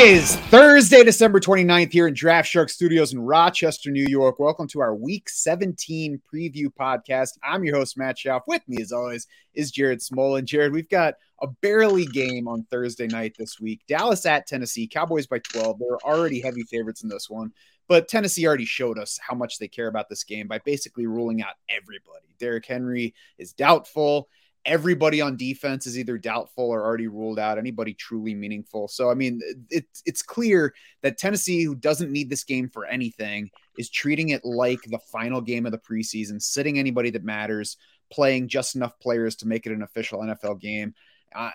is 0.00 0.34
Thursday, 0.34 1.04
December 1.04 1.38
29th 1.38 1.92
here 1.92 2.08
in 2.08 2.14
Draft 2.14 2.48
Shark 2.48 2.70
Studios 2.70 3.12
in 3.12 3.20
Rochester, 3.20 3.90
New 3.90 4.06
York. 4.08 4.38
Welcome 4.38 4.66
to 4.68 4.80
our 4.80 4.94
Week 4.94 5.28
17 5.28 6.22
preview 6.32 6.68
podcast. 6.68 7.36
I'm 7.42 7.64
your 7.64 7.76
host, 7.76 7.98
Matt 7.98 8.16
Schauf. 8.16 8.40
With 8.46 8.66
me, 8.66 8.80
as 8.80 8.92
always, 8.92 9.26
is 9.52 9.70
Jared 9.70 10.00
Smola. 10.00 10.42
Jared, 10.42 10.72
we've 10.72 10.88
got 10.88 11.16
a 11.42 11.48
barely 11.48 12.06
game 12.06 12.48
on 12.48 12.62
Thursday 12.70 13.08
night 13.08 13.34
this 13.38 13.60
week. 13.60 13.82
Dallas 13.88 14.24
at 14.24 14.46
Tennessee, 14.46 14.86
Cowboys 14.86 15.26
by 15.26 15.38
12. 15.40 15.78
They're 15.78 15.98
already 16.02 16.40
heavy 16.40 16.62
favorites 16.62 17.02
in 17.02 17.10
this 17.10 17.28
one, 17.28 17.52
but 17.86 18.08
Tennessee 18.08 18.46
already 18.46 18.64
showed 18.64 18.98
us 18.98 19.18
how 19.20 19.34
much 19.34 19.58
they 19.58 19.68
care 19.68 19.88
about 19.88 20.08
this 20.08 20.24
game 20.24 20.48
by 20.48 20.60
basically 20.64 21.06
ruling 21.06 21.42
out 21.42 21.56
everybody. 21.68 22.34
Derrick 22.38 22.64
Henry 22.64 23.12
is 23.36 23.52
doubtful 23.52 24.30
everybody 24.64 25.20
on 25.20 25.36
defense 25.36 25.86
is 25.86 25.98
either 25.98 26.18
doubtful 26.18 26.64
or 26.64 26.84
already 26.84 27.08
ruled 27.08 27.38
out. 27.38 27.58
Anybody 27.58 27.94
truly 27.94 28.34
meaningful. 28.34 28.88
So 28.88 29.10
I 29.10 29.14
mean, 29.14 29.40
it's 29.70 30.02
it's 30.06 30.22
clear 30.22 30.74
that 31.02 31.18
Tennessee, 31.18 31.62
who 31.64 31.74
doesn't 31.74 32.12
need 32.12 32.30
this 32.30 32.44
game 32.44 32.68
for 32.68 32.86
anything, 32.86 33.50
is 33.78 33.90
treating 33.90 34.30
it 34.30 34.44
like 34.44 34.80
the 34.86 34.98
final 35.10 35.40
game 35.40 35.66
of 35.66 35.72
the 35.72 35.78
preseason, 35.78 36.40
sitting 36.40 36.78
anybody 36.78 37.10
that 37.10 37.24
matters, 37.24 37.76
playing 38.10 38.48
just 38.48 38.76
enough 38.76 38.98
players 39.00 39.36
to 39.36 39.48
make 39.48 39.66
it 39.66 39.72
an 39.72 39.82
official 39.82 40.20
NFL 40.20 40.60
game. 40.60 40.94
Uh, 41.34 41.50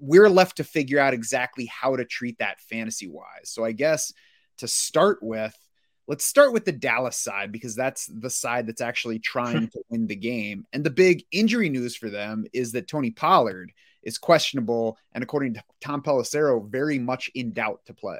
we're 0.00 0.30
left 0.30 0.56
to 0.56 0.64
figure 0.64 0.98
out 0.98 1.14
exactly 1.14 1.66
how 1.66 1.96
to 1.96 2.04
treat 2.04 2.38
that 2.38 2.60
fantasy 2.60 3.06
wise. 3.06 3.44
So 3.44 3.64
I 3.64 3.72
guess 3.72 4.12
to 4.58 4.68
start 4.68 5.18
with 5.22 5.54
Let's 6.08 6.24
start 6.24 6.52
with 6.52 6.64
the 6.64 6.72
Dallas 6.72 7.16
side 7.16 7.52
because 7.52 7.76
that's 7.76 8.06
the 8.06 8.30
side 8.30 8.66
that's 8.66 8.80
actually 8.80 9.18
trying 9.18 9.68
to 9.72 9.80
win 9.90 10.06
the 10.06 10.16
game. 10.16 10.66
And 10.72 10.82
the 10.82 10.90
big 10.90 11.24
injury 11.30 11.68
news 11.68 11.94
for 11.94 12.10
them 12.10 12.46
is 12.52 12.72
that 12.72 12.88
Tony 12.88 13.10
Pollard 13.10 13.70
is 14.02 14.18
questionable 14.18 14.98
and, 15.12 15.22
according 15.22 15.54
to 15.54 15.62
Tom 15.80 16.02
Pelissero, 16.02 16.66
very 16.68 16.98
much 16.98 17.30
in 17.34 17.52
doubt 17.52 17.82
to 17.86 17.94
play. 17.94 18.18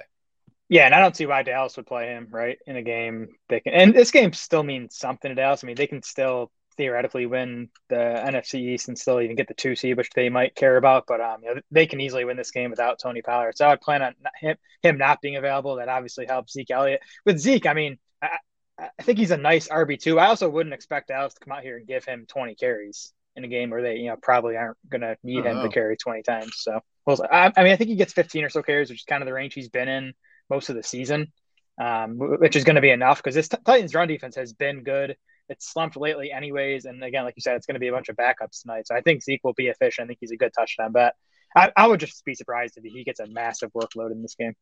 Yeah, 0.69 0.85
and 0.85 0.95
I 0.95 1.01
don't 1.01 1.17
see 1.17 1.25
why 1.25 1.43
Dallas 1.43 1.77
would 1.79 1.87
play 1.87 2.09
him 2.09 2.29
right 2.31 2.59
in 2.67 2.77
a 2.77 2.83
game. 2.83 3.29
They 3.49 3.61
can, 3.61 3.73
and 3.73 3.95
this 3.95 4.11
game 4.11 4.35
still 4.35 4.63
means 4.63 4.97
something 4.97 5.31
to 5.31 5.35
Dallas. 5.35 5.65
I 5.65 5.67
mean, 5.67 5.77
they 5.77 5.87
can 5.87 6.03
still 6.03 6.53
theoretically 6.79 7.27
win 7.27 7.69
the 7.89 7.97
NFC 7.97 8.61
East 8.61 8.89
and 8.89 8.99
still 8.99 9.21
even 9.21 9.37
get 9.37 9.49
the 9.49 9.55
two 9.55 9.77
seed, 9.77 9.97
which 9.97 10.11
they 10.15 10.31
might 10.31 10.55
care 10.55 10.79
about. 10.79 11.05
But 11.07 11.21
um, 11.21 11.43
you 11.43 11.55
know, 11.55 11.61
they 11.71 11.87
can 11.87 12.01
easily 12.01 12.25
win 12.25 12.39
this 12.39 12.53
game 12.53 12.71
without 12.71 12.99
Tony 12.99 13.21
Pollard. 13.21 13.59
So 13.59 13.67
I 13.67 13.71
would 13.71 13.83
plan 13.83 14.01
on 14.01 14.15
him 14.41 14.57
him 14.83 14.97
not 14.97 15.21
being 15.21 15.37
available. 15.37 15.77
That 15.77 15.91
obviously 15.91 16.25
helps 16.25 16.55
Zeke 16.55 16.71
Elliott. 16.71 17.03
With 17.27 17.39
Zeke, 17.39 17.67
I 17.67 17.75
mean, 17.75 17.99
I, 18.23 18.39
I 18.79 19.03
think 19.03 19.19
he's 19.19 19.33
a 19.33 19.37
nice 19.37 19.69
RB 19.69 20.01
two. 20.01 20.19
I 20.19 20.29
also 20.29 20.49
wouldn't 20.49 20.75
expect 20.75 21.09
Dallas 21.09 21.35
to 21.35 21.45
come 21.45 21.53
out 21.53 21.63
here 21.63 21.77
and 21.77 21.87
give 21.87 22.05
him 22.05 22.25
20 22.27 22.55
carries 22.55 23.13
in 23.37 23.45
a 23.45 23.49
game 23.49 23.71
where 23.71 23.83
they 23.83 23.97
you 23.97 24.09
know 24.09 24.17
probably 24.17 24.57
aren't 24.57 24.79
going 24.89 25.03
to 25.03 25.17
need 25.23 25.45
him 25.45 25.63
to 25.63 25.69
carry 25.69 25.97
20 25.97 26.23
times. 26.23 26.53
So 26.57 26.81
well, 27.05 27.21
I, 27.31 27.53
I 27.57 27.65
mean, 27.65 27.73
I 27.73 27.77
think 27.77 27.91
he 27.91 27.97
gets 27.97 28.13
15 28.13 28.45
or 28.45 28.49
so 28.49 28.63
carries, 28.63 28.89
which 28.89 29.01
is 29.01 29.05
kind 29.05 29.23
of 29.23 29.27
the 29.27 29.35
range 29.35 29.55
he's 29.55 29.69
been 29.69 29.89
in 29.89 30.15
most 30.49 30.71
of 30.71 30.77
the 30.77 30.83
season. 30.83 31.33
Um, 31.81 32.17
which 32.19 32.57
is 32.57 32.65
going 32.65 32.75
to 32.75 32.83
be 32.83 32.91
enough 32.91 33.19
because 33.19 33.37
this 33.37 33.47
Titans 33.47 33.95
run 33.95 34.09
defense 34.09 34.35
has 34.35 34.53
been 34.53 34.83
good 34.83 35.17
it's 35.49 35.71
slumped 35.71 35.97
lately, 35.97 36.33
anyways. 36.33 36.85
And 36.85 37.03
again, 37.03 37.25
like 37.25 37.35
you 37.37 37.43
said, 37.43 37.57
it's 37.57 37.67
going 37.67 37.75
to 37.75 37.81
be 37.81 37.89
a 37.89 37.93
bunch 37.93 38.09
of 38.09 38.17
backups 38.17 38.63
tonight. 38.63 38.87
So 38.87 38.95
I 38.95 39.01
think 39.01 39.23
Zeke 39.23 39.43
will 39.45 39.55
be 39.55 39.69
efficient. 39.69 40.07
I 40.07 40.09
think 40.09 40.19
he's 40.21 40.31
a 40.31 40.37
good 40.37 40.53
touchdown 40.57 40.93
bet. 40.93 41.15
I, 41.57 41.73
I 41.77 41.87
would 41.87 42.01
just 42.01 42.25
be 42.25 42.35
surprised 42.35 42.77
if 42.77 42.85
he 42.85 43.05
gets 43.05 43.21
a 43.21 43.27
massive 43.27 43.73
workload 43.73 44.13
in 44.13 44.23
this 44.23 44.35
game. 44.35 44.55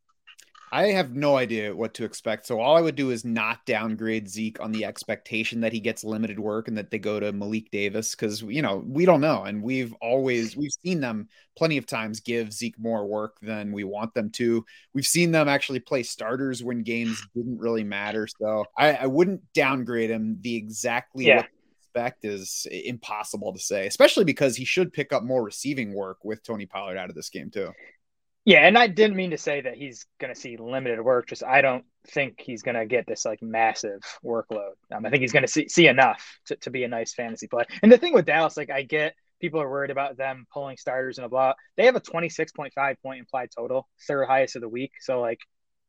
I 0.72 0.88
have 0.88 1.14
no 1.14 1.36
idea 1.36 1.74
what 1.74 1.94
to 1.94 2.04
expect. 2.04 2.46
So 2.46 2.60
all 2.60 2.76
I 2.76 2.80
would 2.80 2.96
do 2.96 3.10
is 3.10 3.24
not 3.24 3.64
downgrade 3.66 4.28
Zeke 4.28 4.60
on 4.60 4.72
the 4.72 4.84
expectation 4.84 5.60
that 5.60 5.72
he 5.72 5.78
gets 5.78 6.02
limited 6.02 6.38
work 6.38 6.66
and 6.66 6.76
that 6.76 6.90
they 6.90 6.98
go 6.98 7.20
to 7.20 7.32
Malik 7.32 7.70
Davis 7.70 8.14
because 8.14 8.42
you 8.42 8.62
know 8.62 8.82
we 8.86 9.04
don't 9.04 9.20
know, 9.20 9.44
and 9.44 9.62
we've 9.62 9.94
always 10.00 10.56
we've 10.56 10.74
seen 10.84 11.00
them 11.00 11.28
plenty 11.56 11.76
of 11.76 11.86
times 11.86 12.20
give 12.20 12.52
Zeke 12.52 12.78
more 12.78 13.06
work 13.06 13.36
than 13.40 13.72
we 13.72 13.84
want 13.84 14.12
them 14.14 14.30
to. 14.30 14.64
We've 14.92 15.06
seen 15.06 15.30
them 15.30 15.48
actually 15.48 15.80
play 15.80 16.02
starters 16.02 16.64
when 16.64 16.82
games 16.82 17.24
didn't 17.34 17.58
really 17.58 17.84
matter. 17.84 18.26
So 18.26 18.64
I, 18.76 18.94
I 18.94 19.06
wouldn't 19.06 19.42
downgrade 19.52 20.10
him. 20.10 20.38
The 20.40 20.56
exactly 20.56 21.26
yeah. 21.26 21.36
what 21.36 21.46
expect 21.96 22.24
is 22.24 22.66
impossible 22.70 23.52
to 23.52 23.58
say, 23.58 23.86
especially 23.86 24.24
because 24.24 24.56
he 24.56 24.64
should 24.64 24.92
pick 24.92 25.12
up 25.12 25.22
more 25.22 25.42
receiving 25.42 25.94
work 25.94 26.24
with 26.24 26.42
Tony 26.42 26.66
Pollard 26.66 26.98
out 26.98 27.08
of 27.08 27.14
this 27.14 27.30
game 27.30 27.50
too. 27.50 27.72
Yeah, 28.46 28.60
and 28.64 28.78
I 28.78 28.86
didn't 28.86 29.16
mean 29.16 29.32
to 29.32 29.38
say 29.38 29.60
that 29.62 29.74
he's 29.74 30.06
going 30.20 30.32
to 30.32 30.40
see 30.40 30.56
limited 30.56 31.02
work. 31.02 31.26
Just 31.26 31.42
I 31.42 31.62
don't 31.62 31.84
think 32.06 32.40
he's 32.40 32.62
going 32.62 32.76
to 32.76 32.86
get 32.86 33.04
this 33.04 33.24
like 33.24 33.42
massive 33.42 34.00
workload. 34.24 34.74
Um, 34.94 35.04
I 35.04 35.10
think 35.10 35.22
he's 35.22 35.32
going 35.32 35.44
to 35.44 35.50
see, 35.50 35.68
see 35.68 35.88
enough 35.88 36.38
to, 36.46 36.56
to 36.58 36.70
be 36.70 36.84
a 36.84 36.88
nice 36.88 37.12
fantasy 37.12 37.48
play. 37.48 37.64
And 37.82 37.90
the 37.90 37.98
thing 37.98 38.14
with 38.14 38.24
Dallas, 38.24 38.56
like 38.56 38.70
I 38.70 38.82
get 38.82 39.14
people 39.40 39.60
are 39.60 39.68
worried 39.68 39.90
about 39.90 40.16
them 40.16 40.46
pulling 40.52 40.76
starters 40.76 41.18
and 41.18 41.24
a 41.24 41.28
blah. 41.28 41.54
They 41.76 41.86
have 41.86 41.96
a 41.96 42.00
26.5 42.00 42.70
point 43.02 43.18
implied 43.18 43.48
total, 43.54 43.88
third 44.06 44.26
highest 44.26 44.54
of 44.54 44.62
the 44.62 44.68
week. 44.68 44.92
So 45.00 45.20
like 45.20 45.40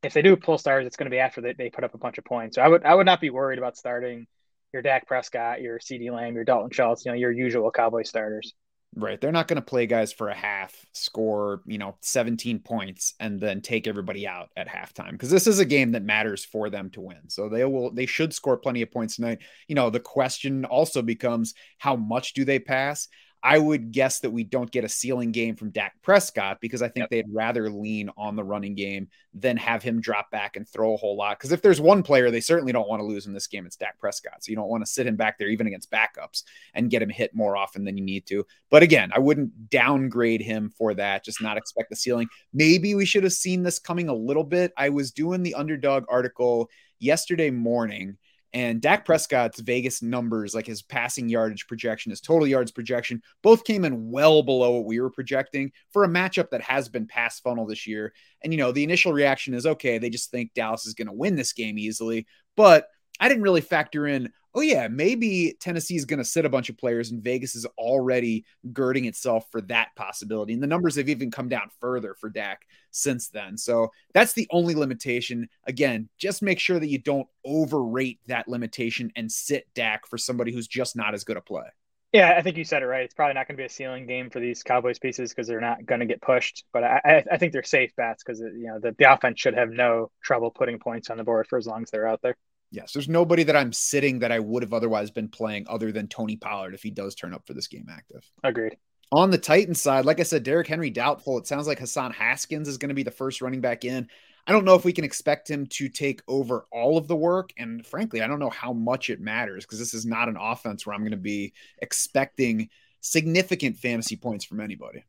if 0.01 0.13
they 0.13 0.23
do 0.23 0.35
pull 0.35 0.57
stars, 0.57 0.87
it's 0.87 0.97
going 0.97 1.11
to 1.11 1.15
be 1.15 1.19
after 1.19 1.41
they, 1.41 1.53
they 1.53 1.69
put 1.69 1.83
up 1.83 1.93
a 1.93 1.99
bunch 1.99 2.17
of 2.17 2.25
points. 2.25 2.55
So 2.55 2.63
I 2.63 2.67
would 2.67 2.83
I 2.83 2.95
would 2.95 3.05
not 3.05 3.21
be 3.21 3.29
worried 3.29 3.59
about 3.59 3.77
starting 3.77 4.25
your 4.73 4.81
Dak 4.81 5.05
Prescott, 5.05 5.61
your 5.61 5.77
CeeDee 5.77 6.11
Lamb, 6.11 6.33
your 6.33 6.43
Dalton 6.43 6.71
Schultz, 6.71 7.05
you 7.05 7.11
know, 7.11 7.17
your 7.17 7.31
usual 7.31 7.69
Cowboy 7.69 8.01
starters. 8.01 8.51
Right. 8.95 9.21
They're 9.21 9.31
not 9.31 9.47
going 9.47 9.57
to 9.57 9.61
play 9.61 9.85
guys 9.85 10.11
for 10.11 10.29
a 10.29 10.35
half, 10.35 10.73
score, 10.93 11.61
you 11.67 11.77
know, 11.77 11.97
17 12.01 12.59
points 12.59 13.13
and 13.19 13.39
then 13.39 13.61
take 13.61 13.85
everybody 13.85 14.25
out 14.25 14.49
at 14.57 14.67
halftime 14.67 15.11
because 15.11 15.29
this 15.29 15.45
is 15.45 15.59
a 15.59 15.65
game 15.65 15.91
that 15.91 16.03
matters 16.03 16.43
for 16.43 16.69
them 16.69 16.89
to 16.91 17.01
win. 17.01 17.29
So 17.29 17.47
they 17.47 17.63
will 17.65 17.91
they 17.91 18.07
should 18.07 18.33
score 18.33 18.57
plenty 18.57 18.81
of 18.81 18.91
points 18.91 19.17
tonight. 19.17 19.39
You 19.67 19.75
know, 19.75 19.91
the 19.91 19.99
question 19.99 20.65
also 20.65 21.03
becomes 21.03 21.53
how 21.77 21.95
much 21.95 22.33
do 22.33 22.43
they 22.43 22.57
pass? 22.59 23.07
I 23.43 23.59
would 23.59 23.91
guess 23.91 24.19
that 24.21 24.31
we 24.31 24.43
don't 24.43 24.71
get 24.71 24.83
a 24.83 24.89
ceiling 24.89 25.31
game 25.31 25.55
from 25.55 25.69
Dak 25.69 25.93
Prescott 26.01 26.59
because 26.59 26.81
I 26.81 26.87
think 26.87 27.03
yep. 27.03 27.09
they'd 27.09 27.33
rather 27.33 27.69
lean 27.69 28.09
on 28.17 28.35
the 28.35 28.43
running 28.43 28.75
game 28.75 29.09
than 29.33 29.57
have 29.57 29.83
him 29.83 30.01
drop 30.01 30.31
back 30.31 30.55
and 30.55 30.67
throw 30.67 30.93
a 30.93 30.97
whole 30.97 31.15
lot. 31.15 31.37
Because 31.37 31.51
if 31.51 31.61
there's 31.61 31.79
one 31.79 32.01
player 32.03 32.31
they 32.31 32.41
certainly 32.41 32.71
don't 32.71 32.89
want 32.89 32.99
to 32.99 33.05
lose 33.05 33.27
in 33.27 33.33
this 33.33 33.47
game, 33.47 33.65
it's 33.65 33.75
Dak 33.75 33.99
Prescott. 33.99 34.43
So 34.43 34.49
you 34.49 34.55
don't 34.55 34.69
want 34.69 34.83
to 34.83 34.91
sit 34.91 35.05
him 35.05 35.15
back 35.15 35.37
there 35.37 35.49
even 35.49 35.67
against 35.67 35.91
backups 35.91 36.43
and 36.73 36.89
get 36.89 37.01
him 37.01 37.09
hit 37.09 37.35
more 37.35 37.55
often 37.55 37.83
than 37.83 37.97
you 37.97 38.03
need 38.03 38.25
to. 38.27 38.45
But 38.69 38.83
again, 38.83 39.11
I 39.13 39.19
wouldn't 39.19 39.69
downgrade 39.69 40.41
him 40.41 40.71
for 40.75 40.93
that, 40.95 41.23
just 41.23 41.41
not 41.41 41.57
expect 41.57 41.89
the 41.89 41.95
ceiling. 41.95 42.27
Maybe 42.53 42.95
we 42.95 43.05
should 43.05 43.23
have 43.23 43.33
seen 43.33 43.63
this 43.63 43.79
coming 43.79 44.09
a 44.09 44.15
little 44.15 44.43
bit. 44.43 44.73
I 44.77 44.89
was 44.89 45.11
doing 45.11 45.43
the 45.43 45.53
underdog 45.53 46.05
article 46.09 46.69
yesterday 46.99 47.51
morning 47.51 48.17
and 48.53 48.81
Dak 48.81 49.05
Prescott's 49.05 49.59
Vegas 49.59 50.01
numbers, 50.01 50.55
like 50.55 50.65
his 50.65 50.81
passing 50.81 51.29
yardage 51.29 51.67
projection, 51.67 52.11
his 52.11 52.21
total 52.21 52.47
yards 52.47 52.71
projection, 52.71 53.21
both 53.43 53.63
came 53.63 53.83
in 53.83 54.09
well 54.09 54.41
below 54.41 54.71
what 54.71 54.85
we 54.85 54.99
were 54.99 55.09
projecting 55.09 55.71
for 55.91 56.03
a 56.03 56.07
matchup 56.07 56.49
that 56.51 56.61
has 56.61 56.87
been 56.87 57.07
pass 57.07 57.39
funnel 57.39 57.65
this 57.65 57.85
year. 57.85 58.13
And, 58.43 58.53
you 58.53 58.57
know, 58.57 58.71
the 58.71 58.83
initial 58.83 59.13
reaction 59.13 59.53
is 59.53 59.65
okay, 59.65 59.97
they 59.97 60.09
just 60.09 60.31
think 60.31 60.53
Dallas 60.53 60.85
is 60.85 60.93
going 60.93 61.07
to 61.07 61.13
win 61.13 61.35
this 61.35 61.53
game 61.53 61.77
easily. 61.77 62.25
But 62.55 62.87
I 63.19 63.27
didn't 63.27 63.43
really 63.43 63.61
factor 63.61 64.07
in, 64.07 64.31
oh, 64.57 64.61
yeah, 64.61 64.87
maybe 64.87 65.55
Tennessee 65.59 65.95
is 65.95 66.05
going 66.05 66.17
to 66.17 66.25
sit 66.25 66.43
a 66.43 66.49
bunch 66.49 66.69
of 66.69 66.77
players 66.77 67.11
and 67.11 67.23
Vegas 67.23 67.55
is 67.55 67.67
already 67.77 68.43
girding 68.73 69.05
itself 69.05 69.45
for 69.51 69.61
that 69.61 69.89
possibility. 69.95 70.53
And 70.53 70.63
the 70.63 70.67
numbers 70.67 70.95
have 70.95 71.09
even 71.09 71.29
come 71.29 71.47
down 71.47 71.69
further 71.79 72.15
for 72.15 72.27
Dak 72.27 72.63
since 72.89 73.29
then. 73.29 73.55
So 73.55 73.91
that's 74.15 74.33
the 74.33 74.47
only 74.49 74.73
limitation. 74.73 75.47
Again, 75.67 76.09
just 76.17 76.41
make 76.41 76.59
sure 76.59 76.79
that 76.79 76.87
you 76.87 76.97
don't 76.97 77.27
overrate 77.45 78.19
that 78.25 78.47
limitation 78.47 79.11
and 79.15 79.31
sit 79.31 79.67
Dak 79.75 80.07
for 80.07 80.17
somebody 80.17 80.51
who's 80.51 80.67
just 80.67 80.95
not 80.95 81.13
as 81.13 81.23
good 81.23 81.37
a 81.37 81.41
play. 81.41 81.67
Yeah, 82.11 82.33
I 82.35 82.41
think 82.41 82.57
you 82.57 82.63
said 82.63 82.81
it 82.81 82.87
right. 82.87 83.03
It's 83.03 83.13
probably 83.13 83.35
not 83.35 83.47
going 83.47 83.57
to 83.57 83.61
be 83.61 83.65
a 83.65 83.69
ceiling 83.69 84.07
game 84.07 84.31
for 84.31 84.39
these 84.39 84.63
Cowboys 84.63 84.97
pieces 84.97 85.29
because 85.29 85.45
they're 85.45 85.61
not 85.61 85.85
going 85.85 85.99
to 85.99 86.07
get 86.07 86.19
pushed. 86.19 86.63
But 86.73 86.83
I, 86.83 87.23
I 87.31 87.37
think 87.37 87.53
they're 87.53 87.63
safe 87.63 87.91
bats 87.95 88.23
because 88.23 88.39
you 88.39 88.67
know 88.67 88.79
the, 88.79 88.95
the 88.97 89.13
offense 89.13 89.39
should 89.39 89.55
have 89.55 89.69
no 89.69 90.09
trouble 90.23 90.49
putting 90.49 90.79
points 90.79 91.11
on 91.11 91.17
the 91.17 91.23
board 91.23 91.45
for 91.47 91.59
as 91.59 91.67
long 91.67 91.83
as 91.83 91.91
they're 91.91 92.07
out 92.07 92.21
there. 92.23 92.37
Yes, 92.71 92.91
there's 92.91 93.07
nobody 93.07 93.43
that 93.43 93.55
I'm 93.55 93.71
sitting 93.71 94.19
that 94.19 94.31
I 94.31 94.39
would 94.39 94.63
have 94.63 94.73
otherwise 94.73 95.09
been 95.09 95.29
playing 95.29 95.65
other 95.69 95.91
than 95.91 96.07
Tony 96.07 96.35
Pollard 96.35 96.73
if 96.73 96.83
he 96.83 96.91
does 96.91 97.15
turn 97.15 97.33
up 97.33 97.47
for 97.47 97.53
this 97.53 97.67
game 97.67 97.87
active. 97.89 98.29
Agreed. 98.43 98.77
On 99.11 99.31
the 99.31 99.37
Titans 99.37 99.81
side, 99.81 100.03
like 100.03 100.19
I 100.19 100.23
said, 100.23 100.43
Derrick 100.43 100.67
Henry 100.67 100.89
doubtful. 100.89 101.37
It 101.37 101.47
sounds 101.47 101.65
like 101.65 101.79
Hassan 101.79 102.11
Haskins 102.11 102.67
is 102.67 102.77
going 102.77 102.89
to 102.89 102.95
be 102.95 103.03
the 103.03 103.11
first 103.11 103.41
running 103.41 103.61
back 103.61 103.85
in. 103.85 104.09
I 104.45 104.51
don't 104.51 104.65
know 104.65 104.75
if 104.75 104.83
we 104.83 104.93
can 104.93 105.05
expect 105.05 105.49
him 105.49 105.65
to 105.67 105.87
take 105.87 106.21
over 106.27 106.65
all 106.71 106.97
of 106.97 107.07
the 107.07 107.15
work. 107.15 107.51
And 107.57 107.85
frankly, 107.85 108.21
I 108.21 108.27
don't 108.27 108.39
know 108.39 108.49
how 108.49 108.73
much 108.73 109.09
it 109.09 109.21
matters 109.21 109.65
because 109.65 109.79
this 109.79 109.93
is 109.93 110.05
not 110.05 110.27
an 110.27 110.37
offense 110.39 110.85
where 110.85 110.93
I'm 110.93 111.01
going 111.01 111.11
to 111.11 111.17
be 111.17 111.53
expecting 111.81 112.69
significant 112.99 113.77
fantasy 113.77 114.17
points 114.17 114.43
from 114.43 114.59
anybody. 114.59 115.05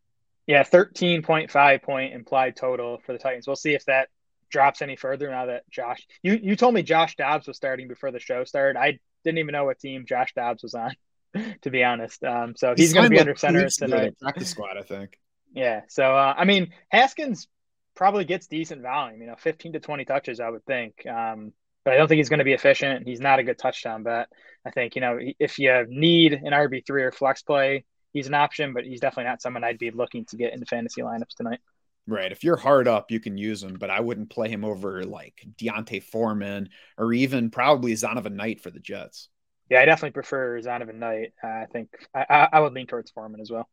Yeah, 0.47 0.62
13.5 0.62 1.83
point 1.83 2.15
implied 2.15 2.56
total 2.56 2.99
for 3.05 3.12
the 3.12 3.19
Titans. 3.19 3.47
We'll 3.47 3.56
see 3.56 3.75
if 3.75 3.85
that 3.85 4.09
drops 4.50 4.83
any 4.83 4.97
further 4.97 5.31
now 5.31 5.47
that 5.47 5.69
Josh 5.71 6.06
you 6.23 6.39
you 6.41 6.56
told 6.56 6.75
me 6.75 6.83
Josh 6.83 7.17
Dobbs 7.17 7.47
was 7.47 7.56
starting 7.56 7.89
before 7.89 8.11
the 8.11 8.21
show 8.21 8.45
started. 8.45 8.79
I 8.79 8.99
didn't 9.25 9.39
even 9.39 9.53
know 9.53 9.65
what 9.65 9.79
team 9.79 10.05
Josh 10.06 10.33
Dobbs 10.35 10.62
was 10.62 10.75
on, 10.75 10.95
to 11.62 11.71
be 11.71 11.85
honest. 11.85 12.23
Um, 12.25 12.55
so 12.56 12.75
he's, 12.77 12.87
he's 12.87 12.95
going 12.95 13.05
to 13.05 13.11
be 13.11 13.21
under 13.21 13.37
center 13.37 13.69
tonight. 13.69 14.17
Practice 14.21 14.50
squad, 14.50 14.77
I 14.77 14.83
think. 14.83 15.19
Yeah. 15.55 15.83
So 15.89 16.05
uh, 16.17 16.35
I 16.37 16.45
mean, 16.45 16.73
Haskins 16.91 17.49
probably 17.95 18.25
gets 18.25 18.47
decent 18.47 18.83
volume. 18.83 19.21
You 19.21 19.27
know, 19.29 19.37
15 19.39 19.75
to 19.75 19.81
20 19.81 20.05
touches, 20.05 20.41
I 20.41 20.49
would 20.49 20.65
think. 20.65 21.06
Um, 21.06 21.53
but 21.85 21.95
I 21.95 21.97
don't 21.97 22.09
think 22.09 22.19
he's 22.19 22.29
going 22.29 22.39
to 22.39 22.45
be 22.45 22.53
efficient. 22.53 23.06
He's 23.06 23.21
not 23.21 23.39
a 23.39 23.43
good 23.43 23.59
touchdown 23.59 24.03
bet. 24.03 24.29
I 24.67 24.71
think 24.71 24.95
you 24.95 25.00
know 25.00 25.19
if 25.39 25.59
you 25.59 25.87
need 25.89 26.35
an 26.35 26.53
RB 26.53 26.87
three 26.87 27.03
or 27.03 27.12
flex 27.12 27.43
play, 27.43 27.85
he's 28.12 28.27
an 28.27 28.35
option, 28.35 28.75
but 28.75 28.85
he's 28.85 29.00
definitely 29.00 29.31
not 29.31 29.41
someone 29.41 29.65
I'd 29.65 29.79
be 29.79 29.91
looking 29.91 30.27
to 30.27 30.37
get 30.37 30.53
into 30.53 30.67
fantasy 30.67 31.03
lineups 31.03 31.37
tonight. 31.37 31.61
Right. 32.09 32.33
If 32.33 32.43
you're 32.43 32.57
hard 32.57 32.89
up, 32.89 33.11
you 33.11 33.21
can 33.21 33.37
use 33.37 33.63
him, 33.63 33.75
but 33.79 33.91
I 33.91 34.01
wouldn't 34.01 34.31
play 34.31 34.49
him 34.49 34.65
over 34.65 35.05
like 35.05 35.45
D'Onta 35.59 36.03
Foreman 36.03 36.71
or 36.97 37.13
even 37.13 37.51
probably 37.51 37.93
Zonovan 37.93 38.33
Knight 38.33 38.63
for 38.63 38.71
the 38.71 38.81
Jets. 38.81 39.29
Yeah, 39.69 39.83
I 39.83 39.85
definitely 39.85 40.13
prefer 40.13 40.59
Zonovan 40.63 40.95
Knight. 40.95 41.35
Uh, 41.45 41.49
I 41.49 41.67
think 41.71 41.91
I, 42.15 42.49
I 42.51 42.61
would 42.61 42.73
lean 42.73 42.87
towards 42.87 43.11
Foreman 43.11 43.43
as 43.43 43.51
well. 43.51 43.69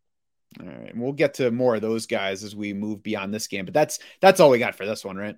All 0.59 0.65
right. 0.65 0.91
And 0.91 1.01
we'll 1.01 1.13
get 1.13 1.35
to 1.35 1.49
more 1.49 1.75
of 1.75 1.81
those 1.81 2.07
guys 2.07 2.43
as 2.43 2.53
we 2.53 2.73
move 2.73 3.01
beyond 3.01 3.33
this 3.33 3.47
game, 3.47 3.63
but 3.63 3.73
that's 3.73 3.99
that's 4.19 4.41
all 4.41 4.49
we 4.49 4.59
got 4.59 4.75
for 4.75 4.85
this 4.85 5.05
one, 5.05 5.15
right? 5.15 5.35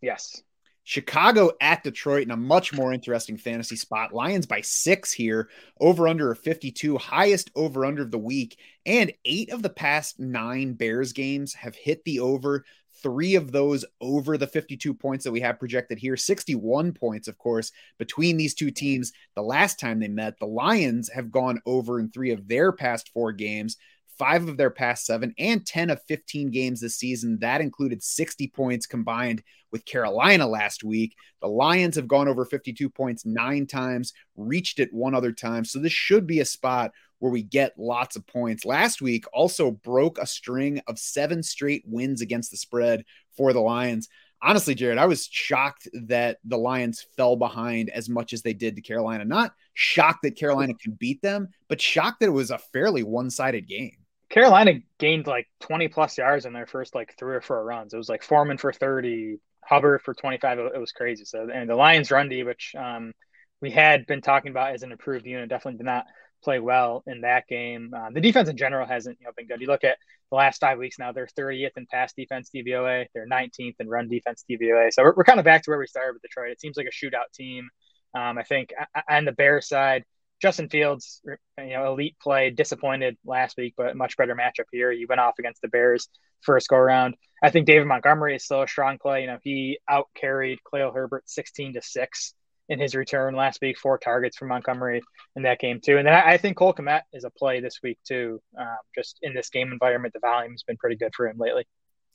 Yes. 0.00 0.42
Chicago 0.84 1.50
at 1.60 1.84
Detroit 1.84 2.24
in 2.24 2.30
a 2.30 2.36
much 2.36 2.72
more 2.72 2.92
interesting 2.92 3.36
fantasy 3.36 3.76
spot. 3.76 4.12
Lions 4.12 4.46
by 4.46 4.60
six 4.60 5.12
here, 5.12 5.48
over 5.80 6.08
under 6.08 6.30
a 6.30 6.36
52, 6.36 6.98
highest 6.98 7.50
over 7.54 7.84
under 7.84 8.02
of 8.02 8.10
the 8.10 8.18
week. 8.18 8.58
And 8.84 9.12
eight 9.24 9.50
of 9.50 9.62
the 9.62 9.70
past 9.70 10.18
nine 10.18 10.74
Bears 10.74 11.12
games 11.12 11.54
have 11.54 11.76
hit 11.76 12.04
the 12.04 12.20
over. 12.20 12.64
Three 13.02 13.34
of 13.34 13.50
those 13.50 13.84
over 14.00 14.36
the 14.36 14.46
52 14.46 14.94
points 14.94 15.24
that 15.24 15.32
we 15.32 15.40
have 15.40 15.58
projected 15.58 15.98
here, 15.98 16.16
61 16.16 16.92
points, 16.92 17.26
of 17.26 17.38
course, 17.38 17.72
between 17.98 18.36
these 18.36 18.54
two 18.54 18.70
teams. 18.70 19.12
The 19.34 19.42
last 19.42 19.80
time 19.80 19.98
they 19.98 20.08
met, 20.08 20.38
the 20.38 20.46
Lions 20.46 21.10
have 21.10 21.32
gone 21.32 21.60
over 21.66 21.98
in 21.98 22.10
three 22.10 22.30
of 22.30 22.46
their 22.46 22.70
past 22.70 23.10
four 23.12 23.32
games 23.32 23.76
five 24.18 24.48
of 24.48 24.56
their 24.56 24.70
past 24.70 25.06
seven, 25.06 25.34
and 25.38 25.66
10 25.66 25.90
of 25.90 26.02
15 26.08 26.50
games 26.50 26.80
this 26.80 26.96
season. 26.96 27.38
That 27.40 27.60
included 27.60 28.02
60 28.02 28.48
points 28.48 28.86
combined 28.86 29.42
with 29.70 29.84
Carolina 29.84 30.46
last 30.46 30.84
week. 30.84 31.16
The 31.40 31.48
Lions 31.48 31.96
have 31.96 32.08
gone 32.08 32.28
over 32.28 32.44
52 32.44 32.88
points 32.90 33.24
nine 33.24 33.66
times, 33.66 34.12
reached 34.36 34.78
it 34.78 34.92
one 34.92 35.14
other 35.14 35.32
time. 35.32 35.64
So 35.64 35.78
this 35.78 35.92
should 35.92 36.26
be 36.26 36.40
a 36.40 36.44
spot 36.44 36.92
where 37.18 37.32
we 37.32 37.42
get 37.42 37.78
lots 37.78 38.16
of 38.16 38.26
points. 38.26 38.64
Last 38.64 39.00
week 39.00 39.24
also 39.32 39.70
broke 39.70 40.18
a 40.18 40.26
string 40.26 40.80
of 40.88 40.98
seven 40.98 41.42
straight 41.42 41.84
wins 41.86 42.20
against 42.20 42.50
the 42.50 42.56
spread 42.56 43.04
for 43.36 43.52
the 43.52 43.60
Lions. 43.60 44.08
Honestly, 44.42 44.74
Jared, 44.74 44.98
I 44.98 45.06
was 45.06 45.28
shocked 45.30 45.88
that 45.94 46.38
the 46.44 46.58
Lions 46.58 47.06
fell 47.16 47.36
behind 47.36 47.90
as 47.90 48.08
much 48.08 48.32
as 48.32 48.42
they 48.42 48.52
did 48.52 48.74
to 48.74 48.82
Carolina. 48.82 49.24
Not 49.24 49.54
shocked 49.74 50.22
that 50.22 50.36
Carolina 50.36 50.74
could 50.74 50.98
beat 50.98 51.22
them, 51.22 51.48
but 51.68 51.80
shocked 51.80 52.20
that 52.20 52.26
it 52.26 52.30
was 52.30 52.50
a 52.50 52.58
fairly 52.58 53.04
one 53.04 53.30
sided 53.30 53.68
game. 53.68 53.98
Carolina 54.32 54.80
gained 54.98 55.26
like 55.26 55.46
20 55.60 55.88
plus 55.88 56.16
yards 56.16 56.46
in 56.46 56.54
their 56.54 56.66
first 56.66 56.94
like 56.94 57.14
three 57.18 57.36
or 57.36 57.42
four 57.42 57.62
runs. 57.62 57.92
It 57.92 57.98
was 57.98 58.08
like 58.08 58.22
Foreman 58.22 58.56
for 58.56 58.72
30, 58.72 59.38
Hubbard 59.62 60.00
for 60.00 60.14
25. 60.14 60.58
It 60.58 60.80
was 60.80 60.92
crazy. 60.92 61.26
So, 61.26 61.48
and 61.52 61.68
the 61.68 61.76
Lions 61.76 62.10
run 62.10 62.30
D, 62.30 62.42
which 62.42 62.74
um, 62.74 63.12
we 63.60 63.70
had 63.70 64.06
been 64.06 64.22
talking 64.22 64.50
about 64.50 64.72
as 64.72 64.82
an 64.82 64.90
improved 64.90 65.26
unit, 65.26 65.50
definitely 65.50 65.76
did 65.76 65.84
not 65.84 66.06
play 66.42 66.60
well 66.60 67.02
in 67.06 67.20
that 67.20 67.46
game. 67.46 67.92
Uh, 67.94 68.08
the 68.10 68.22
defense 68.22 68.48
in 68.48 68.56
general 68.56 68.86
hasn't 68.86 69.18
you 69.20 69.26
know, 69.26 69.32
been 69.36 69.46
good. 69.46 69.60
You 69.60 69.66
look 69.66 69.84
at 69.84 69.98
the 70.30 70.36
last 70.36 70.60
five 70.60 70.78
weeks 70.78 70.98
now, 70.98 71.12
they're 71.12 71.28
30th 71.38 71.76
in 71.76 71.86
pass 71.90 72.14
defense 72.14 72.50
DVOA, 72.54 73.04
they're 73.14 73.28
19th 73.28 73.76
in 73.80 73.88
run 73.88 74.08
defense 74.08 74.46
DVOA. 74.50 74.94
So 74.94 75.02
we're, 75.02 75.14
we're 75.14 75.24
kind 75.24 75.40
of 75.40 75.44
back 75.44 75.62
to 75.64 75.70
where 75.70 75.78
we 75.78 75.86
started 75.86 76.14
with 76.14 76.22
Detroit. 76.22 76.52
It 76.52 76.60
seems 76.60 76.78
like 76.78 76.86
a 76.86 76.90
shootout 76.90 77.30
team. 77.34 77.68
Um, 78.14 78.38
I 78.38 78.44
think 78.44 78.72
on 79.10 79.26
the 79.26 79.32
Bears 79.32 79.68
side, 79.68 80.04
Justin 80.42 80.68
Fields, 80.68 81.22
you 81.24 81.68
know, 81.68 81.92
elite 81.92 82.16
play, 82.20 82.50
disappointed 82.50 83.16
last 83.24 83.56
week, 83.56 83.74
but 83.76 83.96
much 83.96 84.16
better 84.16 84.34
matchup 84.34 84.66
here. 84.72 84.90
You 84.90 85.06
went 85.08 85.20
off 85.20 85.38
against 85.38 85.62
the 85.62 85.68
Bears 85.68 86.08
first 86.40 86.68
go 86.68 86.76
around. 86.76 87.14
I 87.42 87.50
think 87.50 87.66
David 87.66 87.86
Montgomery 87.86 88.34
is 88.34 88.44
still 88.44 88.62
a 88.62 88.68
strong 88.68 88.98
play. 88.98 89.20
You 89.20 89.28
know, 89.28 89.38
he 89.42 89.78
out 89.88 90.08
carried 90.16 90.58
Khalil 90.68 90.90
Herbert 90.92 91.22
16 91.30 91.74
to 91.74 91.82
6 91.82 92.34
in 92.68 92.80
his 92.80 92.96
return 92.96 93.36
last 93.36 93.60
week, 93.62 93.78
four 93.78 93.98
targets 93.98 94.36
for 94.36 94.46
Montgomery 94.46 95.02
in 95.36 95.44
that 95.44 95.60
game, 95.60 95.80
too. 95.80 95.98
And 95.98 96.06
then 96.06 96.14
I, 96.14 96.32
I 96.32 96.36
think 96.38 96.56
Cole 96.56 96.74
Kmet 96.74 97.02
is 97.12 97.24
a 97.24 97.30
play 97.30 97.60
this 97.60 97.78
week, 97.82 97.98
too. 98.06 98.40
Um, 98.58 98.76
just 98.94 99.18
in 99.22 99.34
this 99.34 99.48
game 99.48 99.70
environment, 99.70 100.12
the 100.12 100.20
volume's 100.20 100.64
been 100.64 100.76
pretty 100.76 100.96
good 100.96 101.12
for 101.14 101.28
him 101.28 101.36
lately 101.38 101.66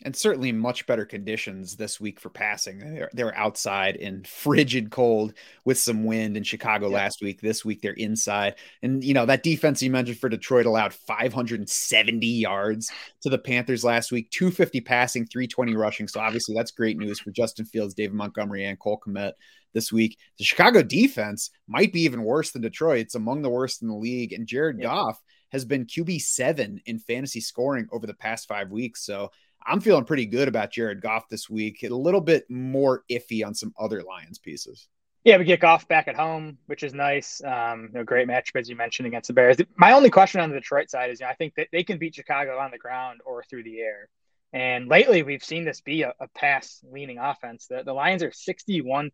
and 0.03 0.15
certainly 0.15 0.51
much 0.51 0.85
better 0.85 1.05
conditions 1.05 1.75
this 1.75 1.99
week 1.99 2.19
for 2.19 2.29
passing. 2.29 2.79
They're, 2.79 3.09
they're 3.13 3.35
outside 3.35 3.95
in 3.95 4.23
frigid 4.23 4.91
cold 4.91 5.33
with 5.65 5.79
some 5.79 6.03
wind 6.03 6.37
in 6.37 6.43
Chicago 6.43 6.89
yeah. 6.89 6.97
last 6.97 7.21
week. 7.21 7.41
This 7.41 7.65
week 7.65 7.81
they're 7.81 7.93
inside. 7.93 8.55
And, 8.83 9.03
you 9.03 9.15
know, 9.15 9.25
that 9.25 9.41
defense 9.41 9.81
you 9.81 9.89
mentioned 9.89 10.19
for 10.19 10.29
Detroit 10.29 10.67
allowed 10.67 10.93
570 10.93 12.27
yards 12.27 12.91
to 13.21 13.29
the 13.29 13.39
Panthers 13.39 13.83
last 13.83 14.11
week, 14.11 14.29
250 14.29 14.81
passing, 14.81 15.25
320 15.25 15.75
rushing. 15.75 16.07
So 16.07 16.19
obviously 16.19 16.53
that's 16.53 16.71
great 16.71 16.97
news 16.97 17.19
for 17.19 17.31
Justin 17.31 17.65
Fields, 17.65 17.95
David 17.95 18.13
Montgomery, 18.13 18.65
and 18.65 18.79
Cole 18.79 19.01
Kmet 19.05 19.33
this 19.73 19.91
week. 19.91 20.19
The 20.37 20.43
Chicago 20.43 20.83
defense 20.83 21.49
might 21.67 21.91
be 21.91 22.01
even 22.01 22.23
worse 22.23 22.51
than 22.51 22.61
Detroit. 22.61 22.99
It's 22.99 23.15
among 23.15 23.41
the 23.41 23.49
worst 23.49 23.81
in 23.81 23.87
the 23.87 23.95
league. 23.95 24.33
And 24.33 24.45
Jared 24.45 24.77
yeah. 24.79 24.85
Goff 24.85 25.19
has 25.51 25.65
been 25.65 25.85
QB 25.85 26.21
seven 26.21 26.81
in 26.85 26.99
fantasy 26.99 27.39
scoring 27.41 27.87
over 27.91 28.05
the 28.05 28.13
past 28.13 28.47
five 28.47 28.69
weeks. 28.69 29.05
So, 29.05 29.31
I'm 29.67 29.81
feeling 29.81 30.05
pretty 30.05 30.25
good 30.25 30.47
about 30.47 30.71
Jared 30.71 31.01
Goff 31.01 31.27
this 31.29 31.49
week. 31.49 31.83
A 31.83 31.89
little 31.89 32.21
bit 32.21 32.49
more 32.49 33.03
iffy 33.11 33.45
on 33.45 33.53
some 33.53 33.73
other 33.77 34.01
Lions 34.01 34.39
pieces. 34.39 34.87
Yeah, 35.25 35.37
we 35.37 35.43
get 35.43 35.59
Goff 35.59 35.89
back 35.89 36.07
at 36.07 36.15
home, 36.15 36.57
which 36.67 36.83
is 36.83 36.93
nice. 36.93 37.41
Um, 37.43 37.89
a 37.93 38.05
great 38.05 38.29
matchup 38.29 38.55
as 38.55 38.69
you 38.69 38.77
mentioned 38.77 39.07
against 39.07 39.27
the 39.27 39.33
Bears. 39.33 39.57
My 39.75 39.91
only 39.91 40.09
question 40.09 40.39
on 40.39 40.49
the 40.49 40.55
Detroit 40.55 40.89
side 40.89 41.09
is, 41.09 41.19
you 41.19 41.25
know, 41.25 41.31
I 41.31 41.35
think 41.35 41.55
that 41.55 41.67
they 41.73 41.83
can 41.83 41.97
beat 41.97 42.15
Chicago 42.15 42.57
on 42.57 42.71
the 42.71 42.77
ground 42.77 43.19
or 43.25 43.43
through 43.43 43.63
the 43.63 43.81
air. 43.81 44.07
And 44.53 44.87
lately, 44.87 45.23
we've 45.23 45.43
seen 45.43 45.65
this 45.65 45.81
be 45.81 46.03
a, 46.03 46.13
a 46.21 46.29
pass 46.29 46.79
leaning 46.89 47.17
offense. 47.17 47.67
The, 47.67 47.83
the 47.83 47.91
Lions 47.91 48.23
are 48.23 48.31
61% 48.31 49.11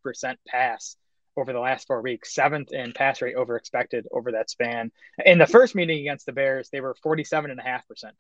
pass 0.48 0.96
over 1.36 1.52
the 1.52 1.60
last 1.60 1.88
four 1.88 2.04
weeks, 2.04 2.36
seventh 2.36 2.72
in 2.72 2.94
pass 2.94 3.20
rate 3.24 3.34
over 3.34 3.56
expected 3.56 4.06
over 4.12 4.34
that 4.34 4.52
span. 4.52 4.92
In 5.26 5.40
the 5.40 5.48
first 5.48 5.74
meeting 5.74 6.00
against 6.00 6.28
the 6.28 6.32
Bears, 6.32 6.70
they 6.70 6.80
were 6.80 6.96
47.5% 7.04 7.58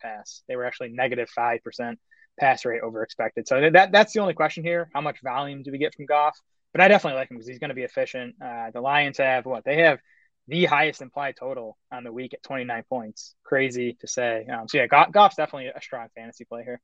pass. 0.01 0.41
They 0.47 0.55
were 0.55 0.65
actually 0.65 0.89
negative 0.89 1.29
5% 1.37 1.97
pass 2.39 2.65
rate 2.65 2.81
over 2.81 3.03
expected. 3.03 3.47
So 3.47 3.69
that 3.69 3.91
that's 3.91 4.13
the 4.13 4.19
only 4.19 4.33
question 4.33 4.63
here. 4.63 4.89
How 4.93 5.01
much 5.01 5.21
volume 5.21 5.63
do 5.63 5.71
we 5.71 5.77
get 5.77 5.95
from 5.95 6.05
Goff? 6.05 6.37
But 6.71 6.81
I 6.81 6.87
definitely 6.87 7.19
like 7.19 7.29
him 7.29 7.37
because 7.37 7.47
he's 7.47 7.59
going 7.59 7.69
to 7.69 7.75
be 7.75 7.83
efficient. 7.83 8.35
Uh, 8.43 8.71
the 8.71 8.81
Lions 8.81 9.19
have 9.19 9.45
what 9.45 9.63
they 9.63 9.81
have 9.81 9.99
the 10.47 10.65
highest 10.65 11.01
implied 11.01 11.35
total 11.39 11.77
on 11.91 12.03
the 12.03 12.11
week 12.11 12.33
at 12.33 12.43
29 12.43 12.83
points. 12.89 13.35
Crazy 13.43 13.97
to 14.01 14.07
say. 14.07 14.45
Um, 14.45 14.67
so 14.67 14.77
yeah, 14.77 14.87
Goff's 14.87 15.35
definitely 15.35 15.67
a 15.67 15.81
strong 15.81 16.07
fantasy 16.15 16.45
play 16.45 16.63
here. 16.63 16.81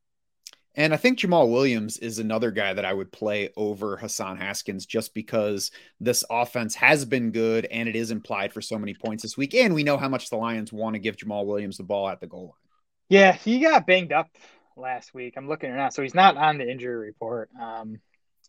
And 0.75 0.93
I 0.93 0.97
think 0.97 1.19
Jamaal 1.19 1.51
Williams 1.51 1.97
is 1.97 2.19
another 2.19 2.51
guy 2.51 2.73
that 2.73 2.85
I 2.85 2.93
would 2.93 3.11
play 3.11 3.49
over 3.57 3.97
Hassan 3.97 4.37
Haskins 4.37 4.85
just 4.85 5.13
because 5.13 5.71
this 5.99 6.23
offense 6.29 6.75
has 6.75 7.05
been 7.05 7.31
good 7.31 7.65
and 7.65 7.89
it 7.89 7.95
is 7.95 8.11
implied 8.11 8.53
for 8.53 8.61
so 8.61 8.77
many 8.77 8.93
points 8.93 9.23
this 9.23 9.35
week. 9.35 9.55
And 9.55 9.73
we 9.73 9.83
know 9.83 9.97
how 9.97 10.07
much 10.07 10.29
the 10.29 10.37
Lions 10.37 10.71
want 10.71 10.93
to 10.93 10.99
give 10.99 11.17
Jamaal 11.17 11.45
Williams 11.45 11.77
the 11.77 11.83
ball 11.83 12.07
at 12.07 12.21
the 12.21 12.27
goal 12.27 12.43
line. 12.43 12.53
Yeah, 13.09 13.33
he 13.33 13.59
got 13.59 13.87
banged 13.87 14.13
up 14.13 14.29
last 14.79 15.13
week. 15.13 15.35
I'm 15.37 15.47
looking 15.47 15.71
it 15.71 15.75
now, 15.75 15.89
so 15.89 16.01
he's 16.01 16.15
not 16.15 16.37
on 16.37 16.57
the 16.57 16.69
injury 16.69 17.07
report. 17.07 17.49
Um, 17.59 17.99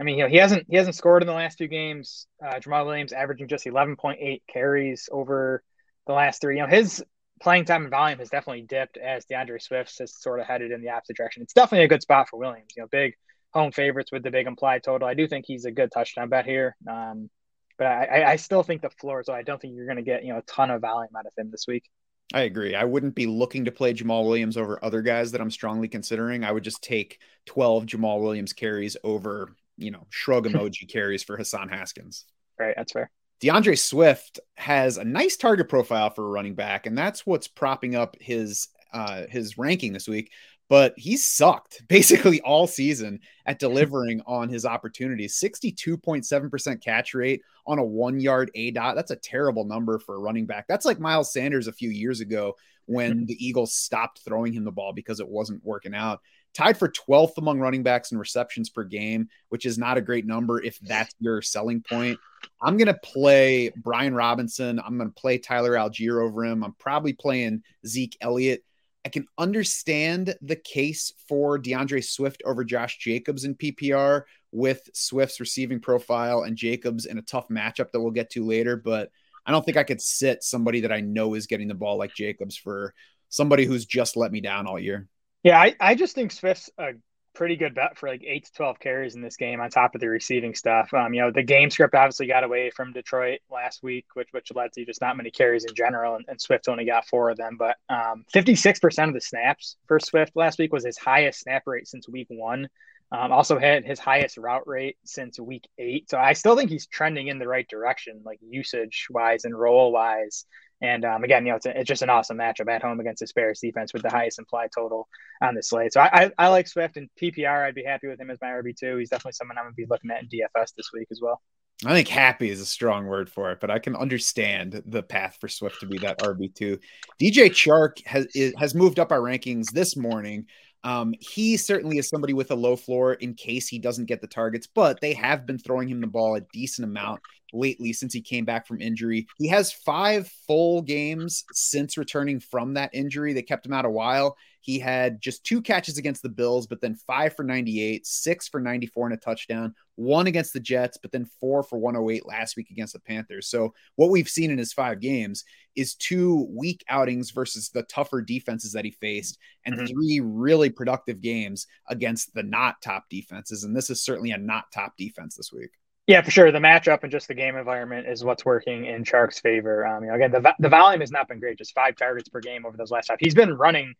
I 0.00 0.04
mean, 0.04 0.18
you 0.18 0.25
know, 0.25 0.30
he 0.30 0.37
hasn't 0.37 0.66
he 0.68 0.76
hasn't 0.76 0.96
scored 0.96 1.22
in 1.22 1.26
the 1.26 1.34
last 1.34 1.58
two 1.58 1.68
games. 1.68 2.26
Uh, 2.44 2.54
Jamaal 2.54 2.87
Williams 2.87 3.12
averaging 3.12 3.49
just 3.49 3.66
11.8 3.66 4.42
carries 4.50 5.08
over 5.12 5.62
the 6.06 6.12
last 6.12 6.40
three. 6.40 6.56
You 6.56 6.62
know, 6.62 6.68
his 6.68 7.04
playing 7.42 7.64
time 7.64 7.82
and 7.82 7.90
volume 7.90 8.18
has 8.18 8.30
definitely 8.30 8.62
dipped 8.62 8.96
as 8.96 9.25
D'Andre 9.25 9.58
Swift 9.58 9.99
has 9.99 10.14
sort 10.20 10.40
of 10.40 10.46
headed 10.46 10.72
in 10.72 10.82
the 10.82 10.90
opposite 10.90 11.16
direction. 11.16 11.42
It's 11.42 11.52
definitely 11.52 11.84
a 11.84 11.88
good 11.88 12.02
spot 12.02 12.28
for 12.28 12.38
Williams. 12.38 12.72
You 12.76 12.82
know, 12.82 12.88
big 12.90 13.14
home 13.52 13.72
favorites 13.72 14.12
with 14.12 14.22
the 14.22 14.30
big 14.30 14.46
implied 14.46 14.82
total. 14.82 15.08
I 15.08 15.14
do 15.14 15.26
think 15.26 15.44
he's 15.46 15.64
a 15.64 15.70
good 15.70 15.90
touchdown 15.92 16.28
bet 16.28 16.46
here. 16.46 16.76
Um, 16.88 17.30
but 17.78 17.87
I, 17.87 18.32
I 18.32 18.37
still 18.37 18.62
think 18.62 18.82
the 18.82 18.90
floor, 18.90 19.25
so 19.25 19.32
I 19.32 19.42
don't 19.42 19.60
think 19.60 19.75
you're 19.75 19.87
going 19.87 19.96
to 19.96 20.02
get 20.02 20.22
you 20.22 20.32
know 20.32 20.38
a 20.38 20.42
ton 20.42 20.70
of 20.70 20.82
volume 20.82 21.16
out 21.16 21.26
of 21.26 21.32
him 21.37 21.50
this 21.50 21.64
week. 21.66 21.84
I 22.32 22.42
agree. 22.42 22.75
I 22.75 22.84
wouldn't 22.84 23.14
be 23.14 23.26
looking 23.26 23.64
to 23.64 23.72
play 23.72 23.92
Jamaal 23.92 24.25
Williams 24.25 24.56
over 24.56 24.82
other 24.84 25.02
guys 25.02 25.32
that 25.32 25.40
I'm 25.40 25.50
strongly 25.50 25.88
considering. 25.88 26.44
I 26.44 26.52
would 26.52 26.62
just 26.62 26.82
take 26.82 27.20
12 27.46 27.87
Jamaal 27.87 28.20
Williams 28.20 28.52
carries 28.52 28.96
over, 29.02 29.56
you 29.76 29.90
know, 29.90 30.06
shrug 30.10 30.46
emoji 30.49 30.88
carries 30.88 31.25
for 31.25 31.37
Hassan 31.37 31.68
Haskins. 31.68 32.25
Right. 32.58 32.75
That's 32.76 32.92
fair. 32.92 33.10
D'Andre 33.40 33.75
Swift 33.75 34.38
has 34.56 34.99
a 34.99 35.04
nice 35.04 35.37
target 35.37 35.68
profile 35.68 36.10
for 36.10 36.25
a 36.25 36.28
running 36.28 36.54
back, 36.54 36.87
and 36.87 36.96
that's 36.96 37.25
what's 37.26 37.49
propping 37.49 37.96
up 37.96 38.16
his 38.20 38.68
uh, 38.92 39.22
his 39.28 39.56
ranking 39.56 39.92
this 39.92 40.06
week 40.06 40.30
but 40.71 40.95
he 40.97 41.17
sucked 41.17 41.83
basically 41.89 42.41
all 42.41 42.67
season 42.67 43.21
at 43.45 43.59
delivering 43.59 44.23
on 44.27 44.49
his 44.49 44.65
opportunities. 44.65 45.39
62.7% 45.39 46.83
catch 46.83 47.12
rate 47.12 47.43
on 47.67 47.79
a 47.79 47.85
one 47.85 48.19
yard 48.19 48.50
aDOT. 48.57 48.95
That's 48.95 49.11
a 49.11 49.17
terrible 49.17 49.67
number 49.67 49.99
for 49.99 50.15
a 50.15 50.21
running 50.21 50.47
back. 50.47 50.67
That's 50.67 50.87
like 50.87 50.99
Miles 50.99 51.33
Sanders 51.33 51.67
a 51.67 51.73
few 51.73 51.91
years 51.91 52.21
ago 52.21 52.55
when 52.87 53.12
mm-hmm. 53.12 53.25
the 53.27 53.45
Eagles 53.45 53.75
stopped 53.75 54.21
throwing 54.25 54.53
him 54.53 54.65
the 54.65 54.71
ball 54.71 54.93
because 54.93 55.21
it 55.21 55.29
wasn't 55.29 55.65
working 55.65 55.95
out. 55.95 56.21
Tied 56.55 56.77
for 56.77 56.89
12th 56.89 57.39
among 57.39 57.61
running 57.61 57.83
backs 57.85 58.11
in 58.11 58.19
receptions 58.19 58.71
per 58.71 58.83
game, 58.83 59.29
which 59.50 59.67
is 59.67 59.79
not 59.79 59.97
a 59.97 60.00
great 60.00 60.27
number 60.27 60.62
if 60.62 60.79
that's 60.81 61.15
your 61.21 61.43
selling 61.43 61.81
point. 61.89 62.19
I'm 62.61 62.77
going 62.77 62.87
to 62.87 62.95
play 62.95 63.71
Brian 63.77 64.15
Robinson. 64.15 64.81
I'm 64.81 64.97
going 64.97 65.11
to 65.11 65.21
play 65.21 65.39
Tyler 65.39 65.73
Allgeier 65.73 66.21
over 66.21 66.45
him. 66.45 66.65
I'm 66.65 66.75
probably 66.79 67.12
playing 67.12 67.62
Zeke 67.87 68.17
Elliott 68.21 68.65
I 69.04 69.09
can 69.09 69.26
understand 69.38 70.37
the 70.42 70.57
case 70.57 71.12
for 71.28 71.59
D'Andre 71.59 72.00
Swift 72.00 72.42
over 72.45 72.64
Josh 72.64 72.99
Jacobs 72.99 73.45
in 73.45 73.54
PPR 73.54 74.23
with 74.52 74.88
Swift's 74.92 75.40
receiving 75.40 75.80
profile 75.80 76.42
and 76.42 76.57
Jacobs 76.57 77.07
in 77.07 77.19
a 77.19 77.23
tough 77.23 77.49
matchup 77.49 77.92
that 77.92 78.00
we'll 78.00 78.11
get 78.11 78.30
to 78.30 78.45
later. 78.45 78.76
But 78.76 79.11
I 79.47 79.52
don't 79.52 79.64
think 79.64 79.76
I 79.76 79.85
could 79.85 80.02
sit 80.02 80.42
somebody 80.42 80.80
that 80.80 80.92
I 80.92 81.00
know 81.00 81.35
is 81.35 81.47
getting 81.47 81.69
the 81.69 81.75
ball 81.75 81.97
like 81.97 82.14
Jacobs 82.14 82.57
for 82.57 82.95
somebody 83.30 83.64
who's 83.64 83.87
just 83.87 84.16
let 84.16 84.33
me 84.33 84.40
down 84.40 84.66
all 84.66 84.78
year. 84.78 85.09
Yeah, 85.42 85.59
I, 85.59 85.75
I 85.80 85.95
just 85.95 86.14
think 86.14 86.33
Swift's 86.33 86.69
a 86.76 86.92
pretty 87.34 87.56
good 87.56 87.75
bet 87.75 87.96
for 87.96 88.08
like 88.08 88.22
eight 88.25 88.44
to 88.46 88.52
12 88.52 88.80
carries 88.80 89.14
in 89.14 89.22
this 89.22 89.37
game 89.37 89.60
on 89.60 89.70
top 89.70 89.94
of 89.94 90.00
the 90.00 90.08
receiving 90.08 90.54
stuff. 90.54 90.92
Um, 90.92 91.14
you 91.14 91.20
know, 91.20 91.30
the 91.30 91.42
game 91.42 91.70
script 91.70 91.94
obviously 91.94 92.26
got 92.26 92.44
away 92.44 92.70
from 92.70 92.92
Detroit 92.92 93.40
last 93.50 93.82
week, 93.82 94.06
which, 94.14 94.28
which 94.32 94.52
led 94.54 94.72
to 94.72 94.84
just 94.84 95.00
not 95.00 95.16
many 95.16 95.30
carries 95.30 95.64
in 95.64 95.75
general. 95.75 96.16
And, 96.16 96.25
and 96.28 96.40
Swift 96.40 96.68
only 96.68 96.84
got 96.84 97.06
four 97.06 97.30
of 97.30 97.37
them. 97.37 97.56
But 97.58 97.76
um, 97.88 98.25
56% 98.34 99.08
of 99.08 99.14
the 99.14 99.20
snaps 99.20 99.76
for 99.87 100.00
Swift 100.00 100.32
last 100.34 100.58
week 100.58 100.72
was 100.72 100.84
his 100.84 100.99
highest 100.99 101.40
snap 101.40 101.62
rate 101.66 101.88
since 101.88 102.08
week 102.08 102.28
one. 102.30 102.68
Um, 103.12 103.32
also 103.32 103.58
had 103.58 103.84
his 103.84 103.99
highest 103.99 104.37
route 104.37 104.68
rate 104.68 104.96
since 105.04 105.38
week 105.40 105.68
eight. 105.78 106.08
So 106.08 106.18
I 106.18 106.32
still 106.32 106.56
think 106.56 106.70
he's 106.70 106.87
trending 106.87 107.26
in 107.26 107.40
the 107.40 107.49
right 107.49 107.66
direction, 107.68 108.22
like 108.25 108.38
usage 108.40 109.08
wise 109.10 109.44
and 109.44 109.58
role 109.58 109.90
wise. 109.90 110.46
And 110.82 111.04
um, 111.04 111.25
again, 111.25 111.44
you 111.44 111.52
know, 111.52 111.56
it's, 111.56 111.66
a, 111.66 111.78
it's 111.78 111.88
just 111.88 112.02
an 112.02 112.10
awesome 112.10 112.38
matchup 112.38 112.70
at 112.70 112.82
home 112.82 113.00
against 113.00 113.20
this 113.20 113.32
Bears 113.32 113.60
defense 113.60 113.92
with 113.92 114.02
the 114.02 114.10
highest 114.10 114.38
implied 114.38 114.70
total 114.75 115.08
on 115.42 115.54
the 115.54 115.62
slate. 115.62 115.92
So 115.92 116.00
I, 116.00 116.25
I, 116.25 116.30
I 116.38 116.49
like 116.49 116.68
Swift 116.68 116.96
and 116.96 117.08
PPR. 117.20 117.66
I'd 117.66 117.75
be 117.75 117.84
happy 117.84 118.08
with 118.08 118.20
him 118.20 118.30
as 118.30 118.38
my 118.40 118.49
RB 118.49 118.75
two. 118.76 118.96
He's 118.96 119.10
definitely 119.10 119.32
someone 119.32 119.58
I'm 119.58 119.64
gonna 119.64 119.75
be 119.75 119.87
looking 119.88 120.10
at 120.10 120.22
in 120.22 120.28
DFS 120.28 120.75
this 120.76 120.90
week 120.92 121.08
as 121.10 121.20
well. 121.22 121.40
I 121.84 121.94
think 121.94 122.08
happy 122.08 122.50
is 122.50 122.60
a 122.60 122.66
strong 122.66 123.06
word 123.06 123.30
for 123.30 123.52
it, 123.52 123.60
but 123.60 123.70
I 123.70 123.78
can 123.78 123.96
understand 123.96 124.82
the 124.84 125.02
path 125.02 125.38
for 125.40 125.49
Swift 125.49 125.80
to 125.80 125.87
be 125.87 125.99
that 125.99 126.18
RB 126.18 126.54
two. 126.54 126.78
DJ 127.20 127.50
Chark 127.50 128.06
has 128.06 128.26
has 128.58 128.75
moved 128.75 128.99
up 128.99 129.12
our 129.12 129.20
rankings 129.20 129.70
this 129.72 129.96
morning. 129.96 130.46
Um, 130.82 131.14
he 131.20 131.56
certainly 131.56 131.99
is 131.99 132.08
somebody 132.08 132.32
with 132.32 132.50
a 132.50 132.54
low 132.54 132.75
floor 132.76 133.14
in 133.14 133.34
case 133.34 133.68
he 133.68 133.78
doesn't 133.78 134.06
get 134.06 134.20
the 134.20 134.26
targets, 134.26 134.66
but 134.66 135.00
they 135.00 135.12
have 135.12 135.46
been 135.46 135.58
throwing 135.58 135.88
him 135.88 136.00
the 136.00 136.06
ball 136.06 136.37
a 136.37 136.40
decent 136.52 136.87
amount 136.87 137.20
lately 137.52 137.92
since 137.92 138.12
he 138.12 138.21
came 138.21 138.45
back 138.45 138.66
from 138.66 138.80
injury. 138.80 139.26
He 139.38 139.49
has 139.49 139.73
five 139.73 140.28
full 140.47 140.83
games 140.83 141.45
since 141.52 141.97
returning 141.97 142.40
from 142.40 142.75
that 142.75 142.90
injury. 142.95 143.33
They 143.33 143.42
kept 143.42 143.66
him 143.66 143.73
out 143.73 143.85
a 143.85 143.90
while. 143.90 144.37
He 144.61 144.78
had 144.78 145.21
just 145.21 145.45
two 145.45 145.62
catches 145.62 145.97
against 145.97 146.23
the 146.23 146.28
Bills, 146.28 146.66
but 146.66 146.80
then 146.80 146.95
five 146.95 147.35
for 147.35 147.42
98, 147.42 148.07
six 148.07 148.47
for 148.47 148.61
94 148.61 149.07
and 149.07 149.14
a 149.14 149.16
touchdown, 149.16 149.75
one 149.97 150.26
against 150.26 150.52
the 150.52 150.61
Jets, 150.61 150.99
but 151.00 151.12
then 151.12 151.25
four 151.40 151.62
for 151.62 151.78
108 151.78 152.26
last 152.26 152.57
week 152.57 152.71
against 152.71 152.92
the 152.92 153.00
Panthers. 153.00 153.49
So, 153.49 153.73
what 153.97 154.11
we've 154.11 154.28
seen 154.28 154.50
in 154.50 154.59
his 154.59 154.73
five 154.73 155.00
games 155.00 155.45
is 155.76 155.95
two 155.95 156.47
weak 156.50 156.85
outings 156.88 157.30
versus 157.30 157.71
the 157.71 157.85
tougher 157.85 158.21
defenses 158.21 158.73
that 158.73 158.85
he 158.85 158.90
faced, 158.90 159.38
and 159.64 159.76
mm-hmm. 159.76 159.87
three 159.87 160.21
really 160.23 160.69
productive 160.69 161.23
games 161.23 161.66
against 161.88 162.35
the 162.35 162.42
not 162.42 162.83
top 162.83 163.04
defenses. 163.09 163.64
And 163.64 163.75
this 163.75 163.88
is 163.88 164.02
certainly 164.02 164.33
a 164.33 164.38
not 164.38 164.71
top 164.73 164.97
defense 164.99 165.37
this 165.37 165.52
week. 165.52 165.71
Yeah, 166.07 166.23
for 166.23 166.30
sure. 166.30 166.50
The 166.50 166.59
matchup 166.59 167.02
and 167.02 167.12
just 167.12 167.28
the 167.28 167.35
game 167.35 167.57
environment 167.57 168.09
is 168.09 168.25
what's 168.25 168.45
working 168.45 168.87
in 168.87 169.04
Chark's 169.04 169.38
favor. 169.38 169.87
Um, 169.87 170.02
you 170.04 170.11
know, 170.11 170.16
again, 170.16 170.33
the, 170.33 170.54
the 170.59 170.69
volume 170.69 171.00
has 171.00 171.12
not 171.12 171.28
been 171.28 171.38
great, 171.38 171.59
just 171.59 171.75
five 171.75 171.95
targets 171.97 172.28
per 172.28 172.40
game 172.40 172.66
over 172.66 172.76
those 172.76 172.90
last 172.90 173.09
five. 173.09 173.19
He's 173.21 173.35
been 173.35 173.54
running 173.57 173.95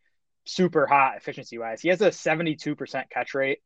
super 0.45 0.87
hot 0.87 1.17
efficiency 1.17 1.59
wise. 1.59 1.81
He 1.81 1.89
has 1.89 2.01
a 2.01 2.11
72% 2.11 3.11
catch 3.11 3.35
rate 3.35 3.61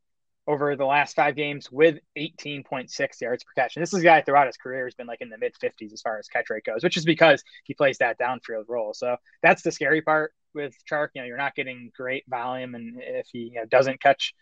over 0.47 0.76
the 0.76 0.85
last 0.85 1.17
five 1.17 1.37
games 1.37 1.73
with 1.73 1.99
18.6 2.17 3.23
yards 3.23 3.45
per 3.45 3.53
catch. 3.62 3.76
And 3.76 3.83
this 3.83 3.95
is 3.95 4.00
a 4.00 4.05
guy 4.05 4.21
throughout 4.21 4.47
his 4.47 4.59
career 4.59 4.85
has 4.85 4.95
been 4.95 5.07
like 5.07 5.23
in 5.23 5.31
the 5.31 5.38
mid 5.38 5.55
50s 5.59 5.95
as 5.95 6.03
far 6.03 6.19
as 6.19 6.29
catch 6.29 6.50
rate 6.50 6.64
goes, 6.64 6.83
which 6.85 6.99
is 6.99 7.07
because 7.07 7.43
he 7.64 7.73
plays 7.73 7.97
that 7.99 8.19
downfield 8.19 8.64
role. 8.69 8.93
So 8.93 9.17
that's 9.43 9.62
the 9.62 9.73
scary 9.73 10.03
part 10.03 10.35
with 10.53 10.75
Chark. 10.91 11.09
You 11.14 11.23
know, 11.23 11.26
you're 11.29 11.38
not 11.38 11.55
getting 11.55 11.91
great 11.97 12.25
volume, 12.29 12.75
and 12.75 12.97
if 13.00 13.26
he 13.33 13.53
you 13.55 13.61
know, 13.61 13.64
doesn't 13.64 14.03
catch 14.03 14.35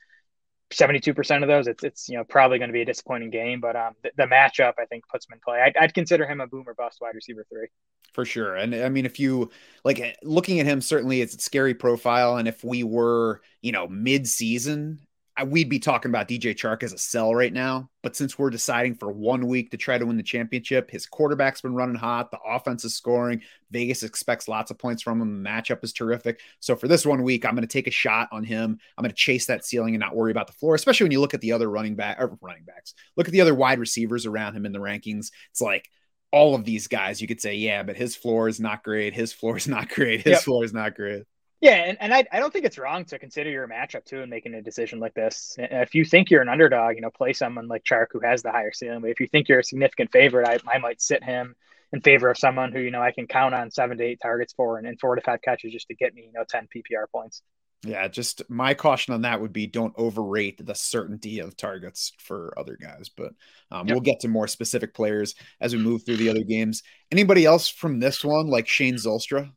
72% 0.72 1.42
of 1.42 1.48
those, 1.48 1.66
it's, 1.66 1.84
it's 1.84 2.08
you 2.08 2.16
know, 2.16 2.24
probably 2.24 2.58
going 2.58 2.68
to 2.68 2.72
be 2.72 2.82
a 2.82 2.84
disappointing 2.84 3.30
game. 3.30 3.60
But 3.60 3.76
um, 3.76 3.94
the, 4.02 4.10
the 4.16 4.24
matchup, 4.24 4.74
I 4.78 4.84
think, 4.86 5.06
puts 5.08 5.26
him 5.26 5.34
in 5.34 5.40
play. 5.40 5.60
I'd, 5.60 5.76
I'd 5.76 5.94
consider 5.94 6.26
him 6.26 6.40
a 6.40 6.46
boomer 6.46 6.74
bust 6.74 6.98
wide 7.00 7.14
receiver 7.14 7.46
three. 7.48 7.68
For 8.12 8.24
sure. 8.24 8.56
And 8.56 8.74
I 8.74 8.88
mean, 8.88 9.06
if 9.06 9.18
you 9.18 9.50
like 9.84 10.18
looking 10.22 10.60
at 10.60 10.66
him, 10.66 10.80
certainly 10.80 11.20
it's 11.20 11.34
a 11.34 11.40
scary 11.40 11.74
profile. 11.74 12.36
And 12.36 12.46
if 12.46 12.62
we 12.62 12.82
were, 12.82 13.40
you 13.62 13.72
know, 13.72 13.88
mid 13.88 14.26
season 14.26 15.00
we'd 15.46 15.70
be 15.70 15.78
talking 15.78 16.10
about 16.10 16.28
DJ 16.28 16.54
Chark 16.54 16.82
as 16.82 16.92
a 16.92 16.98
sell 16.98 17.34
right 17.34 17.52
now. 17.52 17.88
But 18.02 18.16
since 18.16 18.38
we're 18.38 18.50
deciding 18.50 18.96
for 18.96 19.10
one 19.10 19.46
week 19.46 19.70
to 19.70 19.76
try 19.78 19.96
to 19.96 20.04
win 20.04 20.18
the 20.18 20.22
championship, 20.22 20.90
his 20.90 21.06
quarterback's 21.06 21.62
been 21.62 21.74
running 21.74 21.94
hot. 21.94 22.30
The 22.30 22.38
offense 22.46 22.84
is 22.84 22.94
scoring. 22.94 23.42
Vegas 23.70 24.02
expects 24.02 24.46
lots 24.46 24.70
of 24.70 24.78
points 24.78 25.02
from 25.02 25.22
him. 25.22 25.42
The 25.42 25.48
matchup 25.48 25.82
is 25.84 25.94
terrific. 25.94 26.40
So 26.60 26.76
for 26.76 26.86
this 26.86 27.06
one 27.06 27.22
week, 27.22 27.46
I'm 27.46 27.54
going 27.54 27.66
to 27.66 27.72
take 27.72 27.86
a 27.86 27.92
shot 27.92 28.28
on 28.30 28.44
him. 28.44 28.78
I'm 28.98 29.02
going 29.02 29.10
to 29.10 29.16
chase 29.16 29.46
that 29.46 29.64
ceiling 29.64 29.94
and 29.94 30.00
not 30.00 30.14
worry 30.14 30.32
about 30.32 30.48
the 30.48 30.52
floor, 30.52 30.74
especially 30.74 31.04
when 31.04 31.12
you 31.12 31.20
look 31.20 31.34
at 31.34 31.40
the 31.40 31.52
other 31.52 31.70
running 31.70 31.94
back 31.94 32.20
or 32.20 32.36
running 32.42 32.64
backs. 32.64 32.92
Look 33.16 33.26
at 33.26 33.32
the 33.32 33.40
other 33.40 33.54
wide 33.54 33.78
receivers 33.78 34.26
around 34.26 34.54
him 34.54 34.66
in 34.66 34.72
the 34.72 34.80
rankings. 34.80 35.30
It's 35.50 35.62
like 35.62 35.88
all 36.30 36.54
of 36.54 36.64
these 36.64 36.88
guys, 36.88 37.22
you 37.22 37.28
could 37.28 37.40
say, 37.40 37.54
yeah, 37.54 37.82
but 37.82 37.96
his 37.96 38.16
floor 38.16 38.48
is 38.48 38.60
not 38.60 38.82
great. 38.82 39.14
His 39.14 39.32
floor 39.32 39.56
is 39.56 39.68
not 39.68 39.88
great. 39.88 40.22
His 40.22 40.32
yep. 40.32 40.42
floor 40.42 40.64
is 40.64 40.74
not 40.74 40.94
great. 40.94 41.24
Yeah, 41.62 41.76
and, 41.76 41.97
and 42.00 42.12
I, 42.12 42.25
I 42.33 42.40
don't 42.40 42.52
think 42.52 42.64
it's 42.64 42.76
wrong 42.76 43.04
to 43.04 43.21
consider 43.21 43.49
your 43.49 43.69
matchup 43.69 44.04
too 44.04 44.21
in 44.21 44.28
making 44.28 44.52
a 44.54 44.62
decision 44.62 44.99
like 44.99 45.14
this. 45.14 45.54
If 45.59 45.95
you 45.95 46.04
think 46.04 46.28
you're 46.28 46.42
an 46.42 46.49
underdog, 46.49 46.97
you 46.97 47.02
know, 47.02 47.11
play 47.11 47.33
someone 47.33 47.69
like 47.69 47.85
Chark 47.85 48.07
who 48.11 48.19
has 48.19 48.42
the 48.42 48.50
higher 48.50 48.73
ceiling. 48.73 49.00
But 49.00 49.11
if 49.11 49.21
you 49.21 49.28
think 49.28 49.49
you're 49.49 49.61
a 49.61 49.64
significant 49.64 50.11
favorite, 50.11 50.49
I, 50.49 50.59
I 50.69 50.78
might 50.78 51.00
sit 51.00 51.23
him 51.23 51.54
in 51.92 52.00
favor 52.00 52.28
of 52.28 52.37
someone 52.37 52.73
who, 52.73 52.81
you 52.81 52.90
know, 52.90 53.00
I 53.00 53.12
can 53.12 53.28
count 53.28 53.54
on 53.54 53.71
seven 53.71 53.97
to 53.99 54.04
eight 54.04 54.19
targets 54.21 54.52
for 54.54 54.76
and, 54.76 54.88
and 54.88 54.99
four 54.99 55.14
to 55.14 55.23
five 55.23 55.40
catches 55.40 55.73
just 55.73 55.87
to 55.87 55.95
get 55.95 56.14
me, 56.14 56.23
you 56.23 56.33
know, 56.33 56.42
10 56.49 56.66
PPR 56.75 57.04
points. 57.12 57.42
Yeah, 57.85 58.09
just 58.09 58.42
my 58.50 58.75
caution 58.75 59.14
on 59.14 59.23
that 59.23 59.40
would 59.40 59.52
be 59.52 59.69
don't 59.69 59.95
overrate 59.97 60.66
the 60.66 60.75
certainty 60.75 61.38
of 61.38 61.57
targets 61.57 62.11
for 62.19 62.59
other 62.59 62.76
guys. 62.81 63.09
But 63.09 63.35
um, 63.71 63.87
yep. 63.87 63.95
we'll 63.95 64.00
get 64.00 64.21
to 64.21 64.28
more 64.28 64.49
specific 64.49 64.95
players 64.95 65.37
as 65.61 65.76
we 65.76 65.81
move 65.81 66.04
through 66.04 66.16
the 66.16 66.31
other 66.31 66.42
games. 66.42 66.83
Anybody 67.12 67.45
else 67.45 67.69
from 67.69 68.00
this 68.00 68.25
one, 68.25 68.49
like 68.49 68.66
Shane 68.66 68.95
Zylstra? 68.95 69.52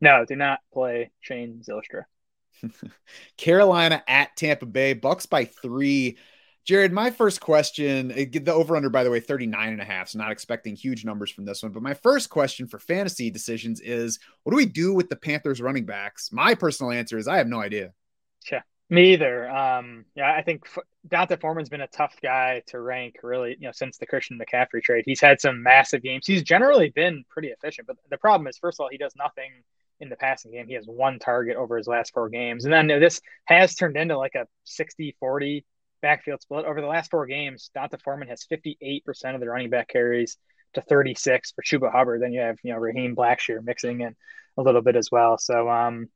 No, 0.00 0.24
do 0.24 0.36
not 0.36 0.60
play 0.72 1.10
Shane 1.20 1.62
Zylstra. 1.68 2.04
Carolina 3.36 4.02
at 4.06 4.36
Tampa 4.36 4.66
Bay, 4.66 4.94
Bucks 4.94 5.26
by 5.26 5.44
three. 5.44 6.18
Jared, 6.64 6.92
my 6.92 7.10
first 7.10 7.42
question, 7.42 8.10
eh, 8.12 8.24
the 8.30 8.52
over 8.52 8.74
under, 8.74 8.88
by 8.88 9.04
the 9.04 9.10
way, 9.10 9.20
39 9.20 9.68
and 9.68 9.82
a 9.82 9.84
half. 9.84 10.08
So 10.08 10.18
not 10.18 10.32
expecting 10.32 10.74
huge 10.74 11.04
numbers 11.04 11.30
from 11.30 11.44
this 11.44 11.62
one. 11.62 11.72
But 11.72 11.82
my 11.82 11.92
first 11.92 12.30
question 12.30 12.66
for 12.66 12.78
fantasy 12.78 13.30
decisions 13.30 13.80
is 13.80 14.18
what 14.42 14.50
do 14.50 14.56
we 14.56 14.66
do 14.66 14.94
with 14.94 15.10
the 15.10 15.16
Panthers 15.16 15.60
running 15.60 15.84
backs? 15.84 16.32
My 16.32 16.54
personal 16.54 16.92
answer 16.92 17.18
is 17.18 17.28
I 17.28 17.36
have 17.36 17.48
no 17.48 17.60
idea. 17.60 17.92
Yeah. 18.50 18.62
Me 18.90 19.14
either. 19.14 19.48
Um, 19.48 20.04
yeah, 20.14 20.32
I 20.32 20.42
think 20.42 20.66
D'Onta 21.08 21.40
Foreman's 21.40 21.70
been 21.70 21.80
a 21.80 21.88
tough 21.88 22.14
guy 22.22 22.62
to 22.66 22.80
rank, 22.80 23.16
really. 23.22 23.56
You 23.58 23.68
know, 23.68 23.72
since 23.72 23.96
the 23.96 24.06
Christian 24.06 24.38
McCaffrey 24.38 24.82
trade, 24.82 25.04
he's 25.06 25.20
had 25.20 25.40
some 25.40 25.62
massive 25.62 26.02
games. 26.02 26.26
He's 26.26 26.42
generally 26.42 26.90
been 26.90 27.24
pretty 27.30 27.48
efficient, 27.48 27.86
but 27.86 27.96
the 28.10 28.18
problem 28.18 28.46
is, 28.46 28.58
first 28.58 28.78
of 28.78 28.84
all, 28.84 28.90
he 28.90 28.98
does 28.98 29.14
nothing 29.16 29.50
in 30.00 30.10
the 30.10 30.16
passing 30.16 30.52
game. 30.52 30.66
He 30.66 30.74
has 30.74 30.86
one 30.86 31.18
target 31.18 31.56
over 31.56 31.78
his 31.78 31.86
last 31.86 32.12
four 32.12 32.28
games, 32.28 32.64
and 32.64 32.72
then 32.72 32.86
this 32.86 33.20
has 33.46 33.74
turned 33.74 33.96
into 33.96 34.18
like 34.18 34.34
a 34.34 34.46
60-40 34.66 35.64
backfield 36.02 36.42
split 36.42 36.66
over 36.66 36.82
the 36.82 36.86
last 36.86 37.10
four 37.10 37.24
games. 37.26 37.70
D'Onta 37.74 37.98
Foreman 38.02 38.28
has 38.28 38.46
58% 38.52 39.02
of 39.34 39.40
the 39.40 39.48
running 39.48 39.70
back 39.70 39.88
carries 39.88 40.36
to 40.74 40.82
36 40.82 41.52
for 41.52 41.62
Chuba 41.62 41.90
Hubbard. 41.90 42.20
Then 42.20 42.32
you 42.32 42.40
have 42.40 42.58
you 42.62 42.72
know 42.72 42.78
Raheem 42.78 43.16
Blackshear 43.16 43.64
mixing 43.64 44.02
in 44.02 44.14
a 44.58 44.62
little 44.62 44.82
bit 44.82 44.96
as 44.96 45.10
well. 45.10 45.38
So 45.38 45.70
um, 45.70 46.08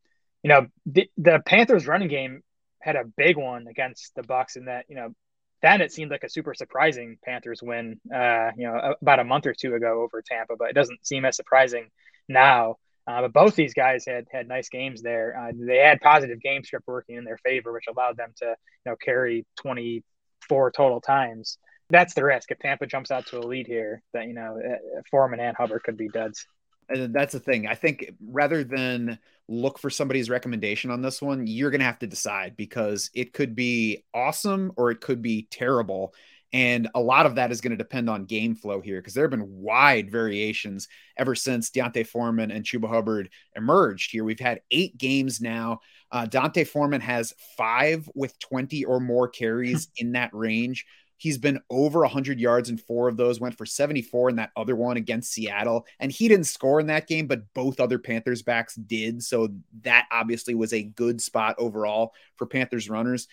you 0.42 0.50
know 0.50 0.66
the, 0.84 1.10
the 1.16 1.40
Panthers 1.44 1.86
running 1.86 2.08
game 2.08 2.42
had 2.80 2.96
a 2.96 3.04
big 3.16 3.36
one 3.36 3.66
against 3.68 4.14
the 4.14 4.22
Bucks, 4.22 4.56
and 4.56 4.68
that 4.68 4.86
you 4.88 4.96
know 4.96 5.14
then 5.62 5.80
it 5.80 5.92
seemed 5.92 6.10
like 6.10 6.22
a 6.22 6.28
super 6.28 6.54
surprising 6.54 7.18
Panthers 7.24 7.60
win, 7.62 8.00
uh, 8.14 8.50
you 8.56 8.66
know, 8.66 8.94
about 9.02 9.18
a 9.18 9.24
month 9.24 9.46
or 9.46 9.54
two 9.54 9.74
ago 9.74 10.02
over 10.02 10.22
Tampa, 10.22 10.54
but 10.56 10.70
it 10.70 10.74
doesn't 10.74 11.04
seem 11.04 11.24
as 11.24 11.36
surprising 11.36 11.88
now. 12.28 12.76
Uh, 13.06 13.22
but 13.22 13.32
both 13.32 13.56
these 13.56 13.72
guys 13.72 14.04
had 14.06 14.26
had 14.30 14.46
nice 14.46 14.68
games 14.68 15.02
there. 15.02 15.34
Uh, 15.38 15.52
they 15.56 15.78
had 15.78 16.00
positive 16.00 16.40
game 16.40 16.62
script 16.62 16.86
working 16.86 17.16
in 17.16 17.24
their 17.24 17.38
favor, 17.38 17.72
which 17.72 17.86
allowed 17.88 18.16
them 18.18 18.32
to 18.36 18.44
you 18.44 18.90
know 18.90 18.96
carry 18.96 19.46
24 19.56 20.70
total 20.72 21.00
times. 21.00 21.56
That's 21.90 22.12
the 22.12 22.22
risk 22.22 22.50
if 22.50 22.58
Tampa 22.58 22.86
jumps 22.86 23.10
out 23.10 23.26
to 23.28 23.38
a 23.38 23.40
lead 23.40 23.66
here. 23.66 24.02
That 24.12 24.26
you 24.26 24.34
know 24.34 24.60
uh, 24.62 25.00
Foreman 25.10 25.40
and 25.40 25.56
Hubbard 25.56 25.84
could 25.84 25.96
be 25.96 26.08
duds. 26.08 26.46
And 26.90 27.14
that's 27.14 27.32
the 27.32 27.40
thing. 27.40 27.66
I 27.66 27.74
think 27.74 28.12
rather 28.20 28.62
than 28.62 29.18
look 29.48 29.78
for 29.78 29.90
somebody's 29.90 30.30
recommendation 30.30 30.90
on 30.90 31.02
this 31.02 31.22
one, 31.22 31.46
you're 31.46 31.70
going 31.70 31.80
to 31.80 31.86
have 31.86 31.98
to 32.00 32.06
decide 32.06 32.56
because 32.56 33.10
it 33.14 33.32
could 33.32 33.54
be 33.54 34.04
awesome 34.14 34.72
or 34.76 34.90
it 34.90 35.00
could 35.00 35.22
be 35.22 35.48
terrible. 35.50 36.14
And 36.52 36.88
a 36.94 37.00
lot 37.00 37.26
of 37.26 37.34
that 37.34 37.50
is 37.50 37.60
going 37.60 37.72
to 37.72 37.76
depend 37.76 38.08
on 38.08 38.24
game 38.24 38.54
flow 38.54 38.80
here 38.80 39.00
because 39.00 39.12
there 39.14 39.24
have 39.24 39.30
been 39.30 39.60
wide 39.60 40.10
variations 40.10 40.88
ever 41.16 41.34
since 41.34 41.70
D'Onta 41.70 42.06
Foreman 42.06 42.50
and 42.50 42.64
Chuba 42.64 42.88
Hubbard 42.88 43.30
emerged 43.54 44.12
here. 44.12 44.24
We've 44.24 44.40
had 44.40 44.60
eight 44.70 44.96
games 44.96 45.40
now. 45.40 45.80
Uh, 46.10 46.24
D'Onta 46.26 46.66
Foreman 46.66 47.02
has 47.02 47.34
five 47.56 48.08
with 48.14 48.38
20 48.38 48.84
or 48.84 48.98
more 48.98 49.28
carries 49.28 49.88
in 49.96 50.12
that 50.12 50.30
range. 50.32 50.86
He's 51.18 51.36
been 51.36 51.60
over 51.68 52.00
100 52.00 52.38
yards 52.38 52.68
and 52.68 52.80
four 52.80 53.08
of 53.08 53.16
those 53.16 53.40
went 53.40 53.58
for 53.58 53.66
74 53.66 54.30
in 54.30 54.36
that 54.36 54.52
other 54.56 54.76
one 54.76 54.96
against 54.96 55.32
Seattle. 55.32 55.84
And 55.98 56.12
he 56.12 56.28
didn't 56.28 56.46
score 56.46 56.78
in 56.78 56.86
that 56.86 57.08
game, 57.08 57.26
but 57.26 57.52
both 57.54 57.80
other 57.80 57.98
Panthers 57.98 58.42
backs 58.42 58.76
did. 58.76 59.22
So 59.22 59.48
that 59.82 60.06
obviously 60.12 60.54
was 60.54 60.72
a 60.72 60.84
good 60.84 61.20
spot 61.20 61.56
overall 61.58 62.14
for 62.36 62.46
Panthers 62.46 62.88
runners. 62.88 63.26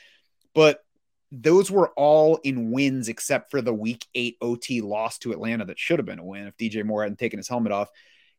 But 0.55 0.83
those 1.31 1.69
were 1.69 1.89
all 1.95 2.37
in 2.43 2.71
wins 2.71 3.07
except 3.07 3.51
for 3.51 3.61
the 3.61 3.73
week 3.73 4.05
eight 4.15 4.37
OT 4.41 4.81
loss 4.81 5.19
to 5.19 5.31
Atlanta 5.31 5.65
that 5.65 5.79
should 5.79 5.99
have 5.99 6.05
been 6.05 6.19
a 6.19 6.25
win 6.25 6.47
if 6.47 6.57
DJ 6.57 6.83
Moore 6.83 7.03
hadn't 7.03 7.19
taken 7.19 7.37
his 7.37 7.47
helmet 7.47 7.71
off. 7.71 7.89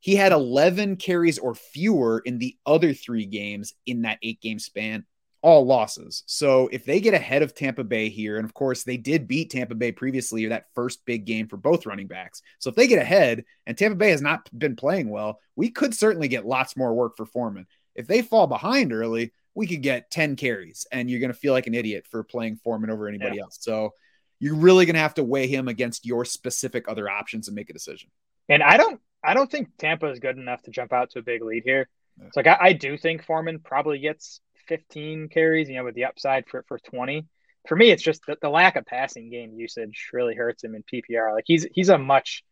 He 0.00 0.16
had 0.16 0.32
11 0.32 0.96
carries 0.96 1.38
or 1.38 1.54
fewer 1.54 2.20
in 2.24 2.38
the 2.38 2.56
other 2.66 2.94
three 2.94 3.26
games 3.26 3.74
in 3.86 4.02
that 4.02 4.18
eight 4.22 4.40
game 4.40 4.58
span 4.58 5.04
all 5.42 5.66
losses. 5.66 6.22
So 6.26 6.68
if 6.72 6.84
they 6.84 7.00
get 7.00 7.14
ahead 7.14 7.42
of 7.42 7.54
Tampa 7.54 7.84
Bay 7.84 8.08
here, 8.08 8.36
and 8.36 8.44
of 8.44 8.54
course 8.54 8.82
they 8.82 8.96
did 8.96 9.28
beat 9.28 9.50
Tampa 9.50 9.74
Bay 9.74 9.92
previously, 9.92 10.46
that 10.46 10.66
first 10.74 11.04
big 11.04 11.24
game 11.24 11.46
for 11.46 11.56
both 11.56 11.86
running 11.86 12.06
backs. 12.06 12.42
So 12.58 12.70
if 12.70 12.76
they 12.76 12.86
get 12.86 13.00
ahead 13.00 13.44
and 13.66 13.76
Tampa 13.76 13.96
Bay 13.96 14.10
has 14.10 14.22
not 14.22 14.48
been 14.56 14.76
playing 14.76 15.08
well, 15.08 15.40
we 15.54 15.70
could 15.70 15.94
certainly 15.94 16.28
get 16.28 16.46
lots 16.46 16.76
more 16.76 16.94
work 16.94 17.16
for 17.16 17.26
Foreman. 17.26 17.66
If 17.94 18.06
they 18.06 18.22
fall 18.22 18.46
behind 18.46 18.92
early, 18.92 19.32
we 19.54 19.66
could 19.66 19.82
get 19.82 20.10
10 20.10 20.36
carries 20.36 20.86
and 20.92 21.10
you're 21.10 21.20
going 21.20 21.32
to 21.32 21.38
feel 21.38 21.52
like 21.52 21.66
an 21.66 21.74
idiot 21.74 22.06
for 22.10 22.22
playing 22.22 22.56
Foreman 22.56 22.90
over 22.90 23.08
anybody 23.08 23.36
yeah. 23.36 23.42
else. 23.42 23.58
So 23.60 23.94
you're 24.38 24.54
really 24.54 24.84
going 24.84 24.94
to 24.94 25.00
have 25.00 25.14
to 25.14 25.24
weigh 25.24 25.46
him 25.46 25.68
against 25.68 26.04
your 26.04 26.24
specific 26.24 26.88
other 26.88 27.08
options 27.08 27.48
and 27.48 27.54
make 27.54 27.70
a 27.70 27.72
decision. 27.72 28.10
And 28.48 28.62
I 28.62 28.76
don't, 28.76 29.00
I 29.24 29.34
don't 29.34 29.50
think 29.50 29.68
Tampa 29.78 30.10
is 30.10 30.18
good 30.18 30.36
enough 30.36 30.62
to 30.62 30.70
jump 30.70 30.92
out 30.92 31.10
to 31.10 31.20
a 31.20 31.22
big 31.22 31.42
lead 31.42 31.62
here. 31.64 31.88
Yeah. 32.18 32.28
So 32.32 32.40
like 32.40 32.46
I, 32.46 32.58
I 32.60 32.72
do 32.74 32.98
think 32.98 33.24
Foreman 33.24 33.60
probably 33.60 33.98
gets 33.98 34.40
15 34.68 35.28
carries, 35.28 35.68
you 35.68 35.76
know, 35.76 35.84
with 35.84 35.94
the 35.94 36.04
upside 36.04 36.48
for, 36.48 36.64
for 36.68 36.78
20. 36.78 37.26
For 37.68 37.76
me, 37.76 37.90
it's 37.90 38.02
just 38.02 38.22
the, 38.26 38.36
the 38.40 38.48
lack 38.48 38.76
of 38.76 38.86
passing 38.86 39.30
game 39.30 39.54
usage 39.54 40.10
really 40.12 40.34
hurts 40.34 40.62
him 40.62 40.74
in 40.74 40.82
PPR. 40.82 41.32
Like 41.32 41.44
he's 41.46 41.66
he's 41.72 41.88
a 41.88 41.98
much 41.98 42.44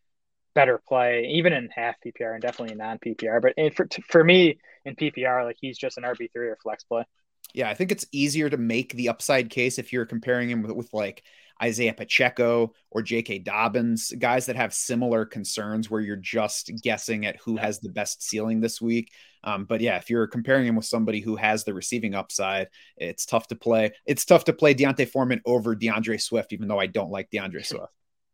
better 0.54 0.80
play, 0.88 1.30
even 1.34 1.52
in 1.52 1.68
half 1.74 1.96
PPR 2.04 2.32
and 2.32 2.42
definitely 2.42 2.72
in 2.72 2.78
non 2.78 2.98
PPR. 2.98 3.40
But 3.40 3.74
for 3.74 3.86
for 4.08 4.24
me 4.24 4.58
in 4.84 4.96
PPR, 4.96 5.44
like 5.44 5.56
he's 5.60 5.78
just 5.78 5.98
an 5.98 6.04
RB 6.04 6.32
three 6.32 6.48
or 6.48 6.58
flex 6.62 6.84
play. 6.84 7.04
Yeah, 7.52 7.70
I 7.70 7.74
think 7.74 7.92
it's 7.92 8.06
easier 8.10 8.50
to 8.50 8.56
make 8.56 8.94
the 8.94 9.08
upside 9.08 9.50
case 9.50 9.78
if 9.78 9.92
you're 9.92 10.06
comparing 10.06 10.50
him 10.50 10.62
with, 10.62 10.72
with 10.72 10.92
like 10.92 11.22
Isaiah 11.62 11.94
Pacheco 11.94 12.72
or 12.90 13.02
J.K. 13.02 13.40
Dobbins, 13.40 14.12
guys 14.18 14.46
that 14.46 14.56
have 14.56 14.74
similar 14.74 15.24
concerns 15.24 15.90
where 15.90 16.00
you're 16.00 16.16
just 16.16 16.70
guessing 16.82 17.26
at 17.26 17.36
who 17.44 17.56
has 17.56 17.80
the 17.80 17.90
best 17.90 18.22
ceiling 18.22 18.60
this 18.60 18.80
week. 18.80 19.10
Um, 19.42 19.64
but 19.64 19.80
yeah, 19.80 19.96
if 19.96 20.08
you're 20.08 20.26
comparing 20.26 20.66
him 20.66 20.76
with 20.76 20.86
somebody 20.86 21.20
who 21.20 21.36
has 21.36 21.64
the 21.64 21.74
receiving 21.74 22.14
upside, 22.14 22.68
it's 22.96 23.26
tough 23.26 23.46
to 23.48 23.56
play. 23.56 23.92
It's 24.06 24.24
tough 24.24 24.44
to 24.44 24.52
play 24.52 24.74
D'Onta 24.74 25.06
Foreman 25.06 25.42
over 25.44 25.74
D'Andre 25.74 26.16
Swift, 26.16 26.52
even 26.52 26.68
though 26.68 26.80
I 26.80 26.86
don't 26.86 27.10
like 27.10 27.30
D'Andre 27.30 27.62
Swift. 27.62 27.92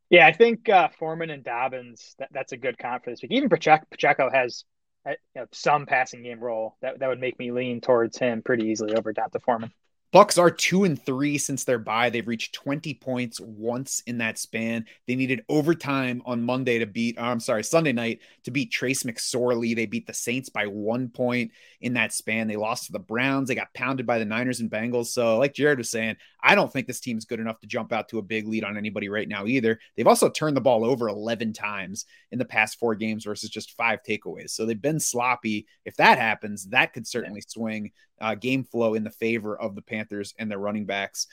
Yeah, 0.08 0.26
I 0.26 0.32
think 0.32 0.68
uh, 0.68 0.88
Foreman 0.98 1.30
and 1.30 1.44
Dobbins, 1.44 2.14
that, 2.18 2.28
that's 2.32 2.52
a 2.52 2.56
good 2.56 2.78
comp 2.78 3.04
for 3.04 3.10
this 3.10 3.22
week. 3.22 3.32
Even 3.32 3.48
Pacheco, 3.48 3.84
Pacheco 3.90 4.28
has 4.32 4.64
uh, 5.06 5.10
you 5.34 5.42
know, 5.42 5.46
some 5.52 5.86
passing 5.86 6.22
game 6.22 6.40
role 6.40 6.76
that, 6.82 6.98
that 6.98 7.08
would 7.08 7.20
make 7.20 7.38
me 7.38 7.52
lean 7.52 7.80
towards 7.80 8.18
him 8.18 8.42
pretty 8.42 8.66
easily 8.66 8.94
over 8.94 9.12
D'Onta 9.12 9.40
Foreman. 9.40 9.72
Bucks 10.12 10.38
are 10.38 10.50
two 10.50 10.82
and 10.82 11.00
three 11.00 11.38
since 11.38 11.62
their 11.62 11.78
bye. 11.78 12.10
They've 12.10 12.26
reached 12.26 12.52
20 12.54 12.94
points 12.94 13.40
once 13.40 14.02
in 14.06 14.18
that 14.18 14.38
span. 14.38 14.86
They 15.06 15.14
needed 15.14 15.44
overtime 15.48 16.20
on 16.26 16.42
Monday 16.42 16.80
to 16.80 16.86
beat, 16.86 17.14
oh, 17.16 17.22
I'm 17.22 17.38
sorry, 17.38 17.62
Sunday 17.62 17.92
night 17.92 18.18
to 18.42 18.50
beat 18.50 18.72
Trace 18.72 19.04
McSorley. 19.04 19.76
They 19.76 19.86
beat 19.86 20.08
the 20.08 20.12
Saints 20.12 20.48
by 20.48 20.66
one 20.66 21.10
point 21.10 21.52
in 21.80 21.94
that 21.94 22.12
span. 22.12 22.48
They 22.48 22.56
lost 22.56 22.86
to 22.86 22.92
the 22.92 22.98
Browns. 22.98 23.48
They 23.48 23.54
got 23.54 23.72
pounded 23.72 24.04
by 24.04 24.18
the 24.18 24.24
Niners 24.24 24.58
and 24.58 24.68
Bengals. 24.70 25.06
So, 25.06 25.38
like 25.38 25.54
Jared 25.54 25.78
was 25.78 25.90
saying, 25.90 26.16
I 26.42 26.56
don't 26.56 26.72
think 26.72 26.88
this 26.88 27.00
team's 27.00 27.24
good 27.24 27.38
enough 27.38 27.60
to 27.60 27.68
jump 27.68 27.92
out 27.92 28.08
to 28.08 28.18
a 28.18 28.22
big 28.22 28.48
lead 28.48 28.64
on 28.64 28.76
anybody 28.76 29.08
right 29.08 29.28
now 29.28 29.46
either. 29.46 29.78
They've 29.96 30.08
also 30.08 30.28
turned 30.28 30.56
the 30.56 30.60
ball 30.60 30.84
over 30.84 31.08
11 31.08 31.52
times 31.52 32.04
in 32.32 32.40
the 32.40 32.44
past 32.44 32.80
four 32.80 32.96
games 32.96 33.24
versus 33.24 33.48
just 33.48 33.76
five 33.76 34.00
takeaways. 34.02 34.50
So 34.50 34.66
they've 34.66 34.80
been 34.80 34.98
sloppy. 34.98 35.68
If 35.84 35.96
that 35.96 36.18
happens, 36.18 36.66
that 36.70 36.92
could 36.92 37.06
certainly 37.06 37.42
swing 37.46 37.92
uh, 38.20 38.34
game 38.34 38.64
flow 38.64 38.94
in 38.94 39.04
the 39.04 39.10
favor 39.10 39.58
of 39.58 39.74
the 39.74 39.82
Panthers 39.82 40.34
and 40.38 40.50
their 40.50 40.58
running 40.58 40.86
backs. 40.86 41.26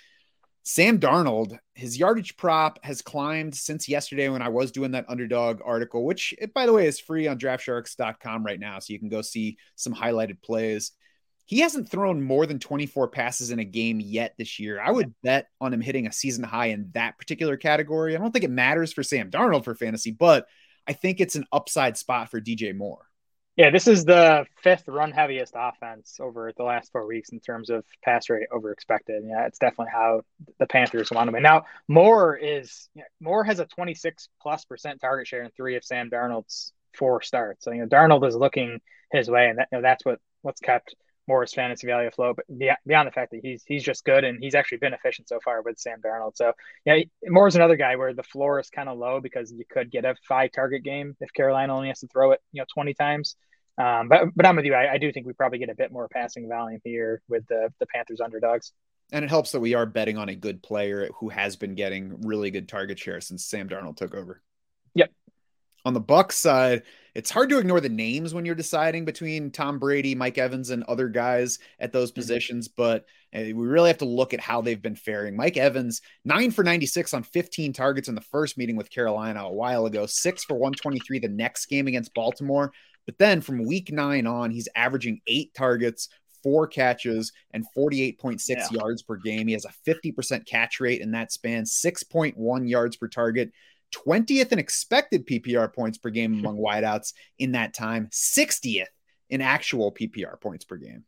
Sam 0.64 1.00
Darnold, 1.00 1.58
his 1.76 1.98
yardage 1.98 2.36
prop 2.36 2.84
has 2.84 3.02
climbed 3.02 3.56
since 3.56 3.88
yesterday 3.88 4.28
when 4.28 4.42
I 4.42 4.50
was 4.50 4.74
doing 4.74 4.92
that 4.92 5.06
underdog 5.08 5.62
article, 5.64 6.04
which, 6.04 6.34
it, 6.40 6.54
by 6.54 6.66
the 6.66 6.74
way, 6.74 6.88
is 6.88 7.00
free 7.00 7.26
on 7.26 7.40
draftsharks.com 7.40 8.46
right 8.46 8.60
now. 8.60 8.80
So 8.80 8.92
you 8.92 9.00
can 9.00 9.08
go 9.08 9.22
see 9.22 9.58
some 9.76 9.96
highlighted 9.96 10.42
plays. 10.42 10.92
He 11.46 11.60
hasn't 11.60 11.90
thrown 11.90 12.22
more 12.22 12.46
than 12.46 12.60
24 12.60 13.08
passes 13.08 13.52
in 13.52 13.60
a 13.60 13.64
game 13.64 14.02
yet 14.02 14.34
this 14.38 14.60
year. 14.60 14.82
I 14.82 14.92
would 14.92 15.16
bet 15.24 15.48
on 15.62 15.74
him 15.74 15.80
hitting 15.80 16.06
a 16.06 16.12
season 16.12 16.44
high 16.44 16.68
in 16.68 16.90
that 16.96 17.18
particular 17.18 17.56
category. 17.56 18.14
I 18.14 18.20
don't 18.20 18.32
think 18.32 18.44
it 18.44 18.52
matters 18.52 18.92
for 18.92 19.04
Sam 19.04 19.32
Darnold 19.32 19.64
for 19.64 19.74
fantasy, 19.74 20.12
but 20.12 20.48
I 20.86 20.92
think 20.92 21.22
it's 21.22 21.36
an 21.36 21.46
upside 21.54 21.98
spot 21.98 22.30
for 22.30 22.42
DJ 22.42 22.76
Moore. 22.76 23.06
Yeah, 23.58 23.72
this 23.72 23.88
is 23.88 24.06
the 24.06 24.46
fifth 24.62 24.88
run 24.88 25.12
heaviest 25.12 25.56
offense 25.58 26.20
over 26.20 26.54
the 26.56 26.64
last 26.64 26.92
four 26.92 27.08
weeks 27.08 27.30
in 27.30 27.40
terms 27.40 27.72
of 27.72 27.84
pass 28.04 28.30
rate 28.30 28.48
over 28.52 28.72
expected. 28.72 29.24
Yeah, 29.26 29.48
it's 29.48 29.58
definitely 29.58 29.92
how 29.92 30.22
the 30.60 30.68
Panthers 30.68 31.10
want 31.10 31.28
them. 31.28 31.34
And 31.34 31.44
now 31.44 31.66
Moore 31.88 32.36
is 32.38 32.88
you 32.94 33.02
know, 33.02 33.08
Moore 33.20 33.44
has 33.44 33.60
a 33.60 33.66
26 33.66 34.30
plus 34.40 34.64
percent 34.66 35.02
target 35.02 35.28
share 35.28 35.42
in 35.42 35.50
three 35.52 35.76
of 35.76 35.84
Sam 35.84 36.12
Darnold's 36.12 36.72
four 36.94 37.24
starts. 37.24 37.66
So 37.66 37.72
you 37.72 37.82
know 37.82 37.88
Darnold 37.88 38.28
is 38.28 38.36
looking 38.36 38.80
his 39.12 39.30
way, 39.30 39.48
and 39.50 39.58
that, 39.58 39.70
you 39.72 39.80
know, 39.80 39.82
that's 39.82 40.06
what 40.06 40.20
what's 40.44 40.62
kept 40.62 40.94
Moore's 41.28 41.54
fantasy 41.54 41.88
value 41.88 42.08
afloat. 42.08 42.38
But 42.38 42.78
beyond 42.86 43.08
the 43.08 43.12
fact 43.12 43.32
that 43.32 43.42
he's 43.44 43.64
he's 43.66 43.84
just 43.84 44.04
good 44.06 44.24
and 44.24 44.40
he's 44.42 44.56
actually 44.56 44.80
been 44.80 44.94
efficient 44.94 45.30
so 45.30 45.40
far 45.44 45.62
with 45.62 45.78
Sam 45.80 46.00
Darnold. 46.04 46.36
So 46.36 46.54
yeah, 46.86 47.00
Moore's 47.26 47.56
another 47.56 47.76
guy 47.76 47.96
where 47.96 48.14
the 48.14 48.24
floor 48.24 48.60
is 48.60 48.70
kind 48.70 48.90
of 48.90 48.98
low 48.98 49.20
because 49.20 49.52
you 49.52 49.66
could 49.70 49.92
get 49.92 50.06
a 50.06 50.16
five 50.28 50.52
target 50.52 50.84
game 50.84 51.16
if 51.20 51.34
Carolina 51.34 51.76
only 51.76 51.90
has 51.90 52.00
to 52.00 52.08
throw 52.08 52.32
it 52.32 52.42
you 52.52 52.62
know 52.62 52.66
20 52.74 52.94
times. 52.94 53.36
Um, 53.78 54.08
but 54.08 54.30
but 54.36 54.46
I'm 54.46 54.56
with 54.56 54.66
you. 54.66 54.74
I, 54.74 54.94
I, 54.94 54.98
do 54.98 55.12
think 55.12 55.28
we 55.28 55.34
probably 55.34 55.60
get 55.60 55.70
a 55.70 55.76
bit 55.76 55.92
more 55.92 56.08
passing 56.08 56.50
volume 56.50 56.82
here 56.84 57.22
with 57.30 57.46
the 57.48 57.72
the 57.80 57.86
Panthers 57.86 58.20
underdogs. 58.20 58.72
And 59.12 59.24
it 59.24 59.30
helps 59.30 59.52
that 59.52 59.60
we 59.60 59.74
are 59.74 59.86
betting 59.86 60.18
on 60.18 60.30
a 60.30 60.36
good 60.36 60.62
player 60.62 61.10
who 61.20 61.30
has 61.30 61.56
been 61.56 61.76
getting 61.76 62.22
really 62.22 62.52
good 62.52 62.68
target 62.68 63.00
share 63.00 63.22
since 63.22 63.46
Sam 63.46 63.70
Darnold 63.70 63.96
took 63.96 64.14
over. 64.14 64.42
Yep. 64.96 65.12
On 65.86 65.94
the 65.94 66.02
Bucks 66.02 66.38
side, 66.38 66.84
it's 67.18 67.32
hard 67.32 67.50
to 67.50 67.58
ignore 67.58 67.82
the 67.82 67.90
names 67.90 68.32
when 68.32 68.46
you're 68.46 68.54
deciding 68.54 69.04
between 69.04 69.50
Tom 69.50 69.80
Brady, 69.80 70.14
Mike 70.14 70.38
Evans, 70.38 70.70
and 70.70 70.84
other 70.84 71.10
guys 71.10 71.58
at 71.80 71.92
those 71.92 72.12
mm-hmm. 72.12 72.22
positions. 72.22 72.68
But 72.68 73.06
uh, 73.36 73.42
we 73.42 73.54
really 73.54 73.90
have 73.90 73.98
to 73.98 74.06
look 74.06 74.36
at 74.36 74.40
how 74.40 74.62
they've 74.62 74.82
been 74.82 74.96
faring. 74.96 75.36
Mike 75.36 75.58
Evans, 75.58 76.02
nine 76.26 76.52
for 76.52 76.64
96 76.64 77.16
on 77.16 77.24
15 77.24 77.74
targets 77.74 78.08
in 78.08 78.14
the 78.14 78.22
first 78.22 78.56
meeting 78.56 78.76
with 78.76 78.92
Carolina 78.92 79.44
a 79.46 79.52
while 79.52 79.88
ago, 79.88 80.06
six 80.06 80.44
for 80.44 80.54
123 80.54 81.18
the 81.18 81.28
next 81.28 81.66
game 81.66 81.88
against 81.88 82.14
Baltimore. 82.14 82.72
But 83.08 83.18
then 83.18 83.42
from 83.42 83.66
week 83.66 83.92
nine 83.92 84.28
on, 84.28 84.52
he's 84.52 84.70
averaging 84.76 85.22
eight 85.26 85.56
targets, 85.56 86.10
four 86.44 86.68
catches, 86.68 87.32
and 87.52 87.66
48.6 87.76 88.42
yeah. 88.48 88.68
yards 88.70 89.02
per 89.02 89.16
game. 89.16 89.48
He 89.48 89.54
has 89.54 89.66
a 89.66 89.74
50% 89.90 90.46
catch 90.46 90.80
rate 90.80 91.02
in 91.02 91.10
that 91.14 91.32
span, 91.32 91.64
6.1 91.64 92.70
yards 92.70 92.96
per 92.96 93.08
target. 93.08 93.52
20th 93.96 94.52
in 94.52 94.60
expected 94.60 95.26
PPR 95.26 95.74
points 95.74 95.98
per 95.98 96.10
game 96.10 96.34
among 96.40 96.58
wideouts 96.58 97.14
in 97.40 97.54
that 97.54 97.74
time, 97.74 98.10
60th 98.12 98.86
in 99.30 99.42
actual 99.42 99.92
PPR 99.92 100.40
points 100.40 100.66
per 100.66 100.78
game. 100.78 101.04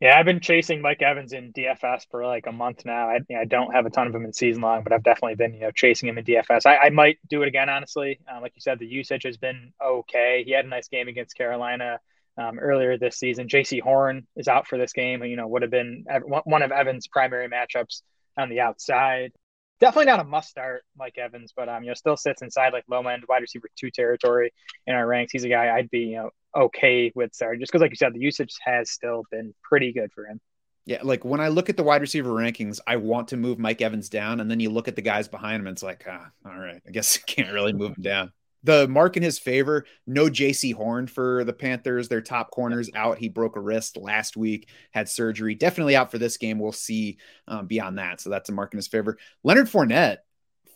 Yeah, 0.00 0.18
I've 0.18 0.26
been 0.26 0.40
chasing 0.40 0.82
Mike 0.82 1.00
Evans 1.02 1.32
in 1.32 1.52
DFS 1.52 2.06
for 2.10 2.26
like 2.26 2.46
a 2.46 2.52
month 2.52 2.84
now. 2.84 3.08
I, 3.08 3.20
I 3.34 3.44
don't 3.44 3.72
have 3.72 3.86
a 3.86 3.90
ton 3.90 4.06
of 4.06 4.14
him 4.14 4.24
in 4.24 4.32
season 4.32 4.60
long, 4.60 4.82
but 4.82 4.92
I've 4.92 5.04
definitely 5.04 5.36
been 5.36 5.54
you 5.54 5.60
know 5.60 5.70
chasing 5.70 6.08
him 6.08 6.18
in 6.18 6.24
DFS. 6.24 6.66
I, 6.66 6.76
I 6.76 6.90
might 6.90 7.18
do 7.28 7.42
it 7.42 7.48
again, 7.48 7.68
honestly. 7.68 8.20
Um, 8.30 8.42
like 8.42 8.52
you 8.54 8.60
said, 8.60 8.78
the 8.78 8.86
usage 8.86 9.22
has 9.22 9.36
been 9.36 9.72
okay. 9.82 10.42
He 10.44 10.52
had 10.52 10.64
a 10.64 10.68
nice 10.68 10.88
game 10.88 11.08
against 11.08 11.36
Carolina 11.36 12.00
um, 12.36 12.58
earlier 12.58 12.98
this 12.98 13.16
season. 13.16 13.48
Jaycee 13.48 13.80
Horn 13.80 14.26
is 14.36 14.48
out 14.48 14.66
for 14.66 14.76
this 14.76 14.92
game. 14.92 15.24
You 15.24 15.36
know, 15.36 15.46
would 15.46 15.62
have 15.62 15.70
been 15.70 16.04
one 16.44 16.62
of 16.62 16.72
Evans' 16.72 17.06
primary 17.06 17.48
matchups 17.48 18.02
on 18.36 18.50
the 18.50 18.60
outside. 18.60 19.32
Definitely 19.80 20.06
not 20.06 20.20
a 20.20 20.24
must 20.24 20.48
start, 20.48 20.84
Mike 20.96 21.18
Evans, 21.18 21.52
but 21.54 21.68
um, 21.68 21.82
you 21.82 21.88
know, 21.88 21.94
still 21.94 22.16
sits 22.16 22.42
inside 22.42 22.72
like 22.72 22.84
low 22.88 23.02
end 23.02 23.24
wide 23.28 23.42
receiver 23.42 23.68
two 23.76 23.90
territory 23.90 24.52
in 24.86 24.94
our 24.94 25.06
ranks. 25.06 25.32
He's 25.32 25.44
a 25.44 25.48
guy 25.48 25.76
I'd 25.76 25.90
be 25.90 26.00
you 26.00 26.16
know 26.16 26.30
okay 26.54 27.12
with 27.14 27.32
Sarr, 27.32 27.58
just 27.58 27.72
because, 27.72 27.82
like 27.82 27.90
you 27.90 27.96
said, 27.96 28.14
the 28.14 28.20
usage 28.20 28.54
has 28.64 28.90
still 28.90 29.24
been 29.30 29.54
pretty 29.62 29.92
good 29.92 30.12
for 30.12 30.26
him. 30.26 30.40
Yeah, 30.86 31.00
like 31.02 31.24
when 31.24 31.40
I 31.40 31.48
look 31.48 31.70
at 31.70 31.76
the 31.76 31.82
wide 31.82 32.02
receiver 32.02 32.30
rankings, 32.30 32.78
I 32.86 32.96
want 32.96 33.28
to 33.28 33.36
move 33.36 33.58
Mike 33.58 33.80
Evans 33.80 34.08
down, 34.08 34.40
and 34.40 34.50
then 34.50 34.60
you 34.60 34.70
look 34.70 34.86
at 34.86 34.96
the 34.96 35.02
guys 35.02 35.28
behind 35.28 35.60
him, 35.60 35.66
and 35.66 35.74
it's 35.74 35.82
like, 35.82 36.04
ah, 36.08 36.30
all 36.46 36.58
right, 36.58 36.80
I 36.86 36.90
guess 36.90 37.18
I 37.18 37.20
can't 37.26 37.52
really 37.52 37.72
move 37.72 37.96
him 37.96 38.02
down. 38.02 38.32
The 38.64 38.88
mark 38.88 39.16
in 39.16 39.22
his 39.22 39.38
favor, 39.38 39.84
no 40.06 40.24
Jaycee 40.24 40.74
Horn 40.74 41.06
for 41.06 41.44
the 41.44 41.52
Panthers. 41.52 42.08
Their 42.08 42.22
top 42.22 42.50
corners 42.50 42.90
out. 42.94 43.18
He 43.18 43.28
broke 43.28 43.56
a 43.56 43.60
wrist 43.60 43.98
last 43.98 44.36
week, 44.36 44.68
had 44.90 45.08
surgery. 45.08 45.54
Definitely 45.54 45.96
out 45.96 46.10
for 46.10 46.18
this 46.18 46.38
game. 46.38 46.58
We'll 46.58 46.72
see 46.72 47.18
um, 47.46 47.66
beyond 47.66 47.98
that. 47.98 48.20
So 48.20 48.30
that's 48.30 48.48
a 48.48 48.52
mark 48.52 48.72
in 48.72 48.78
his 48.78 48.88
favor. 48.88 49.18
Leonard 49.42 49.68
Fournette, 49.68 50.18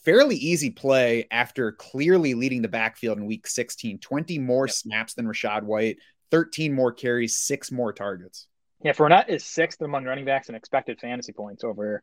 fairly 0.04 0.36
easy 0.36 0.70
play 0.70 1.26
after 1.30 1.72
clearly 1.72 2.34
leading 2.34 2.62
the 2.62 2.68
backfield 2.68 3.18
in 3.18 3.26
week 3.26 3.46
16, 3.46 3.98
20 3.98 4.38
more 4.38 4.66
yep. 4.66 4.74
snaps 4.74 5.14
than 5.14 5.26
Rachaad 5.26 5.62
White, 5.62 5.98
13 6.30 6.74
more 6.74 6.92
carries, 6.92 7.38
six 7.38 7.72
more 7.72 7.92
targets. 7.92 8.46
Yeah, 8.82 8.92
Fournette 8.92 9.28
is 9.28 9.44
sixth 9.44 9.80
among 9.80 10.04
running 10.04 10.24
backs 10.24 10.48
in 10.48 10.54
expected 10.54 11.00
fantasy 11.00 11.32
points 11.32 11.64
over 11.64 12.02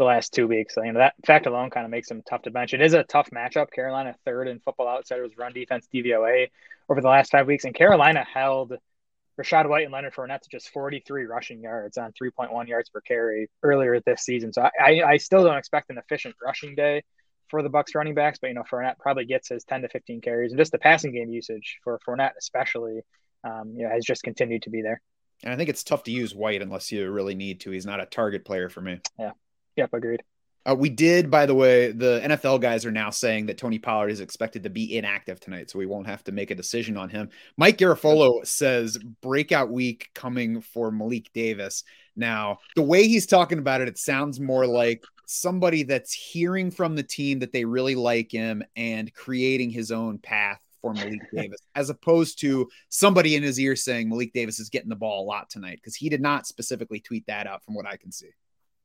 the 0.00 0.04
last 0.04 0.32
two 0.32 0.48
weeks. 0.48 0.74
You 0.78 0.92
know, 0.92 0.98
that 0.98 1.14
fact 1.26 1.46
alone 1.46 1.68
kind 1.68 1.84
of 1.84 1.90
makes 1.90 2.10
him 2.10 2.22
tough 2.28 2.42
to 2.42 2.50
bench. 2.50 2.72
It 2.72 2.80
is 2.80 2.94
a 2.94 3.04
tough 3.04 3.28
matchup. 3.30 3.70
Carolina 3.70 4.16
third 4.24 4.48
in 4.48 4.58
football 4.60 4.88
outsiders 4.88 5.32
run 5.36 5.52
defense 5.52 5.86
DVOA 5.94 6.48
over 6.88 7.02
the 7.02 7.08
last 7.08 7.30
five 7.30 7.46
weeks. 7.46 7.64
And 7.64 7.74
Carolina 7.74 8.24
held 8.24 8.72
Rachaad 9.38 9.68
White 9.68 9.84
and 9.84 9.92
Leonard 9.92 10.14
Fournette 10.14 10.40
to 10.40 10.48
just 10.50 10.70
43 10.70 11.26
rushing 11.26 11.60
yards 11.60 11.98
on 11.98 12.12
3.1 12.12 12.66
yards 12.66 12.88
per 12.88 13.02
carry 13.02 13.50
earlier 13.62 14.00
this 14.00 14.22
season. 14.22 14.54
So 14.54 14.62
I, 14.62 15.02
I 15.02 15.16
still 15.18 15.44
don't 15.44 15.58
expect 15.58 15.90
an 15.90 15.98
efficient 15.98 16.34
rushing 16.42 16.74
day 16.74 17.02
for 17.50 17.62
the 17.62 17.68
Bucks 17.68 17.94
running 17.94 18.14
backs, 18.14 18.38
but 18.40 18.48
you 18.48 18.54
know 18.54 18.64
Fournette 18.70 18.98
probably 18.98 19.26
gets 19.26 19.50
his 19.50 19.64
10 19.64 19.82
to 19.82 19.88
15 19.90 20.22
carries, 20.22 20.52
and 20.52 20.58
just 20.58 20.72
the 20.72 20.78
passing 20.78 21.12
game 21.12 21.28
usage 21.28 21.78
for 21.84 22.00
Fournette 22.08 22.32
especially, 22.38 23.00
um, 23.44 23.74
you 23.76 23.82
know, 23.82 23.90
has 23.90 24.04
just 24.04 24.22
continued 24.22 24.62
to 24.62 24.70
be 24.70 24.80
there. 24.80 25.02
And 25.42 25.52
I 25.52 25.56
think 25.56 25.68
it's 25.68 25.84
tough 25.84 26.04
to 26.04 26.10
use 26.10 26.34
White 26.34 26.62
unless 26.62 26.90
you 26.90 27.10
really 27.10 27.34
need 27.34 27.60
to. 27.60 27.70
He's 27.70 27.86
not 27.86 28.00
a 28.00 28.06
target 28.06 28.44
player 28.44 28.68
for 28.68 28.80
me. 28.80 29.00
Yeah. 29.18 29.32
Yep. 29.76 29.90
Agreed. 29.92 30.22
Uh, 30.66 30.74
we 30.74 30.90
did, 30.90 31.30
by 31.30 31.46
the 31.46 31.54
way, 31.54 31.90
the 31.90 32.20
NFL 32.22 32.60
guys 32.60 32.84
are 32.84 32.90
now 32.90 33.08
saying 33.08 33.46
that 33.46 33.56
Tony 33.56 33.78
Pollard 33.78 34.10
is 34.10 34.20
expected 34.20 34.62
to 34.64 34.70
be 34.70 34.96
inactive 34.96 35.40
tonight, 35.40 35.70
so 35.70 35.78
we 35.78 35.86
won't 35.86 36.06
have 36.06 36.22
to 36.24 36.32
make 36.32 36.50
a 36.50 36.54
decision 36.54 36.98
on 36.98 37.08
him. 37.08 37.30
Mike 37.56 37.78
Garafolo 37.78 38.46
says 38.46 38.98
breakout 39.22 39.70
week 39.70 40.10
coming 40.14 40.60
for 40.60 40.90
Malik 40.90 41.32
Davis. 41.32 41.84
Now, 42.14 42.58
the 42.76 42.82
way 42.82 43.08
he's 43.08 43.26
talking 43.26 43.58
about 43.58 43.80
it, 43.80 43.88
it 43.88 43.96
sounds 43.96 44.38
more 44.38 44.66
like 44.66 45.02
somebody 45.24 45.82
that's 45.82 46.12
hearing 46.12 46.70
from 46.70 46.94
the 46.94 47.02
team 47.02 47.38
that 47.38 47.52
they 47.52 47.64
really 47.64 47.94
like 47.94 48.30
him 48.30 48.62
and 48.76 49.14
creating 49.14 49.70
his 49.70 49.90
own 49.90 50.18
path 50.18 50.60
for 50.82 50.92
Malik 50.92 51.20
Davis, 51.34 51.60
as 51.74 51.88
opposed 51.88 52.38
to 52.40 52.68
somebody 52.90 53.34
in 53.34 53.42
his 53.42 53.58
ear 53.58 53.76
saying 53.76 54.10
Malik 54.10 54.34
Davis 54.34 54.60
is 54.60 54.68
getting 54.68 54.90
the 54.90 54.96
ball 54.96 55.24
a 55.24 55.26
lot 55.26 55.48
tonight, 55.48 55.76
because 55.76 55.96
he 55.96 56.10
did 56.10 56.20
not 56.20 56.46
specifically 56.46 57.00
tweet 57.00 57.26
that 57.28 57.46
out 57.46 57.64
from 57.64 57.74
what 57.74 57.86
I 57.86 57.96
can 57.96 58.12
see. 58.12 58.28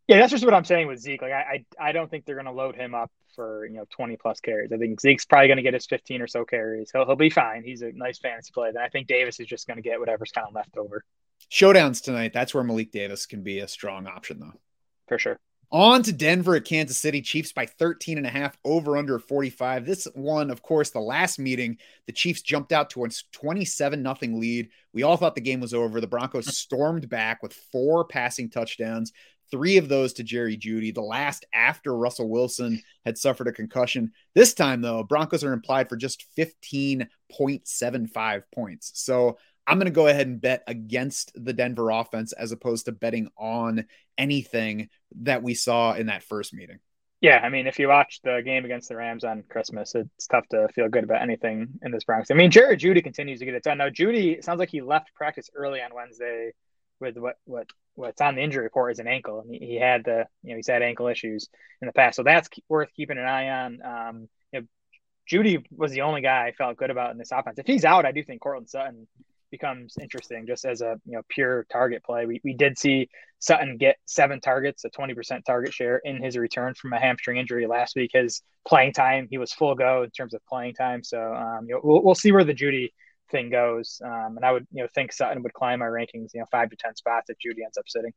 Yeah, 0.07 0.19
that's 0.19 0.31
just 0.31 0.45
what 0.45 0.53
I'm 0.53 0.65
saying 0.65 0.87
with 0.87 0.99
Zeke. 0.99 1.21
Like, 1.21 1.31
I, 1.31 1.65
I, 1.79 1.89
I 1.89 1.91
don't 1.91 2.09
think 2.09 2.25
they're 2.25 2.35
going 2.35 2.45
to 2.45 2.51
load 2.51 2.75
him 2.75 2.93
up 2.93 3.11
for 3.35 3.65
you 3.65 3.77
know 3.77 3.85
20 3.89 4.17
plus 4.17 4.39
carries. 4.39 4.71
I 4.71 4.77
think 4.77 5.01
Zeke's 5.01 5.25
probably 5.25 5.47
going 5.47 5.57
to 5.57 5.63
get 5.63 5.73
his 5.73 5.85
15 5.87 6.21
or 6.21 6.27
so 6.27 6.45
carries. 6.45 6.91
He'll, 6.91 7.05
he'll 7.05 7.15
be 7.15 7.29
fine. 7.29 7.63
He's 7.63 7.81
a 7.81 7.91
nice 7.91 8.19
fantasy 8.19 8.51
play. 8.53 8.71
Then 8.71 8.83
I 8.83 8.89
think 8.89 9.07
Davis 9.07 9.39
is 9.39 9.47
just 9.47 9.67
going 9.67 9.77
to 9.77 9.83
get 9.83 9.99
whatever's 9.99 10.31
kind 10.31 10.47
of 10.47 10.53
left 10.53 10.77
over. 10.77 11.03
Showdowns 11.51 12.03
tonight. 12.03 12.33
That's 12.33 12.53
where 12.53 12.63
Malik 12.63 12.91
Davis 12.91 13.25
can 13.25 13.43
be 13.43 13.59
a 13.59 13.67
strong 13.67 14.07
option, 14.07 14.39
though. 14.39 14.59
For 15.07 15.19
sure. 15.19 15.39
On 15.71 16.03
to 16.03 16.13
Denver 16.13 16.55
at 16.55 16.65
Kansas 16.65 16.97
City, 16.97 17.21
Chiefs 17.21 17.51
by 17.51 17.65
13 17.65 18.17
and 18.17 18.27
a 18.27 18.29
half, 18.29 18.57
over 18.63 18.97
under 18.97 19.17
45. 19.17 19.85
This 19.85 20.07
one, 20.13 20.51
of 20.51 20.61
course, 20.61 20.91
the 20.91 20.99
last 20.99 21.39
meeting, 21.39 21.77
the 22.05 22.13
Chiefs 22.13 22.43
jumped 22.43 22.71
out 22.71 22.91
to 22.91 23.03
a 23.03 23.09
27 23.31 24.01
nothing 24.01 24.39
lead. 24.39 24.69
We 24.93 25.03
all 25.03 25.17
thought 25.17 25.35
the 25.35 25.41
game 25.41 25.59
was 25.59 25.73
over. 25.73 25.99
The 25.99 26.07
Broncos 26.07 26.45
stormed 26.57 27.09
back 27.09 27.41
with 27.41 27.53
four 27.71 28.05
passing 28.05 28.49
touchdowns 28.49 29.11
three 29.51 29.77
of 29.77 29.89
those 29.89 30.13
to 30.13 30.23
Jerry 30.23 30.57
Jeudy, 30.57 30.93
the 30.93 31.01
last 31.01 31.45
after 31.53 31.95
Russell 31.95 32.29
Wilson 32.29 32.81
had 33.05 33.17
suffered 33.17 33.47
a 33.47 33.51
concussion. 33.51 34.11
This 34.33 34.53
time, 34.53 34.81
though, 34.81 35.03
Broncos 35.03 35.43
are 35.43 35.53
implied 35.53 35.89
for 35.89 35.97
just 35.97 36.25
15.75 36.37 38.43
points. 38.53 38.91
So 38.95 39.37
I'm 39.67 39.77
going 39.77 39.85
to 39.85 39.91
go 39.91 40.07
ahead 40.07 40.27
and 40.27 40.41
bet 40.41 40.63
against 40.67 41.31
the 41.35 41.53
Denver 41.53 41.89
offense 41.89 42.33
as 42.33 42.51
opposed 42.51 42.85
to 42.85 42.91
betting 42.91 43.29
on 43.37 43.85
anything 44.17 44.89
that 45.21 45.43
we 45.43 45.53
saw 45.53 45.93
in 45.93 46.07
that 46.07 46.23
first 46.23 46.53
meeting. 46.53 46.79
Yeah, 47.21 47.39
I 47.41 47.49
mean, 47.49 47.65
if 47.65 47.79
you 47.79 47.87
watch 47.87 48.19
the 48.23 48.41
game 48.45 48.65
against 48.65 48.89
the 48.89 48.95
Rams 48.95 49.23
on 49.23 49.43
Christmas, 49.49 49.95
it's 49.95 50.27
tough 50.27 50.47
to 50.49 50.67
feel 50.75 50.89
good 50.89 51.05
about 51.05 51.23
anything 51.23 51.69
in 51.81 51.91
this 51.91 52.03
Broncos. 52.03 52.29
I 52.29 52.35
mean, 52.35 52.51
Jerry 52.51 52.77
Jeudy 52.77 53.01
continues 53.01 53.39
to 53.39 53.45
get 53.45 53.55
it 53.55 53.63
done. 53.63 53.79
Now, 53.79 53.89
Jeudy 53.89 54.43
sounds 54.43 54.59
like 54.59 54.69
he 54.69 54.81
left 54.81 55.11
practice 55.15 55.49
early 55.55 55.81
on 55.81 55.95
Wednesday 55.95 56.51
with 56.99 57.17
what 57.17 57.35
what 57.45 57.67
what's 57.95 58.21
on 58.21 58.35
the 58.35 58.41
injury 58.41 58.63
report 58.63 58.91
is 58.91 58.99
an 58.99 59.07
ankle, 59.07 59.39
and 59.41 59.49
he, 59.49 59.65
he, 59.65 59.75
had 59.75 60.03
the 60.03 60.25
you 60.43 60.51
know 60.51 60.55
he's 60.57 60.67
had 60.67 60.81
ankle 60.81 61.07
issues 61.07 61.49
in 61.81 61.87
the 61.87 61.93
past, 61.93 62.15
so 62.15 62.23
that's 62.23 62.49
worth 62.69 62.89
keeping 62.95 63.17
an 63.17 63.25
eye 63.25 63.49
on. 63.49 63.79
Um, 63.83 64.29
you 64.51 64.61
know, 64.61 64.67
Jeudy 65.29 65.65
was 65.71 65.91
the 65.91 66.01
only 66.01 66.21
guy 66.21 66.47
I 66.47 66.51
felt 66.51 66.77
good 66.77 66.91
about 66.91 67.11
in 67.11 67.17
this 67.17 67.31
offense. 67.31 67.59
If 67.59 67.65
he's 67.65 67.85
out, 67.85 68.05
I 68.05 68.11
do 68.11 68.23
think 68.23 68.41
Courtland 68.41 68.69
Sutton 68.69 69.07
becomes 69.51 69.95
interesting 70.01 70.45
just 70.47 70.65
as 70.65 70.81
a 70.81 70.99
you 71.05 71.13
know 71.13 71.21
pure 71.29 71.65
target 71.71 72.03
play. 72.03 72.25
We 72.25 72.41
we 72.43 72.53
did 72.53 72.77
see 72.77 73.09
Sutton 73.39 73.77
get 73.77 73.97
seven 74.05 74.41
targets, 74.41 74.83
a 74.85 74.89
twenty 74.89 75.13
percent 75.13 75.45
target 75.45 75.73
share 75.73 75.97
in 76.03 76.21
his 76.21 76.37
return 76.37 76.73
from 76.73 76.93
a 76.93 76.99
hamstring 76.99 77.37
injury 77.37 77.67
last 77.67 77.95
week. 77.95 78.11
His 78.13 78.41
playing 78.67 78.93
time, 78.93 79.27
he 79.29 79.37
was 79.37 79.53
full 79.53 79.75
go 79.75 80.03
in 80.03 80.11
terms 80.11 80.33
of 80.33 80.41
playing 80.47 80.75
time. 80.75 81.03
So 81.03 81.33
um, 81.33 81.65
you 81.67 81.75
know, 81.75 81.81
we'll, 81.83 82.03
we'll 82.03 82.15
see 82.15 82.31
where 82.31 82.43
the 82.43 82.53
Jeudy 82.53 82.91
thing 83.31 83.49
goes. 83.49 84.01
Um, 84.03 84.37
and 84.37 84.45
I 84.45 84.51
would, 84.51 84.67
you 84.71 84.83
know, 84.83 84.89
think 84.93 85.13
Sutton 85.13 85.43
would 85.43 85.53
climb 85.53 85.79
my 85.79 85.85
rankings, 85.85 86.33
you 86.33 86.39
know, 86.39 86.45
five 86.51 86.69
to 86.69 86.75
10 86.75 86.95
spots 86.95 87.29
if 87.29 87.37
Jeudy 87.37 87.63
ends 87.63 87.77
up 87.77 87.85
sitting. 87.87 88.13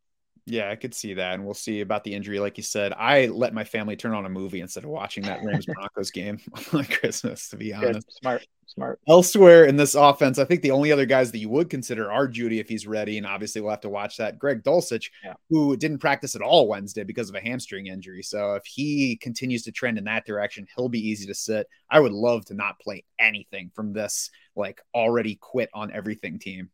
Yeah, 0.49 0.71
I 0.71 0.77
could 0.77 0.95
see 0.95 1.15
that. 1.15 1.35
And 1.35 1.45
we'll 1.45 1.55
see 1.55 1.83
about 1.83 2.05
the 2.05 2.15
injury. 2.15 2.41
Like 2.41 2.57
you 2.57 2.63
said, 2.63 2.93
I 2.95 3.27
let 3.27 3.53
my 3.53 3.65
family 3.65 3.97
turn 3.97 4.15
on 4.15 4.25
a 4.25 4.31
movie 4.31 4.61
instead 4.61 4.85
of 4.85 4.91
watching 4.91 5.23
that 5.25 5.45
Rams 5.45 5.67
Broncos 5.75 6.11
game 6.11 6.41
on 6.73 6.85
Christmas, 6.87 7.49
to 7.51 7.57
be 7.57 7.75
honest. 7.75 8.07
Good. 8.07 8.13
Smart, 8.13 8.47
smart. 8.67 9.01
Elsewhere 9.07 9.67
in 9.67 9.77
this 9.77 9.95
offense, 9.95 10.39
I 10.39 10.45
think 10.45 10.63
the 10.63 10.71
only 10.71 10.91
other 10.91 11.05
guys 11.05 11.31
that 11.33 11.39
you 11.39 11.51
would 11.51 11.69
consider 11.69 12.11
are 12.11 12.27
Jeudy 12.27 12.61
if 12.61 12.69
he's 12.69 12.87
ready. 12.87 13.19
And 13.19 13.27
obviously, 13.27 13.61
we'll 13.61 13.71
have 13.71 13.81
to 13.83 13.91
watch 13.91 14.17
that. 14.17 14.39
Greg 14.39 14.63
Dulcich, 14.63 15.11
yeah. 15.23 15.35
who 15.51 15.77
didn't 15.77 15.99
practice 15.99 16.35
at 16.35 16.43
all 16.43 16.67
Wednesday 16.67 17.05
because 17.05 17.29
of 17.29 17.35
a 17.35 17.41
hamstring 17.41 17.89
injury. 17.89 18.23
So 18.23 18.55
if 18.55 18.65
he 18.65 19.17
continues 19.17 19.63
to 19.65 19.73
trend 19.73 19.99
in 19.99 20.05
that 20.05 20.27
direction, 20.27 20.67
he'll 20.75 20.89
be 20.89 21.07
easy 21.07 21.27
to 21.27 21.35
sit. 21.35 21.67
I 21.91 22.01
would 22.01 22.13
love 22.13 22.47
to 22.47 22.55
not 22.55 22.81
play 22.81 23.05
anything 23.19 23.71
from 23.75 23.93
this, 23.93 24.31
like 24.57 24.81
already 24.95 25.35
quit 25.35 25.69
on 25.75 25.93
everything 25.93 26.39
team. 26.39 26.71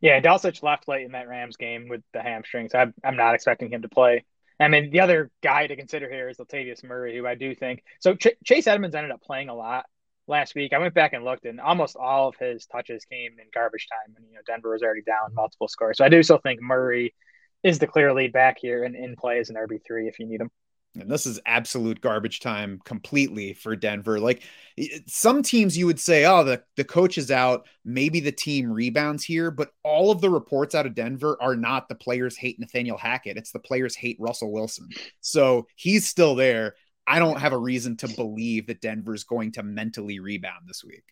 Yeah, 0.00 0.20
Dulcich 0.20 0.62
left 0.62 0.88
late 0.88 1.04
in 1.04 1.12
that 1.12 1.28
Rams 1.28 1.56
game 1.56 1.88
with 1.88 2.02
the 2.12 2.22
hamstrings. 2.22 2.74
I'm, 2.74 2.94
I'm 3.04 3.16
not 3.16 3.34
expecting 3.34 3.72
him 3.72 3.82
to 3.82 3.88
play. 3.88 4.24
I 4.60 4.68
mean, 4.68 4.90
the 4.90 5.00
other 5.00 5.30
guy 5.42 5.66
to 5.66 5.76
consider 5.76 6.08
here 6.08 6.28
is 6.28 6.38
Latavius 6.38 6.84
Murray, 6.84 7.16
who 7.16 7.26
I 7.26 7.34
do 7.34 7.54
think. 7.54 7.82
So 8.00 8.14
Ch- 8.14 8.38
Chase 8.44 8.66
Edmonds 8.66 8.94
ended 8.94 9.10
up 9.10 9.22
playing 9.22 9.48
a 9.48 9.54
lot 9.54 9.86
last 10.28 10.54
week. 10.54 10.72
I 10.72 10.78
went 10.78 10.94
back 10.94 11.12
and 11.12 11.24
looked, 11.24 11.44
and 11.44 11.60
almost 11.60 11.96
all 11.96 12.28
of 12.28 12.36
his 12.36 12.66
touches 12.66 13.04
came 13.04 13.32
in 13.38 13.46
garbage 13.52 13.88
time, 13.88 14.14
and 14.16 14.26
you 14.28 14.34
know 14.34 14.40
Denver 14.46 14.70
was 14.70 14.82
already 14.82 15.02
down 15.02 15.34
multiple 15.34 15.68
scores. 15.68 15.98
So 15.98 16.04
I 16.04 16.08
do 16.08 16.22
still 16.22 16.38
think 16.38 16.60
Murray 16.60 17.14
is 17.62 17.78
the 17.78 17.86
clear 17.86 18.12
lead 18.12 18.32
back 18.32 18.58
here 18.60 18.84
and 18.84 18.94
in 18.94 19.16
play 19.16 19.38
as 19.38 19.50
an 19.50 19.56
RB 19.56 19.80
three 19.86 20.08
if 20.08 20.18
you 20.18 20.26
need 20.26 20.40
him. 20.40 20.50
And 20.94 21.10
this 21.10 21.24
is 21.24 21.40
absolute 21.46 22.02
garbage 22.02 22.40
time 22.40 22.80
completely 22.84 23.54
for 23.54 23.74
Denver. 23.74 24.20
Like 24.20 24.42
some 25.06 25.42
teams, 25.42 25.76
you 25.76 25.86
would 25.86 26.00
say, 26.00 26.26
oh, 26.26 26.44
the, 26.44 26.62
the 26.76 26.84
coach 26.84 27.16
is 27.16 27.30
out. 27.30 27.66
Maybe 27.84 28.20
the 28.20 28.32
team 28.32 28.70
rebounds 28.70 29.24
here. 29.24 29.50
But 29.50 29.70
all 29.82 30.10
of 30.10 30.20
the 30.20 30.28
reports 30.28 30.74
out 30.74 30.84
of 30.84 30.94
Denver 30.94 31.38
are 31.40 31.56
not 31.56 31.88
the 31.88 31.94
players 31.94 32.36
hate 32.36 32.60
Nathaniel 32.60 32.98
Hackett. 32.98 33.38
It's 33.38 33.52
the 33.52 33.58
players 33.58 33.96
hate 33.96 34.18
Russell 34.20 34.52
Wilson. 34.52 34.90
So 35.20 35.66
he's 35.76 36.08
still 36.08 36.34
there. 36.34 36.74
I 37.06 37.18
don't 37.18 37.40
have 37.40 37.52
a 37.54 37.58
reason 37.58 37.96
to 37.98 38.08
believe 38.08 38.66
that 38.66 38.82
Denver's 38.82 39.24
going 39.24 39.52
to 39.52 39.62
mentally 39.62 40.20
rebound 40.20 40.64
this 40.66 40.84
week. 40.84 41.04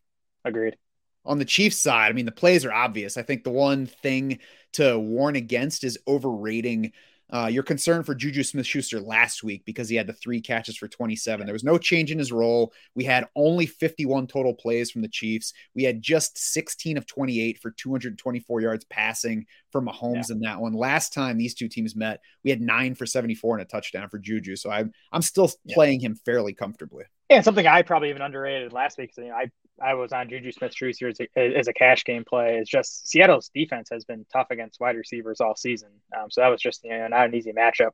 Agreed. 0.44 0.76
On 1.24 1.38
the 1.38 1.44
Chiefs 1.44 1.78
side, 1.78 2.10
I 2.10 2.12
mean, 2.12 2.26
the 2.26 2.32
plays 2.32 2.64
are 2.64 2.72
obvious. 2.72 3.16
I 3.16 3.22
think 3.22 3.44
the 3.44 3.50
one 3.50 3.86
thing 3.86 4.38
to 4.74 4.98
warn 4.98 5.36
against 5.36 5.84
is 5.84 5.98
overrating 6.06 6.92
uh, 7.32 7.48
you're 7.50 7.62
concerned 7.62 8.06
for 8.06 8.14
Juju 8.14 8.42
Smith 8.42 8.66
Schuster 8.66 9.00
last 9.00 9.42
week 9.42 9.62
because 9.64 9.88
he 9.88 9.96
had 9.96 10.06
the 10.06 10.12
three 10.12 10.40
catches 10.40 10.76
for 10.76 10.88
27. 10.88 11.46
There 11.46 11.52
was 11.52 11.64
no 11.64 11.78
change 11.78 12.10
in 12.10 12.18
his 12.18 12.32
role. 12.32 12.72
We 12.94 13.04
had 13.04 13.28
only 13.36 13.66
51 13.66 14.26
total 14.26 14.54
plays 14.54 14.90
from 14.90 15.02
the 15.02 15.08
Chiefs. 15.08 15.52
We 15.74 15.84
had 15.84 16.02
just 16.02 16.38
16 16.38 16.96
of 16.96 17.06
28 17.06 17.58
for 17.58 17.70
224 17.70 18.60
yards 18.60 18.84
passing 18.86 19.46
for 19.70 19.80
Mahomes 19.80 20.28
yeah. 20.28 20.34
in 20.34 20.40
that 20.40 20.60
one. 20.60 20.72
Last 20.72 21.12
time 21.12 21.38
these 21.38 21.54
two 21.54 21.68
teams 21.68 21.94
met, 21.94 22.20
we 22.44 22.50
had 22.50 22.60
nine 22.60 22.94
for 22.94 23.06
74 23.06 23.58
and 23.58 23.62
a 23.62 23.70
touchdown 23.70 24.08
for 24.08 24.18
Juju. 24.18 24.56
So 24.56 24.70
I'm 24.70 24.92
I'm 25.12 25.22
still 25.22 25.50
yeah. 25.64 25.74
playing 25.74 26.00
him 26.00 26.16
fairly 26.24 26.54
comfortably. 26.54 27.04
Yeah, 27.28 27.36
and 27.36 27.44
something 27.44 27.66
I 27.66 27.82
probably 27.82 28.10
even 28.10 28.22
underrated 28.22 28.72
last 28.72 28.98
week. 28.98 29.12
You 29.16 29.28
know, 29.28 29.34
I 29.34 29.50
I 29.80 29.94
was 29.94 30.12
on 30.12 30.28
Juju 30.28 30.52
Smith 30.52 30.74
Schuster 30.74 31.08
as 31.08 31.18
as 31.36 31.68
a 31.68 31.72
cash 31.72 32.04
game 32.04 32.24
play. 32.24 32.58
It's 32.58 32.70
just 32.70 33.08
Seattle's 33.08 33.50
defense 33.54 33.88
has 33.90 34.04
been 34.04 34.26
tough 34.32 34.48
against 34.50 34.80
wide 34.80 34.96
receivers 34.96 35.40
all 35.40 35.56
season. 35.56 35.90
Um, 36.16 36.30
so 36.30 36.40
that 36.42 36.48
was 36.48 36.60
just 36.60 36.84
you 36.84 36.90
know 36.90 37.08
not 37.08 37.28
an 37.28 37.34
easy 37.34 37.52
matchup 37.52 37.92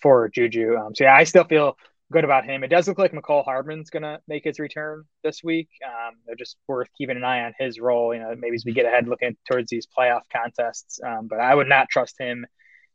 for 0.00 0.28
Juju. 0.28 0.76
Um, 0.76 0.94
so 0.94 1.04
yeah, 1.04 1.14
I 1.14 1.24
still 1.24 1.44
feel 1.44 1.76
good 2.12 2.24
about 2.24 2.44
him. 2.44 2.62
It 2.62 2.68
does 2.68 2.86
look 2.86 2.98
like 2.98 3.12
Mecole 3.12 3.44
Hardman's 3.44 3.90
going 3.90 4.02
to 4.02 4.20
make 4.28 4.44
his 4.44 4.58
return 4.58 5.04
this 5.24 5.42
week. 5.42 5.68
Um, 5.84 6.16
they're 6.26 6.36
just 6.36 6.56
worth 6.68 6.88
keeping 6.96 7.16
an 7.16 7.24
eye 7.24 7.44
on 7.44 7.54
his 7.58 7.80
role. 7.80 8.14
You 8.14 8.20
know, 8.20 8.34
maybe 8.38 8.54
as 8.54 8.64
we 8.64 8.72
get 8.72 8.86
ahead 8.86 9.08
looking 9.08 9.36
towards 9.50 9.70
these 9.70 9.86
playoff 9.86 10.22
contests. 10.30 11.00
Um, 11.04 11.26
but 11.26 11.40
I 11.40 11.54
would 11.54 11.68
not 11.68 11.88
trust 11.88 12.16
him 12.18 12.46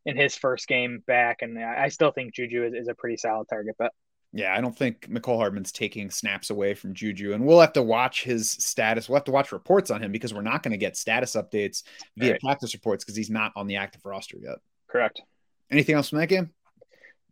in 0.06 0.16
his 0.16 0.36
first 0.36 0.68
game 0.68 1.04
back. 1.06 1.42
And 1.42 1.62
I 1.62 1.90
still 1.90 2.12
think 2.12 2.34
Juju 2.34 2.66
is, 2.66 2.74
is 2.74 2.88
a 2.88 2.96
pretty 2.96 3.18
solid 3.18 3.48
target 3.50 3.76
bet. 3.78 3.92
Yeah, 4.34 4.54
I 4.54 4.62
don't 4.62 4.78
think 4.78 5.10
Mecole 5.10 5.38
Hardman's 5.38 5.72
taking 5.72 6.12
snaps 6.12 6.50
away 6.50 6.74
from 6.74 6.94
Juju, 6.94 7.34
and 7.34 7.46
we'll 7.46 7.62
have 7.62 7.74
to 7.74 7.82
watch 7.82 8.24
his 8.24 8.52
status. 8.52 9.08
We'll 9.08 9.16
have 9.16 9.24
to 9.26 9.32
watch 9.32 9.52
reports 9.52 9.90
on 9.90 10.04
him 10.04 10.12
because 10.12 10.34
we're 10.34 10.42
not 10.42 10.64
going 10.64 10.74
to 10.74 10.78
get 10.78 10.98
status 10.98 11.36
updates 11.36 11.84
via 12.18 12.32
right. 12.32 12.42
practice 12.42 12.74
reports 12.74 13.04
because 13.04 13.16
he's 13.16 13.30
not 13.30 13.54
on 13.56 13.68
the 13.68 13.78
active 13.78 14.06
roster 14.06 14.38
yet. 14.38 14.58
Correct. 14.90 15.22
Anything 15.72 15.96
else 15.96 16.10
from 16.10 16.20
that 16.20 16.28
game? 16.28 16.52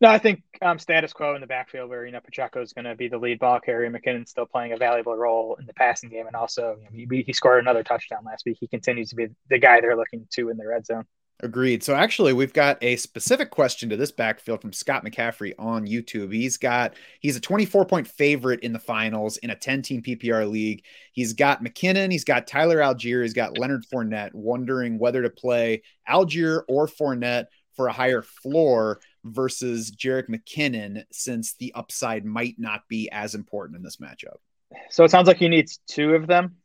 No, 0.02 0.10
I 0.10 0.18
think 0.18 0.44
um, 0.62 0.78
status 0.78 1.14
quo 1.14 1.36
in 1.36 1.42
the 1.42 1.48
backfield 1.48 1.90
where 1.90 2.06
you 2.06 2.12
know 2.12 2.20
Pacheco 2.20 2.62
is 2.62 2.74
going 2.74 2.86
to 2.86 2.96
be 2.96 3.08
the 3.08 3.18
lead 3.18 3.40
ball 3.40 3.60
carrier. 3.60 3.90
McKinnon's 3.90 4.30
still 4.30 4.46
playing 4.46 4.74
a 4.74 4.78
valuable 4.78 5.16
role 5.16 5.56
in 5.60 5.66
the 5.66 5.74
passing 5.74 6.10
game, 6.10 6.28
and 6.28 6.36
also 6.36 6.78
you 6.92 7.06
know, 7.06 7.16
he, 7.16 7.24
he 7.24 7.34
scored 7.34 7.60
another 7.60 7.84
touchdown 7.84 8.24
last 8.26 8.44
week. 8.46 8.58
He 8.60 8.68
continues 8.68 9.10
to 9.10 9.16
be 9.16 9.28
the 9.50 9.58
guy 9.58 9.80
they're 9.80 9.96
looking 9.96 10.28
to 10.34 10.50
in 10.50 10.58
the 10.58 10.68
red 10.68 10.86
zone. 10.86 11.06
Agreed. 11.42 11.84
So 11.84 11.94
actually, 11.94 12.32
we've 12.32 12.54
got 12.54 12.78
a 12.82 12.96
specific 12.96 13.52
question 13.52 13.90
to 13.90 13.98
this 13.98 14.12
backfield 14.12 14.62
from 14.62 14.72
Scott 14.72 15.04
McCaffrey 15.04 15.54
on 15.60 15.86
YouTube. 15.86 16.34
He's 16.34 16.56
got 16.56 16.94
he's 17.20 17.36
a 17.36 17.42
24 17.42 17.86
point 17.86 18.08
favorite 18.08 18.62
in 18.62 18.72
the 18.72 18.80
finals 18.80 19.36
in 19.38 19.50
a 19.50 19.56
10 19.56 19.82
team 19.82 20.02
PPR 20.02 20.50
league. 20.50 20.86
He's 21.12 21.34
got 21.34 21.62
McKinnon, 21.62 22.10
he's 22.10 22.24
got 22.24 22.48
Tyler 22.48 22.78
Allgeier, 22.78 23.22
he's 23.22 23.34
got 23.34 23.58
Leonard 23.58 23.86
Fournette, 23.94 24.34
wondering 24.34 24.98
whether 24.98 25.22
to 25.22 25.30
play 25.30 25.84
Allgeier 26.10 26.64
or 26.70 26.88
Fournette 26.88 27.48
for 27.76 27.88
a 27.88 27.94
higher 27.94 28.22
floor 28.22 29.02
versus 29.26 29.92
Jerick 29.92 30.30
McKinnon, 30.30 31.04
since 31.12 31.56
the 31.56 31.74
upside 31.76 32.24
might 32.24 32.56
not 32.58 32.88
be 32.88 33.10
as 33.12 33.36
important 33.36 33.76
in 33.76 33.84
this 33.84 33.98
matchup. 33.98 34.38
So 34.90 35.04
it 35.04 35.12
sounds 35.12 35.28
like 35.28 35.38
he 35.38 35.50
needs 35.50 35.80
two 35.86 36.16
of 36.16 36.28
them. 36.28 36.56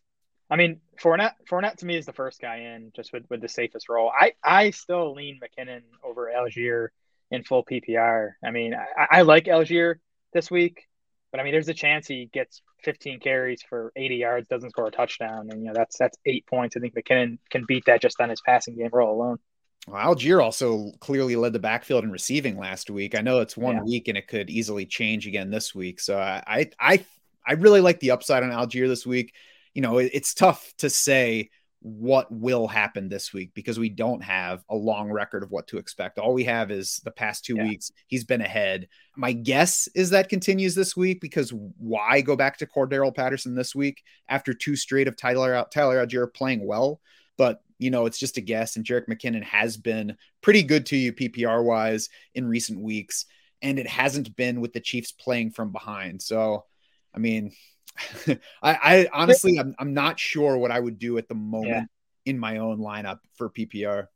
I 0.49 0.57
mean, 0.57 0.81
Fournette, 1.03 1.35
Fournette 1.49 1.77
to 1.77 1.87
me 1.87 1.97
is 1.97 2.07
the 2.07 2.13
first 2.13 2.41
guy 2.41 2.57
in, 2.57 2.93
just 2.95 3.13
with, 3.13 3.25
with 3.31 3.41
the 3.41 3.49
safest 3.49 3.89
role. 3.89 4.13
I, 4.19 4.35
I 4.45 4.71
still 4.71 5.15
lean 5.15 5.41
McKinnon 5.41 5.83
over 6.05 6.31
Allgeier 6.35 6.89
in 7.31 7.45
full 7.45 7.65
PPR. 7.65 8.33
I 8.45 8.51
mean, 8.51 8.75
I, 8.75 9.19
I 9.19 9.23
like 9.23 9.45
Allgeier 9.45 9.97
this 10.33 10.51
week, 10.51 10.89
but 11.31 11.41
I 11.41 11.45
mean, 11.45 11.53
there's 11.53 11.69
a 11.69 11.75
chance 11.75 12.07
he 12.07 12.29
gets 12.33 12.63
15 12.85 13.21
carries 13.21 13.63
for 13.63 13.93
80 13.97 14.17
yards, 14.17 14.49
doesn't 14.49 14.71
score 14.71 14.87
a 14.87 14.91
touchdown, 14.91 15.49
and 15.51 15.61
you 15.61 15.69
know 15.69 15.75
that's 15.75 15.97
that's 15.99 16.19
eight 16.27 16.47
points. 16.47 16.77
I 16.77 16.81
think 16.81 16.95
McKinnon 16.95 17.39
can 17.51 17.65
beat 17.67 17.85
that 17.87 18.03
just 18.03 18.21
on 18.21 18.31
his 18.31 18.41
passing 18.41 18.77
game 18.77 18.91
role 18.93 19.15
alone. 19.15 19.39
Well, 19.87 20.15
Allgeier 20.15 20.43
also 20.43 20.93
clearly 21.01 21.37
led 21.37 21.53
the 21.53 21.59
backfield 21.59 22.05
in 22.05 22.11
receiving 22.11 22.59
last 22.59 22.91
week. 22.91 23.15
I 23.15 23.23
know 23.23 23.41
it's 23.41 23.57
one 23.57 23.77
yeah. 23.77 23.83
week 23.83 24.09
and 24.09 24.19
it 24.19 24.29
could 24.29 24.51
easily 24.51 24.87
change 24.87 25.27
again 25.27 25.51
this 25.51 25.75
week. 25.75 26.01
So 26.01 26.19
I 26.19 26.71
I 26.79 27.05
I 27.47 27.53
really 27.55 27.81
like 27.81 28.01
the 28.01 28.11
upside 28.11 28.43
on 28.43 28.51
Allgeier 28.51 28.89
this 28.89 29.07
week. 29.07 29.35
You 29.75 29.83
know, 29.83 29.99
it, 29.99 30.11
it's 30.13 30.35
tough 30.35 30.73
to 30.79 30.91
say 30.91 31.51
what 31.83 32.31
will 32.31 32.69
happen 32.69 33.09
this 33.09 33.33
week 33.33 33.53
because 33.55 33.79
we 33.79 33.89
don't 33.89 34.23
have 34.23 34.63
a 34.69 34.77
long 34.77 35.11
record 35.11 35.43
of 35.43 35.51
what 35.51 35.67
to 35.69 35.79
expect. 35.79 36.19
All 36.19 36.35
we 36.35 36.45
have 36.45 36.71
is 36.71 37.01
the 37.05 37.11
past 37.11 37.45
two 37.45 37.57
yeah. 37.57 37.65
weeks. 37.65 37.91
He's 38.07 38.25
been 38.25 38.43
ahead. 38.43 38.89
My 39.17 39.33
guess 39.33 39.89
is 39.95 40.11
that 40.11 40.29
continues 40.29 40.75
this 40.75 40.95
week 40.95 41.21
because 41.23 41.53
why 41.79 42.21
go 42.21 42.37
back 42.37 42.59
to 42.59 42.67
Cordarrelle 42.67 43.15
Patterson 43.15 43.55
this 43.55 43.75
week 43.75 44.03
after 44.29 44.53
two 44.53 44.77
straight 44.77 45.09
of 45.09 45.17
Tyler 45.17 45.65
Tyler 45.73 46.05
Allgeier 46.07 46.33
playing 46.33 46.67
well? 46.67 47.01
But 47.39 47.63
you 47.79 47.91
know, 47.91 48.05
it's 48.05 48.19
just 48.19 48.37
a 48.37 48.43
guess. 48.43 48.77
And 48.77 48.85
Jerick 48.85 49.09
McKinnon 49.09 49.43
has 49.43 49.79
been 49.79 50.17
pretty 50.43 50.63
good 50.63 50.85
to 50.87 50.97
you 50.97 51.15
PPR 51.15 51.65
wise 51.65 52.11
in 52.35 52.47
recent 52.47 52.79
weeks, 52.79 53.25
and 53.63 53.79
it 53.79 53.87
hasn't 53.87 54.37
been 54.37 54.61
with 54.61 54.75
the 54.75 54.81
Chiefs 54.81 55.13
playing 55.13 55.53
from 55.53 55.73
behind. 55.73 56.21
So, 56.21 56.67
I 57.15 57.19
mean, 57.19 57.53
I, 58.27 58.39
I, 58.63 59.09
honestly, 59.13 59.59
I'm, 59.59 59.75
I'm 59.79 59.95
not 59.95 60.19
sure 60.19 60.57
what 60.57 60.71
I 60.71 60.81
would 60.81 60.99
do 60.99 61.19
at 61.19 61.29
the 61.29 61.35
moment 61.35 61.69
yeah. 61.69 61.85
in 62.27 62.39
my 62.39 62.59
own 62.59 62.79
lineup 62.79 63.21
for 63.37 63.51
PPR. 63.51 64.07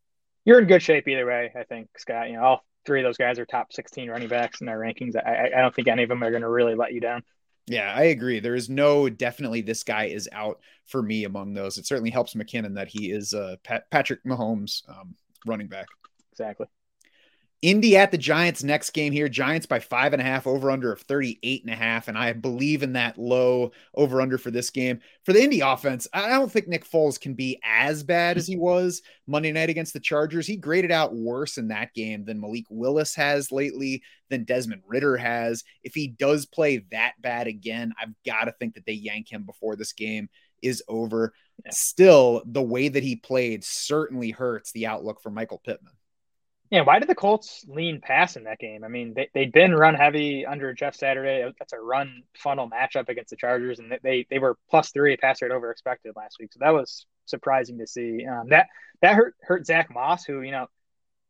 You're 0.44 0.60
in 0.60 0.66
good 0.66 0.82
shape 0.82 1.08
either 1.08 1.26
way, 1.26 1.52
I 1.58 1.64
think, 1.64 1.88
Scott. 1.98 2.28
You 2.28 2.36
know, 2.36 2.44
all 2.44 2.64
three 2.84 3.00
of 3.00 3.04
those 3.04 3.16
guys 3.16 3.38
are 3.38 3.46
top 3.46 3.72
16 3.72 4.10
running 4.10 4.28
backs 4.28 4.60
in 4.60 4.66
their 4.66 4.78
rankings. 4.78 5.16
I, 5.16 5.50
I 5.56 5.60
don't 5.60 5.74
think 5.74 5.88
any 5.88 6.02
of 6.02 6.08
them 6.08 6.22
are 6.22 6.30
going 6.30 6.42
to 6.42 6.48
really 6.48 6.74
let 6.74 6.92
you 6.92 7.00
down. 7.00 7.22
Yeah, 7.66 7.92
I 7.94 8.04
agree. 8.04 8.40
There 8.40 8.54
is 8.54 8.68
no 8.68 9.08
definitely 9.08 9.62
this 9.62 9.84
guy 9.84 10.06
is 10.06 10.28
out 10.32 10.60
for 10.84 11.02
me 11.02 11.24
among 11.24 11.54
those. 11.54 11.78
It 11.78 11.86
certainly 11.86 12.10
helps 12.10 12.34
McKinnon 12.34 12.74
that 12.74 12.88
he 12.88 13.10
is 13.10 13.32
uh, 13.32 13.56
Pat- 13.64 13.90
Patrick 13.90 14.22
Mahomes 14.24 14.86
um, 14.88 15.14
running 15.46 15.68
back. 15.68 15.86
Exactly. 16.32 16.66
Indy 17.64 17.96
at 17.96 18.10
the 18.10 18.18
Giants 18.18 18.62
next 18.62 18.90
game 18.90 19.10
here. 19.10 19.26
Giants 19.26 19.64
by 19.64 19.80
five 19.80 20.12
and 20.12 20.20
a 20.20 20.24
half, 20.24 20.46
over 20.46 20.70
under 20.70 20.92
of 20.92 21.00
38 21.00 21.64
and 21.64 21.72
a 21.72 21.76
half. 21.76 22.08
And 22.08 22.18
I 22.18 22.34
believe 22.34 22.82
in 22.82 22.92
that 22.92 23.16
low 23.16 23.72
over 23.94 24.20
under 24.20 24.36
for 24.36 24.50
this 24.50 24.68
game. 24.68 25.00
For 25.24 25.32
the 25.32 25.42
Indy 25.42 25.60
offense, 25.60 26.06
I 26.12 26.28
don't 26.28 26.52
think 26.52 26.68
Nick 26.68 26.84
Foles 26.84 27.18
can 27.18 27.32
be 27.32 27.58
as 27.64 28.02
bad 28.02 28.36
as 28.36 28.46
he 28.46 28.58
was 28.58 29.00
Monday 29.26 29.50
night 29.50 29.70
against 29.70 29.94
the 29.94 30.00
Chargers. 30.00 30.46
He 30.46 30.56
graded 30.56 30.92
out 30.92 31.14
worse 31.14 31.56
in 31.56 31.68
that 31.68 31.94
game 31.94 32.26
than 32.26 32.38
Malik 32.38 32.66
Willis 32.68 33.14
has 33.14 33.50
lately, 33.50 34.02
than 34.28 34.44
Desmond 34.44 34.82
Ridder 34.86 35.16
has. 35.16 35.64
If 35.82 35.94
he 35.94 36.08
does 36.08 36.44
play 36.44 36.84
that 36.90 37.14
bad 37.18 37.46
again, 37.46 37.94
I've 37.98 38.12
got 38.26 38.44
to 38.44 38.52
think 38.52 38.74
that 38.74 38.84
they 38.84 38.92
yank 38.92 39.32
him 39.32 39.44
before 39.44 39.74
this 39.74 39.94
game 39.94 40.28
is 40.60 40.82
over. 40.86 41.32
Still, 41.70 42.42
the 42.44 42.60
way 42.60 42.88
that 42.88 43.02
he 43.02 43.16
played 43.16 43.64
certainly 43.64 44.32
hurts 44.32 44.70
the 44.72 44.86
outlook 44.86 45.22
for 45.22 45.30
Michael 45.30 45.62
Pittman. 45.64 45.94
Yeah, 46.74 46.82
why 46.82 46.98
did 46.98 47.08
the 47.08 47.14
Colts 47.14 47.64
lean 47.68 48.00
pass 48.00 48.34
in 48.34 48.42
that 48.44 48.58
game? 48.58 48.82
I 48.82 48.88
mean, 48.88 49.14
they, 49.14 49.28
they'd 49.32 49.52
been 49.52 49.72
run 49.72 49.94
heavy 49.94 50.44
under 50.44 50.72
Jeff 50.72 50.96
Saturday. 50.96 51.48
That's 51.56 51.72
a 51.72 51.78
run 51.78 52.24
funnel 52.36 52.68
matchup 52.68 53.08
against 53.08 53.30
the 53.30 53.36
Chargers, 53.36 53.78
and 53.78 53.96
they 54.02 54.26
they 54.28 54.40
were 54.40 54.58
plus 54.68 54.90
three 54.90 55.16
pass 55.16 55.40
rate 55.40 55.52
over 55.52 55.70
expected 55.70 56.14
last 56.16 56.38
week. 56.40 56.52
So 56.52 56.58
that 56.62 56.74
was 56.74 57.06
surprising 57.26 57.78
to 57.78 57.86
see. 57.86 58.26
Um, 58.26 58.48
that 58.48 58.66
that 59.02 59.14
hurt 59.14 59.36
hurt 59.42 59.64
Zack 59.64 59.94
Moss, 59.94 60.24
who 60.24 60.40
you 60.40 60.50
know 60.50 60.66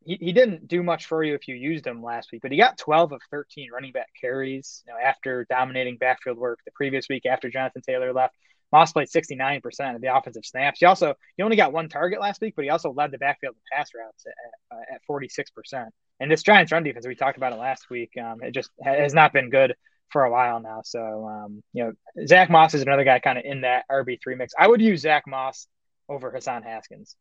he, 0.02 0.16
he 0.18 0.32
didn't 0.32 0.66
do 0.66 0.82
much 0.82 1.04
for 1.04 1.22
you 1.22 1.34
if 1.34 1.46
you 1.46 1.56
used 1.56 1.86
him 1.86 2.02
last 2.02 2.32
week, 2.32 2.40
but 2.40 2.50
he 2.50 2.56
got 2.56 2.78
12 2.78 3.12
of 3.12 3.20
13 3.30 3.70
running 3.70 3.92
back 3.92 4.08
carries 4.18 4.82
you 4.86 4.94
know, 4.94 4.98
after 4.98 5.44
dominating 5.50 5.98
backfield 5.98 6.38
work 6.38 6.60
the 6.64 6.70
previous 6.70 7.06
week 7.10 7.26
after 7.26 7.50
Jonathan 7.50 7.82
Taylor 7.82 8.14
left. 8.14 8.34
Moss 8.74 8.92
played 8.92 9.06
69% 9.06 9.94
of 9.94 10.00
the 10.00 10.12
offensive 10.12 10.44
snaps. 10.44 10.80
He 10.80 10.86
also 10.86 11.14
he 11.36 11.44
only 11.44 11.56
got 11.56 11.72
one 11.72 11.88
target 11.88 12.20
last 12.20 12.40
week, 12.40 12.54
but 12.56 12.64
he 12.64 12.70
also 12.70 12.92
led 12.92 13.12
the 13.12 13.18
backfield 13.18 13.54
in 13.54 13.76
pass 13.76 13.90
routes 13.94 14.26
at, 14.26 14.76
uh, 14.76 14.94
at 14.94 15.00
46%. 15.08 15.86
And 16.18 16.28
this 16.28 16.42
Giants 16.42 16.72
run 16.72 16.82
defense, 16.82 17.06
we 17.06 17.14
talked 17.14 17.36
about 17.36 17.52
it 17.52 17.58
last 17.58 17.88
week, 17.88 18.10
um, 18.20 18.42
it 18.42 18.50
just 18.52 18.70
has 18.82 19.14
not 19.14 19.32
been 19.32 19.48
good 19.48 19.76
for 20.10 20.24
a 20.24 20.30
while 20.30 20.60
now. 20.60 20.80
So, 20.84 21.00
um, 21.00 21.62
you 21.72 21.84
know, 21.84 22.26
Zack 22.26 22.50
Moss 22.50 22.74
is 22.74 22.82
another 22.82 23.04
guy 23.04 23.20
kind 23.20 23.38
of 23.38 23.44
in 23.44 23.60
that 23.60 23.84
RB3 23.88 24.36
mix. 24.36 24.52
I 24.58 24.66
would 24.66 24.80
use 24.80 25.02
Zack 25.02 25.22
Moss 25.28 25.68
over 26.08 26.32
Hassan 26.32 26.64
Haskins. 26.64 27.14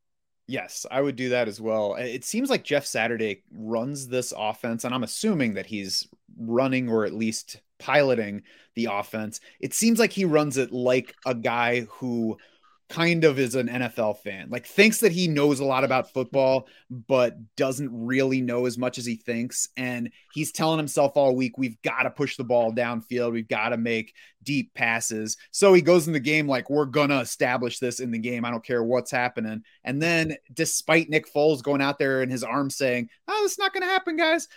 Yes, 0.48 0.88
I 0.90 1.02
would 1.02 1.16
do 1.16 1.30
that 1.30 1.48
as 1.48 1.62
well. 1.62 1.96
It 1.96 2.26
seems 2.26 2.50
like 2.50 2.64
Jeff 2.64 2.86
Saturday 2.86 3.44
runs 3.54 4.08
this 4.08 4.34
offense, 4.36 4.84
and 4.84 4.94
I'm 4.94 5.04
assuming 5.04 5.54
that 5.54 5.68
he's 5.68 6.08
running 6.38 6.90
or 6.90 7.06
at 7.06 7.14
least 7.14 7.62
piloting 7.84 8.42
the 8.76 8.88
offense. 8.92 9.42
It 9.60 9.74
seems 9.74 10.00
like 10.00 10.14
he 10.14 10.26
runs 10.26 10.58
it 10.58 10.72
like 10.72 11.14
a 11.26 11.36
guy 11.36 11.82
who 11.82 12.38
kind 12.90 13.24
of 13.24 13.40
is 13.40 13.56
an 13.56 13.68
NFL 13.68 14.20
fan, 14.20 14.50
like 14.50 14.68
thinks 14.68 15.00
that 15.00 15.12
he 15.12 15.28
knows 15.28 15.60
a 15.60 15.66
lot 15.66 15.84
about 15.84 16.14
football, 16.14 16.68
but 17.08 17.36
doesn't 17.56 17.90
really 17.92 18.40
know 18.40 18.66
as 18.66 18.78
much 18.78 18.98
as 18.98 19.06
he 19.06 19.16
thinks. 19.16 19.68
And 19.78 20.12
he's 20.32 20.52
telling 20.52 20.78
himself 20.78 21.14
all 21.16 21.36
week, 21.36 21.58
we've 21.58 21.82
got 21.82 22.04
to 22.04 22.12
push 22.12 22.38
the 22.38 22.44
ball 22.44 22.72
downfield. 22.72 23.32
We've 23.32 23.48
got 23.48 23.70
to 23.70 23.78
make 23.78 24.14
deep 24.44 24.74
passes. 24.76 25.38
So 25.52 25.74
he 25.74 25.82
goes 25.82 26.08
in 26.08 26.14
the 26.14 26.20
game 26.20 26.48
like, 26.48 26.70
we're 26.70 26.86
going 26.86 27.10
to 27.10 27.20
establish 27.20 27.80
this 27.80 28.00
in 28.00 28.12
the 28.12 28.20
game. 28.20 28.46
I 28.46 28.52
don't 28.52 28.64
care 28.64 28.84
what's 28.84 29.12
happening. 29.12 29.64
And 29.84 30.02
then, 30.02 30.36
despite 30.54 31.10
Nick 31.10 31.34
Foles 31.34 31.64
going 31.64 31.82
out 31.82 31.98
there 31.98 32.22
and 32.22 32.32
his 32.32 32.44
arm 32.44 32.70
saying, 32.70 33.10
oh, 33.28 33.42
it's 33.44 33.60
not 33.60 33.74
going 33.74 33.84
to 33.84 33.92
happen, 33.92 34.18
guys 34.18 34.48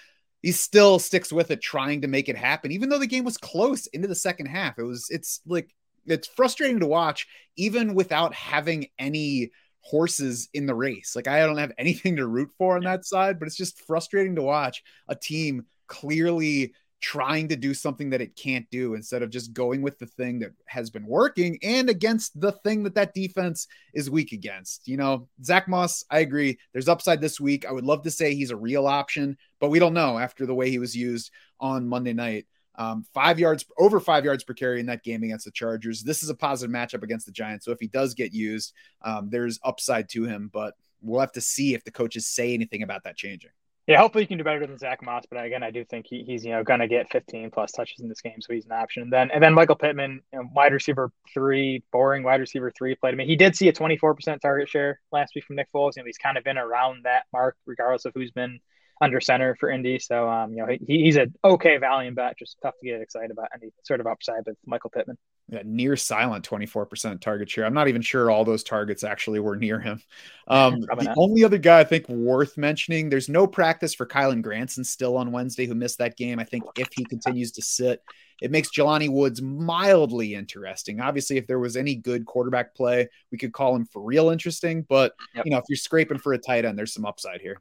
he 0.47 0.53
still 0.53 1.01
sticks 1.01 1.33
with 1.33 1.51
it, 1.51 1.61
trying 1.61 2.03
to 2.03 2.07
make 2.07 2.29
it 2.29 2.37
happen, 2.37 2.71
even 2.71 2.89
though 2.89 3.01
the 3.01 3.07
game 3.09 3.25
was 3.25 3.37
close 3.37 3.89
into 3.89 4.07
the 4.07 4.15
second 4.15 4.47
half. 4.47 4.79
It 4.79 4.85
was, 4.85 5.09
it's 5.11 5.41
like, 5.45 5.75
it's 6.07 6.29
frustrating 6.29 6.79
to 6.79 6.87
watch, 6.87 7.27
even 7.57 7.95
without 7.95 8.33
having 8.33 8.87
any 8.97 9.51
horses 9.81 10.49
in 10.55 10.67
the 10.67 10.75
race. 10.77 11.17
Like, 11.17 11.27
I 11.27 11.41
don't 11.41 11.59
have 11.59 11.73
anything 11.79 12.15
to 12.15 12.29
root 12.29 12.53
for 12.59 12.77
on 12.77 12.85
that 12.85 13.05
side, 13.05 13.41
but 13.41 13.49
it's 13.49 13.57
just 13.57 13.81
frustrating 13.89 14.37
to 14.37 14.43
watch 14.43 14.85
a 15.09 15.17
team 15.17 15.67
clearly 15.89 16.75
trying 17.01 17.49
to 17.49 17.57
do 17.57 17.75
something 17.75 18.11
that 18.11 18.21
it 18.21 18.37
can't 18.37 18.69
do 18.71 18.95
instead 18.95 19.23
of 19.23 19.31
just 19.31 19.53
going 19.53 19.83
with 19.83 19.99
the 19.99 20.07
thing 20.07 20.39
that 20.39 20.53
has 20.67 20.91
been 20.91 21.07
working 21.07 21.59
and 21.63 21.91
against 21.91 22.41
the 22.41 22.53
thing 22.53 22.83
that 22.83 22.95
that 22.95 23.15
defense 23.15 23.69
is 23.95 24.11
weak 24.11 24.33
against. 24.33 24.89
You 24.89 24.97
know, 24.97 25.29
Zack 25.45 25.69
Moss, 25.69 26.05
I 26.11 26.21
agree. 26.21 26.59
There's 26.73 26.89
upside 26.89 27.21
this 27.21 27.39
week. 27.39 27.67
I 27.67 27.73
would 27.73 27.85
love 27.85 28.03
to 28.05 28.11
say 28.11 28.35
he's 28.35 28.51
a 28.51 28.57
real 28.57 28.87
option, 28.87 29.37
but 29.61 29.71
we 29.71 29.79
don't 29.79 29.95
know 29.95 30.19
after 30.19 30.47
the 30.47 30.55
way 30.55 30.71
he 30.71 30.79
was 30.79 30.97
used 30.97 31.31
on 31.61 31.89
Monday 31.89 32.13
night. 32.13 32.47
Um, 32.79 33.07
five 33.15 33.39
yards 33.39 33.65
over 33.79 34.01
five 34.01 34.25
yards 34.25 34.45
per 34.45 34.53
carry 34.53 34.81
in 34.81 34.87
that 34.87 35.03
game 35.03 35.23
against 35.23 35.47
the 35.47 35.51
Chargers. 35.51 36.03
This 36.03 36.23
is 36.23 36.29
a 36.29 36.35
positive 36.35 36.75
matchup 36.75 37.03
against 37.03 37.25
the 37.25 37.33
Giants. 37.33 37.65
So 37.65 37.73
if 37.73 37.81
he 37.81 37.87
does 37.87 38.15
get 38.15 38.35
used, 38.35 38.75
um, 39.03 39.31
there's 39.31 39.59
upside 39.65 40.11
to 40.11 40.25
him, 40.25 40.51
but 40.53 40.75
we'll 41.01 41.21
have 41.21 41.33
to 41.33 41.41
see 41.41 41.75
if 41.75 41.85
the 41.85 41.91
coaches 41.91 42.27
say 42.27 42.53
anything 42.53 42.83
about 42.83 43.05
that 43.05 43.17
changing. 43.17 43.51
Yeah, 43.87 44.01
hopefully 44.01 44.25
he 44.25 44.27
can 44.27 44.39
do 44.39 44.43
better 44.43 44.67
than 44.67 44.77
Zack 44.79 45.01
Moss, 45.05 45.25
but 45.31 45.45
again, 45.45 45.63
I 45.63 45.71
do 45.71 45.85
think 45.85 46.07
he, 46.09 46.25
he's 46.27 46.45
you 46.45 46.51
know 46.51 46.65
going 46.65 46.81
to 46.81 46.89
get 46.89 47.11
15 47.13 47.53
plus 47.53 47.71
touches 47.71 48.01
in 48.01 48.09
this 48.09 48.21
game, 48.21 48.41
so 48.41 48.53
he's 48.53 48.67
an 48.67 48.73
option. 48.73 49.05
And 49.05 49.13
then 49.13 49.31
and 49.31 49.41
then 49.41 49.55
Michael 49.55 49.77
Pittman, 49.77 50.23
you 50.33 50.39
know, 50.41 50.49
wide 50.53 50.73
receiver 50.73 51.13
three, 51.33 51.85
boring 51.93 52.25
wide 52.25 52.41
receiver 52.41 52.73
three 52.77 52.97
played. 52.97 53.15
I 53.15 53.17
mean, 53.17 53.29
he 53.29 53.37
did 53.37 53.55
see 53.55 53.69
a 53.69 53.73
24% 53.73 54.41
target 54.41 54.69
share 54.69 55.01
last 55.13 55.37
week 55.37 55.45
from 55.45 55.55
Nick 55.55 55.69
Foles. 55.73 55.93
You 55.97 56.03
know, 56.03 56.07
he's 56.07 56.19
kind 56.19 56.37
of 56.37 56.43
been 56.43 56.59
around 56.59 57.05
that 57.05 57.27
mark, 57.33 57.57
regardless 57.65 58.07
of 58.07 58.13
who's 58.15 58.33
been 58.33 58.59
under 59.01 59.21
center 59.21 59.55
for 59.55 59.71
Indy. 59.71 60.01
So 60.01 60.29
um, 60.29 60.51
you 60.51 60.59
know, 60.59 60.67
he, 60.67 61.05
he's 61.05 61.17
an 61.17 61.35
okay 61.45 61.77
volume 61.77 62.15
bet. 62.15 62.37
Just 62.37 62.57
tough 62.61 62.75
to 62.81 62.87
get 62.87 63.01
excited 63.01 63.31
about 63.31 63.51
any 63.55 63.71
sort 63.85 64.01
of 64.01 64.09
upside 64.09 64.47
with 64.47 64.57
Michael 64.67 64.91
Pittman. 64.91 65.17
Near 65.49 65.97
silent 65.97 66.49
24% 66.49 67.21
target 67.21 67.49
share. 67.49 67.67
I'm 67.67 67.75
not 67.75 67.87
even 67.87 68.03
sure 68.03 68.31
all 68.31 68.45
those 68.45 68.65
targets 68.65 69.05
actually 69.05 69.39
were 69.39 69.57
near 69.57 69.81
him. 69.81 70.03
Um, 70.49 70.83
the 70.83 71.03
not. 71.03 71.17
only 71.19 71.43
other 71.43 71.59
guy 71.59 71.81
I 71.81 71.85
think 71.85 72.09
worth 72.09 72.57
mentioning, 72.57 73.09
there's 73.11 73.29
no 73.29 73.49
practice 73.49 73.93
for 73.93 74.07
Kylen 74.07 74.43
Granson 74.43 74.85
still 74.85 75.17
on 75.17 75.33
Wednesday, 75.33 75.67
who 75.67 75.75
missed 75.75 75.99
that 75.99 76.17
game. 76.17 76.39
I 76.39 76.45
think 76.45 76.63
if 76.79 76.89
he 76.95 77.05
continues 77.05 77.51
to 77.51 77.63
sit, 77.63 78.01
it 78.41 78.53
makes 78.53 78.71
Jelani 78.71 79.11
Woods 79.11 79.43
mildly 79.43 80.37
interesting. 80.37 81.01
Obviously, 81.01 81.37
if 81.37 81.49
there 81.49 81.59
was 81.59 81.77
any 81.77 81.97
good 81.97 82.27
quarterback 82.27 82.77
play, 82.77 83.09
we 83.33 83.39
could 83.39 83.53
call 83.53 83.75
him 83.75 83.87
for 83.87 84.01
real 84.03 84.29
interesting. 84.29 84.83
But 84.89 85.15
yep. 85.35 85.47
you 85.47 85.51
know, 85.51 85.59
if 85.59 85.65
you're 85.69 85.77
scraping 85.77 86.19
for 86.19 86.33
a 86.33 86.39
tight 86.39 86.65
end, 86.65 86.79
there's 86.79 86.95
some 86.95 87.07
upside 87.07 87.41
here. 87.41 87.61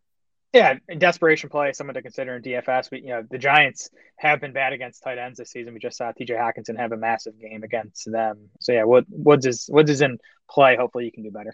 Yeah, 0.56 0.76
in 0.88 1.00
desperation 1.00 1.50
play, 1.50 1.74
someone 1.74 1.96
to 1.96 2.02
consider 2.02 2.38
in 2.38 2.42
DFS. 2.42 2.90
But 2.90 3.02
you 3.02 3.10
know, 3.10 3.24
the 3.30 3.38
Giants 3.38 3.90
have 4.16 4.40
been 4.40 4.54
bad 4.54 4.72
against 4.72 5.04
tight 5.04 5.18
ends 5.18 5.38
this 5.38 5.52
season. 5.52 5.74
We 5.74 5.82
just 5.82 5.98
saw 5.98 6.14
TJ 6.14 6.30
Hockenson 6.30 6.78
have 6.78 6.94
a 6.94 6.98
massive 6.98 7.38
game 7.38 7.64
against 7.64 8.10
them. 8.10 8.48
So 8.62 8.72
yeah, 8.72 8.86
Woods 8.86 9.46
is 9.46 9.70
Woods 9.70 9.92
is 9.92 10.02
in 10.02 10.18
play. 10.50 10.78
Hopefully, 10.78 11.04
you 11.04 11.12
can 11.12 11.24
do 11.24 11.32
better. 11.32 11.54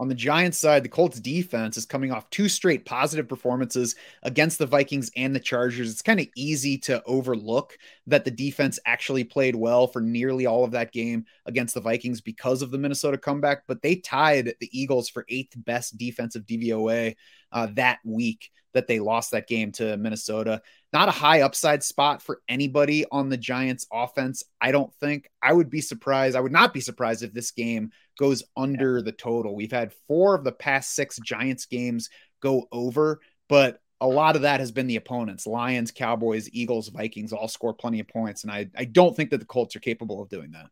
On 0.00 0.08
the 0.08 0.14
Giants 0.14 0.58
side, 0.58 0.82
the 0.82 0.88
Colts 0.88 1.20
defense 1.20 1.76
is 1.76 1.86
coming 1.86 2.10
off 2.10 2.28
two 2.30 2.48
straight 2.48 2.84
positive 2.84 3.28
performances 3.28 3.94
against 4.24 4.58
the 4.58 4.66
Vikings 4.66 5.10
and 5.16 5.34
the 5.34 5.40
Chargers. 5.40 5.90
It's 5.90 6.02
kind 6.02 6.18
of 6.18 6.26
easy 6.36 6.78
to 6.78 7.02
overlook 7.04 7.78
that 8.08 8.24
the 8.24 8.30
defense 8.30 8.80
actually 8.84 9.22
played 9.22 9.54
well 9.54 9.86
for 9.86 10.00
nearly 10.00 10.46
all 10.46 10.64
of 10.64 10.72
that 10.72 10.92
game 10.92 11.26
against 11.46 11.74
the 11.74 11.80
Vikings 11.80 12.20
because 12.20 12.60
of 12.60 12.72
the 12.72 12.78
Minnesota 12.78 13.16
comeback, 13.16 13.62
but 13.68 13.82
they 13.82 13.96
tied 13.96 14.54
the 14.58 14.68
Eagles 14.72 15.08
for 15.08 15.24
eighth 15.28 15.54
best 15.56 15.96
defensive 15.96 16.44
DVOA 16.44 17.14
uh, 17.52 17.68
that 17.74 18.00
week 18.04 18.50
that 18.74 18.88
they 18.88 18.98
lost 18.98 19.30
that 19.30 19.46
game 19.46 19.72
to 19.72 19.96
Minnesota. 19.96 20.60
Not 20.92 21.08
a 21.08 21.12
high 21.12 21.42
upside 21.42 21.82
spot 21.82 22.20
for 22.20 22.40
anybody 22.48 23.04
on 23.10 23.28
the 23.28 23.36
Giants 23.36 23.86
offense. 23.92 24.42
I 24.60 24.72
don't 24.72 24.92
think 24.94 25.30
I 25.40 25.52
would 25.52 25.70
be 25.70 25.80
surprised. 25.80 26.36
I 26.36 26.40
would 26.40 26.52
not 26.52 26.74
be 26.74 26.80
surprised 26.80 27.22
if 27.22 27.32
this 27.32 27.52
game 27.52 27.92
goes 28.18 28.42
under 28.56 28.98
yeah. 28.98 29.04
the 29.04 29.12
total. 29.12 29.54
We've 29.54 29.72
had 29.72 29.92
four 30.08 30.34
of 30.34 30.44
the 30.44 30.52
past 30.52 30.94
six 30.94 31.18
Giants 31.18 31.66
games 31.66 32.10
go 32.40 32.66
over, 32.72 33.20
but 33.48 33.80
a 34.00 34.06
lot 34.06 34.36
of 34.36 34.42
that 34.42 34.60
has 34.60 34.72
been 34.72 34.86
the 34.86 34.96
opponents 34.96 35.46
Lions, 35.46 35.90
Cowboys, 35.90 36.48
Eagles, 36.52 36.88
Vikings 36.88 37.32
all 37.32 37.48
score 37.48 37.74
plenty 37.74 38.00
of 38.00 38.08
points. 38.08 38.42
And 38.42 38.52
I, 38.52 38.68
I 38.76 38.84
don't 38.84 39.16
think 39.16 39.30
that 39.30 39.38
the 39.38 39.46
Colts 39.46 39.76
are 39.76 39.80
capable 39.80 40.20
of 40.20 40.28
doing 40.28 40.50
that. 40.52 40.66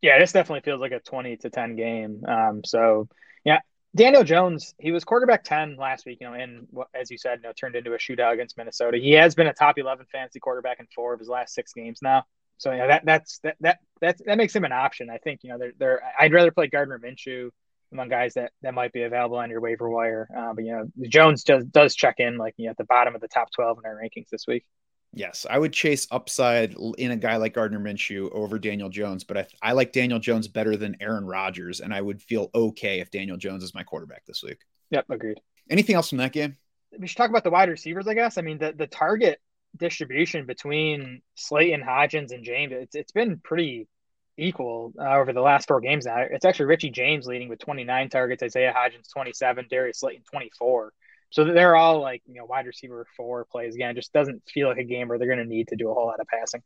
Yeah, 0.00 0.18
this 0.18 0.32
definitely 0.32 0.60
feels 0.60 0.80
like 0.80 0.92
a 0.92 1.00
20 1.00 1.38
to 1.38 1.50
10 1.50 1.74
game. 1.74 2.22
Um, 2.26 2.60
so, 2.64 3.08
yeah, 3.44 3.58
Daniel 3.96 4.22
Jones, 4.22 4.74
he 4.78 4.92
was 4.92 5.02
quarterback 5.02 5.42
10 5.42 5.76
last 5.76 6.06
week, 6.06 6.18
you 6.20 6.28
know, 6.28 6.34
and 6.34 6.68
as 6.94 7.10
you 7.10 7.18
said, 7.18 7.40
you 7.42 7.48
know, 7.48 7.52
turned 7.58 7.74
into 7.74 7.94
a 7.94 7.98
shootout 7.98 8.32
against 8.32 8.56
Minnesota. 8.56 8.98
He 8.98 9.12
has 9.12 9.34
been 9.34 9.48
a 9.48 9.52
top 9.52 9.76
11 9.76 10.06
fantasy 10.12 10.38
quarterback 10.38 10.78
in 10.78 10.86
four 10.94 11.14
of 11.14 11.18
his 11.18 11.28
last 11.28 11.54
six 11.54 11.72
games 11.72 11.98
now. 12.00 12.24
So, 12.58 12.72
yeah, 12.72 12.88
that, 12.88 13.04
that's, 13.04 13.38
that, 13.40 13.56
that, 13.60 13.78
that, 14.00 14.18
that 14.26 14.36
makes 14.36 14.54
him 14.54 14.64
an 14.64 14.72
option. 14.72 15.08
I 15.10 15.18
think, 15.18 15.40
you 15.42 15.50
know, 15.50 15.58
they're, 15.58 15.72
they're, 15.78 16.02
I'd 16.18 16.32
rather 16.32 16.50
play 16.50 16.66
Gardner 16.66 16.98
Minshew 16.98 17.50
among 17.92 18.08
guys 18.08 18.34
that, 18.34 18.52
that 18.62 18.74
might 18.74 18.92
be 18.92 19.02
available 19.02 19.38
on 19.38 19.48
your 19.48 19.60
waiver 19.60 19.88
wire. 19.88 20.28
Uh, 20.36 20.52
but, 20.52 20.64
you 20.64 20.72
know, 20.72 20.90
Jones 21.08 21.44
does, 21.44 21.64
does 21.64 21.94
check 21.94 22.16
in 22.18 22.36
like, 22.36 22.54
you 22.56 22.66
know, 22.66 22.70
at 22.70 22.76
the 22.76 22.84
bottom 22.84 23.14
of 23.14 23.20
the 23.20 23.28
top 23.28 23.50
12 23.52 23.78
in 23.78 23.86
our 23.86 23.96
rankings 23.96 24.28
this 24.30 24.44
week. 24.46 24.64
Yes, 25.14 25.46
I 25.48 25.58
would 25.58 25.72
chase 25.72 26.06
upside 26.10 26.74
in 26.98 27.12
a 27.12 27.16
guy 27.16 27.36
like 27.36 27.54
Gardner 27.54 27.80
Minshew 27.80 28.30
over 28.32 28.58
Daniel 28.58 28.90
Jones, 28.90 29.24
but 29.24 29.38
I, 29.38 29.46
I 29.62 29.72
like 29.72 29.92
Daniel 29.92 30.18
Jones 30.18 30.48
better 30.48 30.76
than 30.76 30.98
Aaron 31.00 31.24
Rodgers, 31.24 31.80
and 31.80 31.94
I 31.94 32.00
would 32.00 32.20
feel 32.20 32.50
okay 32.54 33.00
if 33.00 33.10
Daniel 33.10 33.38
Jones 33.38 33.64
is 33.64 33.74
my 33.74 33.84
quarterback 33.84 34.26
this 34.26 34.42
week. 34.42 34.58
Yep, 34.90 35.06
agreed. 35.08 35.40
Anything 35.70 35.94
else 35.94 36.10
from 36.10 36.18
that 36.18 36.32
game? 36.32 36.56
We 36.98 37.06
should 37.06 37.16
talk 37.16 37.30
about 37.30 37.44
the 37.44 37.50
wide 37.50 37.70
receivers, 37.70 38.06
I 38.06 38.14
guess. 38.14 38.36
I 38.36 38.42
mean, 38.42 38.58
the, 38.58 38.74
the 38.76 38.86
target 38.86 39.40
distribution 39.76 40.46
between 40.46 41.22
Slayton, 41.34 41.82
Hodgins, 41.82 42.32
and 42.32 42.44
James, 42.44 42.72
it's, 42.72 42.94
it's 42.94 43.12
been 43.12 43.40
pretty 43.42 43.88
equal 44.36 44.92
uh, 44.98 45.16
over 45.16 45.32
the 45.32 45.40
last 45.40 45.68
four 45.68 45.80
games 45.80 46.06
now. 46.06 46.18
It's 46.18 46.44
actually 46.44 46.66
Richie 46.66 46.90
James 46.90 47.26
leading 47.26 47.48
with 47.48 47.58
29 47.58 48.08
targets, 48.08 48.42
Isaiah 48.42 48.74
Hodgins 48.76 49.12
27, 49.12 49.66
Darius 49.68 50.00
Slayton 50.00 50.22
24. 50.30 50.92
So 51.30 51.44
they're 51.44 51.76
all 51.76 52.00
like, 52.00 52.22
you 52.26 52.34
know, 52.34 52.46
wide 52.46 52.66
receiver 52.66 53.06
four 53.16 53.44
plays. 53.50 53.74
Again, 53.74 53.90
it 53.90 53.94
just 53.94 54.12
doesn't 54.12 54.42
feel 54.48 54.68
like 54.68 54.78
a 54.78 54.84
game 54.84 55.08
where 55.08 55.18
they're 55.18 55.28
going 55.28 55.40
to 55.40 55.44
need 55.44 55.68
to 55.68 55.76
do 55.76 55.90
a 55.90 55.94
whole 55.94 56.06
lot 56.06 56.20
of 56.20 56.26
passing. 56.26 56.62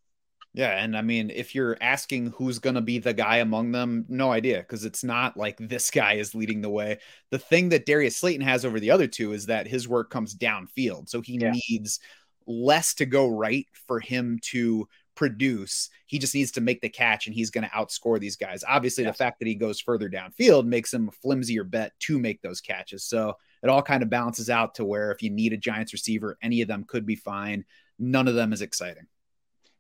Yeah, 0.55 0.83
and 0.83 0.97
I 0.97 1.01
mean, 1.01 1.31
if 1.31 1.55
you're 1.55 1.79
asking 1.81 2.33
who's 2.33 2.59
going 2.59 2.75
to 2.75 2.83
be 2.83 2.99
the 2.99 3.15
guy 3.15 3.39
among 3.39 3.73
them, 3.73 4.05
no 4.09 4.31
idea 4.31 4.59
because 4.59 4.85
it's 4.85 5.03
not 5.03 5.35
like 5.35 5.57
this 5.57 5.91
guy 5.91 6.15
is 6.15 6.35
leading 6.35 6.61
the 6.61 6.69
way. 6.69 6.99
The 7.31 7.39
thing 7.39 7.71
that 7.71 7.87
Darius 7.87 8.19
Slayton 8.19 8.47
has 8.47 8.67
over 8.67 8.79
the 8.79 8.91
other 8.91 9.07
two 9.07 9.33
is 9.33 9.47
that 9.47 9.67
his 9.67 9.89
work 9.89 10.11
comes 10.11 10.35
downfield, 10.37 11.09
so 11.09 11.23
he 11.23 11.39
yeah. 11.41 11.53
needs 11.69 12.01
less 12.47 12.95
to 12.95 13.07
go 13.07 13.29
right 13.29 13.67
for 13.87 14.01
him 14.01 14.39
to 14.51 14.89
produce. 15.15 15.91
He 16.07 16.19
just 16.19 16.35
needs 16.35 16.53
to 16.53 16.61
make 16.61 16.81
the 16.81 16.89
catch 16.89 17.27
and 17.27 17.35
he's 17.35 17.51
going 17.51 17.65
to 17.65 17.71
outscore 17.71 18.19
these 18.19 18.37
guys. 18.37 18.65
Obviously, 18.67 19.05
yes. 19.05 19.15
the 19.15 19.25
fact 19.25 19.39
that 19.39 19.49
he 19.49 19.55
goes 19.55 19.81
further 19.81 20.09
downfield 20.09 20.67
makes 20.67 20.93
him 20.93 21.09
a 21.09 21.27
flimsier 21.27 21.69
bet 21.69 21.93
to 22.01 22.19
make 22.19 22.41
those 22.43 22.61
catches. 22.61 23.05
So 23.05 23.37
it 23.63 23.69
all 23.69 23.83
kind 23.83 24.03
of 24.03 24.11
balances 24.11 24.51
out 24.51 24.75
to 24.77 24.85
where 24.85 25.13
if 25.13 25.23
you 25.23 25.31
need 25.31 25.53
a 25.53 25.57
Giants 25.57 25.93
receiver, 25.93 26.39
any 26.43 26.63
of 26.63 26.69
them 26.69 26.85
could 26.85 27.07
be 27.07 27.17
fine. 27.17 27.65
None 27.99 28.29
of 28.29 28.35
them 28.35 28.53
is 28.53 28.63
exciting. 28.63 29.07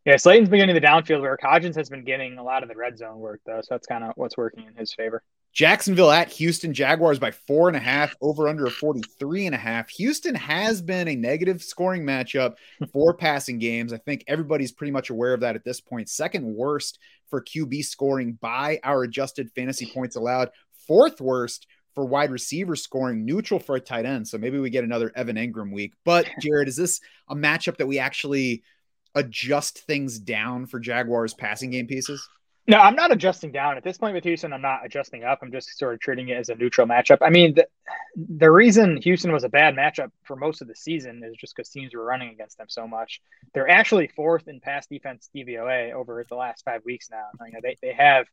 Yeah, 0.04 0.16
Slayton's 0.16 0.48
been 0.48 0.58
getting 0.58 0.74
the 0.74 0.80
downfield 0.80 1.22
work. 1.22 1.40
Hodgins 1.42 1.76
has 1.76 1.88
been 1.88 2.04
getting 2.04 2.36
a 2.36 2.42
lot 2.42 2.62
of 2.62 2.68
the 2.68 2.74
red 2.74 2.98
zone 2.98 3.18
work 3.18 3.40
though, 3.46 3.60
so 3.60 3.68
that's 3.70 3.86
kind 3.86 4.04
of 4.04 4.12
what's 4.16 4.36
working 4.36 4.66
in 4.66 4.74
his 4.74 4.92
favor. 4.92 5.22
Jacksonville 5.52 6.10
at 6.10 6.32
Houston 6.32 6.72
Jaguars 6.72 7.18
by 7.18 7.30
four 7.30 7.68
and 7.68 7.76
a 7.76 7.80
half, 7.80 8.14
over 8.22 8.48
under 8.48 8.64
a 8.64 8.70
43 8.70 9.46
and 9.46 9.54
a 9.54 9.58
half. 9.58 9.90
Houston 9.90 10.34
has 10.34 10.80
been 10.80 11.08
a 11.08 11.16
negative 11.16 11.62
scoring 11.62 12.04
matchup 12.04 12.54
for 12.90 13.12
passing 13.18 13.58
games. 13.58 13.92
I 13.92 13.98
think 13.98 14.24
everybody's 14.26 14.72
pretty 14.72 14.92
much 14.92 15.10
aware 15.10 15.34
of 15.34 15.40
that 15.40 15.54
at 15.54 15.64
this 15.64 15.80
point. 15.80 16.08
Second 16.08 16.46
worst 16.46 16.98
for 17.28 17.42
QB 17.42 17.84
scoring 17.84 18.38
by 18.40 18.80
our 18.82 19.02
adjusted 19.02 19.50
fantasy 19.54 19.90
points 19.92 20.16
allowed, 20.16 20.50
fourth 20.86 21.20
worst 21.20 21.66
for 21.94 22.06
wide 22.06 22.30
receiver 22.30 22.74
scoring, 22.74 23.26
neutral 23.26 23.60
for 23.60 23.76
a 23.76 23.80
tight 23.80 24.06
end. 24.06 24.26
So 24.26 24.38
maybe 24.38 24.58
we 24.58 24.70
get 24.70 24.84
another 24.84 25.12
Evan 25.14 25.36
Engram 25.36 25.70
week. 25.70 25.92
But 26.04 26.26
Jared, 26.40 26.68
is 26.68 26.76
this 26.76 27.00
a 27.28 27.34
matchup 27.34 27.76
that 27.76 27.86
we 27.86 27.98
actually 27.98 28.62
adjust 29.14 29.80
things 29.80 30.18
down 30.18 30.64
for 30.64 30.80
Jaguars 30.80 31.34
passing 31.34 31.70
game 31.70 31.86
pieces? 31.86 32.26
No, 32.68 32.78
I'm 32.78 32.94
not 32.94 33.10
adjusting 33.10 33.50
down 33.50 33.76
at 33.76 33.82
this 33.82 33.98
point 33.98 34.14
with 34.14 34.22
Houston. 34.22 34.52
I'm 34.52 34.62
not 34.62 34.86
adjusting 34.86 35.24
up. 35.24 35.40
I'm 35.42 35.50
just 35.50 35.76
sort 35.76 35.94
of 35.94 36.00
treating 36.00 36.28
it 36.28 36.36
as 36.36 36.48
a 36.48 36.54
neutral 36.54 36.86
matchup. 36.86 37.18
I 37.20 37.28
mean, 37.28 37.54
the, 37.54 37.66
the 38.16 38.50
reason 38.50 38.98
Houston 39.02 39.32
was 39.32 39.42
a 39.42 39.48
bad 39.48 39.74
matchup 39.74 40.10
for 40.22 40.36
most 40.36 40.62
of 40.62 40.68
the 40.68 40.76
season 40.76 41.22
is 41.24 41.34
just 41.36 41.56
because 41.56 41.70
teams 41.70 41.92
were 41.92 42.04
running 42.04 42.30
against 42.30 42.58
them 42.58 42.68
so 42.68 42.86
much. 42.86 43.20
They're 43.52 43.68
actually 43.68 44.08
fourth 44.14 44.46
in 44.46 44.60
pass 44.60 44.86
defense 44.86 45.28
DVOA 45.34 45.92
over 45.92 46.24
the 46.28 46.36
last 46.36 46.64
five 46.64 46.84
weeks 46.84 47.08
now. 47.10 47.24
You 47.44 47.52
know, 47.52 47.60
they, 47.62 47.78
they 47.82 47.94
have 47.94 48.26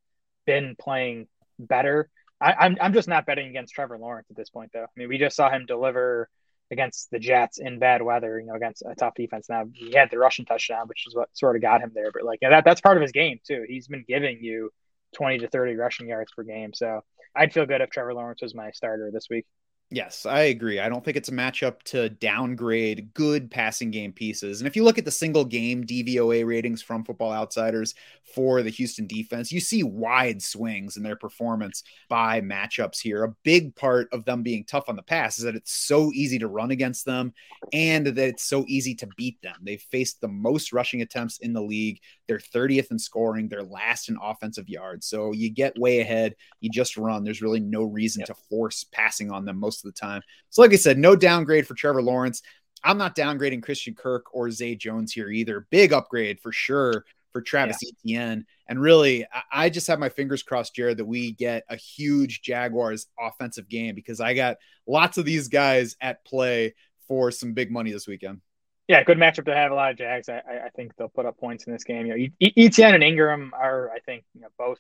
been 0.46 0.76
playing 0.80 1.28
better. 1.58 2.08
I, 2.40 2.54
I'm 2.54 2.78
I'm 2.80 2.94
just 2.94 3.08
not 3.08 3.26
betting 3.26 3.48
against 3.50 3.74
Trevor 3.74 3.98
Lawrence 3.98 4.28
at 4.30 4.38
this 4.38 4.50
point, 4.50 4.72
though. 4.74 4.84
I 4.84 4.88
mean, 4.96 5.10
we 5.10 5.18
just 5.18 5.36
saw 5.36 5.50
him 5.50 5.66
deliver 5.66 6.30
against 6.72 7.10
the 7.12 7.20
Jets 7.20 7.60
in 7.60 7.80
bad 7.80 8.02
weather, 8.02 8.40
you 8.40 8.48
know, 8.48 8.54
against 8.54 8.84
a 8.88 8.96
tough 8.96 9.16
defense. 9.16 9.48
Now 9.50 9.66
he 9.74 9.96
had 9.96 10.12
the 10.12 10.18
rushing 10.18 10.46
touchdown, 10.46 10.88
which 10.88 11.06
is 11.08 11.16
what 11.16 11.30
sort 11.34 11.56
of 11.56 11.62
got 11.62 11.82
him 11.82 11.92
there. 11.94 12.12
But 12.12 12.24
like 12.24 12.40
yeah, 12.42 12.50
that 12.52 12.66
that's 12.66 12.82
part 12.82 12.98
of 12.98 13.02
his 13.02 13.12
game 13.12 13.40
too. 13.46 13.66
He's 13.68 13.88
been 13.88 14.06
giving 14.08 14.40
you 14.42 14.72
20 15.16 15.40
to 15.40 15.48
30 15.48 15.76
rushing 15.76 16.08
yards 16.08 16.32
per 16.36 16.44
game. 16.44 16.74
So 16.74 17.02
I'd 17.36 17.54
feel 17.54 17.66
good 17.66 17.82
if 17.82 17.90
Trevor 17.90 18.14
Lawrence 18.14 18.42
was 18.42 18.56
my 18.56 18.72
starter 18.72 19.10
this 19.12 19.28
week. 19.30 19.46
Yes, 19.92 20.28
I 20.28 20.42
agree. 20.42 20.80
I 20.80 20.88
don't 20.88 21.04
think 21.04 21.18
it's 21.18 21.30
a 21.30 21.34
matchup 21.34 21.82
to 21.86 22.10
downgrade 22.10 23.12
good 23.16 23.50
passing 23.50 23.90
game 23.90 24.14
pieces. 24.14 24.62
And 24.62 24.68
if 24.68 24.76
you 24.76 24.84
look 24.84 25.00
at 25.00 25.06
the 25.06 25.10
single 25.10 25.44
game 25.44 25.84
DVOA 25.84 26.46
ratings 26.46 26.84
from 26.84 27.04
Football 27.04 27.32
Outsiders 27.32 27.96
for 28.36 28.62
the 28.62 28.70
Houston 28.70 29.08
defense, 29.08 29.52
you 29.52 29.60
see 29.60 29.82
wide 29.82 30.44
swings 30.44 30.96
in 30.96 31.02
their 31.02 31.16
performance 31.16 31.82
by 32.08 32.40
matchups 32.40 33.00
here. 33.00 33.24
A 33.24 33.36
big 33.44 33.76
part 33.76 34.10
of 34.14 34.26
them 34.26 34.44
being 34.44 34.64
tough 34.64 34.90
on 34.90 34.96
the 34.96 35.02
pass 35.02 35.40
is 35.40 35.44
that 35.46 35.56
it's 35.56 35.74
so 35.74 36.12
easy 36.14 36.38
to 36.38 36.48
run 36.48 36.70
against 36.70 37.04
them 37.04 37.34
and 37.74 38.06
that 38.06 38.18
it's 38.20 38.44
so 38.44 38.66
easy 38.68 38.94
to 38.94 39.08
beat 39.18 39.42
them. 39.42 39.56
They've 39.64 39.82
faced 39.82 40.22
the 40.22 40.28
most 40.28 40.72
rushing 40.72 41.02
attempts 41.02 41.40
in 41.40 41.52
the 41.52 41.64
league. 41.64 42.00
They're 42.28 42.38
30th 42.38 42.92
in 42.92 43.00
scoring, 43.00 43.48
they're 43.48 43.64
last 43.64 44.08
in 44.08 44.18
offensive 44.22 44.70
yards. 44.70 45.08
So 45.08 45.32
you 45.32 45.50
get 45.50 45.80
way 45.80 46.02
ahead, 46.02 46.36
you 46.60 46.70
just 46.70 46.96
run. 46.96 47.24
There's 47.24 47.42
really 47.42 47.60
no 47.60 47.82
reason 47.82 48.20
yep. 48.20 48.28
to 48.28 48.36
force 48.36 48.86
passing 48.92 49.32
on 49.32 49.46
them 49.46 49.58
most 49.58 49.79
most 49.84 49.86
of 49.86 49.94
the 49.94 50.00
time. 50.00 50.22
So, 50.50 50.62
like 50.62 50.74
I 50.74 50.78
said, 50.78 50.98
no 50.98 51.16
downgrade 51.16 51.68
for 51.68 51.74
Trevor 51.74 52.02
Lawrence. 52.02 52.42
I'm 52.84 52.98
not 52.98 53.16
downgrading 53.16 53.64
Christian 53.64 53.94
Kirk 53.94 54.34
or 54.34 54.50
Zay 54.52 54.76
Jones 54.76 55.12
here 55.12 55.30
either. 55.30 55.68
Big 55.70 55.92
upgrade 55.92 56.40
for 56.40 56.52
sure 56.52 57.06
for 57.32 57.42
Travis 57.42 57.78
yeah. 57.82 57.92
Etienne. 58.18 58.46
And 58.68 58.82
really, 58.82 59.26
I 59.52 59.70
just 59.70 59.88
have 59.88 60.00
my 60.00 60.10
fingers 60.10 60.44
crossed, 60.44 60.76
Jared, 60.76 60.98
that 60.98 61.06
we 61.06 61.34
get 61.34 61.64
a 61.70 61.76
huge 61.76 62.42
Jaguars 62.42 63.08
offensive 63.20 63.68
game 63.68 63.96
because 63.96 64.22
I 64.22 64.34
got 64.34 64.58
lots 64.88 65.18
of 65.18 65.26
these 65.26 65.50
guys 65.50 65.96
at 66.00 66.24
play 66.26 66.74
for 67.08 67.32
some 67.32 67.54
big 67.54 67.72
money 67.72 67.92
this 67.92 68.08
weekend. 68.08 68.42
Yeah, 68.88 69.04
good 69.04 69.18
matchup 69.18 69.46
to 69.46 69.54
have 69.54 69.72
a 69.72 69.76
lot 69.76 69.92
of 69.92 69.98
Jags. 69.98 70.30
I, 70.30 70.42
I 70.66 70.70
think 70.76 70.96
they'll 70.96 71.10
put 71.10 71.26
up 71.26 71.38
points 71.38 71.66
in 71.68 71.74
this 71.74 71.84
game. 71.84 72.08
You 72.08 72.30
know, 72.42 72.50
Etienne 72.58 72.96
and 72.96 73.04
Engram 73.04 73.52
are, 73.54 73.92
I 73.92 74.00
think, 74.00 74.24
you 74.34 74.42
know, 74.42 74.48
both 74.58 74.80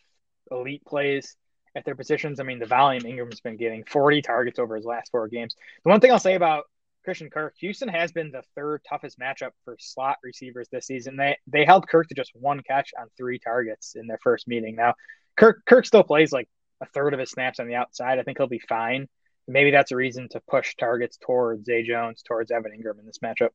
elite 0.49 0.83
plays 0.85 1.35
at 1.75 1.85
their 1.85 1.95
positions. 1.95 2.39
I 2.39 2.43
mean, 2.43 2.59
the 2.59 2.65
volume 2.65 3.03
Engram's 3.03 3.41
been 3.41 3.57
getting 3.57 3.83
40 3.83 4.21
targets 4.21 4.59
over 4.59 4.75
his 4.75 4.85
last 4.85 5.11
four 5.11 5.27
games. 5.27 5.55
The 5.83 5.89
one 5.89 5.99
thing 5.99 6.11
I'll 6.11 6.19
say 6.19 6.35
about 6.35 6.65
Christian 7.03 7.29
Kirk, 7.29 7.55
Houston 7.59 7.89
has 7.89 8.11
been 8.11 8.31
the 8.31 8.43
third 8.55 8.81
toughest 8.87 9.19
matchup 9.19 9.51
for 9.63 9.77
slot 9.79 10.17
receivers 10.23 10.67
this 10.71 10.87
season. 10.87 11.15
They 11.15 11.37
they 11.47 11.65
held 11.65 11.87
Kirk 11.87 12.07
to 12.09 12.15
just 12.15 12.31
one 12.35 12.61
catch 12.61 12.91
on 12.99 13.07
three 13.17 13.39
targets 13.39 13.95
in 13.95 14.07
their 14.07 14.19
first 14.21 14.47
meeting. 14.47 14.75
Now, 14.75 14.95
Kirk 15.37 15.61
Kirk 15.65 15.85
still 15.85 16.03
plays 16.03 16.31
like 16.31 16.49
a 16.81 16.85
third 16.85 17.13
of 17.13 17.19
his 17.19 17.31
snaps 17.31 17.59
on 17.59 17.67
the 17.67 17.75
outside. 17.75 18.19
I 18.19 18.23
think 18.23 18.37
he'll 18.37 18.47
be 18.47 18.59
fine. 18.59 19.07
Maybe 19.47 19.71
that's 19.71 19.91
a 19.91 19.95
reason 19.95 20.29
to 20.29 20.41
push 20.41 20.75
targets 20.75 21.17
towards 21.17 21.65
Zay 21.65 21.83
Jones, 21.83 22.21
towards 22.21 22.51
Evan 22.51 22.71
Engram 22.71 22.99
in 22.99 23.05
this 23.05 23.19
matchup. 23.23 23.49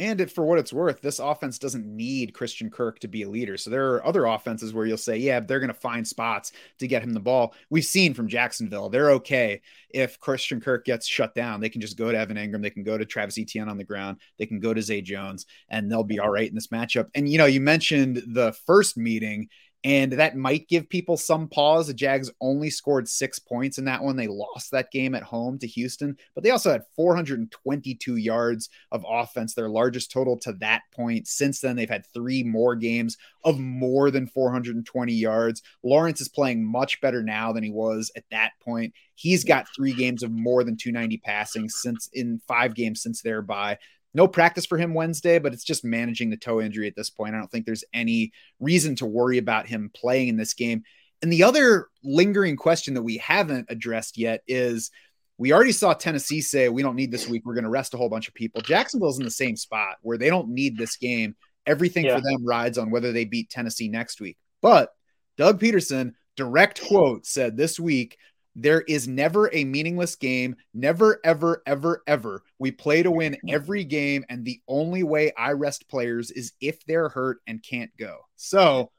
And 0.00 0.20
it, 0.20 0.30
for 0.30 0.44
what 0.44 0.60
it's 0.60 0.72
worth, 0.72 1.00
this 1.00 1.18
offense 1.18 1.58
doesn't 1.58 1.84
need 1.84 2.32
Christian 2.32 2.70
Kirk 2.70 3.00
to 3.00 3.08
be 3.08 3.22
a 3.22 3.28
leader. 3.28 3.56
So 3.56 3.68
there 3.68 3.94
are 3.94 4.06
other 4.06 4.26
offenses 4.26 4.72
where 4.72 4.86
you'll 4.86 4.96
say, 4.96 5.16
yeah, 5.16 5.40
they're 5.40 5.58
going 5.58 5.68
to 5.68 5.74
find 5.74 6.06
spots 6.06 6.52
to 6.78 6.86
get 6.86 7.02
him 7.02 7.12
the 7.12 7.20
ball. 7.20 7.54
We've 7.68 7.84
seen 7.84 8.14
from 8.14 8.28
Jacksonville, 8.28 8.90
they're 8.90 9.10
okay 9.12 9.60
if 9.90 10.20
Christian 10.20 10.60
Kirk 10.60 10.84
gets 10.84 11.06
shut 11.06 11.34
down. 11.34 11.60
They 11.60 11.68
can 11.68 11.80
just 11.80 11.98
go 11.98 12.12
to 12.12 12.18
Evan 12.18 12.36
Engram. 12.36 12.62
They 12.62 12.70
can 12.70 12.84
go 12.84 12.96
to 12.96 13.04
Travis 13.04 13.38
Etienne 13.38 13.68
on 13.68 13.76
the 13.76 13.84
ground. 13.84 14.18
They 14.38 14.46
can 14.46 14.60
go 14.60 14.72
to 14.72 14.82
Zay 14.82 15.00
Jones, 15.00 15.46
and 15.68 15.90
they'll 15.90 16.04
be 16.04 16.20
all 16.20 16.30
right 16.30 16.48
in 16.48 16.54
this 16.54 16.68
matchup. 16.68 17.08
And, 17.16 17.28
you 17.28 17.38
know, 17.38 17.46
you 17.46 17.60
mentioned 17.60 18.22
the 18.28 18.52
first 18.66 18.96
meeting 18.96 19.48
And 19.84 20.12
that 20.12 20.36
might 20.36 20.68
give 20.68 20.88
people 20.88 21.16
some 21.16 21.46
pause. 21.46 21.86
The 21.86 21.94
Jags 21.94 22.30
only 22.40 22.68
scored 22.68 23.08
six 23.08 23.38
points 23.38 23.78
in 23.78 23.84
that 23.84 24.02
one. 24.02 24.16
They 24.16 24.26
lost 24.26 24.72
that 24.72 24.90
game 24.90 25.14
at 25.14 25.22
home 25.22 25.56
to 25.60 25.68
Houston, 25.68 26.16
but 26.34 26.42
they 26.42 26.50
also 26.50 26.72
had 26.72 26.82
422 26.96 28.16
yards 28.16 28.70
of 28.90 29.04
offense, 29.08 29.54
their 29.54 29.68
largest 29.68 30.10
total 30.10 30.36
to 30.40 30.52
that 30.54 30.82
point. 30.92 31.28
Since 31.28 31.60
then, 31.60 31.76
they've 31.76 31.88
had 31.88 32.06
three 32.12 32.42
more 32.42 32.74
games 32.74 33.16
of 33.44 33.60
more 33.60 34.10
than 34.10 34.26
420 34.26 35.12
yards. 35.12 35.62
Lawrence 35.84 36.20
is 36.20 36.28
playing 36.28 36.64
much 36.64 37.00
better 37.00 37.22
now 37.22 37.52
than 37.52 37.62
he 37.62 37.70
was 37.70 38.10
at 38.16 38.24
that 38.32 38.52
point. 38.60 38.92
He's 39.14 39.44
got 39.44 39.68
three 39.74 39.92
games 39.92 40.24
of 40.24 40.32
more 40.32 40.64
than 40.64 40.76
290 40.76 41.18
passing 41.18 41.68
since 41.68 42.08
in 42.12 42.40
five 42.48 42.74
games 42.74 43.00
since 43.00 43.22
their 43.22 43.42
bye 43.42 43.78
no 44.14 44.26
practice 44.26 44.66
for 44.66 44.78
him 44.78 44.94
Wednesday, 44.94 45.38
but 45.38 45.52
it's 45.52 45.64
just 45.64 45.84
managing 45.84 46.30
the 46.30 46.36
toe 46.36 46.60
injury 46.60 46.86
at 46.86 46.96
this 46.96 47.10
point. 47.10 47.34
I 47.34 47.38
don't 47.38 47.50
think 47.50 47.66
there's 47.66 47.84
any 47.92 48.32
reason 48.58 48.96
to 48.96 49.06
worry 49.06 49.38
about 49.38 49.68
him 49.68 49.90
playing 49.94 50.28
in 50.28 50.36
this 50.36 50.54
game. 50.54 50.82
And 51.22 51.32
the 51.32 51.42
other 51.42 51.88
lingering 52.02 52.56
question 52.56 52.94
that 52.94 53.02
we 53.02 53.18
haven't 53.18 53.66
addressed 53.68 54.16
yet 54.16 54.42
is 54.46 54.90
we 55.36 55.52
already 55.52 55.72
saw 55.72 55.94
Tennessee 55.94 56.40
say, 56.40 56.68
we 56.68 56.82
don't 56.82 56.96
need 56.96 57.12
this 57.12 57.28
week. 57.28 57.42
We're 57.44 57.54
going 57.54 57.64
to 57.64 57.70
rest 57.70 57.94
a 57.94 57.96
whole 57.96 58.08
bunch 58.08 58.28
of 58.28 58.34
people. 58.34 58.60
Jacksonville's 58.60 59.18
in 59.18 59.24
the 59.24 59.30
same 59.30 59.56
spot 59.56 59.96
where 60.02 60.18
they 60.18 60.30
don't 60.30 60.48
need 60.48 60.76
this 60.76 60.96
game. 60.96 61.36
Everything 61.66 62.06
yeah. 62.06 62.16
for 62.16 62.22
them 62.22 62.44
rides 62.46 62.78
on 62.78 62.90
whether 62.90 63.12
they 63.12 63.24
beat 63.24 63.50
Tennessee 63.50 63.88
next 63.88 64.20
week. 64.20 64.36
But 64.62 64.90
Doug 65.36 65.60
Pederson, 65.60 66.14
direct 66.36 66.80
quote, 66.86 67.26
said 67.26 67.56
this 67.56 67.78
week, 67.78 68.16
there 68.54 68.80
is 68.82 69.06
never 69.06 69.52
a 69.54 69.64
meaningless 69.64 70.16
game. 70.16 70.56
Never, 70.74 71.20
ever, 71.24 71.62
ever, 71.66 72.02
ever. 72.06 72.42
We 72.58 72.70
play 72.70 73.02
to 73.02 73.10
win 73.10 73.36
every 73.48 73.84
game. 73.84 74.24
And 74.28 74.44
the 74.44 74.60
only 74.66 75.02
way 75.02 75.32
I 75.36 75.52
rest 75.52 75.88
players 75.88 76.30
is 76.30 76.52
if 76.60 76.84
they're 76.84 77.08
hurt 77.08 77.38
and 77.46 77.62
can't 77.62 77.90
go. 77.96 78.18
So 78.36 78.90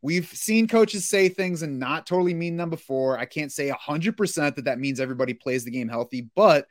we've 0.00 0.26
seen 0.26 0.68
coaches 0.68 1.08
say 1.08 1.28
things 1.28 1.62
and 1.62 1.78
not 1.78 2.06
totally 2.06 2.34
mean 2.34 2.56
them 2.56 2.70
before. 2.70 3.18
I 3.18 3.24
can't 3.24 3.52
say 3.52 3.70
100% 3.70 4.54
that 4.54 4.64
that 4.66 4.78
means 4.78 5.00
everybody 5.00 5.34
plays 5.34 5.64
the 5.64 5.70
game 5.70 5.88
healthy, 5.88 6.28
but 6.34 6.66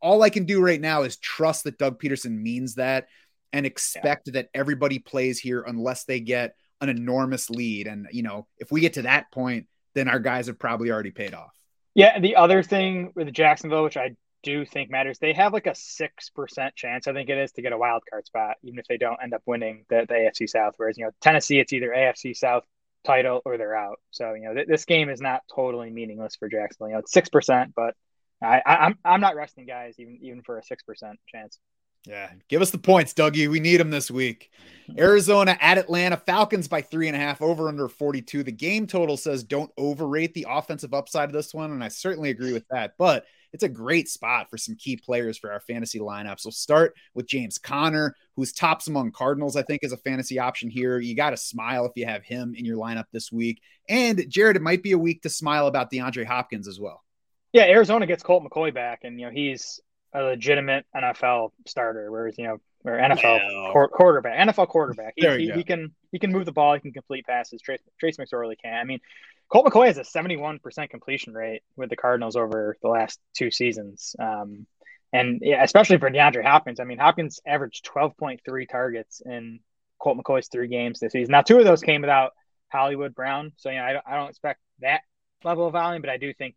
all 0.00 0.22
I 0.22 0.30
can 0.30 0.44
do 0.44 0.60
right 0.60 0.80
now 0.80 1.02
is 1.02 1.16
trust 1.16 1.64
that 1.64 1.78
Doug 1.78 1.98
Pederson 1.98 2.38
means 2.38 2.74
that 2.74 3.08
and 3.54 3.64
expect 3.64 4.26
yeah. 4.26 4.32
that 4.34 4.50
everybody 4.52 4.98
plays 4.98 5.38
here 5.38 5.62
unless 5.66 6.04
they 6.04 6.20
get 6.20 6.56
an 6.82 6.90
enormous 6.90 7.48
lead. 7.48 7.86
And, 7.86 8.08
you 8.12 8.22
know, 8.22 8.46
if 8.58 8.70
we 8.70 8.80
get 8.80 8.94
to 8.94 9.02
that 9.02 9.30
point, 9.32 9.66
then 9.94 10.08
our 10.08 10.18
guys 10.18 10.48
have 10.48 10.58
probably 10.58 10.90
already 10.90 11.10
paid 11.10 11.32
off. 11.32 11.56
Yeah, 11.94 12.18
the 12.18 12.36
other 12.36 12.62
thing 12.62 13.12
with 13.14 13.32
Jacksonville, 13.32 13.84
which 13.84 13.96
I 13.96 14.16
do 14.42 14.64
think 14.64 14.90
matters, 14.90 15.18
they 15.18 15.32
have 15.32 15.52
like 15.52 15.66
a 15.66 15.74
six 15.74 16.30
percent 16.30 16.74
chance, 16.74 17.06
I 17.06 17.12
think 17.12 17.30
it 17.30 17.38
is, 17.38 17.52
to 17.52 17.62
get 17.62 17.72
a 17.72 17.78
wild 17.78 18.02
card 18.08 18.26
spot, 18.26 18.56
even 18.62 18.78
if 18.78 18.86
they 18.86 18.96
don't 18.98 19.18
end 19.22 19.34
up 19.34 19.42
winning 19.46 19.84
the, 19.88 20.04
the 20.08 20.14
AFC 20.14 20.48
South. 20.48 20.74
Whereas 20.76 20.98
you 20.98 21.04
know 21.04 21.10
Tennessee, 21.20 21.58
it's 21.60 21.72
either 21.72 21.90
AFC 21.90 22.36
South 22.36 22.64
title 23.04 23.42
or 23.44 23.58
they're 23.58 23.76
out. 23.76 24.00
So 24.10 24.34
you 24.34 24.42
know 24.44 24.54
th- 24.54 24.68
this 24.68 24.84
game 24.84 25.08
is 25.08 25.20
not 25.20 25.42
totally 25.54 25.90
meaningless 25.90 26.36
for 26.36 26.48
Jacksonville. 26.48 26.88
You 26.88 26.94
know 26.94 27.00
it's 27.00 27.12
six 27.12 27.28
percent, 27.28 27.72
but 27.76 27.94
I, 28.42 28.60
I, 28.66 28.76
I'm 28.86 28.98
I'm 29.04 29.20
not 29.20 29.36
resting 29.36 29.66
guys 29.66 29.94
even 29.98 30.18
even 30.22 30.42
for 30.42 30.58
a 30.58 30.62
six 30.62 30.82
percent 30.82 31.18
chance. 31.28 31.58
Yeah, 32.06 32.30
give 32.48 32.62
us 32.62 32.70
the 32.70 32.78
points, 32.78 33.14
Dougie. 33.14 33.48
We 33.48 33.60
need 33.60 33.78
them 33.78 33.90
this 33.90 34.10
week. 34.10 34.50
Arizona 34.98 35.56
at 35.60 35.78
Atlanta, 35.78 36.16
Falcons 36.16 36.68
by 36.68 36.82
three 36.82 37.06
and 37.06 37.16
a 37.16 37.18
half, 37.18 37.40
over 37.40 37.68
under 37.68 37.88
42. 37.88 38.42
The 38.42 38.52
game 38.52 38.86
total 38.86 39.16
says 39.16 39.42
don't 39.42 39.70
overrate 39.78 40.34
the 40.34 40.46
offensive 40.48 40.92
upside 40.92 41.30
of 41.30 41.32
this 41.32 41.54
one, 41.54 41.72
and 41.72 41.82
I 41.82 41.88
certainly 41.88 42.30
agree 42.30 42.52
with 42.52 42.68
that. 42.68 42.94
But 42.98 43.24
it's 43.54 43.62
a 43.62 43.68
great 43.68 44.08
spot 44.08 44.50
for 44.50 44.58
some 44.58 44.74
key 44.74 44.96
players 44.96 45.38
for 45.38 45.52
our 45.52 45.60
fantasy 45.60 46.00
lineups. 46.00 46.44
We'll 46.44 46.52
start 46.52 46.94
with 47.14 47.28
James 47.28 47.56
Conner, 47.56 48.16
who's 48.34 48.52
tops 48.52 48.88
among 48.88 49.12
Cardinals, 49.12 49.56
I 49.56 49.62
think, 49.62 49.84
is 49.84 49.92
a 49.92 49.96
fantasy 49.96 50.40
option 50.40 50.68
here. 50.68 50.98
You 50.98 51.14
got 51.14 51.30
to 51.30 51.36
smile 51.36 51.86
if 51.86 51.92
you 51.94 52.04
have 52.04 52.24
him 52.24 52.54
in 52.56 52.64
your 52.64 52.76
lineup 52.76 53.04
this 53.12 53.30
week. 53.30 53.62
And 53.88 54.28
Jared, 54.28 54.56
it 54.56 54.62
might 54.62 54.82
be 54.82 54.90
a 54.90 54.98
week 54.98 55.22
to 55.22 55.30
smile 55.30 55.68
about 55.68 55.90
DeAndre 55.90 56.26
Hopkins 56.26 56.66
as 56.66 56.80
well. 56.80 57.04
Yeah, 57.52 57.62
Arizona 57.66 58.06
gets 58.06 58.24
Colt 58.24 58.42
McCoy 58.42 58.74
back, 58.74 59.04
and 59.04 59.20
you 59.20 59.26
know 59.26 59.32
he's 59.32 59.80
a 60.14 60.22
legitimate 60.22 60.86
NFL 60.94 61.50
starter, 61.66 62.10
whereas 62.10 62.38
you 62.38 62.46
know 62.46 62.58
or 62.84 62.98
NFL 62.98 63.72
well, 63.74 63.88
quarterback, 63.88 64.48
NFL 64.48 64.68
quarterback. 64.68 65.14
He, 65.16 65.26
he, 65.26 65.50
he, 65.50 65.64
can 65.64 65.94
he 66.12 66.18
can 66.18 66.30
move 66.30 66.44
the 66.44 66.52
ball, 66.52 66.74
he 66.74 66.80
can 66.80 66.92
complete 66.92 67.26
passes. 67.26 67.60
Trace, 67.62 67.80
Trace 67.98 68.18
McSorley 68.18 68.56
can. 68.60 68.74
I 68.74 68.84
mean, 68.84 69.00
Colt 69.48 69.66
McCoy 69.66 69.86
has 69.86 69.98
a 69.98 70.04
seventy 70.04 70.36
one 70.36 70.58
percent 70.58 70.90
completion 70.90 71.32
rate 71.34 71.62
with 71.76 71.90
the 71.90 71.96
Cardinals 71.96 72.36
over 72.36 72.76
the 72.82 72.88
last 72.88 73.18
two 73.34 73.50
seasons. 73.50 74.14
Um, 74.18 74.66
and 75.12 75.40
yeah, 75.42 75.62
especially 75.62 75.98
for 75.98 76.10
DeAndre 76.10 76.44
Hopkins. 76.44 76.80
I 76.80 76.84
mean, 76.84 76.98
Hopkins 76.98 77.40
averaged 77.46 77.84
twelve 77.84 78.16
point 78.16 78.40
three 78.44 78.66
targets 78.66 79.22
in 79.24 79.60
Colt 79.98 80.18
McCoy's 80.18 80.48
three 80.48 80.68
games 80.68 81.00
this 81.00 81.12
season. 81.12 81.32
Now, 81.32 81.42
two 81.42 81.58
of 81.58 81.64
those 81.64 81.82
came 81.82 82.02
without 82.02 82.32
Hollywood 82.70 83.14
Brown, 83.14 83.52
so 83.56 83.70
you 83.70 83.78
know 83.78 83.84
I 83.84 83.92
don't, 83.94 84.04
I 84.06 84.16
don't 84.16 84.28
expect 84.28 84.60
that 84.80 85.00
level 85.42 85.66
of 85.66 85.72
volume, 85.72 86.02
but 86.02 86.10
I 86.10 86.18
do 86.18 86.34
think 86.34 86.54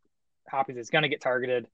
Hopkins 0.49 0.77
is 0.77 0.89
going 0.89 1.03
to 1.03 1.09
get 1.09 1.21
targeted 1.21 1.67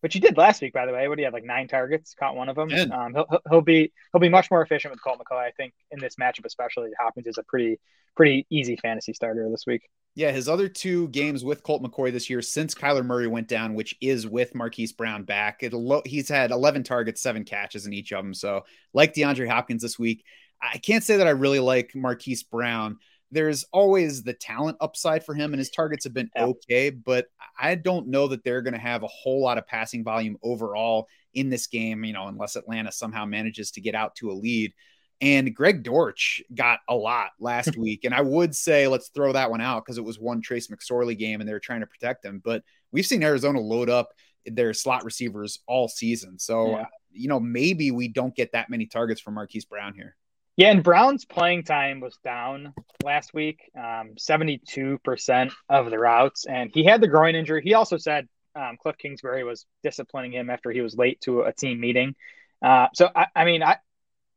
which 0.00 0.14
he 0.14 0.20
did 0.20 0.36
last 0.36 0.62
week, 0.62 0.72
by 0.72 0.86
the 0.86 0.92
way. 0.92 1.08
What 1.08 1.16
do 1.16 1.22
you 1.22 1.26
have 1.26 1.34
like 1.34 1.44
nine 1.44 1.68
targets? 1.68 2.14
Caught 2.18 2.36
one 2.36 2.48
of 2.48 2.56
them. 2.56 2.70
Um, 2.92 3.14
he'll, 3.14 3.40
he'll 3.50 3.60
be 3.60 3.92
he'll 4.12 4.20
be 4.20 4.28
much 4.28 4.50
more 4.50 4.62
efficient 4.62 4.92
with 4.92 5.02
Colt 5.02 5.18
McCoy. 5.18 5.38
I 5.38 5.50
think 5.52 5.74
in 5.90 6.00
this 6.00 6.16
matchup, 6.16 6.44
especially 6.44 6.90
Hopkins 6.98 7.26
is 7.26 7.38
a 7.38 7.42
pretty 7.44 7.78
pretty 8.16 8.46
easy 8.50 8.76
fantasy 8.76 9.12
starter 9.12 9.48
this 9.50 9.64
week. 9.66 9.82
Yeah, 10.16 10.32
his 10.32 10.48
other 10.48 10.68
two 10.68 11.08
games 11.08 11.44
with 11.44 11.62
Colt 11.62 11.82
McCoy 11.82 12.10
this 12.12 12.28
year 12.28 12.42
since 12.42 12.74
Kyler 12.74 13.04
Murray 13.04 13.28
went 13.28 13.46
down, 13.46 13.74
which 13.74 13.94
is 14.00 14.26
with 14.26 14.56
Marquise 14.56 14.92
Brown 14.92 15.22
back, 15.22 15.62
it 15.62 15.72
he's 16.04 16.28
had 16.28 16.50
11 16.50 16.82
targets, 16.82 17.22
seven 17.22 17.44
catches 17.44 17.86
in 17.86 17.92
each 17.92 18.12
of 18.12 18.24
them. 18.24 18.34
So, 18.34 18.64
like 18.92 19.14
DeAndre 19.14 19.48
Hopkins 19.48 19.82
this 19.82 19.98
week, 19.98 20.24
I 20.60 20.78
can't 20.78 21.04
say 21.04 21.18
that 21.18 21.28
I 21.28 21.30
really 21.30 21.60
like 21.60 21.94
Marquise 21.94 22.42
Brown 22.42 22.98
there's 23.30 23.64
always 23.72 24.22
the 24.22 24.32
talent 24.32 24.76
upside 24.80 25.24
for 25.24 25.34
him, 25.34 25.52
and 25.52 25.58
his 25.58 25.70
targets 25.70 26.04
have 26.04 26.14
been 26.14 26.30
okay, 26.36 26.90
but 26.90 27.26
I 27.58 27.74
don't 27.76 28.08
know 28.08 28.26
that 28.28 28.44
they're 28.44 28.62
going 28.62 28.74
to 28.74 28.80
have 28.80 29.02
a 29.02 29.08
whole 29.08 29.42
lot 29.42 29.58
of 29.58 29.66
passing 29.66 30.02
volume 30.02 30.36
overall 30.42 31.08
in 31.34 31.50
this 31.50 31.66
game, 31.66 32.04
you 32.04 32.12
know, 32.12 32.26
unless 32.26 32.56
Atlanta 32.56 32.90
somehow 32.90 33.24
manages 33.24 33.70
to 33.72 33.80
get 33.80 33.94
out 33.94 34.16
to 34.16 34.30
a 34.30 34.32
lead. 34.32 34.72
And 35.20 35.54
Greg 35.54 35.82
Dortch 35.82 36.42
got 36.54 36.80
a 36.88 36.94
lot 36.94 37.30
last 37.38 37.76
week. 37.78 38.04
And 38.04 38.14
I 38.14 38.22
would 38.22 38.54
say 38.54 38.88
let's 38.88 39.08
throw 39.08 39.32
that 39.32 39.50
one 39.50 39.60
out 39.60 39.84
because 39.84 39.98
it 39.98 40.04
was 40.04 40.18
one 40.18 40.40
Trace 40.40 40.68
McSorley 40.68 41.16
game 41.16 41.40
and 41.40 41.48
they 41.48 41.52
were 41.52 41.60
trying 41.60 41.80
to 41.80 41.86
protect 41.86 42.24
him. 42.24 42.40
But 42.44 42.62
we've 42.90 43.06
seen 43.06 43.22
Arizona 43.22 43.60
load 43.60 43.90
up 43.90 44.10
their 44.46 44.72
slot 44.72 45.04
receivers 45.04 45.60
all 45.66 45.88
season. 45.88 46.38
So, 46.38 46.70
yeah. 46.70 46.86
you 47.12 47.28
know, 47.28 47.38
maybe 47.38 47.90
we 47.90 48.08
don't 48.08 48.34
get 48.34 48.52
that 48.52 48.70
many 48.70 48.86
targets 48.86 49.20
from 49.20 49.34
Marquise 49.34 49.66
Brown 49.66 49.94
here. 49.94 50.16
Yeah, 50.56 50.70
and 50.70 50.82
Brown's 50.82 51.24
playing 51.24 51.64
time 51.64 52.00
was 52.00 52.18
down 52.22 52.74
last 53.02 53.32
week, 53.32 53.70
um, 53.76 54.14
72% 54.18 55.52
of 55.68 55.90
the 55.90 55.98
routes. 55.98 56.44
And 56.44 56.70
he 56.72 56.84
had 56.84 57.00
the 57.00 57.08
groin 57.08 57.34
injury. 57.34 57.62
He 57.64 57.74
also 57.74 57.96
said 57.96 58.28
um, 58.54 58.76
Cliff 58.80 58.98
Kingsbury 58.98 59.44
was 59.44 59.64
disciplining 59.82 60.32
him 60.32 60.50
after 60.50 60.70
he 60.70 60.80
was 60.80 60.96
late 60.96 61.20
to 61.22 61.42
a 61.42 61.52
team 61.52 61.80
meeting. 61.80 62.14
Uh, 62.62 62.88
so, 62.94 63.08
I, 63.14 63.26
I, 63.34 63.44
mean, 63.44 63.62
I, 63.62 63.76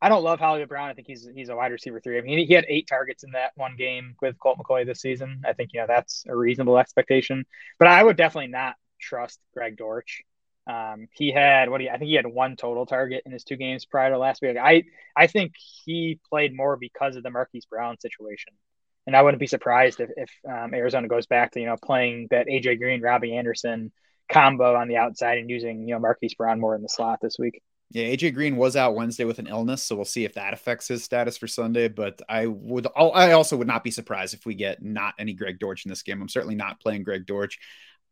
I 0.02 0.10
don't 0.10 0.24
love 0.24 0.40
Hollywood 0.40 0.70
Brown. 0.70 0.90
I 0.90 0.94
think 0.94 1.08
he's 1.08 1.28
he's 1.34 1.50
a 1.50 1.56
wide 1.56 1.72
receiver 1.72 2.00
three. 2.00 2.18
I 2.18 2.22
mean, 2.22 2.38
he, 2.38 2.46
he 2.46 2.54
had 2.54 2.66
eight 2.68 2.88
targets 2.88 3.24
in 3.24 3.32
that 3.32 3.52
one 3.56 3.76
game 3.76 4.16
with 4.22 4.40
Colt 4.40 4.58
McCoy 4.58 4.86
this 4.86 5.02
season. 5.02 5.42
I 5.46 5.54
think, 5.54 5.72
you 5.74 5.82
know, 5.82 5.88
that's 5.88 6.24
a 6.28 6.36
reasonable 6.36 6.78
expectation. 6.78 7.46
But 7.80 7.88
I 7.90 8.04
would 8.04 8.18
definitely 8.18 8.52
not 8.52 8.76
trust 9.00 9.40
Greg 9.54 9.78
Dortch. 9.78 10.24
Um, 10.66 11.08
he 11.12 11.32
had 11.32 11.70
what 11.70 11.80
do 11.80 11.86
you, 11.86 11.90
I 11.90 11.98
think 11.98 12.10
he 12.10 12.16
had 12.16 12.28
one 12.28 12.56
total 12.56 12.86
target 12.86 13.24
in 13.26 13.32
his 13.32 13.44
two 13.44 13.58
games 13.58 13.86
prior 13.86 14.12
to 14.12 14.18
last 14.18 14.42
week. 14.42 14.56
I 14.58 14.84
I 15.16 15.28
think 15.28 15.54
he 15.86 16.20
played 16.30 16.56
more 16.56 16.78
because 16.78 17.16
of 17.16 17.24
the 17.24 17.32
Marquise 17.32 17.66
Brown 17.66 18.00
situation, 18.00 18.54
and 19.06 19.16
I 19.16 19.22
wouldn't 19.22 19.42
be 19.42 19.48
surprised 19.48 20.00
if, 20.00 20.10
if 20.16 20.30
um, 20.50 20.74
Arizona 20.74 21.08
goes 21.08 21.26
back 21.26 21.52
to 21.52 21.60
you 21.60 21.66
know 21.66 21.76
playing 21.84 22.28
that 22.32 22.48
AJ 22.48 22.80
Green, 22.80 23.02
Robbie 23.02 23.36
Anderson 23.36 23.92
combo 24.32 24.76
on 24.76 24.88
the 24.88 24.98
outside 24.98 25.38
and 25.38 25.50
using 25.50 25.88
you 25.88 25.96
know 25.96 26.00
Marquise 26.00 26.36
Brown 26.36 26.60
more 26.60 26.76
in 26.76 26.82
the 26.82 26.90
slot 26.90 27.20
this 27.22 27.38
week. 27.38 27.62
Yeah, 27.94 28.06
AJ 28.06 28.34
Green 28.34 28.58
was 28.58 28.76
out 28.76 28.96
Wednesday 28.96 29.24
with 29.24 29.38
an 29.38 29.46
illness, 29.46 29.84
so 29.84 29.96
we'll 29.96 30.06
see 30.06 30.26
if 30.26 30.34
that 30.34 30.54
affects 30.54 30.88
his 30.88 31.04
status 31.04 31.38
for 31.38 31.48
Sunday. 31.48 31.90
But 31.90 32.22
I 32.28 32.48
would, 32.48 32.88
I 32.96 33.34
also 33.34 33.56
would 33.56 33.68
not 33.68 33.84
be 33.84 33.92
surprised 33.92 34.34
if 34.34 34.48
we 34.48 34.56
get 34.56 34.82
not 34.82 35.14
any 35.20 35.34
Greg 35.34 35.60
Dortch 35.60 35.86
in 35.86 35.90
this 35.90 36.02
game. 36.02 36.20
I'm 36.20 36.30
certainly 36.30 36.56
not 36.56 36.80
playing 36.80 37.04
Greg 37.04 37.28
Dortch. 37.28 37.60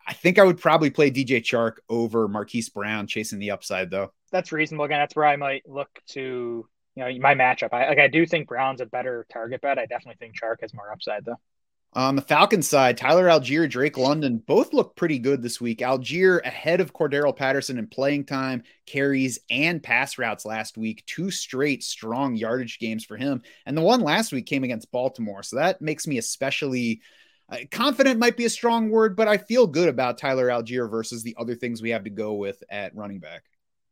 I 0.07 0.13
think 0.13 0.39
I 0.39 0.43
would 0.43 0.59
probably 0.59 0.89
play 0.89 1.11
DJ 1.11 1.41
Chark 1.41 1.77
over 1.89 2.27
Marquise 2.27 2.69
Brown 2.69 3.07
chasing 3.07 3.39
the 3.39 3.51
upside 3.51 3.89
though. 3.89 4.11
That's 4.31 4.51
reasonable. 4.51 4.85
Again, 4.85 4.99
that's 4.99 5.15
where 5.15 5.25
I 5.25 5.35
might 5.35 5.67
look 5.67 5.89
to 6.09 6.67
you 6.95 7.03
know 7.03 7.19
my 7.19 7.35
matchup. 7.35 7.73
I 7.73 7.89
like 7.89 7.99
I 7.99 8.07
do 8.07 8.25
think 8.25 8.47
Brown's 8.47 8.81
a 8.81 8.85
better 8.85 9.25
target 9.31 9.61
bet. 9.61 9.79
I 9.79 9.85
definitely 9.85 10.17
think 10.19 10.39
Chark 10.39 10.57
has 10.61 10.73
more 10.73 10.91
upside 10.91 11.25
though. 11.25 11.37
On 11.93 12.15
the 12.15 12.21
Falcons 12.21 12.69
side, 12.69 12.95
Tyler 12.95 13.27
Allgeier, 13.27 13.69
Drake 13.69 13.97
London 13.97 14.37
both 14.37 14.73
look 14.73 14.95
pretty 14.95 15.19
good 15.19 15.41
this 15.41 15.59
week. 15.59 15.79
Allgeier 15.79 16.39
ahead 16.45 16.79
of 16.79 16.93
Cordarrelle 16.93 17.35
Patterson 17.35 17.77
in 17.77 17.87
playing 17.87 18.25
time, 18.25 18.63
carries, 18.85 19.39
and 19.49 19.83
pass 19.83 20.17
routes 20.17 20.45
last 20.45 20.77
week. 20.77 21.03
Two 21.05 21.29
straight 21.29 21.83
strong 21.83 22.37
yardage 22.37 22.79
games 22.79 23.03
for 23.03 23.17
him. 23.17 23.41
And 23.65 23.75
the 23.75 23.81
one 23.81 23.99
last 23.99 24.31
week 24.31 24.45
came 24.45 24.63
against 24.63 24.89
Baltimore. 24.93 25.43
So 25.43 25.57
that 25.57 25.81
makes 25.81 26.07
me 26.07 26.17
especially 26.17 27.01
confident 27.71 28.19
might 28.19 28.37
be 28.37 28.45
a 28.45 28.49
strong 28.49 28.89
word, 28.89 29.15
but 29.15 29.27
I 29.27 29.37
feel 29.37 29.67
good 29.67 29.89
about 29.89 30.17
Tyler 30.17 30.47
Allgeier 30.47 30.89
versus 30.89 31.23
the 31.23 31.35
other 31.37 31.55
things 31.55 31.81
we 31.81 31.89
have 31.91 32.03
to 32.05 32.09
go 32.09 32.33
with 32.33 32.63
at 32.69 32.95
running 32.95 33.19
back. 33.19 33.43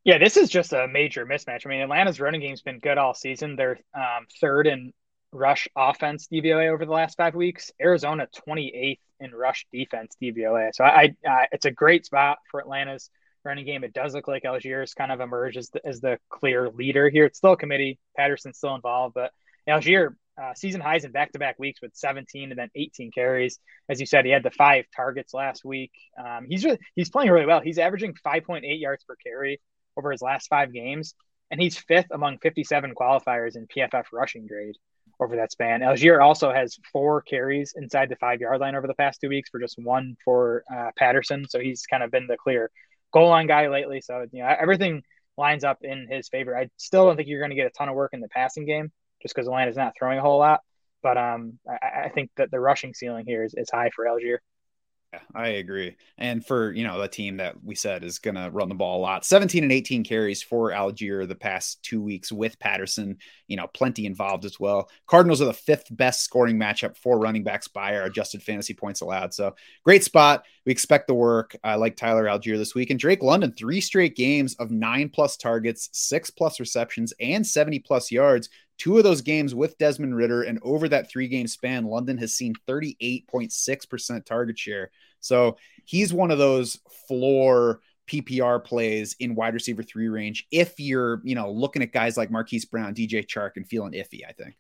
Yeah, 0.03 0.18
this 0.18 0.38
is 0.38 0.49
just 0.49 0.74
a 0.74 0.88
major 0.88 1.26
mismatch. 1.26 1.66
I 1.66 1.70
mean, 1.70 1.82
Atlanta's 1.82 2.20
running 2.20 2.41
game's 2.41 2.62
been 2.62 2.80
good 2.80 2.97
all 2.97 3.14
season. 3.14 3.55
They're 3.55 3.80
um, 3.93 4.28
third 4.39 4.66
in 4.66 4.93
rush 5.32 5.68
offense 5.76 6.28
DVOA 6.32 6.74
over 6.74 6.86
the 6.86 6.91
last 6.91 7.18
five 7.18 7.36
weeks. 7.36 7.72
Arizona 7.82 8.28
28th 8.47 8.99
in 9.20 9.32
rush 9.32 9.66
defense 9.72 10.16
DVOA. 10.22 10.70
So 10.74 10.84
I, 10.84 11.16
I 11.28 11.47
it's 11.51 11.66
a 11.66 11.72
great 11.72 12.05
spot 12.05 12.39
for 12.49 12.62
Atlanta's 12.62 13.10
running 13.43 13.66
game. 13.66 13.84
It 13.84 13.93
does 13.93 14.14
look 14.14 14.28
like 14.28 14.43
Allgeier's 14.43 14.93
kind 14.93 15.12
of 15.12 15.20
emerged 15.20 15.57
as 15.57 15.70
the, 15.70 15.86
as 15.86 16.01
the 16.01 16.18
clear 16.30 16.70
leader 16.70 17.10
here. 17.10 17.26
It's 17.26 17.38
still 17.38 17.53
a 17.53 17.57
committee. 17.57 17.99
Patterson's 18.18 18.57
still 18.57 18.76
involved, 18.76 19.14
but 19.14 19.32
Allgeier 19.68 20.16
uh, 20.41 20.53
season 20.53 20.81
highs 20.81 21.05
in 21.05 21.11
back 21.11 21.31
to 21.33 21.39
back 21.39 21.59
weeks 21.59 21.81
with 21.81 21.95
17 21.95 22.51
and 22.51 22.59
then 22.59 22.69
18 22.75 23.11
carries. 23.11 23.59
As 23.89 23.99
you 23.99 24.05
said, 24.05 24.25
he 24.25 24.31
had 24.31 24.43
the 24.43 24.51
five 24.51 24.85
targets 24.95 25.33
last 25.33 25.65
week. 25.65 25.91
Um, 26.17 26.45
he's 26.47 26.63
really, 26.63 26.79
he's 26.95 27.09
playing 27.09 27.31
really 27.31 27.45
well. 27.45 27.61
He's 27.61 27.77
averaging 27.77 28.13
5.8 28.25 28.61
yards 28.79 29.03
per 29.03 29.15
carry 29.15 29.59
over 29.97 30.11
his 30.11 30.21
last 30.21 30.47
five 30.47 30.71
games, 30.71 31.13
and 31.51 31.61
he's 31.61 31.77
fifth 31.77 32.07
among 32.11 32.37
57 32.39 32.93
qualifiers 32.95 33.55
in 33.55 33.67
PFF 33.67 34.05
rushing 34.13 34.47
grade 34.47 34.75
over 35.19 35.35
that 35.35 35.51
span. 35.51 35.81
Allgeier 35.81 36.23
also 36.23 36.53
has 36.53 36.77
four 36.93 37.21
carries 37.21 37.73
inside 37.75 38.09
the 38.09 38.15
five 38.15 38.39
yard 38.39 38.61
line 38.61 38.75
over 38.75 38.87
the 38.87 38.93
past 38.93 39.19
two 39.19 39.29
weeks 39.29 39.49
for 39.49 39.59
just 39.59 39.77
one 39.77 40.15
for 40.23 40.63
uh, 40.73 40.91
Patterson. 40.97 41.45
So 41.49 41.59
he's 41.59 41.85
kind 41.85 42.03
of 42.03 42.11
been 42.11 42.27
the 42.27 42.37
clear 42.37 42.71
goal 43.11 43.29
line 43.29 43.47
guy 43.47 43.67
lately. 43.67 43.99
So, 44.01 44.25
you 44.31 44.41
know, 44.41 44.55
everything 44.59 45.03
lines 45.37 45.63
up 45.63 45.79
in 45.81 46.07
his 46.09 46.29
favor. 46.29 46.57
I 46.57 46.69
still 46.77 47.05
don't 47.05 47.17
think 47.17 47.27
you're 47.27 47.39
going 47.39 47.51
to 47.51 47.55
get 47.55 47.67
a 47.67 47.71
ton 47.71 47.89
of 47.89 47.95
work 47.95 48.11
in 48.13 48.21
the 48.21 48.29
passing 48.29 48.65
game 48.65 48.91
just 49.22 49.36
because 49.36 49.47
Atlanta's 49.47 49.78
not 49.78 49.93
throwing 49.97 50.20
a 50.20 50.22
whole 50.22 50.39
lot. 50.39 50.61
But 51.01 51.17
um, 51.17 51.59
I, 51.67 52.05
I, 52.05 52.09
think 52.09 52.30
that 52.36 52.51
the 52.51 52.59
rushing 52.59 52.93
ceiling 52.93 53.26
here 53.26 53.45
is, 53.45 53.53
is 53.55 53.70
high 53.70 53.89
for 53.95 54.05
Allgeier. 54.05 54.39
Yeah, 55.11 55.20
I 55.34 55.47
agree. 55.49 55.95
And 56.20 56.45
for, 56.45 56.72
you 56.72 56.84
know, 56.84 56.99
the 57.01 57.07
team 57.07 57.38
that 57.38 57.63
we 57.63 57.74
said 57.74 58.03
is 58.03 58.20
going 58.20 58.36
to 58.36 58.51
run 58.51 58.70
the 58.70 58.76
ball 58.76 58.99
a 58.99 59.01
lot, 59.01 59.26
17 59.26 59.63
and 59.63 59.72
18 59.72 60.03
carries 60.03 60.43
for 60.43 60.70
Allgeier 60.70 61.28
the 61.28 61.34
past 61.34 61.82
two 61.82 61.99
weeks 61.99 62.32
with 62.32 62.59
Patterson, 62.59 63.17
you 63.47 63.57
know, 63.57 63.65
plenty 63.65 64.05
involved 64.05 64.45
as 64.45 64.59
well. 64.59 64.88
Cardinals 65.07 65.41
are 65.41 65.45
the 65.45 65.53
fifth 65.53 65.88
best 65.89 66.24
scoring 66.24 66.59
matchup 66.59 66.95
for 66.95 67.17
running 67.17 67.43
backs 67.43 67.67
by 67.67 67.95
our 67.95 68.03
adjusted 68.03 68.43
fantasy 68.43 68.76
points 68.76 69.01
allowed. 69.01 69.34
So 69.34 69.55
great 69.84 70.03
spot. 70.03 70.45
We 70.63 70.72
expect 70.72 71.07
the 71.07 71.15
work. 71.15 71.55
I 71.63 71.74
like 71.76 71.95
Tyler 71.95 72.26
Allgeier 72.26 72.57
this 72.57 72.76
week. 72.76 72.91
And 72.91 72.99
Drake 72.99 73.24
London, 73.24 73.51
three 73.51 73.82
straight 73.82 74.15
games 74.15 74.53
of 74.59 74.70
nine 74.70 75.09
plus 75.09 75.38
targets, 75.38 75.89
six 75.91 76.30
plus 76.30 76.59
receptions, 76.59 77.15
and 77.20 77.45
70 77.47 77.80
plus 77.80 78.11
yards. 78.11 78.49
Two 78.80 78.97
of 78.97 79.03
those 79.03 79.21
games 79.21 79.53
with 79.53 79.77
Desmond 79.77 80.15
Ridder, 80.15 80.43
and 80.43 80.57
over 80.63 80.88
that 80.88 81.11
three 81.11 81.27
game 81.27 81.47
span, 81.47 81.86
London 81.86 82.17
has 82.17 82.34
seen 82.34 82.55
38.6% 82.67 84.25
target 84.25 84.57
share. 84.57 84.89
So 85.19 85.57
he's 85.84 86.13
one 86.13 86.32
of 86.32 86.38
those 86.38 86.80
floor 87.07 87.82
PPR 88.07 88.63
plays 88.63 89.17
in 89.19 89.36
wide 89.36 89.53
receiver 89.53 89.84
three 89.84 90.07
range. 90.07 90.47
If 90.49 90.80
you're, 90.80 91.21
you 91.25 91.36
know, 91.36 91.51
looking 91.51 91.82
at 91.82 91.91
guys 91.91 92.15
like 92.15 92.32
Marquise 92.32 92.63
Brown, 92.63 92.95
DJ 92.95 93.27
Chark, 93.27 93.51
and 93.57 93.67
feeling 93.67 93.91
iffy, 93.91 94.21
I 94.27 94.32
think. 94.32 94.55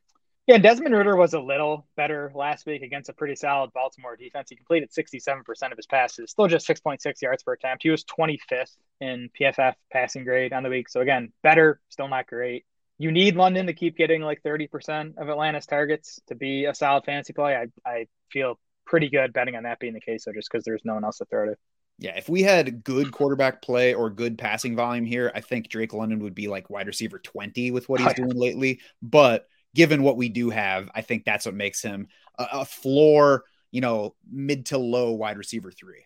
Yeah, 0.47 0.57
Desmond 0.57 0.95
Ridder 0.95 1.15
was 1.15 1.33
a 1.33 1.39
little 1.39 1.87
better 1.95 2.31
last 2.35 2.65
week 2.65 2.81
against 2.81 3.07
a 3.07 3.13
pretty 3.13 3.35
solid 3.35 3.71
Baltimore 3.71 4.17
defense. 4.17 4.49
He 4.49 4.55
completed 4.55 4.89
67% 4.91 5.45
of 5.71 5.77
his 5.77 5.85
passes, 5.85 6.31
still 6.31 6.47
just 6.47 6.67
6.6 6.67 7.21
yards 7.21 7.43
per 7.43 7.53
attempt. 7.53 7.83
He 7.83 7.89
was 7.89 8.03
25th 8.03 8.75
in 8.99 9.29
PFF 9.39 9.75
passing 9.93 10.25
grade 10.25 10.51
on 10.51 10.63
the 10.63 10.69
week. 10.69 10.89
So 10.89 10.99
again, 11.01 11.31
better, 11.41 11.79
still 11.89 12.09
not 12.09 12.27
great 12.27 12.65
you 12.99 13.11
need 13.11 13.37
London 13.37 13.65
to 13.67 13.73
keep 13.73 13.97
getting 13.97 14.21
like 14.21 14.43
30% 14.43 15.17
of 15.17 15.29
Atlanta's 15.29 15.65
targets 15.65 16.19
to 16.27 16.35
be 16.35 16.65
a 16.65 16.75
solid 16.75 17.05
fantasy 17.05 17.31
play. 17.31 17.55
I, 17.55 17.89
I 17.89 18.07
feel 18.29 18.59
pretty 18.85 19.09
good 19.09 19.31
betting 19.31 19.55
on 19.55 19.63
that 19.63 19.79
being 19.79 19.93
the 19.93 20.01
case, 20.01 20.25
so 20.25 20.33
just 20.33 20.49
because 20.51 20.65
there's 20.65 20.81
no 20.83 20.95
one 20.95 21.05
else 21.05 21.17
to 21.19 21.25
throw 21.25 21.45
to. 21.45 21.55
Yeah, 21.97 22.17
if 22.17 22.27
we 22.29 22.43
had 22.43 22.83
good 22.83 23.11
quarterback 23.11 23.61
play 23.61 23.93
or 23.93 24.09
good 24.09 24.37
passing 24.37 24.75
volume 24.75 25.05
here, 25.05 25.31
I 25.33 25.39
think 25.39 25.69
Drake 25.69 25.93
London 25.93 26.19
would 26.19 26.35
be 26.35 26.49
like 26.49 26.69
wide 26.69 26.87
receiver 26.87 27.19
20 27.19 27.71
with 27.71 27.87
what 27.87 28.01
he's 28.01 28.07
oh, 28.09 28.13
yeah. 28.17 28.25
doing 28.25 28.37
lately. 28.37 28.81
But 29.01 29.47
given 29.73 30.03
what 30.03 30.17
we 30.17 30.27
do 30.27 30.49
have, 30.49 30.89
I 30.93 31.01
think 31.01 31.23
that's 31.23 31.45
what 31.45 31.55
makes 31.55 31.81
him 31.81 32.07
a, 32.37 32.47
a 32.51 32.65
floor, 32.65 33.45
you 33.71 33.79
know, 33.79 34.15
mid 34.29 34.67
to 34.67 34.77
low 34.77 35.11
wide 35.11 35.37
receiver 35.37 35.71
three. 35.71 36.03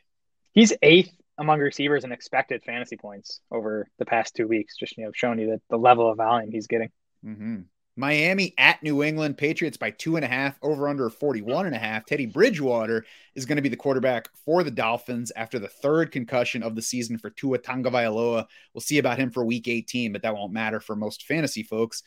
He's 0.52 0.74
eighth 0.84 1.12
among 1.38 1.60
receivers 1.60 2.04
and 2.04 2.14
expected 2.14 2.64
fantasy 2.64 2.98
points 2.98 3.40
over 3.52 3.88
the 3.98 4.06
past 4.06 4.36
two 4.36 4.48
weeks, 4.48 4.78
just 4.78 4.98
you 4.98 5.06
know, 5.06 5.12
showing 5.14 5.40
you 5.40 5.52
that 5.52 5.62
the 5.70 5.78
level 5.78 6.10
of 6.10 6.18
volume 6.18 6.52
he's 6.52 6.68
getting. 6.68 6.90
Mm-hmm. 7.26 7.62
Miami 7.96 8.56
at 8.58 8.82
New 8.82 9.04
England 9.04 9.38
Patriots 9.38 9.78
by 9.78 9.92
two 9.92 10.16
and 10.16 10.26
a 10.26 10.28
half, 10.28 10.58
over 10.64 10.88
under 10.88 11.10
41 11.10 11.68
and 11.68 11.76
a 11.76 11.80
half. 11.80 12.06
Teddy 12.06 12.26
Bridgewater 12.26 13.06
is 13.36 13.46
going 13.46 13.58
to 13.58 13.62
be 13.62 13.70
the 13.70 13.76
quarterback 13.76 14.30
for 14.46 14.64
the 14.64 14.72
Dolphins 14.72 15.32
after 15.36 15.60
the 15.60 15.68
third 15.68 16.12
concussion 16.12 16.64
of 16.64 16.76
the 16.76 16.82
season 16.82 17.20
for 17.20 17.30
Tua 17.30 17.60
Tagovailoa. 17.60 18.46
We'll 18.74 18.82
see 18.82 18.98
about 18.98 19.20
him 19.20 19.30
for 19.30 19.46
week 19.46 19.68
18, 19.68 20.12
but 20.12 20.24
that 20.24 20.36
won't 20.36 20.54
matter 20.54 20.80
for 20.80 20.96
most 20.96 21.26
fantasy 21.26 21.62
folks. 21.62 22.02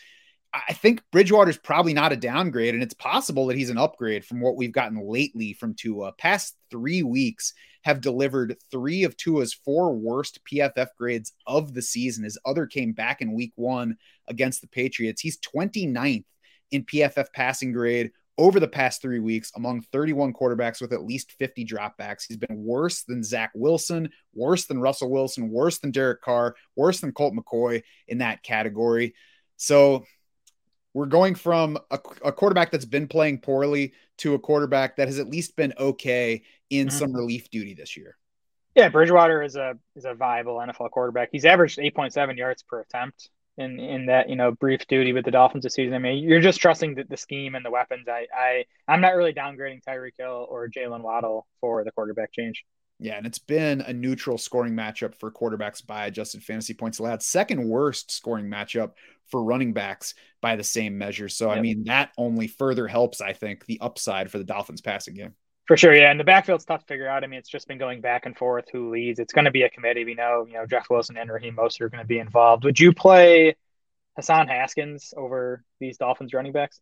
I 0.68 0.72
think 0.72 1.02
Bridgewater's 1.12 1.58
probably 1.58 1.92
not 1.92 2.12
a 2.12 2.16
downgrade, 2.16 2.74
and 2.74 2.82
it's 2.82 2.94
possible 2.94 3.46
that 3.46 3.56
he's 3.56 3.70
an 3.70 3.78
upgrade 3.78 4.24
from 4.24 4.40
what 4.40 4.56
we've 4.56 4.72
gotten 4.72 5.08
lately 5.08 5.52
from 5.52 5.74
Tua. 5.74 6.12
Past 6.12 6.56
three 6.70 7.02
weeks 7.02 7.52
have 7.82 8.00
delivered 8.00 8.56
three 8.70 9.04
of 9.04 9.16
Tua's 9.16 9.52
four 9.52 9.94
worst 9.94 10.40
PFF 10.50 10.88
grades 10.98 11.32
of 11.46 11.74
the 11.74 11.82
season. 11.82 12.24
His 12.24 12.38
other 12.44 12.66
came 12.66 12.92
back 12.92 13.20
in 13.20 13.34
week 13.34 13.52
one 13.56 13.96
against 14.28 14.60
the 14.60 14.68
Patriots. 14.68 15.20
He's 15.20 15.38
29th 15.38 16.24
in 16.70 16.84
PFF 16.84 17.32
passing 17.32 17.72
grade 17.72 18.12
over 18.38 18.60
the 18.60 18.68
past 18.68 19.00
three 19.00 19.20
weeks 19.20 19.52
among 19.56 19.82
31 19.82 20.32
quarterbacks 20.32 20.80
with 20.80 20.92
at 20.92 21.04
least 21.04 21.32
50 21.38 21.64
dropbacks. 21.64 22.24
He's 22.26 22.36
been 22.36 22.64
worse 22.64 23.02
than 23.02 23.22
Zach 23.22 23.50
Wilson, 23.54 24.10
worse 24.34 24.66
than 24.66 24.80
Russell 24.80 25.10
Wilson, 25.10 25.50
worse 25.50 25.78
than 25.78 25.90
Derek 25.90 26.22
Carr, 26.22 26.54
worse 26.74 27.00
than 27.00 27.12
Colt 27.12 27.34
McCoy 27.34 27.82
in 28.08 28.18
that 28.18 28.42
category. 28.42 29.14
So 29.56 30.04
we're 30.96 31.04
going 31.04 31.34
from 31.34 31.76
a, 31.90 32.00
a, 32.24 32.32
quarterback 32.32 32.70
that's 32.70 32.86
been 32.86 33.06
playing 33.06 33.38
poorly 33.38 33.92
to 34.16 34.32
a 34.32 34.38
quarterback 34.38 34.96
that 34.96 35.08
has 35.08 35.18
at 35.18 35.28
least 35.28 35.54
been 35.54 35.74
okay 35.78 36.42
in 36.70 36.86
mm-hmm. 36.88 36.96
some 36.96 37.12
relief 37.12 37.50
duty 37.50 37.74
this 37.74 37.98
year. 37.98 38.16
Yeah, 38.74 38.88
Bridgewater 38.88 39.42
is 39.42 39.56
a 39.56 39.74
is 39.94 40.06
a 40.06 40.14
viable 40.14 40.56
NFL 40.56 40.90
quarterback. 40.90 41.28
He's 41.30 41.44
averaged 41.44 41.78
8.7 41.78 42.38
yards 42.38 42.62
per 42.62 42.80
attempt 42.80 43.28
in 43.58 43.78
in 43.78 44.06
that 44.06 44.30
you 44.30 44.36
know 44.36 44.52
brief 44.52 44.86
duty 44.86 45.12
with 45.12 45.26
the 45.26 45.30
Dolphins 45.30 45.64
this 45.64 45.74
season. 45.74 45.92
I 45.92 45.98
mean, 45.98 46.24
you're 46.24 46.40
just 46.40 46.62
trusting 46.62 46.94
the, 46.94 47.04
the 47.04 47.18
scheme 47.18 47.54
and 47.56 47.64
the 47.64 47.70
weapons. 47.70 48.06
I 48.08 48.26
I 48.34 48.64
I'm 48.88 49.02
not 49.02 49.16
really 49.16 49.34
downgrading 49.34 49.84
Tyreek 49.86 50.12
Hill 50.18 50.46
or 50.48 50.66
Jaylen 50.70 51.02
Waddle 51.02 51.46
for 51.60 51.84
the 51.84 51.92
quarterback 51.92 52.32
change. 52.32 52.64
Yeah, 52.98 53.18
and 53.18 53.26
it's 53.26 53.38
been 53.38 53.82
a 53.82 53.92
neutral 53.92 54.38
scoring 54.38 54.72
matchup 54.72 55.14
for 55.14 55.30
quarterbacks 55.30 55.86
by 55.86 56.06
adjusted 56.06 56.42
fantasy 56.42 56.72
points 56.72 56.98
allowed. 56.98 57.22
Second 57.22 57.68
worst 57.68 58.10
scoring 58.10 58.46
matchup 58.46 58.92
for 59.28 59.42
running 59.42 59.72
backs 59.72 60.14
by 60.40 60.56
the 60.56 60.64
same 60.64 60.98
measure. 60.98 61.28
So, 61.28 61.48
yep. 61.48 61.58
I 61.58 61.60
mean, 61.60 61.84
that 61.84 62.12
only 62.16 62.46
further 62.46 62.86
helps, 62.86 63.20
I 63.20 63.32
think, 63.32 63.66
the 63.66 63.80
upside 63.80 64.30
for 64.30 64.38
the 64.38 64.44
Dolphins 64.44 64.80
passing 64.80 65.14
game. 65.14 65.34
For 65.66 65.76
sure, 65.76 65.94
yeah. 65.94 66.10
And 66.10 66.20
the 66.20 66.24
backfield's 66.24 66.64
tough 66.64 66.80
to 66.80 66.86
figure 66.86 67.08
out. 67.08 67.24
I 67.24 67.26
mean, 67.26 67.38
it's 67.38 67.48
just 67.48 67.66
been 67.66 67.78
going 67.78 68.00
back 68.00 68.24
and 68.24 68.36
forth 68.36 68.66
who 68.72 68.90
leads. 68.90 69.18
It's 69.18 69.32
going 69.32 69.46
to 69.46 69.50
be 69.50 69.62
a 69.62 69.70
committee. 69.70 70.04
We 70.04 70.14
know, 70.14 70.44
you 70.46 70.54
know, 70.54 70.66
Jeff 70.66 70.88
Wilson 70.88 71.16
and 71.16 71.30
Raheem 71.30 71.56
Mostert 71.56 71.80
are 71.82 71.88
going 71.88 72.02
to 72.02 72.06
be 72.06 72.20
involved. 72.20 72.64
Would 72.64 72.78
you 72.78 72.92
play 72.92 73.56
Hassan 74.14 74.46
Haskins 74.46 75.12
over 75.16 75.64
these 75.80 75.98
Dolphins 75.98 76.32
running 76.32 76.52
backs? 76.52 76.80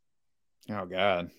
Oh 0.70 0.84
God. 0.84 1.30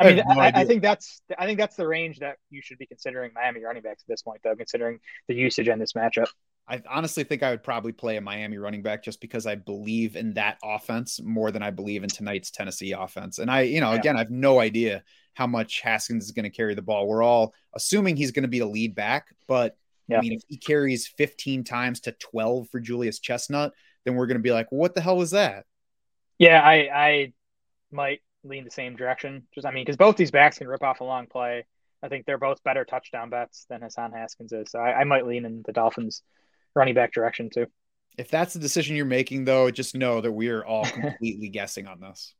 I 0.00 0.12
mean, 0.12 0.20
I, 0.28 0.34
no 0.34 0.40
I, 0.40 0.52
I, 0.54 0.64
think 0.64 0.82
that's 0.82 1.22
I 1.38 1.46
think 1.46 1.58
that's 1.58 1.76
the 1.76 1.86
range 1.86 2.18
that 2.18 2.36
you 2.50 2.62
should 2.62 2.78
be 2.78 2.86
considering 2.86 3.32
Miami 3.34 3.64
running 3.64 3.82
backs 3.82 4.02
at 4.02 4.08
this 4.08 4.22
point, 4.22 4.40
though, 4.42 4.56
considering 4.56 5.00
the 5.28 5.34
usage 5.34 5.68
in 5.68 5.78
this 5.78 5.92
matchup. 5.92 6.28
I 6.68 6.82
honestly 6.88 7.24
think 7.24 7.42
I 7.42 7.50
would 7.50 7.62
probably 7.62 7.92
play 7.92 8.16
a 8.16 8.20
Miami 8.20 8.58
running 8.58 8.82
back 8.82 9.02
just 9.02 9.20
because 9.20 9.46
I 9.46 9.54
believe 9.54 10.16
in 10.16 10.34
that 10.34 10.58
offense 10.62 11.20
more 11.22 11.50
than 11.50 11.62
I 11.62 11.70
believe 11.70 12.02
in 12.02 12.10
tonight's 12.10 12.50
Tennessee 12.50 12.92
offense. 12.92 13.38
And 13.38 13.50
I, 13.50 13.62
you 13.62 13.80
know, 13.80 13.92
yeah. 13.92 13.98
again, 13.98 14.16
I 14.16 14.20
have 14.20 14.30
no 14.30 14.60
idea 14.60 15.02
how 15.34 15.46
much 15.46 15.80
Haskins 15.80 16.24
is 16.24 16.32
going 16.32 16.44
to 16.44 16.50
carry 16.50 16.74
the 16.74 16.82
ball. 16.82 17.06
We're 17.06 17.22
all 17.22 17.54
assuming 17.74 18.16
he's 18.16 18.32
going 18.32 18.42
to 18.42 18.48
be 18.48 18.58
a 18.58 18.66
lead 18.66 18.94
back, 18.94 19.34
but 19.46 19.76
yeah. 20.08 20.18
I 20.18 20.20
mean, 20.20 20.32
if 20.32 20.42
he 20.48 20.56
carries 20.56 21.06
15 21.06 21.64
times 21.64 22.00
to 22.00 22.12
12 22.12 22.68
for 22.70 22.80
Julius 22.80 23.18
Chestnut, 23.18 23.72
then 24.04 24.14
we're 24.14 24.26
going 24.26 24.38
to 24.38 24.42
be 24.42 24.52
like, 24.52 24.70
what 24.70 24.94
the 24.94 25.00
hell 25.00 25.16
was 25.16 25.30
that? 25.32 25.64
Yeah, 26.38 26.60
I, 26.60 26.74
I 26.92 27.32
might 27.90 28.20
lean 28.44 28.64
the 28.64 28.70
same 28.70 28.96
direction. 28.96 29.46
Just 29.54 29.66
I 29.66 29.70
mean, 29.70 29.84
because 29.84 29.96
both 29.96 30.16
these 30.16 30.30
backs 30.30 30.58
can 30.58 30.68
rip 30.68 30.82
off 30.82 31.00
a 31.00 31.04
long 31.04 31.26
play. 31.26 31.66
I 32.02 32.08
think 32.08 32.26
they're 32.26 32.38
both 32.38 32.62
better 32.62 32.84
touchdown 32.84 33.28
bets 33.28 33.66
than 33.68 33.82
Hassan 33.82 34.12
Haskins 34.12 34.52
is. 34.52 34.70
So 34.70 34.78
I, 34.78 35.00
I 35.00 35.04
might 35.04 35.26
lean 35.26 35.44
in 35.44 35.62
the 35.66 35.72
Dolphins 35.72 36.22
running 36.74 36.94
back 36.94 37.12
direction 37.12 37.50
too. 37.52 37.66
If 38.16 38.30
that's 38.30 38.52
the 38.52 38.60
decision 38.60 38.96
you're 38.96 39.04
making, 39.04 39.44
though, 39.44 39.70
just 39.70 39.94
know 39.94 40.20
that 40.20 40.32
we 40.32 40.48
are 40.48 40.64
all 40.64 40.84
completely 40.84 41.48
guessing 41.50 41.86
on 41.86 42.00
this. 42.00 42.34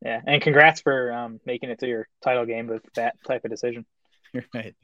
Yeah, 0.00 0.20
and 0.26 0.40
congrats 0.40 0.80
for 0.80 1.12
um, 1.12 1.40
making 1.46 1.70
it 1.70 1.80
to 1.80 1.88
your 1.88 2.06
title 2.22 2.44
game 2.44 2.66
with 2.66 2.82
that 2.94 3.16
type 3.26 3.44
of 3.44 3.50
decision. 3.50 3.86
You're 4.34 4.44
right. 4.52 4.74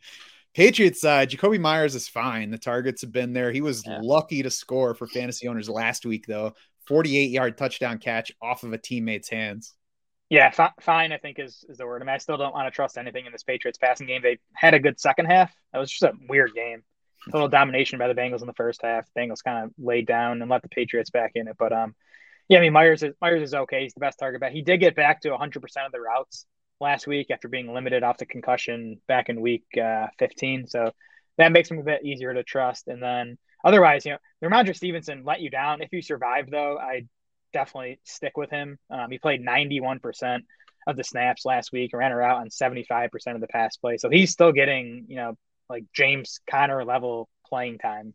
Patriots 0.54 1.00
side, 1.00 1.30
Jakobi 1.30 1.60
Meyers 1.60 1.94
is 1.94 2.08
fine. 2.08 2.50
The 2.50 2.58
targets 2.58 3.02
have 3.02 3.12
been 3.12 3.32
there. 3.32 3.52
He 3.52 3.60
was 3.60 3.84
yeah. 3.86 3.98
lucky 4.02 4.42
to 4.42 4.50
score 4.50 4.94
for 4.94 5.06
fantasy 5.06 5.46
owners 5.46 5.68
last 5.68 6.06
week, 6.06 6.26
though. 6.26 6.54
48 6.86 7.30
yard 7.30 7.56
touchdown 7.56 7.98
catch 7.98 8.32
off 8.42 8.64
of 8.64 8.72
a 8.72 8.78
teammate's 8.78 9.28
hands. 9.28 9.74
Yeah, 10.28 10.50
fine. 10.80 11.12
I 11.12 11.18
think 11.18 11.38
is 11.38 11.64
is 11.68 11.78
the 11.78 11.86
word. 11.86 12.02
I 12.02 12.04
mean, 12.04 12.14
I 12.14 12.18
still 12.18 12.36
don't 12.36 12.54
want 12.54 12.66
to 12.66 12.70
trust 12.70 12.96
anything 12.96 13.26
in 13.26 13.32
this 13.32 13.42
Patriots 13.42 13.78
passing 13.78 14.06
game. 14.06 14.22
They 14.22 14.38
had 14.54 14.74
a 14.74 14.78
good 14.78 14.98
second 14.98 15.26
half. 15.26 15.52
That 15.72 15.80
was 15.80 15.90
just 15.90 16.02
a 16.02 16.12
weird 16.28 16.54
game. 16.54 16.82
Total 17.30 17.48
domination 17.48 17.98
by 17.98 18.08
the 18.08 18.14
Bengals 18.14 18.40
in 18.40 18.46
the 18.46 18.54
first 18.54 18.82
half. 18.82 19.06
Bengals 19.16 19.44
kind 19.44 19.64
of 19.64 19.72
laid 19.78 20.06
down 20.06 20.40
and 20.40 20.50
let 20.50 20.62
the 20.62 20.68
Patriots 20.68 21.10
back 21.10 21.32
in 21.34 21.48
it. 21.48 21.56
But 21.58 21.72
um, 21.72 21.94
Yeah, 22.48 22.58
I 22.58 22.62
mean 22.62 22.72
Meyers 22.72 23.02
is 23.02 23.14
Meyers 23.20 23.42
is 23.42 23.54
okay. 23.54 23.82
He's 23.82 23.94
the 23.94 24.00
best 24.00 24.18
target 24.18 24.40
back. 24.40 24.52
He 24.52 24.62
did 24.62 24.78
get 24.78 24.96
back 24.96 25.20
to 25.22 25.30
100 25.30 25.60
percent 25.60 25.86
of 25.86 25.92
the 25.92 26.00
routes 26.00 26.46
last 26.80 27.06
week 27.06 27.30
after 27.30 27.48
being 27.48 27.72
limited 27.72 28.02
off 28.02 28.16
the 28.16 28.26
concussion 28.26 29.00
back 29.06 29.28
in 29.28 29.40
week 29.40 29.64
uh, 29.82 30.06
15. 30.18 30.66
So 30.66 30.92
that 31.36 31.52
makes 31.52 31.70
him 31.70 31.78
a 31.78 31.82
bit 31.82 32.04
easier 32.04 32.32
to 32.34 32.42
trust. 32.42 32.88
And 32.88 33.02
then 33.02 33.38
otherwise, 33.64 34.04
you 34.04 34.12
know, 34.12 34.48
Rhamondre 34.48 34.74
Stevenson 34.74 35.24
let 35.24 35.40
you 35.40 35.50
down. 35.50 35.82
If 35.82 35.92
you 35.92 36.02
survive, 36.02 36.50
though, 36.50 36.78
I 36.78 37.06
definitely 37.52 38.00
stick 38.04 38.36
with 38.36 38.50
him. 38.50 38.78
Um, 38.90 39.10
he 39.10 39.18
played 39.18 39.44
91% 39.44 40.40
of 40.86 40.96
the 40.96 41.04
snaps 41.04 41.44
last 41.44 41.72
week, 41.72 41.92
and 41.92 42.00
ran 42.00 42.10
her 42.10 42.22
out 42.22 42.40
on 42.40 42.48
75% 42.48 43.10
of 43.34 43.40
the 43.40 43.46
pass 43.46 43.76
play. 43.76 43.98
So 43.98 44.08
he's 44.08 44.32
still 44.32 44.52
getting, 44.52 45.04
you 45.08 45.16
know, 45.16 45.36
like 45.70 45.84
James 45.94 46.40
Conner 46.50 46.84
level 46.84 47.28
playing 47.48 47.78
time. 47.78 48.14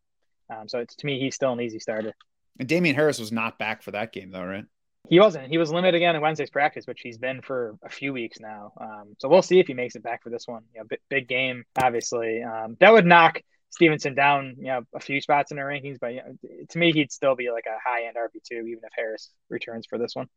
Um, 0.53 0.67
so 0.67 0.79
it's 0.79 0.95
to 0.97 1.05
me, 1.05 1.19
he's 1.19 1.33
still 1.33 1.53
an 1.53 1.61
easy 1.61 1.79
starter. 1.79 2.13
And 2.59 2.69
Damien 2.69 2.95
Harris 2.95 3.19
was 3.19 3.31
not 3.31 3.57
back 3.57 3.81
for 3.81 3.91
that 3.91 4.13
game, 4.13 4.31
though, 4.31 4.43
right? 4.43 4.65
He 5.09 5.19
wasn't. 5.19 5.49
He 5.49 5.57
was 5.57 5.71
limited 5.71 5.95
again 5.95 6.15
in 6.15 6.21
Wednesday's 6.21 6.49
practice, 6.49 6.87
which 6.87 7.01
he's 7.01 7.17
been 7.17 7.41
for 7.41 7.77
a 7.83 7.89
few 7.89 8.13
weeks 8.13 8.39
now. 8.39 8.73
Um, 8.79 9.15
so 9.19 9.29
we'll 9.29 9.41
see 9.41 9.59
if 9.59 9.67
he 9.67 9.73
makes 9.73 9.95
it 9.95 10.03
back 10.03 10.23
for 10.23 10.29
this 10.29 10.47
one. 10.47 10.63
You 10.73 10.81
know, 10.81 10.87
big, 10.87 10.99
big 11.09 11.27
game, 11.27 11.63
obviously. 11.81 12.41
Um, 12.43 12.77
that 12.79 12.91
would 12.91 13.05
knock 13.05 13.39
Stevenson 13.69 14.15
down, 14.15 14.55
you 14.57 14.67
know, 14.67 14.81
a 14.95 14.99
few 14.99 15.21
spots 15.21 15.51
in 15.51 15.57
the 15.57 15.63
rankings, 15.63 15.99
but 15.99 16.13
you 16.13 16.21
know, 16.21 16.35
to 16.69 16.77
me, 16.77 16.91
he'd 16.91 17.11
still 17.11 17.35
be 17.35 17.51
like 17.51 17.65
a 17.67 17.77
high 17.83 18.07
end 18.07 18.15
RB 18.15 18.41
two, 18.43 18.67
even 18.67 18.83
if 18.83 18.91
Harris 18.95 19.31
returns 19.49 19.85
for 19.87 19.97
this 19.97 20.15
one. 20.15 20.27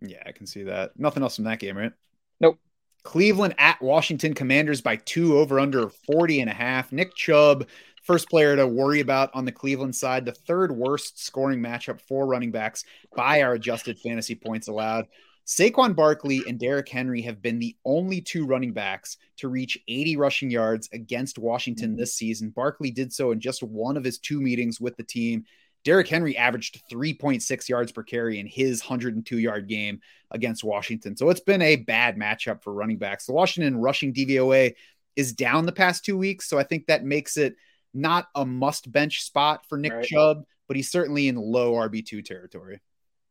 Yeah, 0.00 0.22
I 0.26 0.32
can 0.32 0.46
see 0.46 0.64
that. 0.64 0.98
Nothing 0.98 1.22
else 1.22 1.36
from 1.36 1.44
that 1.44 1.58
game, 1.58 1.76
right? 1.76 1.92
Nope. 2.40 2.58
Cleveland 3.02 3.54
at 3.58 3.80
Washington 3.80 4.34
Commanders 4.34 4.80
by 4.80 4.96
two 4.96 5.38
over 5.38 5.60
under 5.60 5.88
40 5.88 6.40
and 6.40 6.50
a 6.50 6.54
half. 6.54 6.92
Nick 6.92 7.14
Chubb 7.14 7.66
First 8.06 8.30
player 8.30 8.54
to 8.54 8.68
worry 8.68 9.00
about 9.00 9.34
on 9.34 9.44
the 9.44 9.50
Cleveland 9.50 9.96
side, 9.96 10.24
the 10.24 10.30
third 10.30 10.70
worst 10.70 11.18
scoring 11.18 11.58
matchup 11.58 12.00
for 12.00 12.24
running 12.24 12.52
backs 12.52 12.84
by 13.16 13.42
our 13.42 13.54
adjusted 13.54 13.98
fantasy 13.98 14.36
points 14.36 14.68
allowed. 14.68 15.08
Saquon 15.44 15.96
Barkley 15.96 16.40
and 16.46 16.56
Derrick 16.56 16.88
Henry 16.88 17.20
have 17.22 17.42
been 17.42 17.58
the 17.58 17.74
only 17.84 18.20
two 18.20 18.46
running 18.46 18.72
backs 18.72 19.16
to 19.38 19.48
reach 19.48 19.82
80 19.88 20.18
rushing 20.18 20.50
yards 20.52 20.88
against 20.92 21.36
Washington 21.36 21.90
mm-hmm. 21.90 21.98
this 21.98 22.14
season. 22.14 22.50
Barkley 22.50 22.92
did 22.92 23.12
so 23.12 23.32
in 23.32 23.40
just 23.40 23.64
one 23.64 23.96
of 23.96 24.04
his 24.04 24.20
two 24.20 24.40
meetings 24.40 24.80
with 24.80 24.96
the 24.96 25.02
team. 25.02 25.44
Derrick 25.86 26.08
Henry 26.08 26.36
averaged 26.36 26.82
3.6 26.90 27.68
yards 27.68 27.92
per 27.92 28.02
carry 28.02 28.40
in 28.40 28.46
his 28.48 28.82
102 28.82 29.38
yard 29.38 29.68
game 29.68 30.00
against 30.32 30.64
Washington. 30.64 31.16
So 31.16 31.30
it's 31.30 31.38
been 31.38 31.62
a 31.62 31.76
bad 31.76 32.16
matchup 32.16 32.64
for 32.64 32.72
running 32.72 32.98
backs. 32.98 33.26
The 33.26 33.32
Washington 33.32 33.76
rushing 33.76 34.12
DVOA 34.12 34.74
is 35.14 35.32
down 35.32 35.64
the 35.64 35.70
past 35.70 36.04
two 36.04 36.18
weeks. 36.18 36.48
So 36.48 36.58
I 36.58 36.64
think 36.64 36.86
that 36.86 37.04
makes 37.04 37.36
it 37.36 37.54
not 37.94 38.26
a 38.34 38.44
must 38.44 38.90
bench 38.90 39.22
spot 39.22 39.64
for 39.68 39.78
Nick 39.78 39.92
right. 39.92 40.04
Chubb, 40.04 40.44
but 40.66 40.76
he's 40.76 40.90
certainly 40.90 41.28
in 41.28 41.36
low 41.36 41.74
RB2 41.74 42.24
territory. 42.24 42.80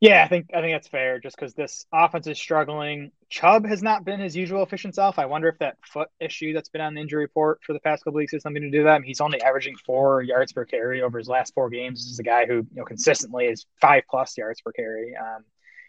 Yeah, 0.02 0.24
I 0.24 0.28
think 0.28 0.48
I 0.54 0.62
think 0.62 0.74
that's 0.74 0.90
fair 0.90 1.20
just 1.20 1.38
because 1.38 1.54
this 1.54 1.86
offense 1.94 2.28
is 2.28 2.38
struggling. 2.38 3.12
Chubb 3.30 3.66
has 3.66 3.82
not 3.82 4.04
been 4.04 4.20
his 4.20 4.36
usual 4.36 4.62
efficient 4.62 4.94
self. 4.94 5.18
I 5.18 5.26
wonder 5.26 5.48
if 5.48 5.58
that 5.60 5.78
foot 5.86 6.10
issue 6.20 6.54
that's 6.54 6.70
been 6.70 6.82
on 6.82 6.96
the 6.96 7.02
injury 7.02 7.24
report 7.24 7.62
for 7.64 7.74
the 7.74 7.80
past 7.80 8.04
couple 8.04 8.18
weeks 8.18 8.34
has 8.34 8.44
something 8.44 8.62
to 8.62 8.70
do 8.70 8.80
with 8.80 8.88
that. 8.88 8.96
I 8.96 9.00
mean, 9.00 9.08
he's 9.08 9.22
only 9.22 9.42
averaging 9.42 9.78
four 9.86 10.22
yards 10.22 10.52
per 10.52 10.66
carry 10.66 11.02
over 11.02 11.18
his 11.18 11.30
last 11.30 11.54
four 11.54 11.70
games. 11.70 12.04
This 12.04 12.12
is 12.12 12.20
a 12.20 12.24
guy 12.24 12.46
who 12.46 12.56
you 12.56 12.68
know 12.74 12.84
consistently 12.84 13.46
is 13.46 13.66
five 13.82 14.04
plus 14.10 14.38
yards 14.38 14.60
per 14.62 14.74
carry. 14.74 15.16
Um, 15.16 15.46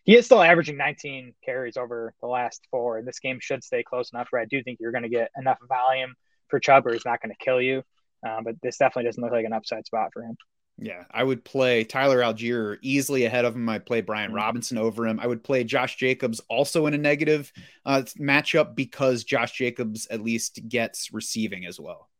he 0.06 0.14
is 0.16 0.24
still 0.24 0.40
averaging 0.40 0.76
19 0.76 1.34
carries 1.44 1.76
over 1.76 2.14
the 2.20 2.28
last 2.28 2.64
four, 2.70 3.02
this 3.02 3.18
game 3.18 3.40
should 3.40 3.64
stay 3.64 3.82
close 3.82 4.12
enough 4.12 4.28
where 4.30 4.40
I 4.40 4.44
do 4.44 4.62
think 4.62 4.78
you're 4.80 4.92
going 4.92 5.02
to 5.02 5.08
get 5.08 5.32
enough 5.36 5.58
volume 5.68 6.14
for 6.46 6.60
Chubb, 6.60 6.86
or 6.86 6.92
he's 6.92 7.04
not 7.04 7.20
going 7.20 7.34
to 7.36 7.44
kill 7.44 7.60
you. 7.60 7.82
Uh, 8.26 8.40
but 8.44 8.54
this 8.62 8.78
definitely 8.78 9.08
doesn't 9.08 9.22
look 9.22 9.32
like 9.32 9.44
an 9.44 9.52
upside 9.52 9.84
spot 9.84 10.10
for 10.12 10.22
him. 10.22 10.36
Yeah, 10.78 11.04
I 11.10 11.24
would 11.24 11.42
play 11.42 11.84
Tyler 11.84 12.18
Allgeier 12.18 12.76
easily 12.82 13.24
ahead 13.24 13.46
of 13.46 13.54
him. 13.56 13.68
I'd 13.68 13.86
play 13.86 14.02
Brian 14.02 14.28
mm-hmm. 14.28 14.36
Robinson 14.36 14.76
over 14.76 15.06
him. 15.06 15.18
I 15.18 15.26
would 15.26 15.42
play 15.42 15.64
Josh 15.64 15.96
Jacobs 15.96 16.40
also 16.48 16.86
in 16.86 16.92
a 16.92 16.98
negative 16.98 17.50
uh, 17.86 18.02
matchup 18.18 18.74
because 18.74 19.24
Josh 19.24 19.52
Jacobs 19.52 20.06
at 20.08 20.22
least 20.22 20.68
gets 20.68 21.12
receiving 21.14 21.64
as 21.64 21.80
well. 21.80 22.10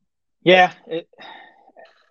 Yeah, 0.43 0.73
it, 0.87 1.09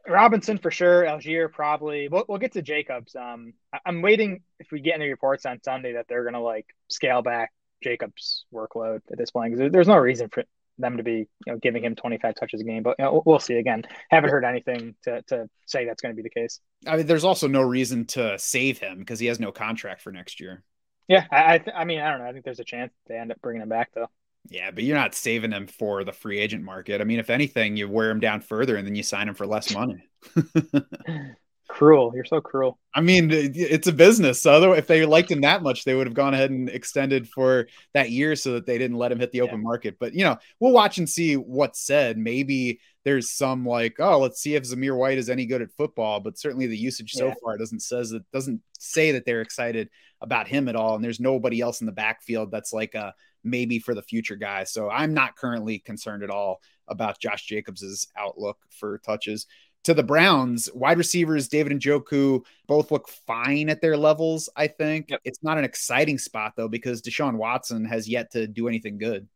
Robinson 0.08 0.60
for 0.60 0.70
sure. 0.70 1.04
Allgeier 1.04 1.52
probably. 1.52 2.10
We'll, 2.10 2.26
we'll 2.28 2.38
get 2.38 2.54
to 2.54 2.62
Jacobs. 2.62 3.16
Um, 3.16 3.54
I, 3.74 3.80
I'm 3.86 4.04
waiting 4.04 4.44
if 4.60 4.72
we 4.72 4.82
get 4.82 4.96
any 4.96 5.10
reports 5.10 5.46
on 5.48 5.64
Sunday 5.64 5.94
that 5.94 6.06
they're 6.08 6.24
going 6.24 6.34
to 6.34 6.42
like 6.42 6.68
scale 6.90 7.24
back 7.24 7.52
Jacobs' 7.84 8.46
workload 8.54 9.02
at 9.12 9.18
this 9.18 9.32
point 9.32 9.56
because 9.56 9.72
there's 9.72 9.88
no 9.88 9.98
reason 9.98 10.30
for 10.30 10.44
them 10.78 10.98
to 10.98 11.04
be 11.04 11.28
you 11.46 11.54
know 11.54 11.58
giving 11.58 11.84
him 11.84 11.96
25 11.96 12.36
touches 12.36 12.62
a 12.62 12.64
game 12.64 12.84
but 12.84 12.96
you 13.00 13.06
know, 13.06 13.24
we'll 13.26 13.40
see. 13.40 13.56
Again 13.56 13.84
haven't 14.10 14.30
heard 14.30 14.44
anything 14.44 14.96
to, 15.04 15.22
to 15.24 15.50
say 15.66 15.86
that's 15.86 16.02
going 16.02 16.14
to 16.14 16.22
be 16.22 16.28
the 16.28 16.30
case. 16.30 16.60
I 16.86 16.98
mean 16.98 17.08
there's 17.08 17.24
also 17.24 17.48
no 17.48 17.62
reason 17.62 18.06
to 18.08 18.38
save 18.38 18.80
him 18.80 19.00
because 19.00 19.20
he 19.20 19.28
has 19.28 19.40
no 19.40 19.52
contract 19.52 20.02
for 20.02 20.12
next 20.12 20.40
year. 20.40 20.64
Yeah 21.08 21.26
i 21.32 21.56
I, 21.56 21.64
I 21.76 21.86
mean 21.86 22.00
i 22.00 22.10
don't 22.10 22.20
know. 22.20 22.28
I 22.28 22.34
think 22.34 22.46
there's 22.46 22.60
a 22.60 22.66
chance 22.66 22.94
they 23.08 23.18
end 23.18 23.32
up 23.32 23.42
bringing 23.42 23.62
him 23.62 23.70
back 23.70 23.90
though. 23.94 24.10
Yeah 24.50 24.72
but 24.72 24.84
you're 24.84 24.98
not 24.98 25.16
saving 25.16 25.52
him 25.52 25.68
for 25.68 26.04
the 26.04 26.14
free 26.14 26.40
agent 26.40 26.64
market. 26.64 27.02
I 27.02 27.04
mean 27.04 27.20
if 27.20 27.30
anything 27.30 27.78
you 27.78 27.90
wear 27.90 28.10
him 28.10 28.20
down 28.20 28.42
further 28.42 28.76
and 28.76 28.86
then 28.86 28.96
you 28.96 29.04
sign 29.04 29.28
him 29.28 29.36
for 29.36 29.48
less 29.48 29.74
money 29.74 30.08
cruel. 31.68 32.12
You're 32.16 32.26
so 32.26 32.42
cruel. 32.42 32.80
I 32.94 33.02
mean, 33.02 33.30
it's 33.32 33.88
a 33.88 33.94
business. 33.94 34.42
So 34.42 34.74
if 34.74 34.88
they 34.88 35.06
liked 35.06 35.32
him 35.32 35.42
that 35.42 35.64
much, 35.64 35.84
they 35.84 35.96
would 35.96 36.08
have 36.08 36.14
gone 36.14 36.34
ahead 36.34 36.52
and 36.52 36.70
extended 36.70 37.28
for 37.28 37.68
that 37.94 38.12
year 38.12 38.36
so 38.36 38.54
that 38.54 38.66
they 38.66 38.78
didn't 38.78 38.98
let 38.98 39.12
him 39.12 39.20
hit 39.20 39.32
the 39.32 39.42
open 39.42 39.60
yeah. 39.60 39.64
market. 39.64 39.98
But 40.00 40.14
you 40.14 40.24
know, 40.24 40.38
we'll 40.60 40.72
watch 40.72 40.98
and 40.98 41.10
see 41.10 41.36
what's 41.36 41.86
said. 41.86 42.18
Maybe 42.18 42.80
there's 43.04 43.32
some 43.32 43.66
like, 43.66 43.98
oh, 44.00 44.20
let's 44.20 44.42
see 44.42 44.56
if 44.56 44.64
Zamir 44.64 44.98
White 44.98 45.18
is 45.18 45.30
any 45.30 45.46
good 45.46 45.62
at 45.62 45.72
football. 45.72 46.20
But 46.20 46.38
certainly 46.38 46.68
the 46.68 46.78
usage 46.78 47.12
so 47.12 47.28
yeah. 47.28 47.34
far 47.44 47.58
doesn't 47.58 47.82
says 47.82 48.12
it 48.12 48.24
doesn't 48.32 48.62
say 48.80 49.12
that 49.12 49.26
they're 49.26 49.42
excited 49.42 49.90
about 50.22 50.48
him 50.48 50.68
at 50.68 50.76
all. 50.76 50.96
And 50.96 51.04
there's 51.04 51.20
nobody 51.20 51.62
else 51.62 51.82
in 51.82 51.86
the 51.86 51.92
backfield 51.92 52.52
that's 52.52 52.74
like 52.74 52.96
a 52.96 53.14
maybe 53.44 53.80
for 53.80 53.94
the 53.94 54.02
future 54.02 54.36
guy. 54.36 54.64
So 54.64 54.90
I'm 54.90 55.14
not 55.14 55.36
currently 55.36 55.80
concerned 55.80 56.24
at 56.24 56.30
all 56.30 56.62
about 56.88 57.20
Josh 57.20 57.46
Jacobs's 57.46 58.08
outlook 58.18 58.58
for 58.72 58.98
touches 59.00 59.46
to 59.86 59.94
the 59.94 60.04
Browns, 60.04 60.70
wide 60.74 60.98
receivers 60.98 61.48
David 61.48 61.80
Njoku 61.80 62.44
both 62.68 62.92
look 62.92 63.08
fine 63.08 63.70
at 63.70 63.82
their 63.82 63.96
levels. 63.96 64.50
I 64.56 64.68
think 64.68 65.12
yep. 65.12 65.22
it's 65.24 65.44
not 65.44 65.58
an 65.58 65.64
exciting 65.64 66.18
spot 66.18 66.54
though 66.58 66.68
because 66.68 67.02
Deshaun 67.02 67.36
Watson 67.36 67.86
has 67.86 68.10
yet 68.10 68.32
to 68.32 68.48
do 68.48 68.68
anything 68.68 68.98
good. 68.98 69.28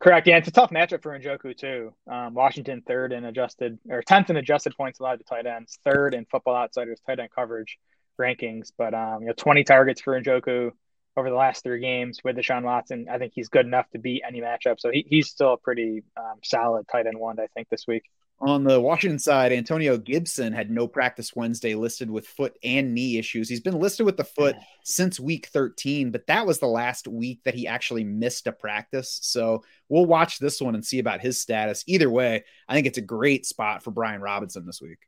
Correct. 0.00 0.26
Yeah, 0.26 0.36
it's 0.36 0.48
a 0.48 0.52
tough 0.52 0.70
matchup 0.70 1.02
for 1.02 1.18
Njoku 1.18 1.56
too. 1.56 1.94
Um, 2.10 2.34
Washington 2.34 2.82
third 2.86 3.12
in 3.12 3.24
adjusted 3.24 3.78
or 3.88 4.02
tenth 4.02 4.30
in 4.30 4.36
adjusted 4.36 4.76
points 4.76 5.00
allowed 5.00 5.18
to 5.18 5.24
tight 5.24 5.46
ends, 5.46 5.78
third 5.84 6.14
in 6.14 6.26
Football 6.26 6.56
Outsiders 6.56 7.00
tight 7.06 7.20
end 7.20 7.30
coverage 7.34 7.78
rankings. 8.20 8.72
But 8.76 8.94
um, 8.94 9.22
you 9.22 9.28
know, 9.28 9.34
twenty 9.34 9.64
targets 9.64 10.00
for 10.00 10.20
Njoku 10.20 10.72
over 11.16 11.30
the 11.30 11.36
last 11.36 11.62
three 11.62 11.80
games 11.80 12.18
with 12.24 12.36
Deshaun 12.36 12.64
Watson. 12.64 13.06
I 13.08 13.18
think 13.18 13.32
he's 13.34 13.48
good 13.48 13.66
enough 13.66 13.88
to 13.90 13.98
beat 13.98 14.22
any 14.26 14.40
matchup. 14.40 14.80
So 14.80 14.90
he, 14.90 15.06
he's 15.08 15.30
still 15.30 15.52
a 15.52 15.56
pretty 15.56 16.02
um, 16.16 16.40
solid 16.42 16.86
tight 16.88 17.06
end 17.06 17.18
one, 17.18 17.38
I 17.38 17.46
think, 17.54 17.68
this 17.68 17.86
week. 17.86 18.02
On 18.40 18.64
the 18.64 18.80
Washington 18.80 19.18
side, 19.18 19.52
Antonio 19.52 19.96
Gibson 19.96 20.52
had 20.52 20.70
no 20.70 20.88
practice 20.88 21.34
Wednesday, 21.34 21.74
listed 21.74 22.10
with 22.10 22.26
foot 22.26 22.58
and 22.64 22.92
knee 22.92 23.16
issues. 23.16 23.48
He's 23.48 23.60
been 23.60 23.78
listed 23.78 24.04
with 24.04 24.16
the 24.16 24.24
foot 24.24 24.56
since 24.82 25.20
week 25.20 25.46
13, 25.46 26.10
but 26.10 26.26
that 26.26 26.44
was 26.44 26.58
the 26.58 26.66
last 26.66 27.06
week 27.06 27.42
that 27.44 27.54
he 27.54 27.68
actually 27.68 28.04
missed 28.04 28.46
a 28.46 28.52
practice. 28.52 29.20
So 29.22 29.62
we'll 29.88 30.04
watch 30.04 30.38
this 30.38 30.60
one 30.60 30.74
and 30.74 30.84
see 30.84 30.98
about 30.98 31.20
his 31.20 31.40
status. 31.40 31.84
Either 31.86 32.10
way, 32.10 32.44
I 32.68 32.74
think 32.74 32.86
it's 32.86 32.98
a 32.98 33.02
great 33.02 33.46
spot 33.46 33.82
for 33.82 33.92
Brian 33.92 34.20
Robinson 34.20 34.66
this 34.66 34.82
week. 34.82 34.98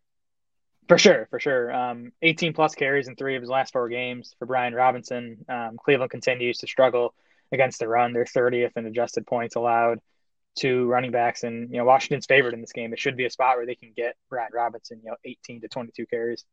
For 0.89 0.97
sure, 0.97 1.27
for 1.29 1.41
sure. 1.41 1.75
Um, 1.75 2.13
18 2.23 2.53
plus 2.53 2.77
carries 2.77 3.09
in 3.09 3.17
three 3.17 3.35
of 3.35 3.43
his 3.43 3.51
last 3.51 3.73
four 3.73 3.89
games 3.89 4.37
for 4.39 4.47
Brian 4.47 4.73
Robinson. 4.73 5.45
Um, 5.49 5.77
Cleveland 5.77 6.13
continues 6.13 6.59
to 6.59 6.69
struggle 6.69 7.13
against 7.51 7.81
the 7.81 7.89
run. 7.89 8.13
They're 8.13 8.25
30th 8.25 8.77
in 8.77 8.87
adjusted 8.87 9.27
points 9.27 9.57
allowed 9.57 9.99
to 10.57 10.87
running 10.87 11.11
backs, 11.11 11.45
and 11.45 11.71
you 11.71 11.79
know 11.79 11.85
Washington's 11.85 12.27
favored 12.27 12.55
in 12.55 12.61
this 12.61 12.73
game. 12.73 12.93
It 12.93 12.99
should 12.99 13.17
be 13.17 13.27
a 13.27 13.31
spot 13.31 13.57
where 13.57 13.67
they 13.67 13.75
can 13.75 13.93
get 13.97 14.17
Brian 14.31 14.51
Robinson, 14.53 15.01
you 15.03 15.11
know, 15.11 15.17
18 15.25 15.61
to 15.63 15.69
22 15.69 16.07
carries. 16.07 16.45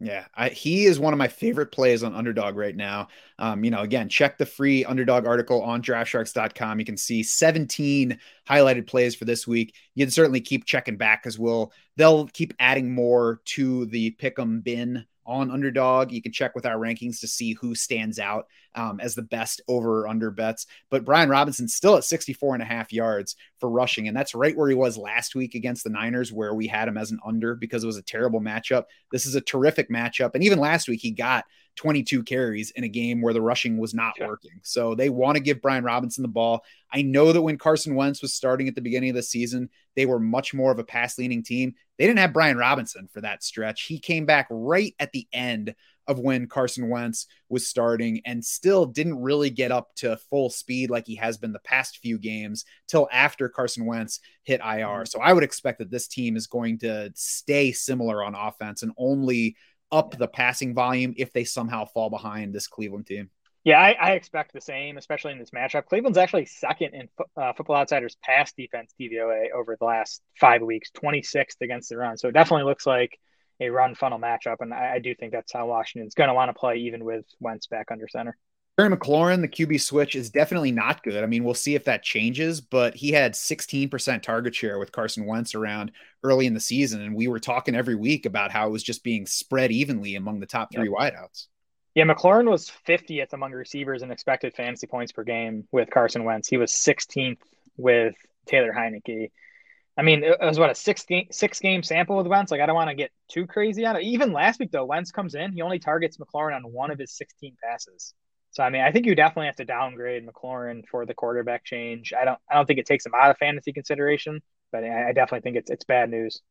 Yeah, 0.00 0.24
I, 0.34 0.48
he 0.48 0.86
is 0.86 0.98
one 0.98 1.12
of 1.12 1.18
my 1.18 1.28
favorite 1.28 1.70
plays 1.70 2.02
on 2.02 2.12
Underdog 2.12 2.56
right 2.56 2.74
now. 2.74 3.06
Um, 3.38 3.62
you 3.62 3.70
know, 3.70 3.82
again, 3.82 4.08
check 4.08 4.36
the 4.36 4.44
free 4.44 4.84
Underdog 4.84 5.26
article 5.26 5.62
on 5.62 5.80
DraftSharks.com. 5.80 6.80
You 6.80 6.84
can 6.84 6.96
see 6.96 7.22
17 7.22 8.18
highlighted 8.48 8.88
plays 8.88 9.14
for 9.14 9.26
this 9.26 9.46
week. 9.46 9.76
You 9.94 10.04
can 10.04 10.10
certainly 10.10 10.40
keep 10.40 10.64
checking 10.64 10.96
back 10.96 11.22
as 11.24 11.38
well. 11.38 11.72
They'll 11.96 12.26
keep 12.26 12.52
adding 12.58 12.92
more 12.92 13.42
to 13.44 13.86
the 13.86 14.16
Pick'em 14.20 14.64
bin 14.64 15.06
on 15.26 15.50
underdog. 15.50 16.12
You 16.12 16.22
can 16.22 16.32
check 16.32 16.54
with 16.54 16.66
our 16.66 16.76
rankings 16.76 17.20
to 17.20 17.28
see 17.28 17.54
who 17.54 17.74
stands 17.74 18.18
out 18.18 18.46
um, 18.74 19.00
as 19.00 19.14
the 19.14 19.22
best 19.22 19.60
over 19.68 20.02
or 20.02 20.08
under 20.08 20.30
bets. 20.30 20.66
But 20.90 21.04
Brian 21.04 21.28
Robinson 21.28 21.68
still 21.68 21.96
at 21.96 22.04
64 22.04 22.54
and 22.54 22.62
a 22.62 22.66
half 22.66 22.92
yards 22.92 23.36
for 23.58 23.70
rushing. 23.70 24.08
And 24.08 24.16
that's 24.16 24.34
right 24.34 24.56
where 24.56 24.68
he 24.68 24.74
was 24.74 24.96
last 24.96 25.34
week 25.34 25.54
against 25.54 25.84
the 25.84 25.90
Niners, 25.90 26.32
where 26.32 26.54
we 26.54 26.66
had 26.66 26.88
him 26.88 26.98
as 26.98 27.10
an 27.10 27.20
under 27.24 27.54
because 27.54 27.84
it 27.84 27.88
was 27.88 27.98
a 27.98 28.02
terrible 28.02 28.40
matchup. 28.40 28.84
This 29.10 29.26
is 29.26 29.34
a 29.34 29.40
terrific 29.40 29.90
matchup. 29.90 30.34
And 30.34 30.42
even 30.44 30.58
last 30.58 30.88
week, 30.88 31.00
he 31.00 31.10
got 31.10 31.44
22 31.76 32.22
carries 32.22 32.70
in 32.72 32.84
a 32.84 32.88
game 32.88 33.20
where 33.20 33.32
the 33.32 33.40
rushing 33.40 33.78
was 33.78 33.94
not 33.94 34.16
sure. 34.16 34.28
working. 34.28 34.60
So 34.62 34.94
they 34.94 35.08
want 35.08 35.36
to 35.36 35.42
give 35.42 35.62
Brian 35.62 35.84
Robinson 35.84 36.22
the 36.22 36.28
ball. 36.28 36.64
I 36.92 37.02
know 37.02 37.32
that 37.32 37.42
when 37.42 37.58
Carson 37.58 37.94
Wentz 37.94 38.20
was 38.20 38.34
starting 38.34 38.68
at 38.68 38.74
the 38.74 38.82
beginning 38.82 39.10
of 39.10 39.16
the 39.16 39.22
season, 39.22 39.70
they 39.96 40.06
were 40.06 40.18
much 40.18 40.52
more 40.52 40.70
of 40.70 40.78
a 40.78 40.84
pass 40.84 41.18
leaning 41.18 41.42
team. 41.42 41.74
They 41.98 42.06
didn't 42.06 42.18
have 42.18 42.32
Brian 42.32 42.58
Robinson 42.58 43.08
for 43.12 43.20
that 43.22 43.42
stretch. 43.42 43.84
He 43.84 43.98
came 43.98 44.26
back 44.26 44.46
right 44.50 44.94
at 44.98 45.12
the 45.12 45.26
end 45.32 45.74
of 46.08 46.18
when 46.18 46.48
Carson 46.48 46.88
Wentz 46.88 47.26
was 47.48 47.66
starting 47.66 48.20
and 48.26 48.44
still 48.44 48.86
didn't 48.86 49.20
really 49.20 49.50
get 49.50 49.70
up 49.70 49.94
to 49.96 50.16
full 50.30 50.50
speed 50.50 50.90
like 50.90 51.06
he 51.06 51.14
has 51.16 51.38
been 51.38 51.52
the 51.52 51.60
past 51.60 51.98
few 51.98 52.18
games 52.18 52.64
till 52.88 53.08
after 53.12 53.48
Carson 53.48 53.86
Wentz 53.86 54.20
hit 54.42 54.60
IR. 54.60 54.64
Mm-hmm. 54.64 55.04
So 55.06 55.20
I 55.20 55.32
would 55.32 55.44
expect 55.44 55.78
that 55.78 55.90
this 55.90 56.08
team 56.08 56.36
is 56.36 56.46
going 56.46 56.78
to 56.80 57.12
stay 57.14 57.72
similar 57.72 58.24
on 58.24 58.34
offense 58.34 58.82
and 58.82 58.92
only 58.96 59.56
up 59.92 60.16
the 60.16 60.26
passing 60.26 60.74
volume 60.74 61.14
if 61.16 61.32
they 61.32 61.44
somehow 61.44 61.84
fall 61.84 62.10
behind 62.10 62.52
this 62.52 62.66
Cleveland 62.66 63.06
team. 63.06 63.30
Yeah, 63.64 63.78
I, 63.78 63.92
I, 63.92 64.10
expect 64.12 64.52
the 64.52 64.60
same, 64.60 64.96
especially 64.96 65.30
in 65.30 65.38
this 65.38 65.50
matchup. 65.50 65.86
Cleveland's 65.86 66.18
actually 66.18 66.46
second 66.46 66.94
in 66.94 67.08
uh, 67.36 67.52
Football 67.52 67.76
Outsiders 67.76 68.16
pass 68.20 68.52
defense 68.52 68.92
DVOA 69.00 69.52
over 69.54 69.76
the 69.78 69.84
last 69.84 70.20
five 70.40 70.62
weeks, 70.62 70.90
26th 71.00 71.60
against 71.60 71.88
the 71.88 71.96
run. 71.96 72.16
So 72.18 72.28
it 72.28 72.32
definitely 72.32 72.64
looks 72.64 72.86
like 72.86 73.16
a 73.60 73.68
run 73.68 73.94
funnel 73.94 74.18
matchup. 74.18 74.56
And 74.60 74.74
I, 74.74 74.94
I 74.94 74.98
do 74.98 75.14
think 75.14 75.30
that's 75.30 75.52
how 75.52 75.66
Washington's 75.68 76.14
going 76.14 76.26
to 76.26 76.34
want 76.34 76.48
to 76.48 76.58
play, 76.58 76.78
even 76.78 77.04
with 77.04 77.24
Wentz 77.38 77.68
back 77.68 77.92
under 77.92 78.08
center. 78.08 78.36
Terry 78.78 78.96
McLaurin, 78.96 79.42
the 79.42 79.48
QB 79.48 79.80
switch 79.82 80.16
is 80.16 80.30
definitely 80.30 80.72
not 80.72 81.02
good. 81.02 81.22
I 81.22 81.26
mean, 81.26 81.44
we'll 81.44 81.52
see 81.52 81.74
if 81.74 81.84
that 81.84 82.02
changes, 82.02 82.62
but 82.62 82.94
he 82.94 83.12
had 83.12 83.34
16% 83.34 84.22
target 84.22 84.54
share 84.54 84.78
with 84.78 84.92
Carson 84.92 85.26
Wentz 85.26 85.54
around 85.54 85.92
early 86.22 86.46
in 86.46 86.54
the 86.54 86.60
season. 86.60 87.02
And 87.02 87.14
we 87.14 87.28
were 87.28 87.38
talking 87.38 87.74
every 87.74 87.96
week 87.96 88.24
about 88.24 88.50
how 88.50 88.66
it 88.66 88.70
was 88.70 88.82
just 88.82 89.04
being 89.04 89.26
spread 89.26 89.72
evenly 89.72 90.16
among 90.16 90.40
the 90.40 90.46
top 90.46 90.72
three 90.72 90.88
yep. 90.88 91.14
wideouts. 91.14 91.48
Yeah, 91.94 92.04
McLaurin 92.04 92.48
was 92.50 92.72
50th 92.88 93.34
among 93.34 93.52
receivers 93.52 94.00
in 94.02 94.10
expected 94.10 94.54
fantasy 94.54 94.86
points 94.86 95.12
per 95.12 95.24
game 95.24 95.68
with 95.70 95.90
Carson 95.90 96.24
Wentz. 96.24 96.48
He 96.48 96.56
was 96.56 96.72
16th 96.72 97.40
with 97.76 98.14
Taylor 98.46 98.72
Heinicke. 98.72 99.30
I 99.98 100.02
mean, 100.02 100.24
it 100.24 100.38
was 100.40 100.58
what 100.58 100.70
a 100.70 100.74
six 100.74 101.04
game 101.04 101.26
six 101.30 101.60
game 101.60 101.82
sample 101.82 102.16
with 102.16 102.26
Wentz. 102.26 102.50
Like, 102.50 102.62
I 102.62 102.66
don't 102.66 102.74
want 102.74 102.88
to 102.88 102.96
get 102.96 103.10
too 103.28 103.46
crazy 103.46 103.84
on 103.84 103.96
it. 103.96 104.04
Even 104.04 104.32
last 104.32 104.58
week 104.58 104.70
though, 104.70 104.86
Wentz 104.86 105.12
comes 105.12 105.34
in, 105.34 105.52
he 105.52 105.60
only 105.60 105.78
targets 105.78 106.16
McLaurin 106.16 106.56
on 106.56 106.62
one 106.72 106.90
of 106.90 106.98
his 106.98 107.12
16 107.12 107.56
passes. 107.62 108.14
So 108.52 108.62
I 108.62 108.70
mean, 108.70 108.82
I 108.82 108.92
think 108.92 109.06
you 109.06 109.14
definitely 109.14 109.46
have 109.46 109.56
to 109.56 109.64
downgrade 109.64 110.26
McLaurin 110.26 110.86
for 110.86 111.06
the 111.06 111.14
quarterback 111.14 111.64
change. 111.64 112.12
I 112.12 112.24
don't 112.24 112.38
I 112.50 112.54
don't 112.54 112.66
think 112.66 112.78
it 112.78 112.86
takes 112.86 113.04
him 113.04 113.12
out 113.16 113.30
of 113.30 113.38
fantasy 113.38 113.72
consideration, 113.72 114.42
but 114.70 114.84
I, 114.84 115.12
definitely 115.12 115.40
think 115.40 115.56
it's 115.56 115.70
it's 115.70 115.84
bad 115.84 116.10
news. 116.10 116.42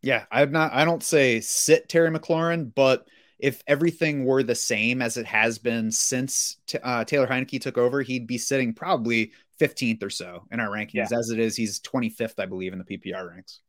Yeah, 0.00 0.24
I've 0.30 0.52
not 0.52 0.72
I 0.72 0.84
don't 0.84 1.02
say 1.02 1.40
sit 1.40 1.88
Terry 1.88 2.08
McLaurin, 2.10 2.72
but 2.72 3.06
if 3.40 3.62
everything 3.66 4.24
were 4.24 4.42
the 4.42 4.54
same 4.54 5.02
as 5.02 5.16
it 5.16 5.26
has 5.26 5.58
been 5.58 5.90
since 5.90 6.58
uh, 6.82 7.04
Taylor 7.04 7.26
Heinicke 7.26 7.60
took 7.60 7.78
over, 7.78 8.00
he'd 8.02 8.26
be 8.26 8.38
sitting 8.38 8.72
probably 8.72 9.32
15th 9.58 10.02
or 10.02 10.10
so 10.10 10.46
in 10.52 10.60
our 10.60 10.68
rankings. 10.68 11.10
Yeah. 11.10 11.18
As 11.18 11.30
it 11.30 11.38
is, 11.38 11.56
he's 11.56 11.80
25th, 11.80 12.38
I 12.38 12.46
believe, 12.46 12.72
in 12.72 12.78
the 12.78 12.84
PPR 12.84 13.30
ranks. 13.30 13.60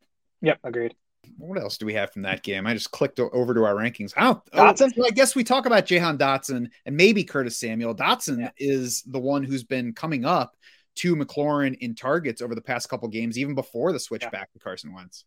Yep, 0.41 0.59
agreed. 0.63 0.95
What 1.38 1.59
else 1.59 1.78
do 1.78 1.86
we 1.86 1.93
have 1.93 2.11
from 2.11 2.24
that 2.24 2.43
game? 2.43 2.67
I 2.67 2.74
just 2.74 2.91
clicked 2.91 3.19
over 3.19 3.53
to 3.53 3.63
our 3.63 3.76
rankings. 3.76 4.13
Oh, 4.17 4.41
Dotson. 4.53 4.91
Oh, 4.97 5.05
I 5.05 5.11
guess 5.11 5.36
we 5.36 5.43
talk 5.43 5.65
about 5.65 5.86
Jahan 5.86 6.17
Dotson 6.17 6.69
and 6.86 6.97
maybe 6.97 7.24
Curtis 7.24 7.57
Samuel. 7.57 7.95
Dotson 7.95 8.39
yeah. 8.39 8.51
is 8.57 9.03
the 9.03 9.19
one 9.19 9.43
who's 9.43 9.63
been 9.63 9.93
coming 9.93 10.26
up 10.26 10.55
to 10.95 11.15
McLaurin 11.15 11.78
in 11.80 11.95
targets 11.95 12.41
over 12.41 12.55
the 12.55 12.61
past 12.61 12.89
couple 12.89 13.07
games, 13.07 13.38
even 13.38 13.55
before 13.55 13.91
the 13.91 13.99
switch 13.99 14.24
yeah. 14.24 14.30
back 14.30 14.51
to 14.53 14.59
Carson 14.59 14.93
Wentz. 14.93 15.26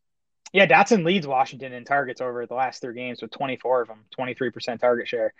Yeah, 0.52 0.66
Dotson 0.66 1.04
leads 1.04 1.26
Washington 1.26 1.72
in 1.72 1.84
targets 1.84 2.20
over 2.20 2.46
the 2.46 2.54
last 2.54 2.80
three 2.80 2.94
games 2.94 3.20
with 3.20 3.32
24 3.32 3.82
of 3.82 3.88
them, 3.88 4.04
23% 4.16 4.78
target 4.78 5.08
share. 5.08 5.34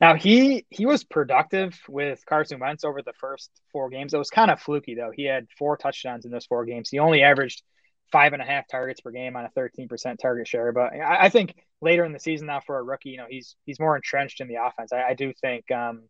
Now 0.00 0.14
he 0.14 0.64
he 0.70 0.86
was 0.86 1.02
productive 1.02 1.80
with 1.88 2.24
Carson 2.24 2.60
Wentz 2.60 2.84
over 2.84 3.02
the 3.02 3.12
first 3.14 3.50
four 3.72 3.88
games. 3.88 4.14
It 4.14 4.18
was 4.18 4.30
kind 4.30 4.50
of 4.50 4.60
fluky 4.60 4.94
though. 4.94 5.10
He 5.12 5.24
had 5.24 5.48
four 5.58 5.76
touchdowns 5.76 6.24
in 6.24 6.30
those 6.30 6.46
four 6.46 6.64
games. 6.64 6.88
He 6.88 6.98
only 6.98 7.22
averaged 7.22 7.62
five 8.10 8.32
and 8.32 8.42
a 8.42 8.44
half 8.44 8.66
targets 8.68 9.00
per 9.00 9.10
game 9.10 9.36
on 9.36 9.44
a 9.44 9.50
13% 9.58 10.18
target 10.18 10.48
share. 10.48 10.72
But 10.72 10.92
I, 10.94 11.26
I, 11.26 11.28
think 11.28 11.54
later 11.80 12.04
in 12.04 12.12
the 12.12 12.20
season 12.20 12.46
now 12.46 12.60
for 12.60 12.78
a 12.78 12.82
rookie, 12.82 13.10
you 13.10 13.16
know, 13.18 13.26
he's 13.28 13.56
he's 13.64 13.78
more 13.78 13.96
entrenched 13.96 14.40
in 14.40 14.48
the 14.48 14.56
offense. 14.56 14.92
I, 14.92 15.02
I 15.10 15.14
do 15.14 15.32
think 15.40 15.70
um, 15.70 16.04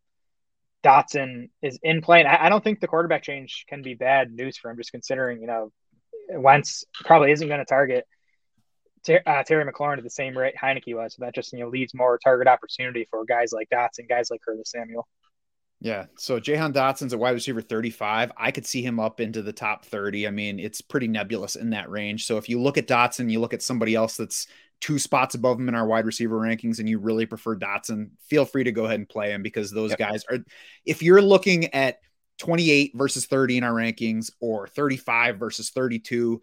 Dotson 0.84 1.51
is 1.62 1.78
in 1.82 2.01
play. 2.01 2.20
And 2.20 2.28
I, 2.28 2.46
I, 2.46 2.49
don't 2.49 2.62
think 2.62 2.80
the 2.80 2.86
quarterback 2.86 3.22
change 3.22 3.64
can 3.68 3.82
be 3.82 3.94
bad 3.94 4.32
news 4.32 4.57
for 4.57 4.70
him, 4.70 4.76
just 4.76 4.92
considering, 4.92 5.40
you 5.40 5.46
know, 5.46 5.72
Wentz 6.30 6.84
probably 7.05 7.32
isn't 7.32 7.49
going 7.49 7.61
to 7.61 7.64
target 7.64 8.05
ter- 9.05 9.22
uh, 9.26 9.42
Terry 9.42 9.70
McLaurin 9.70 9.99
at 9.99 10.05
the 10.05 10.11
same 10.11 10.36
rate 10.36 10.55
Heinicke 10.61 10.94
was. 10.94 11.14
So 11.14 11.24
that 11.24 11.34
just, 11.34 11.53
you 11.53 11.61
know, 11.61 11.68
leads 11.68 11.94
more 11.94 12.18
target 12.18 12.46
opportunity 12.46 13.07
for 13.11 13.24
guys 13.24 13.53
like 13.53 13.68
Dotson, 13.70 14.09
guys 14.09 14.30
like 14.30 14.40
Curtis 14.42 14.70
Samuel. 14.70 15.07
Yeah. 15.80 16.06
So 16.16 16.40
Jahan 16.40 16.72
Dotson's 16.72 17.12
a 17.12 17.18
wide 17.18 17.30
receiver 17.34 17.62
35. 17.62 18.32
I 18.36 18.50
could 18.50 18.66
see 18.66 18.82
him 18.82 18.98
up 18.98 19.20
into 19.20 19.42
the 19.42 19.52
top 19.52 19.84
30. 19.84 20.26
I 20.26 20.30
mean, 20.30 20.58
it's 20.58 20.80
pretty 20.80 21.06
nebulous 21.06 21.54
in 21.54 21.70
that 21.70 21.88
range. 21.88 22.26
So 22.26 22.36
if 22.36 22.48
you 22.48 22.60
look 22.60 22.78
at 22.78 22.88
Dotson, 22.88 23.30
you 23.30 23.38
look 23.40 23.54
at 23.54 23.62
somebody 23.62 23.94
else 23.94 24.16
that's 24.16 24.48
two 24.80 24.98
spots 24.98 25.34
above 25.34 25.58
him 25.58 25.68
in 25.68 25.74
our 25.74 25.86
wide 25.86 26.06
receiver 26.06 26.38
rankings 26.38 26.80
and 26.80 26.88
you 26.88 26.98
really 26.98 27.26
prefer 27.26 27.56
Dotson, 27.56 28.10
feel 28.28 28.44
free 28.44 28.64
to 28.64 28.72
go 28.72 28.86
ahead 28.86 28.98
and 28.98 29.08
play 29.08 29.30
him 29.30 29.42
because 29.42 29.70
those 29.70 29.90
yep. 29.90 29.98
guys 29.98 30.24
are, 30.30 30.38
if 30.84 31.02
you're 31.02 31.22
looking 31.22 31.72
at 31.74 31.98
28 32.38 32.92
versus 32.94 33.26
30 33.26 33.58
in 33.58 33.64
our 33.64 33.72
rankings 33.72 34.30
or 34.40 34.66
35 34.66 35.38
versus 35.38 35.70
32, 35.70 36.40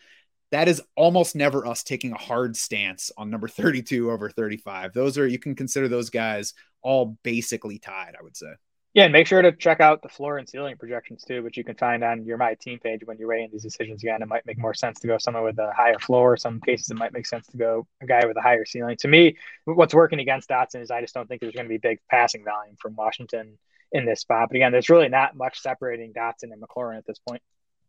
that 0.51 0.67
is 0.69 0.81
almost 0.95 1.35
never 1.35 1.65
us 1.65 1.83
taking 1.83 2.13
a 2.13 2.17
hard 2.17 2.55
stance 2.55 3.11
on 3.17 3.29
number 3.29 3.47
32 3.49 4.11
over 4.11 4.29
35. 4.29 4.93
Those 4.93 5.17
are, 5.17 5.27
you 5.27 5.39
can 5.39 5.55
consider 5.55 5.89
those 5.89 6.09
guys 6.09 6.53
all 6.81 7.17
basically 7.23 7.79
tied, 7.79 8.15
I 8.17 8.23
would 8.23 8.37
say. 8.37 8.53
Yeah, 8.95 9.03
and 9.03 9.11
make 9.11 9.27
sure 9.27 9.41
to 9.41 9.51
check 9.51 9.81
out 9.81 10.01
the 10.01 10.07
floor 10.07 10.37
and 10.37 10.47
ceiling 10.47 10.77
projections 10.77 11.25
too, 11.25 11.43
which 11.43 11.57
you 11.57 11.65
can 11.65 11.75
find 11.75 12.01
on 12.01 12.23
your 12.23 12.37
My 12.37 12.53
Team 12.53 12.79
page 12.79 13.01
when 13.03 13.17
you're 13.17 13.27
weighing 13.27 13.49
these 13.51 13.63
decisions 13.63 14.01
again. 14.01 14.21
It 14.21 14.29
might 14.29 14.45
make 14.45 14.57
more 14.57 14.73
sense 14.73 15.01
to 15.01 15.07
go 15.07 15.17
someone 15.17 15.43
with 15.43 15.59
a 15.59 15.73
higher 15.73 15.99
floor. 15.99 16.37
Some 16.37 16.61
cases 16.61 16.89
it 16.89 16.95
might 16.95 17.11
make 17.11 17.25
sense 17.25 17.45
to 17.47 17.57
go 17.57 17.85
a 18.01 18.05
guy 18.05 18.25
with 18.25 18.37
a 18.37 18.41
higher 18.41 18.63
ceiling. 18.63 18.95
To 19.01 19.09
me, 19.09 19.35
what's 19.65 19.93
working 19.93 20.21
against 20.21 20.47
Dotson 20.47 20.81
is 20.81 20.91
I 20.91 21.01
just 21.01 21.13
don't 21.13 21.27
think 21.27 21.41
there's 21.41 21.53
going 21.53 21.65
to 21.65 21.69
be 21.69 21.77
big 21.77 21.99
passing 22.09 22.45
volume 22.45 22.77
from 22.79 22.95
Washington 22.95 23.57
in 23.91 24.05
this 24.05 24.21
spot. 24.21 24.47
But 24.49 24.55
again, 24.55 24.71
there's 24.71 24.89
really 24.89 25.09
not 25.09 25.35
much 25.35 25.59
separating 25.59 26.13
Dotson 26.13 26.53
and 26.53 26.63
McLaurin 26.63 26.97
at 26.97 27.05
this 27.05 27.19
point. 27.19 27.41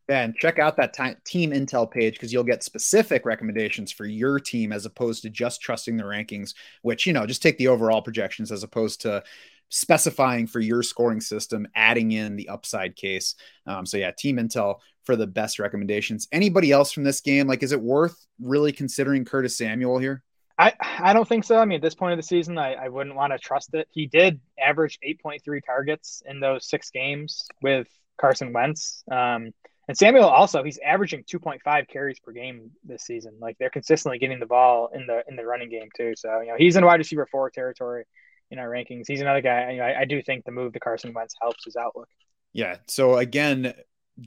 And 0.09 0.37
check 0.37 0.59
out 0.59 0.77
that 0.77 0.95
team 1.25 1.51
intel 1.51 1.91
page 1.91 2.15
because 2.15 2.33
you'll 2.33 2.45
get 2.45 2.63
specific 2.63 3.27
recommendations 3.27 3.91
for 3.91 4.07
your 4.07 4.39
team 4.39 4.73
as 4.73 4.87
opposed 4.87 5.23
to 5.23 5.31
just 5.31 5.61
trusting 5.61 5.97
the 5.97 6.05
rankings, 6.05 6.55
which, 6.83 7.07
you 7.07 7.13
know, 7.13 7.27
just 7.27 7.43
take 7.43 7.59
the 7.59 7.69
overall 7.69 8.03
projections 8.03 8.53
as 8.53 8.63
opposed 8.63 9.01
to 9.01 9.23
specifying 9.69 10.47
for 10.47 10.61
your 10.61 10.83
scoring 10.83 11.21
system, 11.21 11.67
adding 11.75 12.12
in 12.12 12.37
the 12.37 12.49
upside 12.49 12.97
case. 12.97 13.35
Um, 13.67 13.87
so 13.87 13.97
yeah, 13.97 14.11
Team 14.11 14.37
Intel 14.37 14.77
for 15.05 15.17
the 15.17 15.27
best 15.27 15.59
recommendations. 15.59 16.29
Anybody 16.33 16.73
else 16.73 16.93
from 16.93 17.05
this 17.05 17.21
game? 17.21 17.47
Like, 17.47 17.62
is 17.62 17.73
it 17.73 17.81
worth 17.81 18.27
really 18.41 18.73
considering 18.73 19.25
Curtis 19.25 19.57
Samuel 19.57 19.99
here? 19.99 20.23
I, 20.59 20.73
I 20.81 21.12
don't 21.12 21.29
think 21.29 21.45
so. 21.45 21.59
I 21.59 21.64
mean, 21.64 21.77
at 21.77 21.83
this 21.83 21.95
point 21.95 22.12
of 22.12 22.19
the 22.19 22.23
season, 22.23 22.57
I, 22.57 22.75
I 22.75 22.89
wouldn't 22.89 23.14
want 23.14 23.33
to 23.33 23.39
trust 23.39 23.75
it. 23.75 23.89
He 23.91 24.07
did 24.07 24.41
average 24.59 24.99
8.3 25.07 25.61
targets 25.64 26.23
in 26.27 26.41
those 26.41 26.69
six 26.69 26.91
games 26.91 27.47
with 27.61 27.89
Carson 28.19 28.53
Wentz. 28.53 29.05
Um, 29.11 29.53
and 29.89 29.97
Samuel 29.97 30.25
also, 30.25 30.64
he's 30.64 30.79
averaging 30.85 31.25
2.5 31.25 31.89
carries 31.89 32.19
per 32.19 32.33
game 32.33 32.71
this 32.85 33.03
season. 33.03 33.35
Like 33.39 33.57
they're 33.59 33.71
consistently 33.71 34.19
getting 34.19 34.41
the 34.41 34.47
ball 34.47 34.91
in 34.93 35.07
the 35.07 35.23
in 35.29 35.37
the 35.37 35.45
running 35.45 35.71
game 35.71 35.89
too. 35.97 36.14
So 36.17 36.41
you 36.41 36.49
know 36.49 36.57
he's 36.59 36.75
in 36.75 36.85
wide 36.85 36.99
receiver 36.99 37.29
four 37.31 37.51
territory 37.51 38.05
in 38.51 38.59
our 38.59 38.68
rankings. 38.68 39.05
He's 39.07 39.20
another 39.20 39.40
guy. 39.40 39.72
You 39.72 39.78
know, 39.78 39.84
I, 39.84 40.01
I 40.01 40.05
do 40.05 40.22
think 40.22 40.44
the 40.44 40.53
move 40.53 40.72
to 40.72 40.80
Carson 40.80 41.12
Wentz 41.12 41.34
helps 41.40 41.64
his 41.64 41.76
outlook. 41.76 42.09
Yeah. 42.53 42.76
So 42.88 43.16
again, 43.16 43.74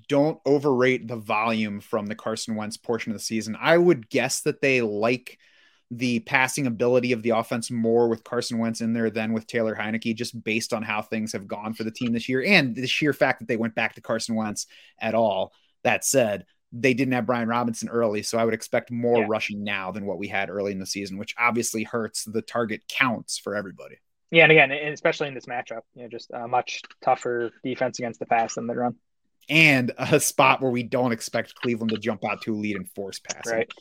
don't 0.08 0.40
overrate 0.46 1.08
the 1.08 1.16
volume 1.16 1.80
from 1.80 2.06
the 2.06 2.16
Carson 2.16 2.56
Wentz 2.56 2.78
portion 2.78 3.12
of 3.12 3.18
the 3.18 3.24
season. 3.24 3.58
I 3.60 3.78
would 3.78 4.10
guess 4.10 4.42
that 4.42 4.62
they 4.62 4.82
like 4.82 5.40
the 5.92 6.20
passing 6.20 6.68
ability 6.68 7.12
of 7.14 7.24
the 7.24 7.32
offense 7.32 7.72
more 7.72 8.08
with 8.08 8.24
Carson 8.24 8.60
Wentz 8.60 8.82
in 8.82 8.94
there 8.94 9.10
than 9.10 9.34
with 9.34 9.48
Taylor 9.48 9.76
Heinicke, 9.76 10.16
just 10.16 10.44
based 10.44 10.74
on 10.74 10.84
how 10.84 11.02
things 11.02 11.34
have 11.34 11.48
gone 11.48 11.74
for 11.74 11.84
the 11.84 11.92
team 11.92 12.14
this 12.14 12.30
year 12.30 12.44
and 12.44 12.76
the 12.76 12.86
sheer 12.86 13.14
fact 13.14 13.40
that 13.40 13.48
they 13.48 13.58
went 13.58 13.74
back 13.74 13.96
to 13.96 14.02
Carson 14.02 14.36
Wentz 14.36 14.68
at 15.00 15.16
all. 15.16 15.52
That 15.84 16.06
said, 16.06 16.46
they 16.72 16.94
didn't 16.94 17.14
have 17.14 17.26
Brian 17.26 17.50
Robinson 17.50 17.90
early, 17.90 18.22
so 18.22 18.38
I 18.38 18.46
would 18.46 18.54
expect 18.54 18.92
more 18.92 19.22
yeah. 19.22 19.26
rushing 19.28 19.64
now 19.64 19.92
than 19.92 20.06
what 20.06 20.20
we 20.20 20.28
had 20.28 20.52
early 20.52 20.72
in 20.72 20.80
the 20.80 20.86
season, 20.86 21.18
which 21.18 21.34
obviously 21.40 21.84
hurts 21.84 22.26
the 22.26 22.44
target 22.44 22.84
counts 22.88 23.40
for 23.40 23.56
everybody. 23.56 23.96
Yeah, 24.32 24.44
and 24.44 24.52
again, 24.52 24.72
especially 24.72 25.28
in 25.28 25.34
this 25.34 25.48
matchup, 25.48 25.82
you 25.96 26.04
know, 26.04 26.10
just 26.10 26.30
a 26.32 26.48
much 26.48 26.82
tougher 27.04 27.52
defense 27.64 28.00
against 28.00 28.20
the 28.20 28.26
pass 28.28 28.56
than 28.56 28.68
the 28.68 28.76
run. 28.76 28.96
And 29.50 29.92
a 29.98 30.20
spot 30.20 30.62
where 30.62 30.70
we 30.70 30.84
don't 30.84 31.12
expect 31.12 31.56
Cleveland 31.56 31.90
to 31.92 31.98
jump 31.98 32.24
out 32.24 32.42
to 32.44 32.54
a 32.54 32.58
lead 32.58 32.76
and 32.76 32.88
force 32.92 33.20
passing. 33.20 33.58
Right. 33.58 33.72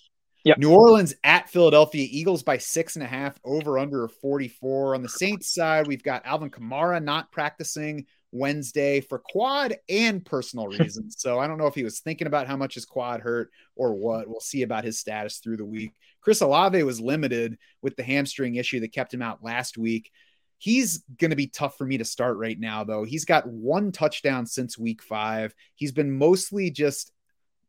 Yep. 0.45 0.59
New 0.59 0.73
Orleans 0.73 1.15
at 1.25 1.51
Philadelphia 1.51 2.07
Eagles 2.11 2.43
by 2.43 2.57
six 2.57 2.97
and 2.97 3.03
a 3.03 3.07
half, 3.07 3.39
over 3.45 3.79
under 3.79 4.09
44. 4.09 4.95
On 4.95 5.03
the 5.03 5.09
Saints 5.09 5.53
side, 5.53 5.87
we've 5.87 6.03
got 6.03 6.25
Alvin 6.25 6.51
Kamara 6.51 7.03
not 7.03 7.31
practicing 7.31 8.07
Wednesday 8.33 9.03
for 9.03 9.19
quad 9.19 9.77
and 9.91 10.25
personal 10.25 10.67
reasons. 10.79 11.17
so 11.19 11.39
I 11.39 11.47
don't 11.47 11.59
know 11.59 11.67
if 11.67 11.75
he 11.75 11.85
was 11.85 12.01
thinking 12.01 12.27
about 12.27 12.47
how 12.47 12.57
much 12.57 12.75
his 12.75 12.87
quad 12.87 13.21
hurt 13.21 13.51
or 13.77 13.95
what. 13.95 14.27
We'll 14.27 14.41
see 14.41 14.63
about 14.63 14.85
his 14.85 14.99
status 14.99 15.39
through 15.39 15.59
the 15.59 15.67
week. 15.67 15.93
Chris 16.23 16.41
Olave 16.41 16.83
was 16.83 17.01
limited 17.01 17.59
with 17.83 17.97
the 17.97 18.03
hamstring 18.03 18.55
issue 18.55 18.81
that 18.81 18.93
kept 18.93 19.13
him 19.13 19.23
out 19.23 19.45
last 19.45 19.77
week 19.77 20.11
He's 20.59 21.05
going 21.19 21.31
to 21.31 21.37
be 21.37 21.47
tough 21.47 21.79
for 21.79 21.87
me 21.87 21.99
to 21.99 22.05
start 22.05 22.37
right 22.37 22.59
now, 22.59 22.85
though. 22.85 23.05
He's 23.05 23.25
got 23.25 23.47
one 23.47 23.93
touchdown 23.93 24.47
since 24.47 24.77
week 24.77 25.03
five. 25.03 25.55
He's 25.77 25.93
been 25.93 26.19
mostly 26.19 26.71
just 26.71 27.13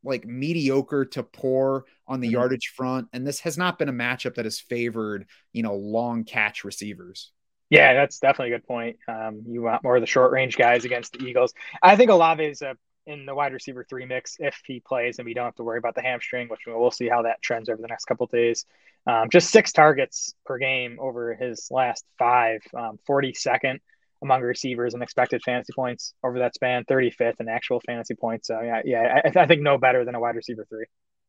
like 0.04 0.26
mediocre 0.26 1.06
to 1.06 1.24
poor 1.24 1.86
on 2.08 2.20
the 2.20 2.28
mm-hmm. 2.28 2.34
yardage 2.34 2.74
front. 2.76 3.08
And 3.14 3.28
this 3.28 3.42
has 3.42 3.58
not 3.58 3.78
been 3.78 3.90
a 3.90 3.94
matchup 3.94 4.36
that 4.36 4.46
has 4.46 4.60
favored, 4.60 5.28
you 5.54 5.64
know, 5.64 5.76
long 5.76 6.24
catch 6.24 6.64
receivers. 6.64 7.32
Yeah, 7.70 7.94
that's 7.94 8.20
definitely 8.20 8.54
a 8.54 8.58
good 8.58 8.68
point. 8.68 8.98
Um, 9.08 9.44
you 9.48 9.62
want 9.62 9.84
more 9.84 9.96
of 9.96 10.02
the 10.02 10.08
short 10.08 10.32
range 10.32 10.58
guys 10.58 10.86
against 10.86 11.14
the 11.14 11.26
Eagles. 11.26 11.54
I 11.84 11.96
think 11.96 12.10
Olave 12.10 12.44
is 12.44 12.64
a 12.64 12.76
in 13.10 13.26
the 13.26 13.34
wide 13.34 13.54
receiver 13.54 13.86
three 13.90 14.06
mix 14.06 14.38
if 14.40 14.62
he 14.66 14.80
plays 14.80 15.18
and 15.18 15.26
we 15.26 15.34
don't 15.34 15.46
have 15.46 15.56
to 15.56 15.64
worry 15.64 15.80
about 15.80 15.96
the 15.96 16.02
hamstring, 16.02 16.48
which 16.48 16.62
we'll 16.68 16.92
see 16.92 17.10
how 17.10 17.24
that 17.24 17.42
trends 17.42 17.68
over 17.68 17.82
the 17.82 17.88
next 17.88 18.06
couple 18.06 18.28
days. 18.28 18.66
Um, 19.08 19.30
just 19.32 19.50
six 19.50 19.72
targets 19.72 20.36
per 20.46 20.58
game 20.58 20.98
over 21.00 21.34
his 21.34 21.68
last 21.72 22.06
five, 22.18 22.62
um, 22.78 23.00
42nd 23.10 23.80
among 24.22 24.42
receivers 24.42 24.94
and 24.94 25.02
expected 25.02 25.42
fantasy 25.44 25.74
points 25.74 26.14
over 26.24 26.40
that 26.40 26.54
span, 26.54 26.84
35th 26.86 27.40
in 27.40 27.50
actual 27.50 27.80
fantasy 27.80 28.14
points. 28.14 28.48
So 28.48 28.62
yeah, 28.62 28.82
yeah, 28.86 29.22
I, 29.26 29.40
I 29.40 29.48
think 29.48 29.62
no 29.62 29.78
better 29.78 30.06
than 30.06 30.16
a 30.16 30.20
wide 30.20 30.36
receiver 30.36 30.66
three. 30.70 30.86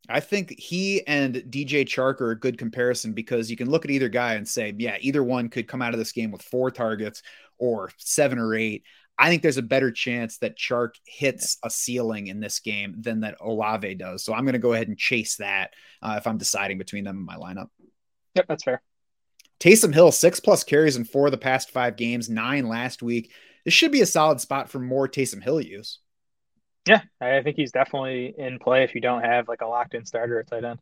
I 0.08 0.20
think 0.20 0.58
he 0.58 1.06
and 1.06 1.36
DJ 1.36 1.84
Chark 1.84 2.20
are 2.20 2.32
a 2.32 2.38
good 2.38 2.58
comparison 2.58 3.12
because 3.12 3.50
you 3.50 3.56
can 3.56 3.70
look 3.70 3.84
at 3.84 3.90
either 3.90 4.08
guy 4.08 4.34
and 4.34 4.48
say, 4.48 4.74
yeah, 4.76 4.96
either 5.00 5.22
one 5.22 5.48
could 5.48 5.68
come 5.68 5.82
out 5.82 5.94
of 5.94 5.98
this 5.98 6.12
game 6.12 6.30
with 6.30 6.42
four 6.42 6.70
targets 6.70 7.22
or 7.58 7.90
seven 7.98 8.38
or 8.38 8.54
eight. 8.54 8.82
I 9.20 9.28
think 9.28 9.42
there's 9.42 9.58
a 9.58 9.62
better 9.62 9.92
chance 9.92 10.38
that 10.38 10.56
Chark 10.56 10.94
hits 11.06 11.58
a 11.62 11.68
ceiling 11.68 12.28
in 12.28 12.40
this 12.40 12.58
game 12.58 12.94
than 12.98 13.20
that 13.20 13.36
Olave 13.38 13.94
does. 13.96 14.24
So 14.24 14.32
I'm 14.32 14.44
going 14.44 14.54
to 14.54 14.58
go 14.58 14.72
ahead 14.72 14.88
and 14.88 14.96
chase 14.96 15.36
that 15.36 15.74
uh, 16.00 16.14
if 16.16 16.26
I'm 16.26 16.38
deciding 16.38 16.78
between 16.78 17.04
them 17.04 17.18
in 17.18 17.26
my 17.26 17.36
lineup. 17.36 17.68
Yep, 18.34 18.46
that's 18.48 18.64
fair. 18.64 18.80
Taysom 19.60 19.92
Hill, 19.92 20.10
six 20.10 20.40
plus 20.40 20.64
carries 20.64 20.96
in 20.96 21.04
four 21.04 21.26
of 21.26 21.32
the 21.32 21.38
past 21.38 21.70
five 21.70 21.96
games, 21.96 22.30
nine 22.30 22.66
last 22.66 23.02
week. 23.02 23.30
This 23.66 23.74
should 23.74 23.92
be 23.92 24.00
a 24.00 24.06
solid 24.06 24.40
spot 24.40 24.70
for 24.70 24.78
more 24.78 25.06
Taysom 25.06 25.42
Hill 25.42 25.60
use. 25.60 25.98
Yeah, 26.88 27.02
I 27.20 27.42
think 27.42 27.56
he's 27.56 27.72
definitely 27.72 28.34
in 28.38 28.58
play 28.58 28.84
if 28.84 28.94
you 28.94 29.02
don't 29.02 29.22
have 29.22 29.48
like 29.48 29.60
a 29.60 29.66
locked 29.66 29.92
in 29.92 30.06
starter 30.06 30.40
at 30.40 30.46
tight 30.46 30.64
end. 30.64 30.80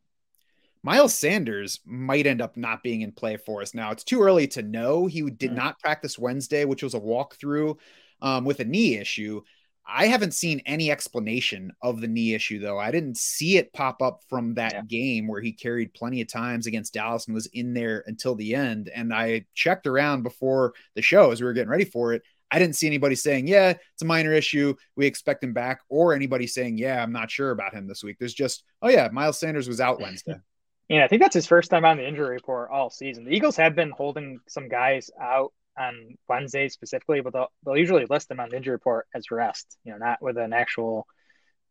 Miles 0.84 1.12
Sanders 1.18 1.80
might 1.84 2.28
end 2.28 2.40
up 2.40 2.56
not 2.56 2.84
being 2.84 3.00
in 3.00 3.10
play 3.10 3.36
for 3.36 3.62
us 3.62 3.74
now. 3.74 3.90
It's 3.90 4.04
too 4.04 4.22
early 4.22 4.46
to 4.48 4.62
know. 4.62 5.06
He 5.06 5.22
did 5.22 5.50
mm. 5.50 5.56
not 5.56 5.80
practice 5.80 6.16
Wednesday, 6.16 6.64
which 6.64 6.84
was 6.84 6.94
a 6.94 7.00
walkthrough 7.00 7.76
um, 8.20 8.44
with 8.44 8.60
a 8.60 8.64
knee 8.64 8.96
issue. 8.96 9.42
I 9.90 10.06
haven't 10.06 10.34
seen 10.34 10.60
any 10.66 10.90
explanation 10.90 11.72
of 11.80 12.02
the 12.02 12.08
knee 12.08 12.34
issue, 12.34 12.58
though. 12.58 12.78
I 12.78 12.90
didn't 12.90 13.16
see 13.16 13.56
it 13.56 13.72
pop 13.72 14.02
up 14.02 14.20
from 14.28 14.54
that 14.54 14.74
yeah. 14.74 14.82
game 14.86 15.26
where 15.26 15.40
he 15.40 15.52
carried 15.52 15.94
plenty 15.94 16.20
of 16.20 16.28
times 16.28 16.66
against 16.66 16.92
Dallas 16.92 17.26
and 17.26 17.34
was 17.34 17.46
in 17.46 17.72
there 17.72 18.04
until 18.06 18.34
the 18.34 18.54
end. 18.54 18.90
And 18.94 19.14
I 19.14 19.46
checked 19.54 19.86
around 19.86 20.24
before 20.24 20.74
the 20.94 21.00
show 21.00 21.30
as 21.30 21.40
we 21.40 21.46
were 21.46 21.54
getting 21.54 21.70
ready 21.70 21.86
for 21.86 22.12
it. 22.12 22.22
I 22.50 22.58
didn't 22.58 22.76
see 22.76 22.86
anybody 22.86 23.14
saying, 23.14 23.46
yeah, 23.46 23.70
it's 23.70 24.02
a 24.02 24.06
minor 24.06 24.32
issue. 24.32 24.74
We 24.96 25.06
expect 25.06 25.42
him 25.42 25.52
back, 25.54 25.80
or 25.88 26.14
anybody 26.14 26.46
saying, 26.46 26.78
yeah, 26.78 27.02
I'm 27.02 27.12
not 27.12 27.30
sure 27.30 27.50
about 27.50 27.74
him 27.74 27.86
this 27.86 28.02
week. 28.02 28.16
There's 28.18 28.34
just, 28.34 28.64
oh, 28.82 28.88
yeah, 28.88 29.08
Miles 29.12 29.38
Sanders 29.38 29.68
was 29.68 29.80
out 29.80 30.00
Wednesday. 30.00 30.36
Yeah, 30.90 31.04
I 31.04 31.08
think 31.08 31.20
that's 31.20 31.34
his 31.34 31.46
first 31.46 31.70
time 31.70 31.84
on 31.84 31.98
the 31.98 32.08
injury 32.08 32.30
report 32.30 32.70
all 32.70 32.88
season. 32.88 33.26
The 33.26 33.32
Eagles 33.32 33.58
have 33.58 33.74
been 33.74 33.90
holding 33.90 34.40
some 34.48 34.70
guys 34.70 35.10
out 35.20 35.52
on 35.78 36.16
Wednesdays 36.28 36.72
specifically, 36.72 37.20
but 37.20 37.32
they'll, 37.32 37.52
they'll 37.64 37.76
usually 37.76 38.06
list 38.08 38.28
them 38.28 38.40
on 38.40 38.50
the 38.50 38.56
injury 38.56 38.72
report 38.72 39.06
as 39.14 39.30
rest, 39.30 39.78
you 39.84 39.92
know, 39.92 39.98
not 39.98 40.22
with 40.22 40.36
an 40.36 40.52
actual 40.52 41.06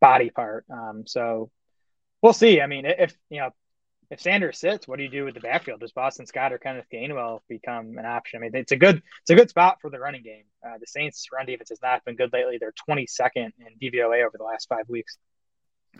body 0.00 0.30
part. 0.30 0.64
Um, 0.72 1.04
so 1.06 1.50
we'll 2.22 2.32
see. 2.32 2.60
I 2.60 2.66
mean, 2.66 2.86
if, 2.86 3.14
you 3.30 3.40
know, 3.40 3.50
if 4.10 4.20
Sanders 4.20 4.58
sits, 4.58 4.88
what 4.88 4.96
do 4.96 5.02
you 5.02 5.10
do 5.10 5.24
with 5.24 5.34
the 5.34 5.40
backfield? 5.40 5.80
Does 5.80 5.92
Boston 5.92 6.26
Scott 6.26 6.52
or 6.52 6.58
Kenneth 6.58 6.86
Gainwell 6.92 7.40
become 7.48 7.98
an 7.98 8.06
option? 8.06 8.38
I 8.38 8.40
mean, 8.42 8.52
it's 8.54 8.72
a 8.72 8.76
good 8.76 9.02
it's 9.20 9.30
a 9.30 9.34
good 9.34 9.50
spot 9.50 9.78
for 9.82 9.90
the 9.90 9.98
running 9.98 10.22
game. 10.22 10.44
Uh, 10.66 10.78
the 10.80 10.86
Saints' 10.86 11.26
run 11.32 11.44
defense 11.44 11.68
has 11.68 11.82
not 11.82 12.04
been 12.04 12.16
good 12.16 12.32
lately. 12.32 12.56
They're 12.58 12.72
22nd 12.88 13.36
in 13.36 13.52
DVOA 13.80 14.24
over 14.24 14.38
the 14.38 14.44
last 14.44 14.68
five 14.68 14.88
weeks. 14.88 15.18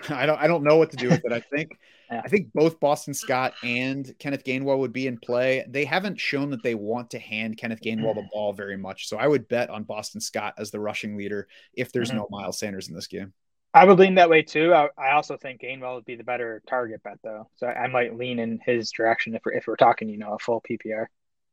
I 0.08 0.26
don't 0.26 0.40
I 0.40 0.46
don't 0.46 0.62
know 0.62 0.76
what 0.76 0.90
to 0.90 0.96
do 0.96 1.08
with 1.08 1.24
it. 1.24 1.32
I 1.32 1.40
think 1.54 1.78
yeah. 2.10 2.22
I 2.24 2.28
think 2.28 2.52
both 2.54 2.80
Boston 2.80 3.14
Scott 3.14 3.54
and 3.62 4.14
Kenneth 4.18 4.44
Gainwell 4.44 4.78
would 4.78 4.92
be 4.92 5.06
in 5.06 5.18
play. 5.18 5.64
They 5.68 5.84
haven't 5.84 6.18
shown 6.18 6.50
that 6.50 6.62
they 6.62 6.74
want 6.74 7.10
to 7.10 7.18
hand 7.18 7.58
Kenneth 7.58 7.80
Gainwell 7.82 8.14
the 8.14 8.28
ball 8.32 8.52
very 8.52 8.76
much. 8.76 9.08
So 9.08 9.18
I 9.18 9.26
would 9.26 9.48
bet 9.48 9.70
on 9.70 9.84
Boston 9.84 10.20
Scott 10.20 10.54
as 10.58 10.70
the 10.70 10.80
rushing 10.80 11.16
leader 11.16 11.48
if 11.74 11.92
there's 11.92 12.08
mm-hmm. 12.08 12.18
no 12.18 12.28
Miles 12.30 12.58
Sanders 12.58 12.88
in 12.88 12.94
this 12.94 13.06
game. 13.06 13.32
I 13.74 13.84
would 13.84 13.98
lean 13.98 14.14
that 14.14 14.30
way 14.30 14.42
too. 14.42 14.72
I, 14.72 14.88
I, 14.96 15.12
also 15.12 15.36
think 15.36 15.60
Gainwell 15.60 15.96
would 15.96 16.06
be 16.06 16.16
the 16.16 16.24
better 16.24 16.62
target 16.66 17.02
bet 17.02 17.18
though. 17.22 17.50
So 17.56 17.66
I, 17.66 17.84
I 17.84 17.86
might 17.88 18.16
lean 18.16 18.38
in 18.38 18.58
his 18.64 18.90
direction 18.90 19.34
if 19.34 19.42
we're, 19.44 19.52
if 19.52 19.66
we're 19.66 19.76
talking, 19.76 20.08
you 20.08 20.16
know, 20.16 20.32
a 20.32 20.38
full 20.38 20.62
PPR. 20.68 21.06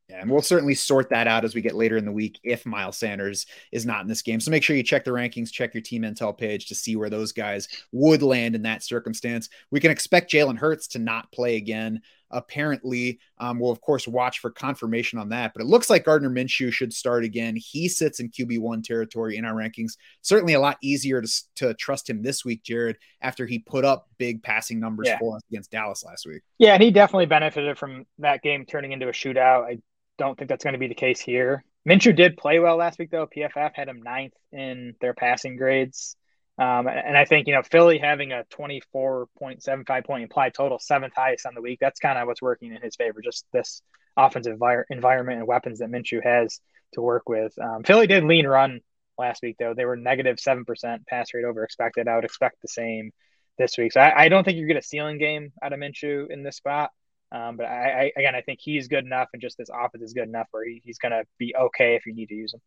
Yeah, 0.10 0.22
and 0.22 0.30
we'll 0.30 0.44
certainly 0.44 0.76
sort 0.76 1.10
that 1.10 1.28
out 1.28 1.46
as 1.46 1.56
we 1.56 1.62
get 1.62 1.74
later 1.74 1.98
in 1.98 2.06
the 2.06 2.12
week 2.12 2.40
if 2.44 2.64
Miles 2.66 2.98
Sanders 2.98 3.48
is 3.72 3.88
not 3.88 4.02
in 4.02 4.08
this 4.08 4.22
game. 4.22 4.40
So 4.40 4.52
make 4.52 4.62
sure 4.62 4.76
you 4.76 4.84
check 4.84 5.04
the 5.04 5.10
rankings, 5.10 5.52
check 5.52 5.74
your 5.74 5.82
team 5.82 6.04
intel 6.04 6.38
page 6.38 6.68
to 6.68 6.76
see 6.76 6.96
where 6.96 7.10
those 7.10 7.32
guys 7.32 7.68
would 7.92 8.22
land 8.22 8.54
in 8.54 8.62
that 8.64 8.84
circumstance. 8.84 9.50
We 9.72 9.80
can 9.80 9.90
expect 9.90 10.32
Jalen 10.32 10.60
Hurts 10.60 10.88
to 10.90 11.00
not 11.00 11.32
play 11.32 11.56
again. 11.56 12.02
Apparently, 12.30 13.20
um, 13.40 13.60
we'll 13.60 13.72
of 13.72 13.82
course 13.82 14.08
watch 14.08 14.40
for 14.40 14.52
confirmation 14.52 15.18
on 15.18 15.30
that, 15.30 15.54
but 15.54 15.62
it 15.62 15.68
looks 15.68 15.90
like 15.90 16.06
Gardner 16.06 16.30
Minshew 16.30 16.72
should 16.72 16.94
start 16.94 17.24
again. 17.24 17.56
He 17.56 17.88
sits 17.88 18.20
in 18.20 18.30
QB1 18.30 18.84
territory 18.84 19.38
in 19.38 19.46
our 19.46 19.54
rankings. 19.54 19.94
Certainly 20.22 20.54
a 20.54 20.60
lot 20.60 20.78
easier 20.84 21.22
to, 21.22 21.30
to 21.56 21.74
trust 21.76 22.10
him 22.10 22.22
this 22.22 22.46
week, 22.46 22.62
Jared, 22.64 22.98
after 23.22 23.46
he 23.46 23.60
put 23.60 23.86
up 23.86 24.08
big 24.18 24.44
passing 24.44 24.80
numbers 24.80 25.08
yeah. 25.08 25.18
for 25.18 25.38
us 25.38 25.42
against 25.50 25.72
Dallas 25.72 26.04
last 26.04 26.28
week. 26.28 26.42
Yeah, 26.60 26.74
and 26.74 26.84
he 26.84 26.92
definitely 26.92 27.28
benefited 27.28 27.78
from 27.78 28.06
that 28.20 28.44
game 28.44 28.66
turning 28.66 28.92
into 28.92 29.08
a 29.08 29.12
shootout. 29.12 29.64
I 29.64 29.80
don't 30.18 30.38
think 30.38 30.50
that's 30.50 30.64
going 30.64 30.74
to 30.74 30.80
be 30.80 30.88
the 30.88 30.96
case 30.96 31.20
here. 31.20 31.64
Minshew 31.88 32.16
did 32.16 32.38
play 32.38 32.60
well 32.60 32.78
last 32.78 32.98
week, 32.98 33.12
though. 33.12 33.28
PFF 33.28 33.72
had 33.74 33.88
him 33.88 34.02
ninth 34.02 34.34
in 34.52 34.96
their 35.02 35.14
passing 35.14 35.56
grades. 35.56 36.16
Um, 36.58 36.88
and 36.88 37.18
I 37.18 37.26
think, 37.26 37.48
you 37.48 37.54
know, 37.54 37.64
Philly 37.64 37.98
having 37.98 38.32
a 38.32 38.46
24.75 38.58 40.06
point 40.06 40.24
implied 40.24 40.54
total, 40.54 40.80
seventh 40.80 41.14
highest 41.16 41.46
on 41.46 41.54
the 41.54 41.62
week, 41.62 41.80
that's 41.82 42.00
kind 42.00 42.18
of 42.18 42.28
what's 42.28 42.42
working 42.42 42.74
in 42.74 42.82
his 42.82 42.96
favor. 42.96 43.22
Just 43.22 43.46
this 43.52 43.82
offensive 44.16 44.58
environment 44.90 45.40
and 45.40 45.48
weapons 45.48 45.80
that 45.80 45.90
Minshew 45.90 46.24
has 46.24 46.60
to 46.94 47.02
work 47.02 47.28
with. 47.28 47.54
Um, 47.60 47.84
Philly 47.84 48.08
did 48.08 48.24
lean 48.24 48.48
run 48.48 48.80
last 49.18 49.44
week, 49.44 49.58
though. 49.60 49.74
They 49.76 49.86
were 49.86 49.98
negative 49.98 50.38
7% 50.38 51.06
pass 51.08 51.34
rate 51.34 51.44
over 51.44 51.64
expected. 51.64 52.08
I 52.08 52.16
would 52.16 52.26
expect 52.26 52.62
the 52.62 52.68
same 52.70 53.12
this 53.58 53.78
week. 53.78 53.94
So 53.94 54.02
I, 54.02 54.24
I 54.24 54.30
don't 54.30 54.44
think 54.44 54.58
you 54.58 54.68
get 54.68 54.78
a 54.78 54.82
ceiling 54.82 55.18
game 55.18 55.52
out 55.62 55.74
of 55.74 55.80
Minshew 55.80 56.30
in 56.30 56.44
this 56.44 56.58
spot. 56.58 56.92
Um, 57.36 57.58
but 57.58 57.66
I, 57.66 58.12
I, 58.16 58.20
again, 58.20 58.34
I 58.34 58.42
think 58.42 58.60
he's 58.62 58.88
good 58.88 59.04
enough, 59.04 59.28
and 59.34 59.42
just 59.42 59.58
this 59.58 59.70
offense 59.70 60.04
is 60.04 60.14
good 60.14 60.28
enough 60.28 60.48
where 60.52 60.66
he, 60.66 60.82
he's 60.86 60.98
going 60.98 61.12
to 61.12 61.24
be 61.38 61.54
okay 61.56 61.96
if 61.96 62.06
you 62.06 62.14
need 62.14 62.30
to 62.30 62.36
use 62.36 62.54
him. 62.54 62.62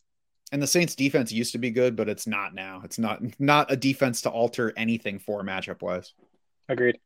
And 0.52 0.62
the 0.62 0.66
Saints 0.66 0.94
defense 0.94 1.32
used 1.32 1.52
to 1.52 1.58
be 1.58 1.70
good, 1.70 1.96
but 1.96 2.08
it's 2.08 2.26
not 2.26 2.54
now. 2.54 2.82
It's 2.84 2.98
not 2.98 3.22
not 3.38 3.72
a 3.72 3.76
defense 3.76 4.22
to 4.22 4.30
alter 4.30 4.72
anything 4.76 5.18
for 5.18 5.42
matchup 5.42 5.80
wise. 5.80 6.12
Agreed. 6.68 6.98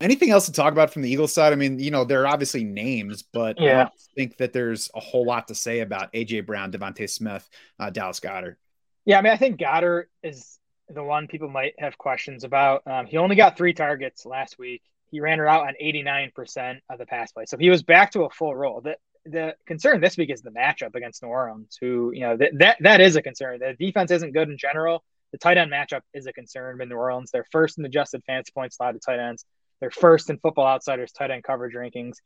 Anything 0.00 0.30
else 0.30 0.46
to 0.46 0.52
talk 0.52 0.72
about 0.72 0.92
from 0.92 1.02
the 1.02 1.10
Eagles 1.10 1.32
side? 1.32 1.52
I 1.52 1.56
mean, 1.56 1.78
you 1.78 1.90
know, 1.90 2.04
there 2.04 2.22
are 2.22 2.26
obviously 2.26 2.64
names, 2.64 3.22
but 3.22 3.60
yeah. 3.60 3.84
I 3.84 3.90
think 4.16 4.38
that 4.38 4.54
there's 4.54 4.90
a 4.94 5.00
whole 5.00 5.26
lot 5.26 5.48
to 5.48 5.54
say 5.54 5.80
about 5.80 6.12
AJ 6.14 6.46
Brown, 6.46 6.72
DeVonta 6.72 7.08
Smith, 7.08 7.46
uh, 7.78 7.90
Dallas 7.90 8.20
Goedert. 8.20 8.56
Yeah, 9.04 9.18
I 9.18 9.22
mean, 9.22 9.32
I 9.32 9.36
think 9.36 9.60
Goedert 9.60 10.04
is 10.22 10.58
the 10.88 11.02
one 11.02 11.26
people 11.26 11.50
might 11.50 11.74
have 11.78 11.98
questions 11.98 12.44
about. 12.44 12.82
Um, 12.86 13.06
he 13.06 13.18
only 13.18 13.36
got 13.36 13.58
three 13.58 13.74
targets 13.74 14.24
last 14.24 14.58
week. 14.58 14.82
He 15.10 15.20
ran 15.20 15.38
her 15.38 15.48
out 15.48 15.66
on 15.66 15.74
89% 15.82 16.78
of 16.88 16.98
the 16.98 17.06
pass 17.06 17.32
play. 17.32 17.44
So 17.46 17.56
he 17.58 17.70
was 17.70 17.82
back 17.82 18.12
to 18.12 18.22
a 18.22 18.30
full 18.30 18.54
role. 18.54 18.80
The, 18.80 18.96
the 19.24 19.54
concern 19.66 20.00
this 20.00 20.16
week 20.16 20.30
is 20.30 20.42
the 20.42 20.50
matchup 20.50 20.94
against 20.94 21.22
New 21.22 21.28
Orleans, 21.28 21.76
who, 21.80 22.12
you 22.14 22.20
know, 22.20 22.36
th- 22.36 22.52
that 22.58 22.78
that 22.80 23.00
is 23.00 23.16
a 23.16 23.22
concern. 23.22 23.58
The 23.58 23.74
defense 23.74 24.10
isn't 24.10 24.32
good 24.32 24.48
in 24.48 24.56
general. 24.56 25.02
The 25.32 25.38
tight 25.38 25.58
end 25.58 25.70
matchup 25.70 26.00
is 26.14 26.26
a 26.26 26.32
concern 26.32 26.80
in 26.80 26.88
New 26.88 26.96
Orleans. 26.96 27.30
They're 27.30 27.46
first 27.50 27.78
in 27.78 27.84
adjusted 27.84 28.22
fantasy 28.24 28.52
points 28.52 28.76
allowed 28.80 28.92
to 28.92 28.98
tight 28.98 29.20
ends. 29.20 29.44
They're 29.80 29.90
first 29.90 30.30
in 30.30 30.38
Football 30.38 30.66
Outsiders 30.66 31.12
tight 31.12 31.30
end 31.30 31.44
coverage 31.44 31.74
rankings. 31.74 32.16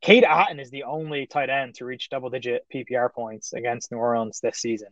Cade 0.00 0.24
Otton 0.24 0.60
is 0.60 0.70
the 0.70 0.82
only 0.82 1.26
tight 1.26 1.48
end 1.48 1.76
to 1.76 1.84
reach 1.84 2.10
double 2.10 2.28
digit 2.28 2.66
PPR 2.74 3.12
points 3.12 3.52
against 3.52 3.92
New 3.92 3.98
Orleans 3.98 4.40
this 4.40 4.58
season. 4.58 4.88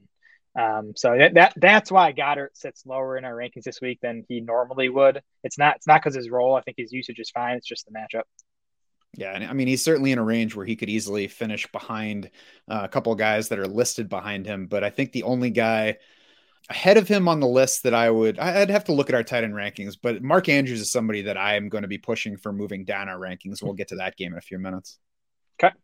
Um, 0.59 0.93
so 0.97 1.17
that, 1.17 1.35
that 1.35 1.53
that's 1.57 1.93
why 1.93 2.13
Goedert 2.13 2.57
sits 2.57 2.85
lower 2.85 3.17
in 3.17 3.25
our 3.25 3.35
rankings 3.35 3.63
this 3.63 3.81
week 3.81 4.01
than 4.03 4.25
he 4.29 4.41
normally 4.41 4.89
would. 4.89 5.23
It's 5.45 5.59
not 5.59 5.77
it's 5.77 5.87
not 5.87 6.03
because 6.03 6.17
his 6.17 6.31
role. 6.31 6.57
I 6.57 6.63
think 6.63 6.77
his 6.79 6.93
usage 6.93 7.21
is 7.21 7.31
fine. 7.31 7.57
It's 7.57 7.69
just 7.69 7.87
the 7.87 7.93
matchup. 7.93 8.23
Yeah, 9.17 9.33
and 9.33 9.45
I 9.45 9.53
mean 9.53 9.69
he's 9.69 9.83
certainly 9.83 10.13
in 10.13 10.19
a 10.19 10.25
range 10.25 10.55
where 10.55 10.67
he 10.67 10.77
could 10.77 10.91
easily 10.91 11.29
finish 11.29 11.71
behind 11.71 12.31
uh, 12.69 12.81
a 12.83 12.89
couple 12.89 13.13
of 13.13 13.19
guys 13.19 13.49
that 13.49 13.59
are 13.59 13.67
listed 13.67 14.09
behind 14.09 14.47
him. 14.47 14.67
But 14.67 14.83
I 14.83 14.91
think 14.91 15.13
the 15.13 15.23
only 15.23 15.51
guy 15.51 15.99
ahead 16.69 16.97
of 16.97 17.09
him 17.09 17.29
on 17.29 17.41
the 17.41 17.47
list 17.47 17.83
that 17.85 17.95
I 17.95 18.11
would 18.11 18.39
I'd 18.39 18.71
have 18.71 18.85
to 18.85 18.93
look 18.93 19.09
at 19.09 19.15
our 19.15 19.23
tight 19.23 19.45
end 19.45 19.55
rankings. 19.55 19.97
But 20.01 20.23
Mark 20.23 20.49
Andrews 20.49 20.81
is 20.81 20.91
somebody 20.91 21.23
that 21.23 21.37
I 21.37 21.57
am 21.57 21.69
going 21.69 21.83
to 21.83 21.89
be 21.89 21.99
pushing 21.99 22.37
for 22.37 22.53
moving 22.53 22.85
down 22.85 23.09
our 23.09 23.19
rankings. 23.19 23.63
We'll 23.63 23.75
get 23.75 23.89
to 23.89 23.97
that 23.97 24.17
game 24.17 24.33
in 24.33 24.39
a 24.39 24.43
few 24.43 24.59
minutes. 24.59 24.99
Okay. 25.63 25.75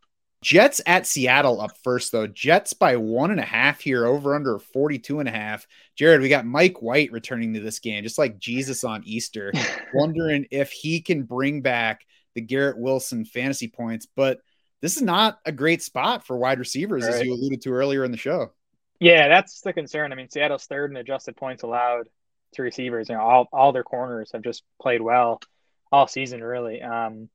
Jets 0.43 0.81
at 0.87 1.07
Seattle 1.07 1.61
up 1.61 1.73
first, 1.83 2.13
though. 2.13 2.27
Jets 2.27 2.73
by 2.73 2.97
one 2.97 3.31
and 3.31 3.41
a 3.41 3.45
half 3.45 3.81
here, 3.81 4.07
over 4.07 4.35
under 4.35 4.59
42 4.59 5.21
and 5.21 5.29
a 5.29 5.33
half. 5.33 5.67
Jared, 5.97 6.21
we 6.21 6.29
got 6.29 6.47
Mike 6.47 6.83
White 6.83 7.11
returning 7.11 7.55
to 7.55 7.61
this 7.61 7.79
game, 7.79 8.03
just 8.03 8.19
like 8.19 8.39
Jesus 8.39 8.85
on 8.85 9.03
Easter, 9.05 9.53
wondering 9.95 10.47
if 10.51 10.71
he 10.71 11.01
can 11.01 11.23
bring 11.23 11.63
back 11.63 12.05
the 12.35 12.41
Garrett 12.41 12.79
Wilson 12.79 13.25
fantasy 13.25 13.69
points. 13.69 14.07
But 14.15 14.41
this 14.83 14.97
is 14.97 15.03
not 15.03 15.39
a 15.45 15.53
great 15.53 15.83
spot 15.83 16.27
for 16.27 16.37
wide 16.37 16.59
receivers, 16.59 17.05
right. 17.05 17.15
as 17.15 17.23
you 17.23 17.33
alluded 17.33 17.63
to 17.63 17.73
earlier 17.73 18.05
in 18.05 18.13
the 18.13 18.19
show. 18.19 18.53
Yeah, 19.01 19.29
that's 19.29 19.61
the 19.61 19.73
concern. 19.73 20.13
I 20.13 20.15
mean, 20.15 20.31
Seattle's 20.31 20.67
third 20.67 20.91
in 20.91 20.97
adjusted 20.97 21.37
points 21.37 21.63
allowed 21.63 22.09
to 22.53 22.63
receivers. 22.63 23.09
You 23.09 23.17
know, 23.17 23.23
all 23.23 23.49
all 23.53 23.73
their 23.73 23.85
corners 23.85 24.31
have 24.33 24.43
just 24.43 24.63
played 24.81 25.03
well 25.03 25.41
all 25.91 26.07
season, 26.07 26.43
really. 26.43 26.83
Um, 26.83 27.29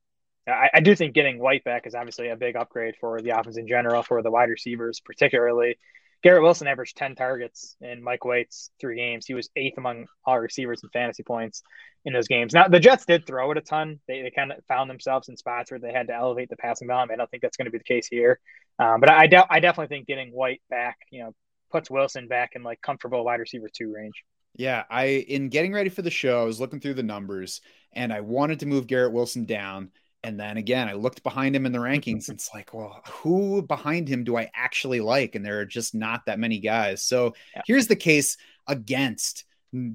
I, 0.48 0.70
I, 0.74 0.80
do 0.80 0.96
think 0.96 1.14
getting 1.14 1.40
White 1.40 1.64
back 1.64 1.86
is 1.86 1.94
obviously 1.94 2.30
a 2.30 2.36
big 2.36 2.56
upgrade 2.56 2.96
for 3.00 3.22
the 3.22 3.38
offense 3.38 3.58
in 3.58 3.68
general, 3.68 4.02
for 4.02 4.22
the 4.22 4.32
wide 4.32 4.50
receivers 4.50 5.00
particularly. 5.00 5.78
Garrett 6.24 6.44
Wilson 6.44 6.68
averaged 6.68 6.98
10 6.98 7.16
targets 7.16 7.76
in 7.82 8.04
Mike 8.04 8.26
White's 8.26 8.70
three 8.80 8.96
games. 8.96 9.26
He 9.26 9.34
was 9.34 9.50
eighth 9.56 9.78
among 9.78 10.06
all 10.24 10.40
receivers 10.40 10.82
in 10.84 10.90
fantasy 10.90 11.24
points 11.24 11.64
in 12.06 12.14
those 12.14 12.28
games. 12.28 12.54
Now, 12.54 12.68
the 12.68 12.80
Jets 12.80 13.06
did 13.06 13.26
throw 13.26 13.50
it 13.52 13.58
a 13.58 13.62
ton. 13.62 14.00
They, 14.08 14.22
they 14.22 14.32
kind 14.32 14.52
of 14.52 14.64
found 14.68 14.90
themselves 14.90 15.30
in 15.30 15.38
spots 15.38 15.72
where 15.72 15.80
they 15.80 15.92
had 15.92 16.08
to 16.08 16.16
elevate 16.16 16.50
the 16.50 16.58
passing 16.58 16.88
volume. 16.88 17.10
I 17.12 17.16
don't 17.16 17.30
think 17.32 17.42
that's 17.42 17.58
going 17.58 17.66
to 17.66 17.72
be 17.72 17.80
the 17.80 17.84
case 17.84 18.08
here. 18.08 18.40
Um, 18.78 19.00
but 19.00 19.10
I, 19.10 19.26
de- 19.28 19.48
I 19.50 19.60
definitely 19.60 19.96
think 19.96 20.08
getting 20.08 20.30
White 20.30 20.62
back, 20.70 20.98
you 21.10 21.24
know, 21.24 21.34
puts 21.72 21.90
Wilson 21.90 22.28
back 22.28 22.52
in 22.54 22.62
like 22.62 22.82
comfortable 22.82 23.26
wide 23.26 23.40
receiver 23.40 23.68
two 23.74 23.92
range. 23.92 24.24
Yeah, 24.54 24.84
I 24.90 25.06
in 25.06 25.50
getting 25.50 25.74
ready 25.74 25.90
for 25.90 26.02
the 26.02 26.12
show, 26.12 26.42
I 26.42 26.46
was 26.46 26.60
looking 26.60 26.82
through 26.82 26.96
the 26.96 27.04
numbers 27.04 27.62
and 27.94 28.12
I 28.12 28.20
wanted 28.22 28.60
to 28.60 28.66
move 28.66 28.86
Garrett 28.86 29.14
Wilson 29.14 29.46
down. 29.46 29.92
And 30.24 30.40
then 30.40 30.58
again, 30.58 30.88
I 30.88 30.94
looked 30.94 31.24
behind 31.24 31.56
him 31.56 31.66
in 31.66 31.72
the 31.72 31.80
rankings. 31.80 32.30
and 32.30 32.30
it's 32.38 32.52
like, 32.54 32.74
well, 32.74 33.02
who 33.08 33.62
behind 33.62 34.08
him 34.08 34.24
do 34.24 34.38
I 34.38 34.50
actually 34.54 35.00
like? 35.00 35.36
And 35.36 35.46
there 35.46 35.60
are 35.60 35.66
just 35.66 35.96
not 35.96 36.26
that 36.26 36.40
many 36.40 36.60
guys. 36.60 37.02
So 37.02 37.34
yeah. 37.56 37.64
here's 37.66 37.88
the 37.88 37.96
case 37.96 38.38
against 38.68 39.46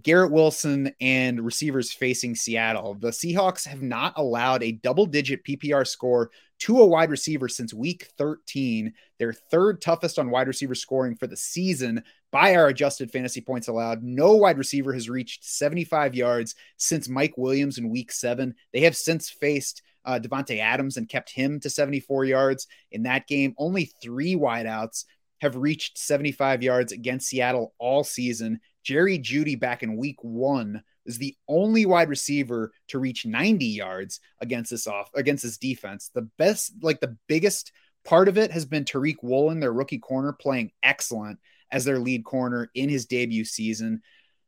Garrett 0.03 0.33
Wilson 0.33 0.93
and 1.01 1.45
receivers 1.45 1.93
facing 1.93 2.35
Seattle. 2.35 2.95
The 2.95 3.11
Seahawks 3.11 3.67
have 3.67 3.83
not 3.83 4.15
allowed 4.17 4.63
a 4.63 4.73
double 4.73 5.05
digit 5.05 5.45
PPR 5.45 5.87
score 5.87 6.31
to 6.61 6.81
a 6.81 6.87
wide 6.87 7.11
receiver 7.11 7.49
since 7.49 7.75
week 7.75 8.09
13. 8.17 8.95
Their 9.19 9.35
third 9.35 9.83
toughest 9.83 10.19
on 10.19 10.31
wide 10.31 10.49
receiver 10.49 10.75
scoring 10.75 11.15
for 11.15 11.27
the 11.27 11.37
season 11.37 12.03
by 12.33 12.57
our 12.57 12.69
adjusted 12.69 13.11
fantasy 13.11 13.43
points 13.43 13.69
allowed. 13.69 14.03
No 14.03 14.33
wide 14.33 14.57
receiver 14.57 14.95
has 14.95 15.11
reached 15.11 15.45
75 15.45 16.15
yards 16.15 16.55
since 16.79 17.09
Mike 17.09 17.37
Williams 17.37 17.77
in 17.77 17.91
week 17.91 18.13
seven. 18.13 18.55
They 18.73 18.81
have 18.81 18.97
since 18.97 19.29
faced 19.29 19.83
uh, 20.07 20.19
Davante 20.23 20.59
Adams 20.61 20.97
and 20.97 21.09
kept 21.09 21.31
him 21.31 21.61
to 21.61 21.69
74 21.69 22.25
yards 22.25 22.67
in 22.93 23.03
that 23.03 23.27
game. 23.27 23.55
Only 23.59 23.93
three 24.01 24.37
wideouts 24.37 25.05
have 25.41 25.57
reached 25.57 25.99
75 25.99 26.63
yards 26.63 26.93
against 26.93 27.29
Seattle 27.29 27.75
all 27.79 28.05
season. 28.05 28.61
Jerry 28.83 29.19
Jeudy 29.19 29.59
back 29.59 29.83
in 29.83 29.97
week 29.97 30.17
one 30.23 30.83
is 31.05 31.19
the 31.19 31.37
only 31.49 31.87
wide 31.87 32.09
receiver 32.09 32.73
to 32.89 32.99
reach 32.99 33.27
90 33.27 33.67
yards 33.67 34.21
against 34.41 34.71
this 34.71 34.87
off 34.87 35.11
against 35.15 35.43
this 35.43 35.59
defense. 35.59 36.11
The 36.15 36.29
best, 36.39 36.73
like 36.83 37.01
the 37.01 37.17
biggest 37.29 37.73
part 38.05 38.29
of 38.29 38.39
it 38.39 38.51
has 38.53 38.65
been 38.65 38.85
Tariq 38.85 39.17
Woolen, 39.23 39.61
their 39.61 39.73
rookie 39.73 39.99
corner, 39.99 40.33
playing 40.33 40.71
excellent 40.83 41.39
as 41.71 41.85
their 41.85 41.99
lead 41.99 42.25
corner 42.25 42.71
in 42.75 42.89
his 42.89 43.07
debut 43.07 43.45
season. 43.45 44.03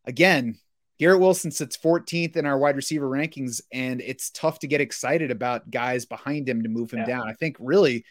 Again, 0.05 0.59
Garrett 0.99 1.21
Wilson 1.21 1.51
sits 1.51 1.77
14th 1.77 2.37
in 2.37 2.45
our 2.45 2.59
wide 2.59 2.77
receiver 2.77 3.09
rankings, 3.09 3.61
and 3.73 4.01
it's 4.01 4.31
tough 4.31 4.59
to 4.61 4.67
get 4.67 4.81
excited 4.81 5.31
about 5.31 5.71
guys 5.71 6.07
behind 6.07 6.49
him 6.49 6.63
to 6.63 6.69
move 6.69 6.91
him 6.91 7.01
yeah. 7.01 7.07
down. 7.07 7.29
I 7.29 7.35
think 7.35 7.57
really, 7.61 8.05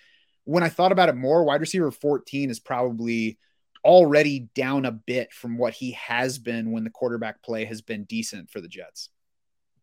when 0.46 0.64
I 0.64 0.70
thought 0.70 0.94
about 0.94 1.10
it 1.10 1.16
more, 1.16 1.44
wide 1.44 1.60
receiver 1.62 1.92
14 1.92 2.50
is 2.50 2.60
probably 2.60 3.38
already 3.84 4.48
down 4.56 4.86
a 4.86 4.92
bit 4.92 5.34
from 5.34 5.58
what 5.58 5.74
he 5.74 5.92
has 5.92 6.38
been 6.38 6.72
when 6.72 6.84
the 6.84 6.90
quarterback 6.90 7.42
play 7.44 7.66
has 7.66 7.82
been 7.82 8.06
decent 8.06 8.50
for 8.50 8.62
the 8.62 8.68
Jets. 8.68 9.10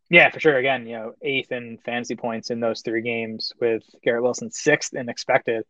Yeah, 0.09 0.29
for 0.29 0.39
sure. 0.39 0.57
Again, 0.57 0.85
you 0.85 0.95
know, 0.95 1.13
eighth 1.21 1.51
in 1.51 1.77
fantasy 1.83 2.15
points 2.15 2.51
in 2.51 2.59
those 2.59 2.81
three 2.81 3.01
games 3.01 3.53
with 3.59 3.83
Garrett 4.03 4.23
Wilson, 4.23 4.51
sixth 4.51 4.93
in 4.93 5.09
expected 5.09 5.63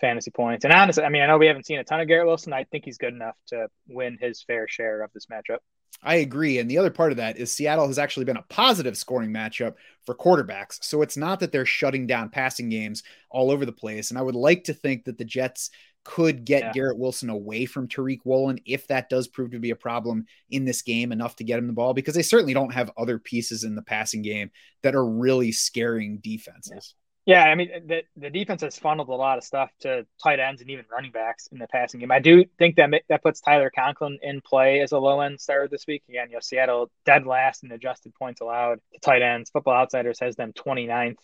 fantasy 0.00 0.30
points. 0.30 0.64
And 0.64 0.72
honestly, 0.72 1.04
I 1.04 1.08
mean, 1.08 1.22
I 1.22 1.26
know 1.26 1.38
we 1.38 1.46
haven't 1.46 1.66
seen 1.66 1.78
a 1.78 1.84
ton 1.84 2.00
of 2.00 2.08
Garrett 2.08 2.26
Wilson. 2.26 2.52
I 2.52 2.64
think 2.64 2.84
he's 2.84 2.98
good 2.98 3.14
enough 3.14 3.36
to 3.48 3.68
win 3.88 4.18
his 4.20 4.42
fair 4.42 4.66
share 4.68 5.02
of 5.02 5.12
this 5.12 5.26
matchup. 5.26 5.58
I 6.02 6.16
agree. 6.16 6.58
And 6.58 6.70
the 6.70 6.78
other 6.78 6.90
part 6.90 7.10
of 7.10 7.16
that 7.18 7.36
is 7.36 7.52
Seattle 7.52 7.86
has 7.86 7.98
actually 7.98 8.26
been 8.26 8.36
a 8.36 8.44
positive 8.48 8.96
scoring 8.96 9.30
matchup 9.30 9.74
for 10.04 10.14
quarterbacks. 10.14 10.82
So 10.84 11.02
it's 11.02 11.16
not 11.16 11.40
that 11.40 11.52
they're 11.52 11.66
shutting 11.66 12.06
down 12.06 12.28
passing 12.28 12.68
games 12.68 13.02
all 13.30 13.50
over 13.50 13.66
the 13.66 13.72
place. 13.72 14.10
And 14.10 14.18
I 14.18 14.22
would 14.22 14.34
like 14.34 14.64
to 14.64 14.74
think 14.74 15.04
that 15.04 15.18
the 15.18 15.24
Jets 15.24 15.70
could 16.04 16.44
get 16.44 16.62
yeah. 16.62 16.72
Garrett 16.72 16.98
Wilson 16.98 17.30
away 17.30 17.66
from 17.66 17.88
Tariq 17.88 18.20
Woolen 18.24 18.60
if 18.64 18.86
that 18.86 19.08
does 19.08 19.26
prove 19.26 19.50
to 19.50 19.58
be 19.58 19.70
a 19.70 19.76
problem 19.76 20.26
in 20.50 20.64
this 20.64 20.82
game 20.82 21.10
enough 21.10 21.34
to 21.36 21.44
get 21.44 21.58
him 21.58 21.66
the 21.66 21.72
ball 21.72 21.94
because 21.94 22.14
they 22.14 22.22
certainly 22.22 22.54
don't 22.54 22.72
have 22.72 22.92
other 22.96 23.18
pieces 23.18 23.64
in 23.64 23.74
the 23.74 23.82
passing 23.82 24.22
game 24.22 24.52
that 24.82 24.94
are 24.94 25.04
really 25.04 25.50
scaring 25.50 26.18
defenses. 26.18 26.94
Yeah, 26.94 27.05
I 27.42 27.56
mean 27.56 27.70
the 27.86 28.02
the 28.16 28.30
defense 28.30 28.62
has 28.62 28.78
funneled 28.78 29.08
a 29.08 29.14
lot 29.14 29.36
of 29.36 29.44
stuff 29.44 29.70
to 29.80 30.06
tight 30.22 30.38
ends 30.38 30.60
and 30.60 30.70
even 30.70 30.84
running 30.90 31.10
backs 31.10 31.48
in 31.48 31.58
the 31.58 31.66
passing 31.66 31.98
game. 31.98 32.12
I 32.12 32.20
do 32.20 32.44
think 32.58 32.76
that 32.76 32.90
that 33.08 33.22
puts 33.22 33.40
Tyler 33.40 33.70
Conklin 33.74 34.18
in 34.22 34.40
play 34.40 34.80
as 34.80 34.92
a 34.92 34.98
low 34.98 35.20
end 35.20 35.40
starter 35.40 35.68
this 35.68 35.86
week. 35.88 36.04
Again, 36.08 36.28
you 36.28 36.34
know 36.34 36.40
Seattle 36.40 36.90
dead 37.04 37.26
last 37.26 37.64
in 37.64 37.72
adjusted 37.72 38.14
points 38.14 38.40
allowed 38.40 38.78
to 38.92 39.00
tight 39.00 39.22
ends. 39.22 39.50
Football 39.50 39.74
Outsiders 39.74 40.20
has 40.20 40.36
them 40.36 40.52
29th 40.52 41.16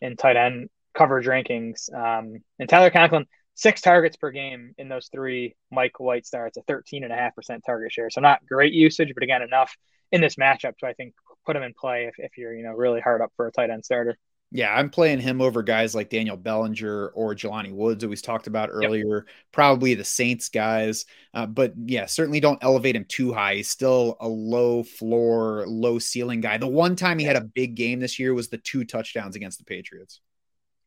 in 0.00 0.16
tight 0.16 0.36
end 0.36 0.70
coverage 0.94 1.26
rankings. 1.26 1.92
Um, 1.92 2.38
and 2.58 2.68
Tyler 2.68 2.90
Conklin 2.90 3.26
six 3.54 3.82
targets 3.82 4.16
per 4.16 4.30
game 4.30 4.74
in 4.78 4.88
those 4.88 5.08
three 5.12 5.54
Mike 5.70 6.00
White 6.00 6.26
starts, 6.26 6.56
a 6.56 6.62
13.5% 6.62 7.60
target 7.64 7.92
share. 7.92 8.08
So 8.08 8.22
not 8.22 8.46
great 8.46 8.72
usage, 8.72 9.12
but 9.12 9.22
again, 9.22 9.42
enough 9.42 9.76
in 10.10 10.22
this 10.22 10.36
matchup 10.36 10.78
to, 10.78 10.86
I 10.86 10.94
think, 10.94 11.14
put 11.44 11.56
him 11.56 11.62
in 11.62 11.74
play 11.74 12.06
if, 12.06 12.14
if 12.18 12.38
you're, 12.38 12.54
you 12.54 12.62
know, 12.62 12.72
really 12.72 13.00
hard 13.02 13.20
up 13.20 13.32
for 13.36 13.46
a 13.46 13.52
tight 13.52 13.68
end 13.68 13.84
starter. 13.84 14.16
Yeah, 14.52 14.74
I'm 14.74 14.90
playing 14.90 15.20
him 15.20 15.40
over 15.40 15.62
guys 15.62 15.94
like 15.94 16.10
Daniel 16.10 16.36
Bellinger 16.36 17.08
or 17.08 17.36
Jelani 17.36 17.72
Woods, 17.72 18.00
that 18.00 18.08
we 18.08 18.16
talked 18.16 18.48
about 18.48 18.68
earlier. 18.72 19.18
Yep. 19.18 19.34
Probably 19.52 19.94
the 19.94 20.02
Saints 20.02 20.48
guys, 20.48 21.06
uh, 21.34 21.46
but 21.46 21.72
yeah, 21.84 22.06
certainly 22.06 22.40
don't 22.40 22.62
elevate 22.62 22.96
him 22.96 23.04
too 23.04 23.32
high. 23.32 23.56
He's 23.56 23.68
still 23.68 24.16
a 24.18 24.26
low 24.26 24.82
floor, 24.82 25.64
low 25.68 26.00
ceiling 26.00 26.40
guy. 26.40 26.58
The 26.58 26.66
one 26.66 26.96
time 26.96 27.20
he 27.20 27.24
had 27.24 27.36
a 27.36 27.42
big 27.42 27.76
game 27.76 28.00
this 28.00 28.18
year 28.18 28.34
was 28.34 28.48
the 28.48 28.58
two 28.58 28.84
touchdowns 28.84 29.36
against 29.36 29.58
the 29.58 29.64
Patriots. 29.64 30.20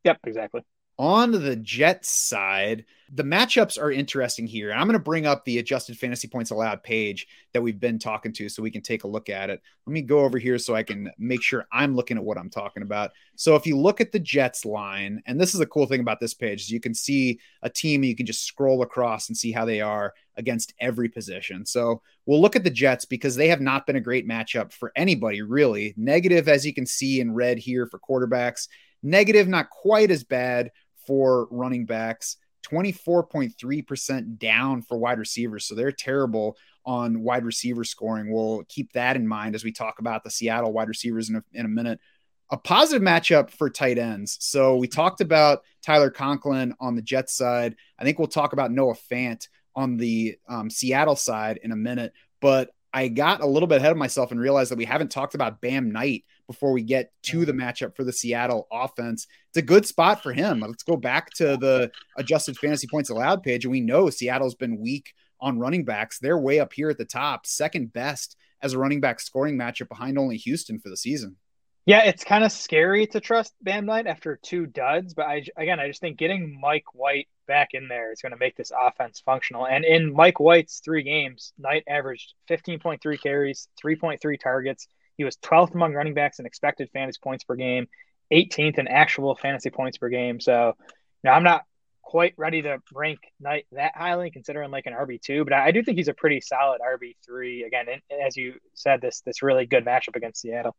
Yep, 0.04 0.20
exactly. 0.26 0.62
On 1.00 1.32
the 1.32 1.56
Jets 1.56 2.10
side, 2.10 2.86
the 3.12 3.24
matchups 3.24 3.82
are 3.82 3.92
interesting 3.92 4.46
here. 4.46 4.70
And 4.70 4.80
I'm 4.80 4.88
going 4.88 4.98
to 4.98 5.04
bring 5.04 5.26
up 5.26 5.44
the 5.44 5.58
adjusted 5.58 5.98
fantasy 5.98 6.28
points 6.28 6.52
allowed 6.52 6.84
page 6.84 7.28
that 7.54 7.62
we've 7.62 7.80
been 7.80 7.98
talking 7.98 8.32
to 8.34 8.48
so 8.48 8.62
we 8.62 8.72
can 8.72 8.82
take 8.82 9.04
a 9.04 9.08
look 9.08 9.30
at 9.30 9.50
it. 9.50 9.62
Let 9.86 9.94
me 9.94 10.04
go 10.04 10.20
over 10.20 10.38
here 10.38 10.58
so 10.60 10.76
I 10.76 10.84
can 10.84 11.12
make 11.18 11.42
sure 11.42 11.68
I'm 11.72 11.96
looking 11.96 12.18
at 12.18 12.24
what 12.24 12.38
I'm 12.38 12.50
talking 12.50 12.84
about. 12.84 13.12
So 13.36 13.56
if 13.56 13.66
you 13.66 13.78
look 13.78 14.02
at 14.02 14.12
the 14.12 14.20
Jets 14.20 14.66
line, 14.66 15.22
and 15.26 15.42
this 15.42 15.56
is 15.56 15.62
a 15.62 15.66
cool 15.66 15.88
thing 15.88 16.00
about 16.00 16.20
this 16.20 16.36
page, 16.36 16.62
is 16.62 16.72
you 16.72 16.80
can 16.80 16.94
see 16.94 17.40
a 17.64 17.70
team 17.70 18.04
you 18.04 18.16
can 18.16 18.26
just 18.28 18.46
scroll 18.46 18.84
across 18.84 19.30
and 19.30 19.38
see 19.38 19.52
how 19.52 19.66
they 19.66 19.82
are 19.82 20.14
against 20.38 20.74
every 20.80 21.10
position. 21.10 21.66
So 21.66 22.02
we'll 22.26 22.42
look 22.42 22.56
at 22.56 22.64
the 22.64 22.70
Jets 22.70 23.06
because 23.06 23.36
they 23.36 23.48
have 23.48 23.62
not 23.62 23.88
been 23.88 23.96
a 23.96 24.02
great 24.02 24.28
matchup 24.28 24.72
for 24.72 24.92
anybody 24.96 25.42
really. 25.42 25.96
Negative, 25.98 26.48
as 26.48 26.66
you 26.66 26.74
can 26.74 26.86
see 26.86 27.20
in 27.20 27.34
red 27.34 27.58
here 27.58 27.88
for 27.88 28.00
quarterbacks. 28.00 28.68
Negative, 29.06 29.50
not 29.50 29.70
quite 29.70 30.10
as 30.12 30.24
bad 30.24 30.72
for 31.06 31.48
running 31.52 31.86
backs, 31.86 32.38
24.3% 32.64 34.38
down 34.38 34.82
for 34.82 34.98
wide 34.98 35.20
receivers. 35.20 35.66
So 35.66 35.76
they're 35.76 35.92
terrible 35.92 36.58
on 36.86 37.22
wide 37.22 37.46
receiver 37.46 37.84
scoring. 37.84 38.32
We'll 38.32 38.64
keep 38.70 38.94
that 38.94 39.16
in 39.16 39.28
mind 39.28 39.56
as 39.56 39.64
we 39.64 39.72
talk 39.72 40.00
about 40.00 40.24
the 40.24 40.32
Seattle 40.32 40.74
wide 40.74 40.88
receivers 40.88 41.30
in 41.30 41.38
a, 41.38 41.44
in 41.54 41.66
a 41.66 41.70
minute. 41.70 42.00
A 42.50 42.58
positive 42.58 43.02
matchup 43.02 43.50
for 43.50 43.70
tight 43.70 43.98
ends. 43.98 44.38
So 44.42 44.76
we 44.76 44.88
talked 44.88 45.22
about 45.22 45.64
Tyler 45.82 46.12
Conklin 46.12 46.74
on 46.80 46.96
the 46.96 47.02
Jets 47.02 47.36
side. 47.36 47.76
I 47.98 48.04
think 48.04 48.20
we'll 48.20 48.28
talk 48.28 48.54
about 48.54 48.72
Noah 48.72 48.96
Fant 49.12 49.48
on 49.76 49.98
the 49.98 50.38
um, 50.48 50.70
Seattle 50.70 51.16
side 51.16 51.60
in 51.64 51.72
a 51.72 51.76
minute. 51.76 52.14
But 52.42 52.70
I 52.94 53.08
got 53.08 53.42
a 53.42 53.48
little 53.48 53.68
bit 53.68 53.80
ahead 53.80 53.92
of 53.92 53.98
myself 53.98 54.32
and 54.32 54.40
realized 54.40 54.70
that 54.70 54.78
we 54.78 54.86
haven't 54.86 55.10
talked 55.10 55.34
about 55.34 55.62
Bam 55.62 55.92
Knight 55.92 56.26
before 56.46 56.72
we 56.72 56.84
get 56.84 57.12
to 57.24 57.44
the 57.44 57.54
matchup 57.54 57.96
for 57.96 58.04
the 58.04 58.14
Seattle 58.14 58.68
offense. 58.72 59.26
It's 59.54 59.60
a 59.60 59.62
good 59.62 59.86
spot 59.86 60.24
for 60.24 60.34
him. 60.34 60.62
Let's 60.62 60.82
go 60.82 60.98
back 60.98 61.30
to 61.36 61.56
the 61.58 61.92
adjusted 62.18 62.58
fantasy 62.58 62.88
points 62.88 63.12
allowed 63.12 63.44
page. 63.44 63.66
And 63.66 63.72
we 63.72 63.82
know 63.82 64.10
Seattle's 64.10 64.56
been 64.56 64.80
weak 64.80 65.14
on 65.40 65.60
running 65.60 65.86
backs. 65.86 66.18
They're 66.18 66.40
way 66.40 66.60
up 66.60 66.74
here 66.74 66.90
at 66.90 66.98
the 66.98 67.06
top, 67.06 67.46
second 67.46 67.94
best 67.94 68.36
as 68.64 68.74
a 68.74 68.80
running 68.80 69.00
back 69.00 69.20
scoring 69.20 69.56
matchup 69.56 69.90
behind 69.90 70.18
only 70.18 70.38
Houston 70.38 70.80
for 70.80 70.90
the 70.90 70.98
season. 70.98 71.36
Yeah, 71.86 72.00
it's 72.00 72.24
kind 72.24 72.44
of 72.44 72.52
scary 72.52 73.06
to 73.08 73.20
trust 73.20 73.54
Bam 73.62 73.86
Knight 73.86 74.08
after 74.08 74.40
two 74.42 74.66
duds, 74.66 75.14
but 75.14 75.28
I 75.28 75.44
again 75.56 75.80
I 75.80 75.88
just 75.88 76.02
think 76.02 76.18
getting 76.18 76.60
Mike 76.60 76.86
White 76.96 77.28
back 77.46 77.70
in 77.74 77.88
there 77.88 78.12
is 78.12 78.24
going 78.24 78.32
to 78.32 78.40
make 78.40 78.56
this 78.56 78.72
offense 78.76 79.22
functional. 79.24 79.68
And 79.68 79.86
in 79.86 80.16
Mike 80.16 80.40
White's 80.40 80.82
three 80.84 81.04
games, 81.04 81.54
Knight 81.60 81.84
averaged 81.88 82.34
15.3 82.50 83.22
carries, 83.22 83.68
3.3 83.86 84.40
targets. 84.40 84.88
He 85.16 85.26
was 85.26 85.38
12th 85.38 85.76
among 85.76 85.94
running 85.94 86.16
backs 86.16 86.40
in 86.40 86.48
expected 86.48 86.90
fantasy 86.92 87.20
points 87.22 87.44
per 87.44 87.56
game, 87.56 87.88
18th 88.32 88.78
in 88.78 88.88
actual 88.88 89.36
fantasy 89.36 89.70
points 89.70 89.98
per 89.98 90.10
game. 90.10 90.40
So, 90.40 90.76
now 91.24 91.34
I'm 91.34 91.44
not 91.44 91.64
quite 92.02 92.34
ready 92.38 92.62
to 92.62 92.80
rank 92.94 93.20
Knight 93.40 93.66
that 93.72 93.94
highly, 93.96 94.30
considering 94.30 94.70
like 94.70 94.86
an 94.86 94.94
RB 94.94 95.20
two, 95.20 95.44
but 95.44 95.54
I, 95.54 95.72
do 95.72 95.82
think 95.82 95.98
he's 95.98 96.10
a 96.10 96.14
pretty 96.14 96.42
solid 96.42 96.80
RB 96.80 97.16
three. 97.26 97.64
Again, 97.64 97.86
as 98.24 98.38
you 98.38 98.54
said, 98.76 99.02
this 99.02 99.22
this 99.22 99.42
really 99.42 99.66
good 99.66 99.84
matchup 99.84 100.16
against 100.16 100.42
Seattle. 100.42 100.76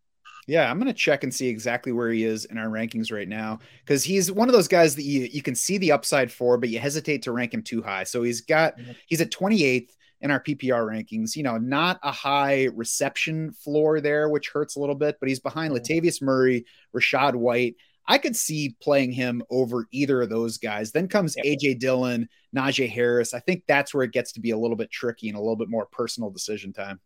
Yeah, 0.47 0.71
I'm 0.71 0.79
going 0.79 0.87
to 0.87 0.93
check 0.93 1.25
and 1.25 1.35
see 1.35 1.49
exactly 1.49 1.91
where 1.91 2.11
he 2.11 2.23
is 2.23 2.45
in 2.45 2.59
our 2.59 2.69
rankings 2.69 3.11
right 3.11 3.29
now 3.29 3.59
because 3.85 4.05
he's 4.05 4.31
one 4.31 4.49
of 4.49 4.53
those 4.53 4.69
guys 4.69 4.95
that 4.97 5.03
you, 5.03 5.29
you 5.33 5.43
can 5.43 5.55
see 5.55 5.79
the 5.79 5.93
upside 5.93 6.31
for, 6.31 6.59
but 6.59 6.69
you 6.69 6.79
hesitate 6.79 7.23
to 7.23 7.33
rank 7.33 7.55
him 7.55 7.63
too 7.63 7.83
high. 7.83 8.05
So 8.05 8.23
he's 8.23 8.43
got, 8.43 8.79
mm-hmm. 8.79 8.93
he's 9.07 9.23
at 9.23 9.31
28th 9.31 9.89
in 10.25 10.31
our 10.31 10.41
PPR 10.41 10.89
rankings. 10.89 11.37
You 11.37 11.45
know, 11.45 11.59
not 11.59 12.01
a 12.03 12.11
high 12.11 12.65
reception 12.75 13.53
floor 13.53 14.01
there, 14.01 14.29
which 14.29 14.49
hurts 14.49 14.75
a 14.75 14.81
little 14.81 14.95
bit, 14.95 15.19
but 15.21 15.29
he's 15.29 15.39
behind. 15.39 15.73
Latavius 15.73 16.21
Murray, 16.21 16.65
Rachaad 16.97 17.35
White. 17.37 17.77
I 18.07 18.19
could 18.19 18.35
see 18.35 18.75
playing 18.83 19.13
him 19.13 19.43
over 19.51 19.87
either 19.93 20.23
of 20.23 20.31
those 20.31 20.59
guys. 20.59 20.93
Then 20.93 21.09
comes 21.09 21.37
yep. 21.37 21.45
AJ 21.47 21.79
Dillon, 21.79 22.29
Najee 22.57 22.89
Harris. 22.89 23.35
I 23.35 23.41
think 23.41 23.65
that's 23.69 23.95
where 23.95 24.03
it 24.03 24.13
gets 24.13 24.33
to 24.33 24.41
be 24.41 24.51
a 24.51 24.59
little 24.59 24.77
bit 24.77 24.91
tricky 24.91 25.29
and 25.29 25.37
a 25.37 25.41
little 25.41 25.57
bit 25.57 25.71
more 25.71 25.87
personal 25.87 26.31
decision 26.31 26.73
time. 26.73 27.01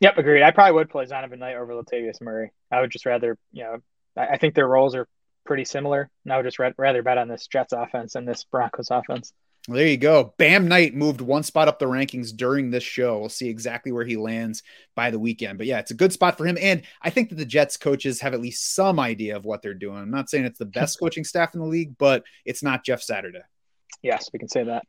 Yep, 0.00 0.18
agreed. 0.18 0.42
I 0.42 0.50
probably 0.50 0.72
would 0.72 0.90
play 0.90 1.04
Zonovan 1.04 1.38
Knight 1.38 1.56
over 1.56 1.72
Latavius 1.72 2.20
Murray. 2.20 2.50
I 2.70 2.80
would 2.80 2.90
just 2.90 3.06
rather, 3.06 3.38
you 3.52 3.62
know, 3.62 3.76
I 4.16 4.38
think 4.38 4.54
their 4.54 4.68
roles 4.68 4.94
are 4.94 5.06
pretty 5.44 5.64
similar. 5.64 6.10
And 6.24 6.32
I 6.32 6.36
would 6.36 6.46
just 6.46 6.58
rather 6.58 7.02
bet 7.02 7.18
on 7.18 7.28
this 7.28 7.46
Jets 7.46 7.72
offense 7.72 8.14
than 8.14 8.24
this 8.24 8.44
Broncos 8.44 8.90
offense. 8.90 9.32
There 9.66 9.86
you 9.86 9.96
go. 9.96 10.34
Bam 10.36 10.68
Knight 10.68 10.94
moved 10.94 11.22
one 11.22 11.42
spot 11.42 11.68
up 11.68 11.78
the 11.78 11.86
rankings 11.86 12.36
during 12.36 12.70
this 12.70 12.82
show. 12.82 13.18
We'll 13.18 13.30
see 13.30 13.48
exactly 13.48 13.92
where 13.92 14.04
he 14.04 14.18
lands 14.18 14.62
by 14.94 15.10
the 15.10 15.18
weekend. 15.18 15.56
But 15.56 15.66
yeah, 15.66 15.78
it's 15.78 15.90
a 15.90 15.94
good 15.94 16.12
spot 16.12 16.36
for 16.36 16.46
him. 16.46 16.58
And 16.60 16.82
I 17.00 17.08
think 17.08 17.30
that 17.30 17.36
the 17.36 17.46
Jets 17.46 17.78
coaches 17.78 18.20
have 18.20 18.34
at 18.34 18.42
least 18.42 18.74
some 18.74 19.00
idea 19.00 19.36
of 19.36 19.46
what 19.46 19.62
they're 19.62 19.72
doing. 19.72 19.96
I'm 19.96 20.10
not 20.10 20.28
saying 20.28 20.44
it's 20.44 20.58
the 20.58 20.66
best 20.66 20.98
coaching 21.00 21.24
staff 21.24 21.54
in 21.54 21.60
the 21.60 21.66
league, 21.66 21.96
but 21.96 22.24
it's 22.44 22.62
not 22.62 22.84
Jeff 22.84 23.00
Saturday. 23.02 23.40
Yes, 24.02 24.28
we 24.34 24.38
can 24.38 24.50
say 24.50 24.64
that. 24.64 24.84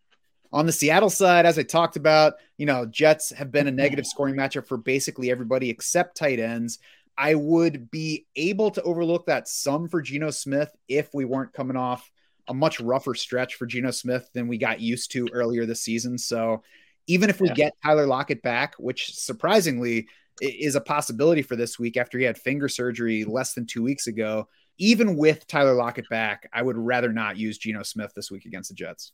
On 0.51 0.65
the 0.65 0.73
Seattle 0.73 1.09
side, 1.09 1.45
as 1.45 1.57
I 1.57 1.63
talked 1.63 1.95
about, 1.95 2.33
you 2.57 2.65
know, 2.65 2.85
Jets 2.85 3.31
have 3.31 3.51
been 3.51 3.67
a 3.67 3.71
negative 3.71 4.05
scoring 4.05 4.35
matchup 4.35 4.67
for 4.67 4.77
basically 4.77 5.31
everybody 5.31 5.69
except 5.69 6.17
tight 6.17 6.39
ends. 6.39 6.79
I 7.17 7.35
would 7.35 7.89
be 7.91 8.25
able 8.35 8.71
to 8.71 8.81
overlook 8.83 9.27
that 9.27 9.47
some 9.47 9.87
for 9.87 10.01
Geno 10.01 10.31
Smith 10.31 10.69
if 10.89 11.13
we 11.13 11.23
weren't 11.23 11.53
coming 11.53 11.77
off 11.77 12.11
a 12.47 12.53
much 12.53 12.79
rougher 12.79 13.15
stretch 13.15 13.55
for 13.55 13.65
Geno 13.65 13.91
Smith 13.91 14.29
than 14.33 14.47
we 14.47 14.57
got 14.57 14.79
used 14.79 15.11
to 15.11 15.27
earlier 15.33 15.65
this 15.65 15.81
season. 15.81 16.17
So 16.17 16.63
even 17.07 17.29
if 17.29 17.39
we 17.39 17.47
yeah. 17.49 17.53
get 17.53 17.73
Tyler 17.83 18.07
Lockett 18.07 18.41
back, 18.41 18.75
which 18.77 19.13
surprisingly 19.15 20.07
is 20.41 20.75
a 20.75 20.81
possibility 20.81 21.41
for 21.41 21.55
this 21.55 21.79
week 21.79 21.97
after 21.97 22.17
he 22.17 22.25
had 22.25 22.37
finger 22.37 22.67
surgery 22.67 23.23
less 23.23 23.53
than 23.53 23.65
two 23.65 23.83
weeks 23.83 24.07
ago, 24.07 24.47
even 24.77 25.15
with 25.15 25.47
Tyler 25.47 25.73
Lockett 25.73 26.09
back, 26.09 26.49
I 26.53 26.61
would 26.61 26.77
rather 26.77 27.11
not 27.11 27.37
use 27.37 27.57
Geno 27.57 27.83
Smith 27.83 28.11
this 28.15 28.29
week 28.29 28.45
against 28.45 28.69
the 28.69 28.75
Jets. 28.75 29.11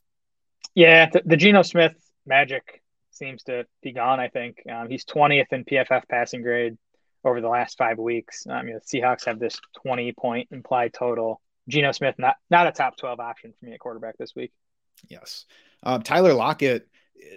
Yeah, 0.74 1.08
the, 1.10 1.22
the 1.24 1.36
Geno 1.36 1.62
Smith 1.62 1.94
magic 2.26 2.82
seems 3.10 3.42
to 3.44 3.66
be 3.82 3.92
gone. 3.92 4.20
I 4.20 4.28
think 4.28 4.62
um, 4.70 4.88
he's 4.88 5.04
20th 5.04 5.52
in 5.52 5.64
PFF 5.64 6.02
passing 6.08 6.42
grade 6.42 6.76
over 7.24 7.40
the 7.40 7.48
last 7.48 7.78
five 7.78 7.98
weeks. 7.98 8.46
I 8.48 8.62
mean, 8.62 8.74
the 8.74 8.80
Seahawks 8.80 9.26
have 9.26 9.38
this 9.38 9.60
20 9.84 10.12
point 10.12 10.48
implied 10.50 10.92
total. 10.92 11.40
Geno 11.68 11.92
Smith, 11.92 12.16
not 12.18 12.36
not 12.50 12.66
a 12.66 12.72
top 12.72 12.96
12 12.96 13.20
option 13.20 13.52
for 13.58 13.66
me 13.66 13.72
at 13.72 13.80
quarterback 13.80 14.18
this 14.18 14.34
week. 14.34 14.52
Yes, 15.08 15.46
um, 15.82 16.02
Tyler 16.02 16.34
Lockett 16.34 16.88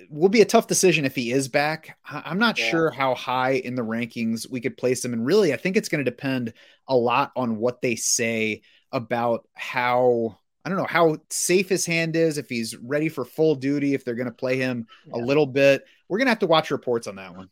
will 0.10 0.30
be 0.30 0.42
a 0.42 0.46
tough 0.46 0.68
decision 0.68 1.06
if 1.06 1.16
he 1.16 1.32
is 1.32 1.48
back. 1.48 1.98
I'm 2.06 2.40
not 2.40 2.58
yeah. 2.58 2.70
sure 2.70 2.90
how 2.90 3.14
high 3.14 3.52
in 3.52 3.76
the 3.76 3.84
rankings 3.84 4.50
we 4.50 4.62
could 4.62 4.78
place 4.78 5.04
him, 5.04 5.14
and 5.14 5.26
really, 5.26 5.54
I 5.54 5.58
think 5.58 5.78
it's 5.78 5.90
going 5.90 6.04
to 6.04 6.10
depend 6.10 6.54
a 6.88 6.96
lot 6.96 7.32
on 7.36 7.58
what 7.58 7.82
they 7.82 7.96
say 7.96 8.62
about 8.92 9.48
how 9.54 10.38
I 10.66 10.70
don't 10.70 10.80
know 10.80 10.86
how 10.86 11.18
safe 11.30 11.70
his 11.70 11.86
hand 11.86 12.16
is, 12.16 12.40
if 12.40 12.50
he's 12.50 12.76
ready 12.78 13.10
for 13.10 13.24
full 13.24 13.56
duty, 13.56 13.94
if 13.94 14.04
they're 14.04 14.16
going 14.16 14.26
to 14.26 14.32
play 14.32 14.58
him 14.58 14.88
yeah. 15.06 15.16
a 15.16 15.20
little 15.22 15.46
bit. 15.46 15.86
We're 16.10 16.18
going 16.18 16.26
to 16.26 16.32
have 16.32 16.40
to 16.40 16.48
watch 16.48 16.72
reports 16.72 17.06
on 17.06 17.18
that 17.18 17.36
one. 17.36 17.50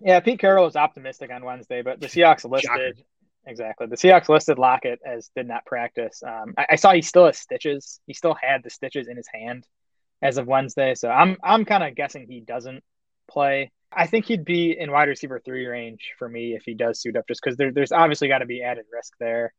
Yeah, 0.00 0.20
Pete 0.20 0.40
Carroll 0.40 0.64
was 0.64 0.76
optimistic 0.76 1.30
on 1.30 1.44
Wednesday, 1.44 1.82
but 1.82 2.00
the 2.00 2.06
Seahawks 2.06 2.48
listed 2.48 3.04
exactly 3.48 3.86
the 3.86 3.96
Seahawks 3.96 4.28
listed 4.28 4.58
Lockett 4.58 5.00
as 5.04 5.30
did 5.34 5.48
not 5.48 5.64
practice. 5.64 6.22
Um, 6.22 6.54
I, 6.56 6.66
I, 6.70 6.76
saw 6.76 6.92
he 6.92 7.02
still 7.02 7.26
has 7.26 7.38
stitches. 7.38 8.00
He 8.06 8.14
still 8.14 8.36
had 8.40 8.62
the 8.62 8.70
stitches 8.70 9.08
in 9.08 9.16
his 9.16 9.28
hand 9.32 9.66
as 10.22 10.38
of 10.38 10.46
Wednesday, 10.46 10.94
so 10.94 11.08
I'm 11.08 11.36
I'm 11.42 11.64
kind 11.64 11.82
of 11.82 11.94
guessing 11.94 12.26
he 12.28 12.40
doesn't 12.40 12.82
play. 13.30 13.72
I 13.90 14.06
think 14.06 14.26
he'd 14.26 14.44
be 14.44 14.78
in 14.78 14.90
wide 14.90 15.08
receiver 15.08 15.40
three 15.42 15.66
range 15.66 16.12
for 16.18 16.28
me 16.28 16.54
if 16.54 16.62
he 16.64 16.74
does 16.74 17.00
suit 17.00 17.16
up, 17.16 17.26
just 17.26 17.40
because 17.42 17.56
there, 17.56 17.72
there's 17.72 17.92
obviously 17.92 18.28
got 18.28 18.38
to 18.38 18.46
be 18.46 18.62
added 18.62 18.84
risk 18.92 19.14
there 19.18 19.54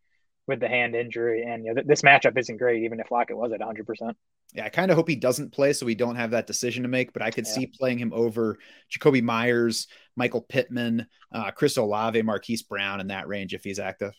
with 0.49 0.59
the 0.59 0.67
hand 0.67 0.95
injury. 0.95 1.43
And 1.47 1.63
you 1.63 1.69
know, 1.69 1.75
th- 1.75 1.87
this 1.87 2.01
matchup 2.01 2.37
isn't 2.37 2.57
great, 2.57 2.83
even 2.83 2.99
if 2.99 3.11
Lockett 3.11 3.37
was 3.37 3.53
at 3.53 3.61
100%. 3.61 4.13
Yeah, 4.53 4.65
I 4.65 4.69
kind 4.69 4.91
of 4.91 4.97
hope 4.97 5.07
he 5.07 5.15
doesn't 5.15 5.53
play 5.53 5.73
so 5.73 5.85
we 5.85 5.95
don't 5.95 6.15
have 6.15 6.31
that 6.31 6.47
decision 6.47 6.83
to 6.83 6.89
make, 6.89 7.13
but 7.13 7.21
I 7.21 7.31
could 7.31 7.45
yeah. 7.45 7.53
see 7.53 7.67
playing 7.67 7.99
him 7.99 8.11
over 8.13 8.57
Jakobi 8.91 9.21
Meyers, 9.21 9.87
Michael 10.15 10.41
Pittman, 10.41 11.07
uh, 11.31 11.51
Chris 11.51 11.77
Olave, 11.77 12.21
Marquise 12.23 12.63
Brown 12.63 12.99
in 12.99 13.07
that 13.07 13.27
range 13.27 13.53
if 13.53 13.63
he's 13.63 13.79
active. 13.79 14.13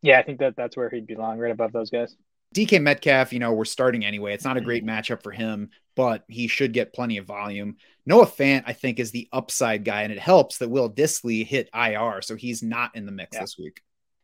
Yeah, 0.00 0.18
I 0.18 0.22
think 0.22 0.38
that 0.38 0.56
that's 0.56 0.76
where 0.76 0.88
he'd 0.88 1.06
belong, 1.06 1.38
right 1.38 1.52
above 1.52 1.72
those 1.72 1.90
guys. 1.90 2.16
DK 2.54 2.82
Metcalf, 2.82 3.32
you 3.32 3.38
know, 3.38 3.52
we're 3.52 3.64
starting 3.64 4.04
anyway. 4.04 4.34
It's 4.34 4.44
not 4.44 4.56
a 4.56 4.60
great 4.60 4.84
mm-hmm. 4.84 4.98
matchup 4.98 5.22
for 5.22 5.32
him, 5.32 5.70
but 5.96 6.24
he 6.28 6.48
should 6.48 6.72
get 6.72 6.92
plenty 6.92 7.16
of 7.16 7.26
volume. 7.26 7.76
Noah 8.04 8.26
Fant, 8.26 8.64
I 8.66 8.72
think, 8.72 8.98
is 8.98 9.10
the 9.10 9.28
upside 9.32 9.84
guy, 9.84 10.02
and 10.02 10.12
it 10.12 10.18
helps 10.18 10.58
that 10.58 10.68
Will 10.68 10.90
Dissly 10.90 11.46
hit 11.46 11.70
IR, 11.74 12.20
so 12.22 12.36
he's 12.36 12.62
not 12.62 12.94
in 12.94 13.06
the 13.06 13.12
mix 13.12 13.34
yeah. 13.34 13.40
this 13.40 13.56
week. 13.58 13.80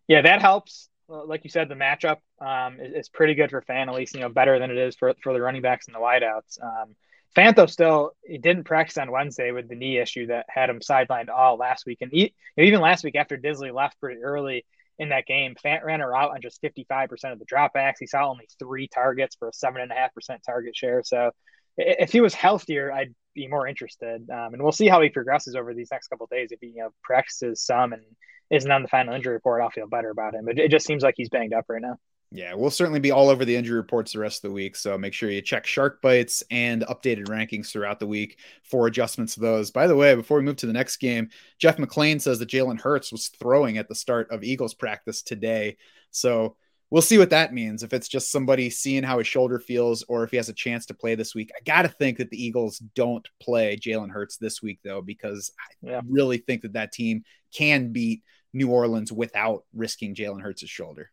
Yeah, 0.08 0.22
that 0.22 0.40
helps 0.40 0.88
like 1.08 1.44
you 1.44 1.50
said, 1.50 1.68
the 1.68 1.74
matchup 1.74 2.18
um, 2.40 2.80
is, 2.80 2.92
is, 2.94 3.08
pretty 3.08 3.34
good 3.34 3.50
for 3.50 3.62
Fant, 3.62 3.88
at 3.88 3.94
least 3.94 4.14
you 4.14 4.20
know 4.20 4.28
better 4.28 4.58
than 4.58 4.70
it 4.70 4.76
is 4.76 4.96
for 4.96 5.14
for 5.22 5.32
the 5.32 5.40
running 5.40 5.62
backs 5.62 5.86
and 5.86 5.94
the 5.94 6.00
wideouts. 6.00 6.62
Um, 6.62 6.94
Fanto 7.36 7.68
still 7.68 8.12
he 8.24 8.38
didn't 8.38 8.64
practice 8.64 8.98
on 8.98 9.10
Wednesday 9.10 9.50
with 9.50 9.68
the 9.68 9.74
knee 9.74 9.98
issue 9.98 10.26
that 10.26 10.46
had 10.48 10.70
him 10.70 10.80
sidelined 10.80 11.28
all 11.28 11.56
last 11.56 11.86
week, 11.86 11.98
and 12.00 12.10
he, 12.12 12.34
even 12.56 12.80
last 12.80 13.04
week 13.04 13.16
after 13.16 13.36
Dissly 13.36 13.72
left 13.72 14.00
pretty 14.00 14.22
early 14.22 14.64
in 14.98 15.10
that 15.10 15.26
game, 15.26 15.54
Fant 15.64 15.84
ran 15.84 16.00
her 16.00 16.16
out 16.16 16.32
on 16.32 16.40
just 16.40 16.60
55% 16.60 17.32
of 17.32 17.38
the 17.38 17.46
dropbacks. 17.46 17.96
He 18.00 18.06
saw 18.06 18.28
only 18.28 18.48
three 18.58 18.88
targets 18.88 19.36
for 19.36 19.48
a 19.48 19.52
seven 19.52 19.80
and 19.80 19.92
a 19.92 19.94
half 19.94 20.12
percent 20.12 20.42
target 20.44 20.74
share. 20.74 21.02
So 21.04 21.30
if 21.76 22.10
he 22.10 22.20
was 22.20 22.34
healthier, 22.34 22.92
I'd 22.92 23.14
be 23.38 23.48
more 23.48 23.66
interested. 23.66 24.28
Um, 24.30 24.54
and 24.54 24.62
we'll 24.62 24.72
see 24.72 24.88
how 24.88 25.00
he 25.00 25.08
progresses 25.08 25.54
over 25.54 25.74
these 25.74 25.90
next 25.90 26.08
couple 26.08 26.26
days. 26.30 26.52
If 26.52 26.60
he 26.60 26.68
you 26.68 26.82
know 26.82 26.90
practices 27.02 27.62
some 27.62 27.92
and 27.92 28.02
isn't 28.50 28.70
on 28.70 28.82
the 28.82 28.88
final 28.88 29.14
injury 29.14 29.34
report, 29.34 29.62
I'll 29.62 29.70
feel 29.70 29.86
better 29.86 30.10
about 30.10 30.34
him. 30.34 30.44
But 30.44 30.58
it 30.58 30.70
just 30.70 30.86
seems 30.86 31.02
like 31.02 31.14
he's 31.16 31.28
banged 31.28 31.52
up 31.52 31.66
right 31.68 31.82
now. 31.82 31.96
Yeah, 32.30 32.52
we'll 32.54 32.70
certainly 32.70 33.00
be 33.00 33.10
all 33.10 33.30
over 33.30 33.46
the 33.46 33.56
injury 33.56 33.76
reports 33.76 34.12
the 34.12 34.18
rest 34.18 34.44
of 34.44 34.50
the 34.50 34.54
week. 34.54 34.76
So 34.76 34.98
make 34.98 35.14
sure 35.14 35.30
you 35.30 35.40
check 35.40 35.64
Shark 35.64 36.02
Bites 36.02 36.42
and 36.50 36.82
updated 36.82 37.28
rankings 37.28 37.70
throughout 37.72 38.00
the 38.00 38.06
week 38.06 38.38
for 38.64 38.86
adjustments 38.86 39.34
to 39.34 39.40
those. 39.40 39.70
By 39.70 39.86
the 39.86 39.96
way, 39.96 40.14
before 40.14 40.36
we 40.36 40.42
move 40.42 40.56
to 40.56 40.66
the 40.66 40.74
next 40.74 40.98
game, 40.98 41.30
Jeff 41.58 41.78
McLean 41.78 42.20
says 42.20 42.38
that 42.40 42.50
Jalen 42.50 42.80
Hurts 42.80 43.12
was 43.12 43.28
throwing 43.28 43.78
at 43.78 43.88
the 43.88 43.94
start 43.94 44.30
of 44.30 44.44
Eagles 44.44 44.74
practice 44.74 45.22
today. 45.22 45.78
So 46.10 46.56
we'll 46.90 47.02
see 47.02 47.18
what 47.18 47.30
that 47.30 47.52
means. 47.52 47.82
If 47.82 47.92
it's 47.92 48.08
just 48.08 48.30
somebody 48.30 48.70
seeing 48.70 49.02
how 49.02 49.18
his 49.18 49.26
shoulder 49.26 49.58
feels 49.58 50.02
or 50.08 50.24
if 50.24 50.30
he 50.30 50.36
has 50.36 50.48
a 50.48 50.54
chance 50.54 50.86
to 50.86 50.94
play 50.94 51.14
this 51.14 51.34
week. 51.34 51.50
I 51.56 51.60
got 51.64 51.82
to 51.82 51.88
think 51.88 52.18
that 52.18 52.30
the 52.30 52.42
Eagles 52.42 52.78
don't 52.78 53.26
play 53.40 53.76
Jalen 53.76 54.10
Hurts 54.10 54.36
this 54.36 54.62
week, 54.62 54.80
though, 54.84 55.02
because 55.02 55.52
I 55.58 55.90
yeah. 55.90 56.00
really 56.08 56.38
think 56.38 56.62
that 56.62 56.74
that 56.74 56.92
team 56.92 57.24
can 57.54 57.92
beat 57.92 58.22
New 58.52 58.70
Orleans 58.70 59.12
without 59.12 59.64
risking 59.74 60.14
Jalen 60.14 60.42
Hurts' 60.42 60.68
shoulder. 60.68 61.10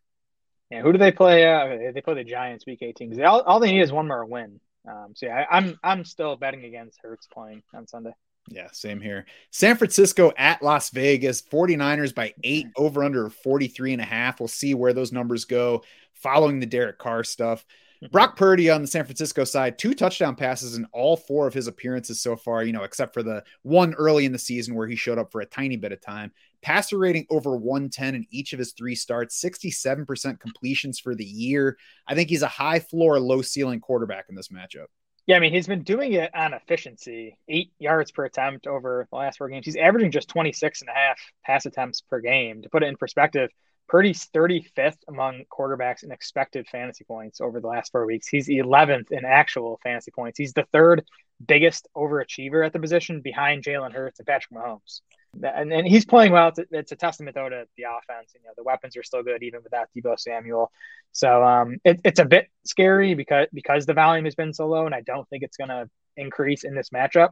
Yeah, 0.70 0.82
who 0.82 0.92
do 0.92 0.98
they 0.98 1.12
play? 1.12 1.46
Uh, 1.46 1.92
they 1.92 2.00
play 2.00 2.14
the 2.14 2.24
Giants 2.24 2.66
week 2.66 2.80
18 2.82 3.10
because 3.10 3.24
all, 3.24 3.42
all 3.42 3.60
they 3.60 3.70
need 3.70 3.82
is 3.82 3.92
one 3.92 4.08
more 4.08 4.24
win. 4.24 4.60
Um, 4.88 5.12
so 5.14 5.26
yeah, 5.26 5.44
I, 5.48 5.58
I'm 5.58 5.78
I'm 5.82 6.04
still 6.04 6.36
betting 6.36 6.64
against 6.64 7.00
Hurts 7.02 7.26
playing 7.26 7.62
on 7.74 7.86
Sunday. 7.86 8.12
Yeah, 8.48 8.68
same 8.72 9.00
here. 9.00 9.26
San 9.50 9.76
Francisco 9.76 10.32
at 10.36 10.62
Las 10.62 10.90
Vegas, 10.90 11.42
49ers 11.42 12.14
by 12.14 12.32
eight 12.44 12.66
over 12.76 13.02
under 13.02 13.28
43 13.28 13.94
and 13.94 14.02
a 14.02 14.04
half. 14.04 14.40
We'll 14.40 14.48
see 14.48 14.74
where 14.74 14.92
those 14.92 15.12
numbers 15.12 15.44
go 15.44 15.82
following 16.14 16.60
the 16.60 16.66
Derek 16.66 16.98
Carr 16.98 17.24
stuff. 17.24 17.64
Mm-hmm. 18.02 18.12
Brock 18.12 18.36
Purdy 18.36 18.70
on 18.70 18.82
the 18.82 18.86
San 18.86 19.04
Francisco 19.04 19.44
side, 19.44 19.78
two 19.78 19.94
touchdown 19.94 20.36
passes 20.36 20.76
in 20.76 20.86
all 20.92 21.16
four 21.16 21.46
of 21.46 21.54
his 21.54 21.66
appearances 21.66 22.20
so 22.20 22.36
far, 22.36 22.62
you 22.62 22.72
know, 22.72 22.84
except 22.84 23.14
for 23.14 23.22
the 23.22 23.42
one 23.62 23.94
early 23.94 24.26
in 24.26 24.32
the 24.32 24.38
season 24.38 24.74
where 24.74 24.86
he 24.86 24.96
showed 24.96 25.18
up 25.18 25.32
for 25.32 25.40
a 25.40 25.46
tiny 25.46 25.76
bit 25.76 25.92
of 25.92 26.00
time. 26.00 26.30
Passer 26.62 26.98
rating 26.98 27.26
over 27.30 27.56
110 27.56 28.14
in 28.14 28.26
each 28.30 28.52
of 28.52 28.58
his 28.58 28.72
three 28.72 28.94
starts, 28.94 29.42
67% 29.42 30.40
completions 30.40 30.98
for 30.98 31.14
the 31.14 31.24
year. 31.24 31.78
I 32.06 32.14
think 32.14 32.28
he's 32.28 32.42
a 32.42 32.48
high 32.48 32.80
floor, 32.80 33.18
low 33.18 33.42
ceiling 33.42 33.80
quarterback 33.80 34.26
in 34.28 34.34
this 34.34 34.48
matchup. 34.48 34.86
Yeah, 35.26 35.36
I 35.36 35.40
mean, 35.40 35.52
he's 35.52 35.66
been 35.66 35.82
doing 35.82 36.12
it 36.12 36.32
on 36.34 36.54
efficiency, 36.54 37.36
eight 37.48 37.72
yards 37.80 38.12
per 38.12 38.24
attempt 38.24 38.68
over 38.68 39.08
the 39.10 39.16
last 39.16 39.38
four 39.38 39.48
games. 39.48 39.66
He's 39.66 39.76
averaging 39.76 40.12
just 40.12 40.28
26 40.28 40.82
and 40.82 40.88
a 40.88 40.92
half 40.92 41.18
pass 41.44 41.66
attempts 41.66 42.00
per 42.00 42.20
game. 42.20 42.62
To 42.62 42.68
put 42.68 42.84
it 42.84 42.86
in 42.86 42.96
perspective, 42.96 43.50
Purdy's 43.88 44.28
35th 44.32 44.98
among 45.08 45.42
quarterbacks 45.50 46.04
in 46.04 46.12
expected 46.12 46.68
fantasy 46.68 47.04
points 47.04 47.40
over 47.40 47.60
the 47.60 47.66
last 47.66 47.90
four 47.90 48.06
weeks. 48.06 48.28
He's 48.28 48.48
11th 48.48 49.10
in 49.10 49.24
actual 49.24 49.80
fantasy 49.82 50.12
points. 50.12 50.38
He's 50.38 50.52
the 50.52 50.66
third 50.72 51.04
biggest 51.44 51.88
overachiever 51.96 52.64
at 52.64 52.72
the 52.72 52.78
position 52.78 53.20
behind 53.20 53.64
Jalen 53.64 53.92
Hurts 53.92 54.20
and 54.20 54.26
Patrick 54.26 54.56
Mahomes. 54.56 55.00
And, 55.42 55.72
and 55.72 55.86
he's 55.86 56.04
playing 56.04 56.32
well. 56.32 56.48
It's 56.48 56.58
a, 56.58 56.64
it's 56.70 56.92
a 56.92 56.96
testament, 56.96 57.34
though, 57.34 57.48
to 57.48 57.66
the 57.76 57.84
offense. 57.84 58.32
You 58.34 58.40
know, 58.44 58.52
the 58.56 58.62
weapons 58.62 58.96
are 58.96 59.02
still 59.02 59.22
good 59.22 59.42
even 59.42 59.62
without 59.62 59.88
Deebo 59.96 60.18
Samuel. 60.18 60.70
So 61.12 61.44
um, 61.44 61.76
it, 61.84 62.00
it's 62.04 62.20
a 62.20 62.24
bit 62.24 62.48
scary 62.64 63.14
because 63.14 63.46
because 63.52 63.86
the 63.86 63.94
volume 63.94 64.24
has 64.24 64.34
been 64.34 64.52
so 64.52 64.66
low, 64.66 64.86
and 64.86 64.94
I 64.94 65.02
don't 65.02 65.28
think 65.28 65.42
it's 65.42 65.56
going 65.56 65.70
to 65.70 65.88
increase 66.16 66.64
in 66.64 66.74
this 66.74 66.90
matchup. 66.90 67.30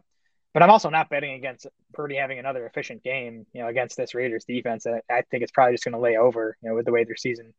But 0.52 0.62
I'm 0.62 0.70
also 0.70 0.88
not 0.88 1.10
betting 1.10 1.34
against 1.34 1.66
Purdy 1.92 2.14
having 2.14 2.38
another 2.38 2.64
efficient 2.66 3.02
game, 3.02 3.44
you 3.52 3.62
know, 3.62 3.68
against 3.68 3.96
this 3.96 4.14
Raiders 4.14 4.44
defense. 4.44 4.86
I, 4.86 5.00
I 5.12 5.22
think 5.30 5.42
it's 5.42 5.50
probably 5.50 5.74
just 5.74 5.84
going 5.84 5.94
to 5.94 5.98
lay 5.98 6.16
over, 6.16 6.56
you 6.62 6.68
know, 6.68 6.76
with 6.76 6.86
the 6.86 6.92
way 6.92 7.02
their 7.02 7.16
season 7.16 7.52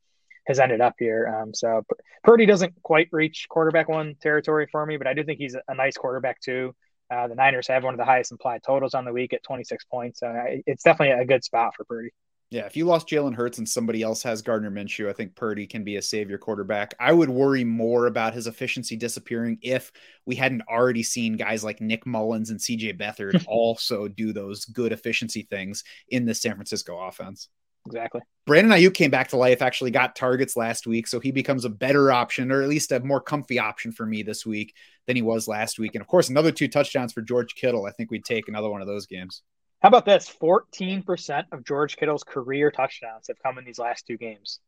has 0.47 0.59
ended 0.59 0.79
up 0.79 0.93
here. 0.97 1.27
Um, 1.27 1.53
so 1.53 1.83
Purdy 2.23 2.45
doesn't 2.45 2.81
quite 2.83 3.09
reach 3.11 3.47
quarterback 3.49 3.89
one 3.89 4.15
territory 4.21 4.67
for 4.71 4.85
me, 4.85 4.95
but 4.97 5.07
I 5.07 5.13
do 5.13 5.23
think 5.23 5.39
he's 5.39 5.57
a 5.67 5.75
nice 5.75 5.97
quarterback 5.97 6.39
too. 6.39 6.73
Uh, 7.11 7.27
the 7.27 7.35
Niners 7.35 7.67
have 7.67 7.83
one 7.83 7.93
of 7.93 7.97
the 7.97 8.05
highest 8.05 8.31
implied 8.31 8.61
totals 8.65 8.93
on 8.93 9.05
the 9.05 9.13
week 9.13 9.33
at 9.33 9.43
26 9.43 9.85
points. 9.85 10.19
So 10.19 10.33
it's 10.65 10.83
definitely 10.83 11.21
a 11.21 11.25
good 11.25 11.43
spot 11.43 11.73
for 11.75 11.85
Purdy. 11.85 12.09
Yeah, 12.51 12.67
if 12.67 12.77
you 12.77 12.85
lost 12.85 13.09
Jalen 13.09 13.33
Hurts 13.33 13.57
and 13.57 13.67
somebody 13.67 14.03
else 14.03 14.21
has 14.23 14.43
Gardner 14.43 14.69
Minshew, 14.69 15.09
I 15.09 15.13
think 15.13 15.35
Purdy 15.35 15.65
can 15.65 15.83
be 15.83 15.95
a 15.95 16.01
savior 16.01 16.37
quarterback. 16.37 16.93
I 16.99 17.11
would 17.11 17.29
worry 17.29 17.63
more 17.63 18.05
about 18.05 18.35
his 18.35 18.45
efficiency 18.45 18.95
disappearing 18.95 19.57
if 19.61 19.91
we 20.25 20.35
hadn't 20.35 20.61
already 20.69 21.01
seen 21.01 21.37
guys 21.37 21.63
like 21.63 21.81
Nick 21.81 22.05
Mullens 22.05 22.51
and 22.51 22.59
CJ 22.59 22.99
Beathard 22.99 23.43
also 23.47 24.07
do 24.07 24.31
those 24.31 24.65
good 24.65 24.91
efficiency 24.91 25.47
things 25.49 25.83
in 26.09 26.25
the 26.25 26.35
San 26.35 26.53
Francisco 26.53 26.97
offense. 26.99 27.49
Exactly. 27.85 28.21
Brandon 28.45 28.77
Aiyuk 28.77 28.93
came 28.93 29.11
back 29.11 29.29
to 29.29 29.37
life, 29.37 29.61
actually 29.61 29.91
got 29.91 30.15
targets 30.15 30.55
last 30.55 30.87
week, 30.87 31.07
so 31.07 31.19
he 31.19 31.31
becomes 31.31 31.65
a 31.65 31.69
better 31.69 32.11
option, 32.11 32.51
or 32.51 32.61
at 32.61 32.69
least 32.69 32.91
a 32.91 32.99
more 32.99 33.21
comfy 33.21 33.59
option 33.59 33.91
for 33.91 34.05
me 34.05 34.23
this 34.23 34.45
week 34.45 34.73
than 35.07 35.15
he 35.15 35.21
was 35.21 35.47
last 35.47 35.79
week. 35.79 35.95
And 35.95 36.01
of 36.01 36.07
course, 36.07 36.29
another 36.29 36.51
two 36.51 36.67
touchdowns 36.67 37.13
for 37.13 37.21
George 37.21 37.55
Kittle. 37.55 37.85
I 37.85 37.91
think 37.91 38.11
we'd 38.11 38.25
take 38.25 38.47
another 38.47 38.69
one 38.69 38.81
of 38.81 38.87
those 38.87 39.05
games. 39.05 39.41
How 39.81 39.89
about 39.89 40.05
this? 40.05 40.31
14% 40.41 41.43
of 41.51 41.63
George 41.63 41.97
Kittle's 41.97 42.23
career 42.23 42.71
touchdowns 42.71 43.27
have 43.27 43.37
come 43.43 43.57
in 43.57 43.65
these 43.65 43.79
last 43.79 44.07
two 44.07 44.17
games. 44.17 44.59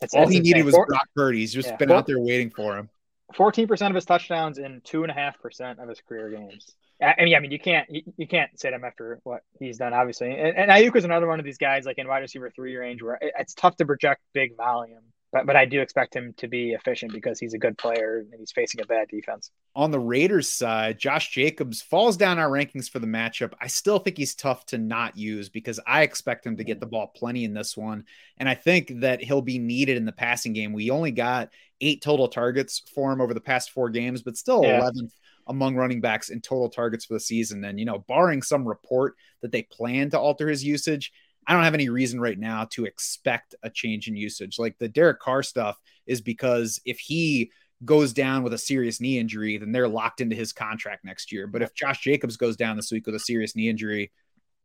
That's, 0.00 0.14
All 0.14 0.22
that's 0.22 0.32
he 0.32 0.38
insane. 0.38 0.52
needed 0.52 0.64
was 0.64 0.74
Four, 0.74 0.86
Brock 0.86 1.08
Purdy. 1.14 1.38
He's 1.38 1.52
just 1.52 1.70
yeah, 1.70 1.76
been 1.76 1.90
out 1.90 2.06
there 2.06 2.20
waiting 2.20 2.50
for 2.50 2.76
him. 2.76 2.88
14% 3.34 3.88
of 3.88 3.94
his 3.94 4.04
touchdowns 4.04 4.58
in 4.58 4.80
two 4.84 5.02
and 5.02 5.10
a 5.10 5.14
half 5.14 5.40
percent 5.40 5.78
of 5.80 5.88
his 5.88 6.00
career 6.00 6.30
games. 6.30 6.74
I 7.02 7.24
mean, 7.24 7.34
I 7.34 7.40
mean, 7.40 7.50
you 7.50 7.58
can't 7.58 7.88
you, 7.90 8.02
you, 8.16 8.26
can't 8.26 8.50
sit 8.58 8.72
him 8.72 8.84
after 8.84 9.18
what 9.24 9.42
he's 9.58 9.78
done, 9.78 9.92
obviously. 9.92 10.30
And, 10.30 10.56
and 10.56 10.70
Aiyuk 10.70 10.94
is 10.96 11.04
another 11.04 11.26
one 11.26 11.38
of 11.38 11.44
these 11.44 11.58
guys, 11.58 11.84
like 11.84 11.98
in 11.98 12.06
wide 12.06 12.20
receiver 12.20 12.50
three 12.50 12.76
range, 12.76 13.02
where 13.02 13.18
it's 13.20 13.54
tough 13.54 13.76
to 13.76 13.86
project 13.86 14.20
big 14.32 14.56
volume. 14.56 15.02
But 15.32 15.46
but 15.46 15.56
I 15.56 15.64
do 15.64 15.80
expect 15.80 16.14
him 16.14 16.34
to 16.36 16.46
be 16.46 16.72
efficient 16.72 17.12
because 17.12 17.40
he's 17.40 17.54
a 17.54 17.58
good 17.58 17.76
player 17.78 18.18
and 18.30 18.38
he's 18.38 18.52
facing 18.52 18.82
a 18.82 18.86
bad 18.86 19.08
defense. 19.08 19.50
On 19.74 19.90
the 19.90 19.98
Raiders 19.98 20.48
side, 20.48 20.98
Josh 20.98 21.30
Jacobs 21.30 21.80
falls 21.82 22.16
down 22.16 22.38
our 22.38 22.50
rankings 22.50 22.88
for 22.88 22.98
the 22.98 23.06
matchup. 23.06 23.54
I 23.60 23.66
still 23.66 23.98
think 23.98 24.18
he's 24.18 24.34
tough 24.34 24.66
to 24.66 24.78
not 24.78 25.16
use 25.16 25.48
because 25.48 25.80
I 25.86 26.02
expect 26.02 26.46
him 26.46 26.58
to 26.58 26.64
get 26.64 26.80
the 26.80 26.86
ball 26.86 27.08
plenty 27.08 27.44
in 27.44 27.54
this 27.54 27.76
one. 27.76 28.04
And 28.36 28.48
I 28.48 28.54
think 28.54 29.00
that 29.00 29.22
he'll 29.22 29.42
be 29.42 29.58
needed 29.58 29.96
in 29.96 30.04
the 30.04 30.12
passing 30.12 30.52
game. 30.52 30.74
We 30.74 30.90
only 30.90 31.12
got 31.12 31.48
eight 31.80 32.02
total 32.02 32.28
targets 32.28 32.82
for 32.94 33.10
him 33.10 33.22
over 33.22 33.32
the 33.32 33.40
past 33.40 33.70
four 33.70 33.88
games, 33.88 34.22
but 34.22 34.36
still 34.36 34.62
yeah. 34.62 34.80
11th 34.80 35.12
among 35.52 35.76
running 35.76 36.00
backs 36.00 36.30
in 36.30 36.40
total 36.40 36.68
targets 36.68 37.04
for 37.04 37.14
the 37.14 37.20
season. 37.20 37.64
And, 37.64 37.78
you 37.78 37.84
know, 37.84 38.04
barring 38.08 38.42
some 38.42 38.66
report 38.66 39.14
that 39.40 39.52
they 39.52 39.62
plan 39.62 40.10
to 40.10 40.18
alter 40.18 40.48
his 40.48 40.64
usage, 40.64 41.12
I 41.46 41.54
don't 41.54 41.64
have 41.64 41.74
any 41.74 41.88
reason 41.88 42.20
right 42.20 42.38
now 42.38 42.66
to 42.72 42.84
expect 42.84 43.54
a 43.62 43.70
change 43.70 44.08
in 44.08 44.16
usage. 44.16 44.58
Like 44.58 44.78
the 44.78 44.88
Derek 44.88 45.20
Carr 45.20 45.42
stuff 45.42 45.78
is 46.06 46.20
because 46.20 46.80
if 46.84 46.98
he 46.98 47.50
goes 47.84 48.12
down 48.12 48.42
with 48.42 48.52
a 48.52 48.58
serious 48.58 49.00
knee 49.00 49.18
injury, 49.18 49.58
then 49.58 49.72
they're 49.72 49.88
locked 49.88 50.20
into 50.20 50.36
his 50.36 50.52
contract 50.52 51.04
next 51.04 51.32
year. 51.32 51.46
But 51.46 51.62
if 51.62 51.74
Josh 51.74 52.00
Jacobs 52.00 52.36
goes 52.36 52.56
down 52.56 52.76
this 52.76 52.92
week 52.92 53.06
with 53.06 53.14
a 53.14 53.20
serious 53.20 53.56
knee 53.56 53.68
injury, 53.68 54.12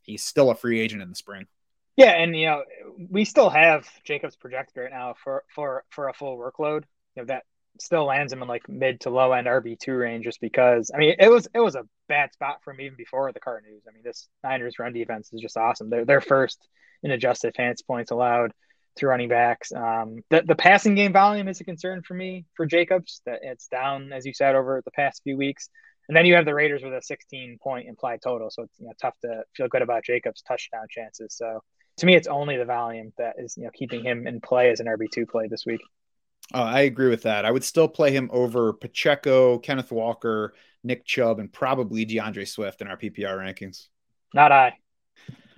he's 0.02 0.24
still 0.24 0.52
a 0.52 0.56
free 0.56 0.80
agent 0.80 1.02
in 1.02 1.10
the 1.10 1.16
spring. 1.16 1.48
Yeah, 1.96 2.12
and 2.12 2.36
you 2.36 2.46
know 2.46 2.64
we 3.10 3.26
still 3.26 3.50
have 3.50 3.90
Jacobs 4.04 4.36
projected 4.36 4.78
right 4.78 4.92
now 4.92 5.16
for 5.24 5.44
for 5.54 5.84
for 5.90 6.10
a 6.10 6.14
full 6.14 6.38
workload. 6.38 6.84
You 7.16 7.24
know 7.24 7.26
that 7.26 7.44
still 7.82 8.06
lands 8.06 8.32
him 8.32 8.42
in 8.42 8.48
like 8.48 8.68
mid 8.68 9.02
to 9.02 9.10
low 9.10 9.32
end 9.32 9.48
RB 9.48 9.78
two 9.80 9.96
range 9.96 10.26
just 10.26 10.42
because 10.42 10.92
I 10.94 10.98
mean 10.98 11.16
it 11.20 11.30
was 11.30 11.48
it 11.54 11.60
was 11.60 11.76
a 11.76 11.88
bad 12.08 12.34
spot 12.34 12.58
for 12.64 12.72
him 12.72 12.82
even 12.82 12.98
before 12.98 13.32
the 13.32 13.40
Carr 13.40 13.62
news. 13.62 13.84
I 13.88 13.94
mean 13.94 14.04
this 14.04 14.28
Niners 14.44 14.80
run 14.80 14.94
defense 14.94 15.32
is 15.34 15.42
just 15.42 15.58
awesome. 15.58 15.90
They're 15.90 16.06
they're 16.06 16.22
first 16.22 16.68
in 17.04 17.12
adjusted 17.12 17.56
fantasy 17.56 17.84
points 17.86 18.12
allowed 18.12 18.52
to 18.98 19.08
running 19.08 19.30
backs. 19.30 19.72
Um, 19.72 20.24
the 20.30 20.44
the 20.46 20.56
passing 20.56 20.96
game 20.96 21.14
volume 21.14 21.48
is 21.48 21.62
a 21.62 21.64
concern 21.64 22.02
for 22.02 22.14
me 22.14 22.46
for 22.56 22.66
Jacobs. 22.66 23.22
That 23.26 23.40
it's 23.44 23.68
down 23.68 24.12
as 24.14 24.26
you 24.26 24.34
said 24.34 24.56
over 24.56 24.82
the 24.84 24.92
past 24.92 25.22
few 25.24 25.38
weeks. 25.38 25.70
And 26.08 26.16
then 26.16 26.26
you 26.26 26.36
have 26.36 26.46
the 26.46 26.56
Raiders 26.56 26.84
with 26.84 26.94
a 26.94 27.02
16 27.02 27.58
point 27.62 27.88
implied 27.90 28.22
total, 28.22 28.50
so 28.50 28.64
it's 28.64 28.80
you 28.80 28.86
know, 28.86 28.94
tough 29.02 29.16
to 29.26 29.44
feel 29.54 29.68
good 29.68 29.82
about 29.82 30.06
Jacobs' 30.06 30.42
touchdown 30.42 30.86
chances. 30.90 31.36
So 31.36 31.62
to 31.98 32.06
me, 32.06 32.16
it's 32.16 32.28
only 32.28 32.58
the 32.58 32.66
volume 32.66 33.12
that 33.18 33.36
is 33.38 33.56
you 33.58 33.64
know 33.64 33.72
keeping 33.74 34.04
him 34.04 34.28
in 34.28 34.40
play 34.40 34.70
as 34.72 34.80
an 34.80 34.88
RB 34.88 35.10
two 35.12 35.26
play 35.26 35.48
this 35.48 35.66
week. 35.66 35.82
Uh, 36.54 36.64
I 36.64 36.82
agree 36.82 37.10
with 37.10 37.24
that. 37.24 37.46
I 37.46 37.52
would 37.52 37.64
still 37.64 37.88
play 37.88 38.12
him 38.12 38.30
over 38.32 38.74
Pacheco, 38.74 39.60
Kenneth 39.60 39.92
Walker, 39.92 40.54
Nick 40.84 41.06
Chubb, 41.06 41.40
and 41.40 41.52
probably 41.52 42.06
D'Andre 42.06 42.46
Swift 42.46 42.82
in 42.82 42.88
our 42.88 42.98
PPR 42.98 43.38
rankings. 43.38 43.88
Not 44.34 44.52
I. 44.52 44.78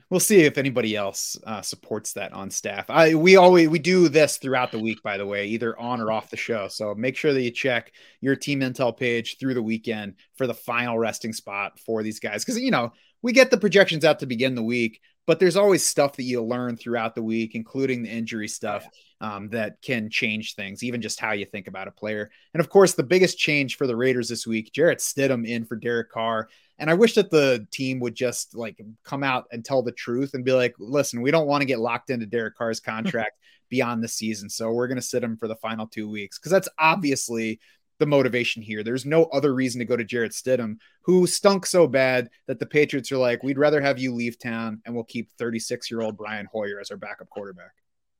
We'll 0.10 0.20
see 0.20 0.40
if 0.42 0.58
anybody 0.58 0.96
else 0.96 1.38
uh, 1.46 1.62
supports 1.62 2.14
that 2.14 2.34
on 2.34 2.50
staff. 2.50 2.90
I 2.90 3.14
we 3.14 3.36
always 3.36 3.70
we 3.70 3.78
do 3.78 4.10
this 4.10 4.38
throughout 4.38 4.72
the 4.72 4.80
week, 4.80 5.04
by 5.04 5.18
the 5.18 5.26
way, 5.26 5.46
either 5.46 5.80
on 5.80 6.02
or 6.02 6.12
off 6.12 6.32
the 6.32 6.38
show. 6.38 6.68
So 6.68 6.96
make 6.96 7.16
sure 7.16 7.32
that 7.32 7.42
you 7.44 7.52
check 7.52 7.92
your 8.20 8.36
team 8.36 8.62
intel 8.62 8.98
page 8.98 9.38
through 9.40 9.54
the 9.54 9.62
weekend 9.62 10.16
for 10.36 10.48
the 10.48 10.54
final 10.56 10.98
resting 10.98 11.32
spot 11.32 11.80
for 11.80 12.02
these 12.02 12.20
guys, 12.20 12.44
because 12.44 12.60
you 12.60 12.72
know 12.72 12.92
we 13.22 13.34
get 13.34 13.52
the 13.52 13.60
projections 13.60 14.04
out 14.04 14.20
to 14.20 14.26
begin 14.26 14.56
the 14.56 14.64
week, 14.64 15.00
but 15.30 15.40
there's 15.40 15.58
always 15.58 15.86
stuff 15.86 16.16
that 16.16 16.24
you 16.24 16.42
learn 16.42 16.76
throughout 16.76 17.14
the 17.14 17.22
week, 17.22 17.54
including 17.54 18.02
the 18.02 18.10
injury 18.10 18.48
stuff 18.48 18.88
um, 19.22 19.48
that 19.50 19.80
can 19.84 20.10
change 20.10 20.56
things, 20.56 20.82
even 20.84 21.04
just 21.04 21.20
how 21.20 21.34
you 21.34 21.46
think 21.46 21.68
about 21.68 21.88
a 21.88 21.92
player. 21.92 22.32
And 22.56 22.62
of 22.62 22.70
course, 22.70 22.96
the 22.96 23.04
biggest 23.04 23.38
change 23.38 23.78
for 23.78 23.86
the 23.86 23.96
Raiders 23.96 24.28
this 24.28 24.48
week, 24.48 24.72
Jarrett 24.74 24.98
Stidham 24.98 25.48
in 25.48 25.66
for 25.66 25.76
Derek 25.76 26.12
Carr. 26.12 26.50
And 26.80 26.90
I 26.90 26.96
wish 26.96 27.14
that 27.14 27.30
the 27.30 27.68
team 27.70 28.00
would 28.00 28.16
just 28.16 28.56
like 28.56 28.82
come 29.04 29.24
out 29.24 29.46
and 29.52 29.64
tell 29.64 29.84
the 29.84 29.92
truth 29.92 30.34
and 30.34 30.44
be 30.44 30.52
like, 30.52 30.74
listen, 30.80 31.22
we 31.22 31.30
don't 31.30 31.46
want 31.46 31.62
to 31.62 31.68
get 31.68 31.80
locked 31.80 32.10
into 32.10 32.26
Derek 32.26 32.58
Carr's 32.58 32.80
contract 32.80 33.38
beyond 33.70 34.04
the 34.04 34.08
season. 34.08 34.50
So 34.50 34.72
we're 34.72 34.88
going 34.88 34.96
to 34.96 35.02
sit 35.04 35.24
him 35.24 35.38
for 35.38 35.48
the 35.48 35.58
final 35.58 35.86
two 35.86 36.10
weeks 36.10 36.40
because 36.40 36.52
that's 36.52 36.70
obviously 36.80 37.60
the 38.00 38.06
motivation 38.06 38.62
here. 38.62 38.84
There's 38.84 39.06
no 39.06 39.26
other 39.26 39.54
reason 39.54 39.80
to 39.80 39.86
go 39.86 39.96
to 39.96 40.04
Jarrett 40.04 40.32
Stidham, 40.32 40.78
who 41.04 41.28
stunk 41.28 41.66
so 41.66 41.88
bad 41.88 42.30
that 42.48 42.60
the 42.60 42.66
Patriots 42.66 43.12
are 43.12 43.18
like, 43.18 43.44
we'd 43.44 43.58
rather 43.58 43.82
have 43.82 44.00
you 44.00 44.14
leave 44.14 44.40
town 44.40 44.82
and 44.86 44.96
we'll 44.96 45.04
keep 45.04 45.30
36 45.38 45.92
year 45.92 46.02
old 46.02 46.18
Brian 46.18 46.48
Hoyer 46.52 46.80
as 46.80 46.92
our 46.92 46.98
backup 46.98 47.30
quarterback. 47.30 47.72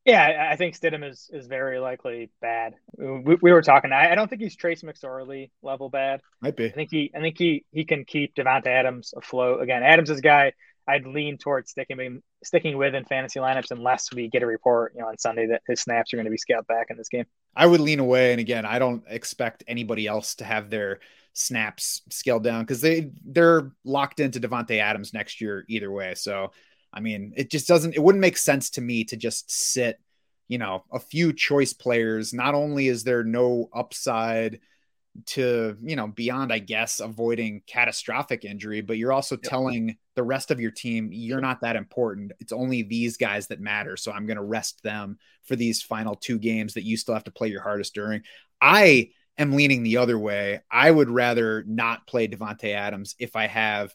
Yeah, 0.06 0.48
I 0.50 0.56
think 0.56 0.80
Stidham 0.80 1.08
is 1.08 1.30
is 1.32 1.46
very 1.46 1.78
likely 1.78 2.32
bad. 2.42 2.74
We, 2.98 3.36
we 3.42 3.52
were 3.52 3.62
talking. 3.62 3.92
I, 3.92 4.12
I, 4.12 4.16
don't 4.16 4.28
think 4.28 4.42
he's 4.42 4.56
Trace 4.56 4.82
McSorley 4.82 5.52
level 5.62 5.90
bad. 5.90 6.22
Might 6.42 6.56
be. 6.56 6.66
I 6.66 6.72
think 6.72 6.90
he. 6.90 7.12
I 7.14 7.20
think 7.20 7.38
he 7.38 7.66
he 7.72 7.84
can 7.84 8.06
keep 8.06 8.34
Davante 8.34 8.68
Adams 8.68 9.14
afloat. 9.16 9.62
Again, 9.62 9.84
Adams 9.84 10.10
is 10.10 10.20
a 10.20 10.22
guy 10.22 10.54
I'd 10.90 11.06
lean 11.06 11.38
towards 11.38 11.70
sticking 11.70 12.22
sticking 12.44 12.76
with 12.76 12.96
in 12.96 13.06
fantasy 13.06 13.40
lineups 13.40 13.70
unless 13.70 14.12
we 14.12 14.28
get 14.28 14.42
a 14.42 14.48
report, 14.48 14.94
you 14.96 15.02
know, 15.02 15.08
on 15.08 15.20
Sunday 15.20 15.46
that 15.48 15.62
his 15.68 15.82
snaps 15.82 16.12
are 16.12 16.18
going 16.18 16.26
to 16.26 16.32
be 16.32 16.38
scaled 16.38 16.66
back 16.66 16.88
in 16.90 16.98
this 16.98 17.10
game. 17.10 17.26
I 17.56 17.68
would 17.68 17.80
lean 17.80 18.00
away, 18.00 18.32
and 18.32 18.40
again, 18.40 18.66
I 18.66 18.80
don't 18.80 19.04
expect 19.08 19.64
anybody 19.68 20.08
else 20.08 20.36
to 20.36 20.46
have 20.46 20.72
their 20.72 21.00
snaps 21.34 22.02
scaled 22.10 22.44
down 22.44 22.64
because 22.64 22.82
they 22.82 23.12
they're 23.24 23.72
locked 23.86 24.20
into 24.20 24.40
Davante 24.40 24.80
Adams 24.80 25.14
next 25.14 25.42
year 25.42 25.64
either 25.70 25.92
way. 25.92 26.16
So, 26.16 26.54
I 26.92 27.02
mean, 27.02 27.34
it 27.38 27.52
just 27.52 27.68
doesn't. 27.68 27.94
It 27.94 28.02
wouldn't 28.02 28.22
make 28.22 28.38
sense 28.38 28.72
to 28.72 28.82
me 28.82 29.04
to 29.06 29.16
just 29.16 29.52
sit, 29.52 30.00
you 30.48 30.58
know, 30.58 30.86
a 30.92 31.00
few 31.00 31.34
choice 31.34 31.72
players. 31.72 32.34
Not 32.34 32.56
only 32.56 32.88
is 32.88 33.04
there 33.04 33.24
no 33.24 33.70
upside 33.76 34.60
to 35.26 35.76
you 35.82 35.96
know 35.96 36.08
beyond 36.08 36.54
i 36.54 36.60
guess 36.60 37.00
avoiding 37.00 37.62
catastrophic 37.68 38.46
injury 38.46 38.80
but 38.80 38.98
you're 38.98 39.12
also 39.12 39.36
yep. 39.36 39.44
telling 39.44 39.98
the 40.16 40.24
rest 40.24 40.52
of 40.52 40.60
your 40.60 40.72
team 40.72 41.10
you're 41.14 41.40
not 41.40 41.62
that 41.62 41.78
important. 41.78 42.34
It's 42.40 42.52
only 42.52 42.82
these 42.84 43.16
guys 43.18 43.48
that 43.48 43.62
matter 43.62 43.96
so 43.96 44.12
i'm 44.12 44.26
going 44.26 44.38
to 44.38 44.44
rest 44.44 44.84
them 44.84 45.18
for 45.44 45.56
these 45.56 45.82
final 45.82 46.16
two 46.16 46.38
games 46.38 46.74
that 46.74 46.84
you 46.84 46.98
still 46.98 47.14
have 47.14 47.24
to 47.24 47.32
play 47.32 47.48
your 47.48 47.62
hardest 47.62 47.94
during. 47.94 48.22
I 48.62 49.12
am 49.38 49.54
leaning 49.54 49.84
the 49.84 49.98
other 49.98 50.20
way. 50.20 50.60
I 50.70 50.92
would 50.92 51.10
rather 51.10 51.64
not 51.66 52.06
play 52.06 52.28
Davante 52.28 52.74
Adams 52.74 53.16
if 53.18 53.36
i 53.36 53.48
have 53.48 53.94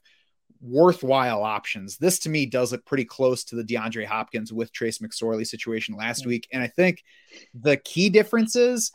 worthwhile 0.64 1.42
options. 1.42 1.98
This 1.98 2.18
to 2.20 2.30
me 2.30 2.46
does 2.46 2.72
look 2.72 2.84
pretty 2.84 3.04
close 3.04 3.44
to 3.44 3.56
the 3.56 3.62
DeAndre 3.62 4.06
Hopkins 4.06 4.52
with 4.52 4.72
Trace 4.72 4.98
McSorley 4.98 5.46
situation 5.46 5.94
last 5.94 6.26
week. 6.26 6.48
And 6.52 6.62
I 6.62 6.68
think 6.68 7.04
the 7.52 7.76
key 7.76 8.08
difference 8.08 8.56
is 8.56 8.90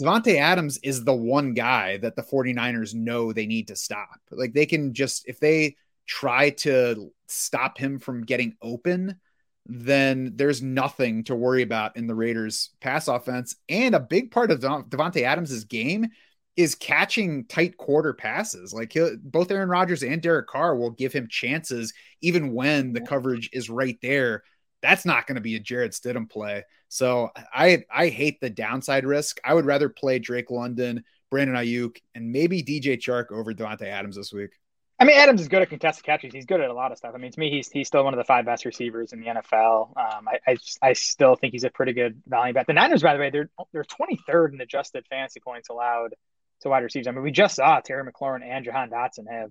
Davante 0.00 0.36
Adams 0.36 0.78
is 0.78 1.04
the 1.04 1.14
one 1.14 1.52
guy 1.52 1.98
that 1.98 2.14
the 2.14 2.22
49ers 2.22 2.94
know 2.94 3.32
they 3.32 3.46
need 3.46 3.68
to 3.68 3.76
stop. 3.76 4.08
Like 4.30 4.52
they 4.52 4.66
can 4.66 4.94
just, 4.94 5.28
if 5.28 5.40
they 5.40 5.76
try 6.06 6.50
to 6.50 7.12
stop 7.26 7.76
him 7.76 7.98
from 7.98 8.24
getting 8.24 8.56
open, 8.62 9.18
then 9.66 10.32
there's 10.36 10.62
nothing 10.62 11.24
to 11.24 11.34
worry 11.34 11.62
about 11.62 11.96
in 11.96 12.06
the 12.06 12.14
Raiders 12.14 12.70
pass 12.80 13.08
offense. 13.08 13.56
And 13.68 13.94
a 13.94 14.00
big 14.00 14.30
part 14.30 14.50
of 14.50 14.60
Davante 14.60 15.22
Adams's 15.22 15.64
game 15.64 16.06
is 16.56 16.74
catching 16.74 17.44
tight 17.46 17.76
quarter 17.76 18.12
passes. 18.12 18.74
Like 18.74 18.96
both 19.22 19.50
Aaron 19.50 19.68
Rodgers 19.68 20.02
and 20.02 20.20
Derek 20.20 20.46
Carr 20.46 20.76
will 20.76 20.90
give 20.90 21.12
him 21.12 21.28
chances 21.28 21.92
even 22.20 22.52
when 22.52 22.92
the 22.92 23.00
coverage 23.00 23.50
is 23.52 23.70
right 23.70 23.98
there. 24.02 24.42
That's 24.82 25.04
not 25.04 25.26
going 25.26 25.36
to 25.36 25.42
be 25.42 25.56
a 25.56 25.60
Jarrett 25.60 25.92
Stidham 25.92 26.28
play. 26.28 26.64
So 26.88 27.30
I 27.54 27.84
I 27.92 28.08
hate 28.08 28.40
the 28.40 28.50
downside 28.50 29.04
risk. 29.04 29.38
I 29.44 29.54
would 29.54 29.66
rather 29.66 29.88
play 29.88 30.18
Drake 30.18 30.50
London, 30.50 31.04
Brandon 31.30 31.56
Aiyuk, 31.56 31.98
and 32.14 32.32
maybe 32.32 32.62
DJ 32.62 32.98
Chark 32.98 33.30
over 33.30 33.52
Davante 33.52 33.84
Adams 33.84 34.16
this 34.16 34.32
week. 34.32 34.50
I 34.98 35.04
mean, 35.04 35.16
Adams 35.16 35.40
is 35.40 35.48
good 35.48 35.62
at 35.62 35.70
contested 35.70 36.04
catches. 36.04 36.34
He's 36.34 36.44
good 36.44 36.60
at 36.60 36.68
a 36.68 36.74
lot 36.74 36.92
of 36.92 36.98
stuff. 36.98 37.12
I 37.14 37.18
mean, 37.18 37.32
to 37.32 37.40
me, 37.40 37.50
he's 37.50 37.70
he's 37.70 37.86
still 37.86 38.04
one 38.04 38.12
of 38.12 38.18
the 38.18 38.24
five 38.24 38.44
best 38.44 38.66
receivers 38.66 39.14
in 39.14 39.20
the 39.20 39.28
NFL. 39.28 39.96
Um, 39.96 40.28
I, 40.28 40.40
I, 40.46 40.56
I 40.82 40.92
still 40.92 41.36
think 41.36 41.52
he's 41.52 41.64
a 41.64 41.70
pretty 41.70 41.94
good 41.94 42.20
value 42.26 42.52
bet. 42.52 42.66
The 42.66 42.74
Niners, 42.74 43.02
by 43.02 43.14
the 43.14 43.20
way, 43.20 43.30
they're 43.30 43.48
they're 43.72 43.84
23rd 43.84 44.52
in 44.52 44.60
adjusted 44.60 45.06
fantasy 45.08 45.40
points 45.40 45.70
allowed 45.70 46.14
to 46.62 46.68
wide 46.68 46.82
receivers. 46.82 47.06
I 47.06 47.12
mean, 47.12 47.22
we 47.22 47.30
just 47.30 47.56
saw 47.56 47.80
Terry 47.80 48.04
McLaurin 48.10 48.44
and 48.44 48.64
Jahan 48.64 48.90
Dotson 48.90 49.30
have 49.30 49.50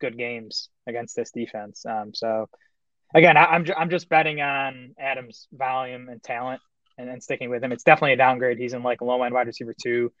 good 0.00 0.16
games 0.16 0.68
against 0.86 1.16
this 1.16 1.30
defense. 1.30 1.84
Um, 1.86 2.14
so 2.14 2.48
again, 3.14 3.36
I, 3.36 3.54
am 3.54 3.64
I'm, 3.66 3.74
I'm 3.76 3.90
just 3.90 4.08
betting 4.08 4.40
on 4.40 4.94
Adams' 4.98 5.48
volume 5.52 6.08
and 6.08 6.22
talent 6.22 6.60
and, 6.96 7.08
and 7.08 7.22
sticking 7.22 7.50
with 7.50 7.62
him. 7.62 7.72
It's 7.72 7.84
definitely 7.84 8.14
a 8.14 8.16
downgrade. 8.16 8.58
He's 8.58 8.74
in 8.74 8.82
like 8.82 9.00
low 9.00 9.22
end 9.22 9.34
wide 9.34 9.46
receiver 9.46 9.74
two 9.80 10.12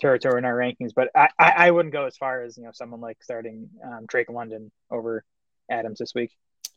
territory 0.00 0.38
in 0.38 0.44
our 0.44 0.56
rankings, 0.56 0.90
but 0.94 1.08
I, 1.14 1.28
I, 1.38 1.52
I 1.56 1.70
wouldn't 1.70 1.92
go 1.92 2.06
as 2.06 2.16
far 2.16 2.42
as 2.42 2.56
you 2.56 2.64
know 2.64 2.70
someone 2.72 3.00
like 3.00 3.22
starting 3.22 3.70
um, 3.84 4.06
Drake 4.06 4.30
London 4.30 4.72
over 4.90 5.24
Adams 5.70 5.98
this 5.98 6.12
week 6.14 6.32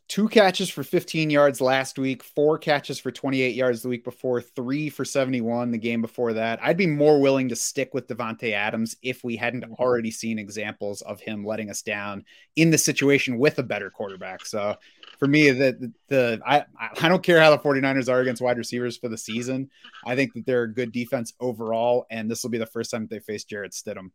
two 0.08 0.26
catches 0.26 0.70
for 0.70 0.82
15 0.82 1.28
yards 1.28 1.60
last 1.60 1.98
week, 1.98 2.24
four 2.24 2.56
catches 2.56 2.98
for 2.98 3.10
28 3.10 3.54
yards 3.54 3.82
the 3.82 3.90
week 3.90 4.04
before, 4.04 4.40
three 4.40 4.88
for 4.88 5.04
71 5.04 5.70
the 5.70 5.78
game 5.78 6.00
before 6.00 6.32
that. 6.32 6.58
I'd 6.62 6.78
be 6.78 6.86
more 6.86 7.20
willing 7.20 7.50
to 7.50 7.56
stick 7.56 7.92
with 7.92 8.08
Davante 8.08 8.52
Adams 8.52 8.96
if 9.02 9.22
we 9.22 9.36
hadn't 9.36 9.64
mm-hmm. 9.64 9.74
already 9.74 10.10
seen 10.10 10.38
examples 10.38 11.02
of 11.02 11.20
him 11.20 11.44
letting 11.44 11.68
us 11.68 11.82
down 11.82 12.24
in 12.56 12.70
the 12.70 12.78
situation 12.78 13.38
with 13.38 13.58
a 13.58 13.62
better 13.62 13.90
quarterback. 13.90 14.46
So 14.46 14.76
for 15.18 15.28
me, 15.28 15.50
the, 15.50 15.92
the 16.08 16.40
I, 16.44 16.64
I 17.00 17.08
don't 17.08 17.22
care 17.22 17.40
how 17.40 17.50
the 17.50 17.58
49ers 17.58 18.08
are 18.08 18.20
against 18.20 18.40
wide 18.40 18.58
receivers 18.58 18.96
for 18.96 19.08
the 19.08 19.18
season. 19.18 19.70
I 20.06 20.16
think 20.16 20.32
that 20.32 20.46
they're 20.46 20.62
a 20.62 20.72
good 20.72 20.90
defense 20.90 21.34
overall, 21.38 22.06
and 22.10 22.30
this 22.30 22.42
will 22.42 22.50
be 22.50 22.58
the 22.58 22.66
first 22.66 22.90
time 22.90 23.06
they 23.10 23.20
face 23.20 23.44
Jarrett 23.44 23.72
Stidham. 23.72 24.10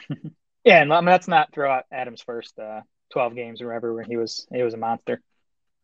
yeah, 0.64 0.82
and 0.82 0.90
let's 0.90 1.28
not 1.28 1.52
throw 1.54 1.72
out 1.72 1.84
Adams 1.90 2.20
first. 2.20 2.58
Uh, 2.58 2.82
12 3.12 3.34
games 3.34 3.62
or 3.62 3.68
whatever 3.68 3.94
when 3.94 4.04
he 4.04 4.16
was 4.16 4.46
he 4.52 4.62
was 4.62 4.74
a 4.74 4.78
monster. 4.78 5.22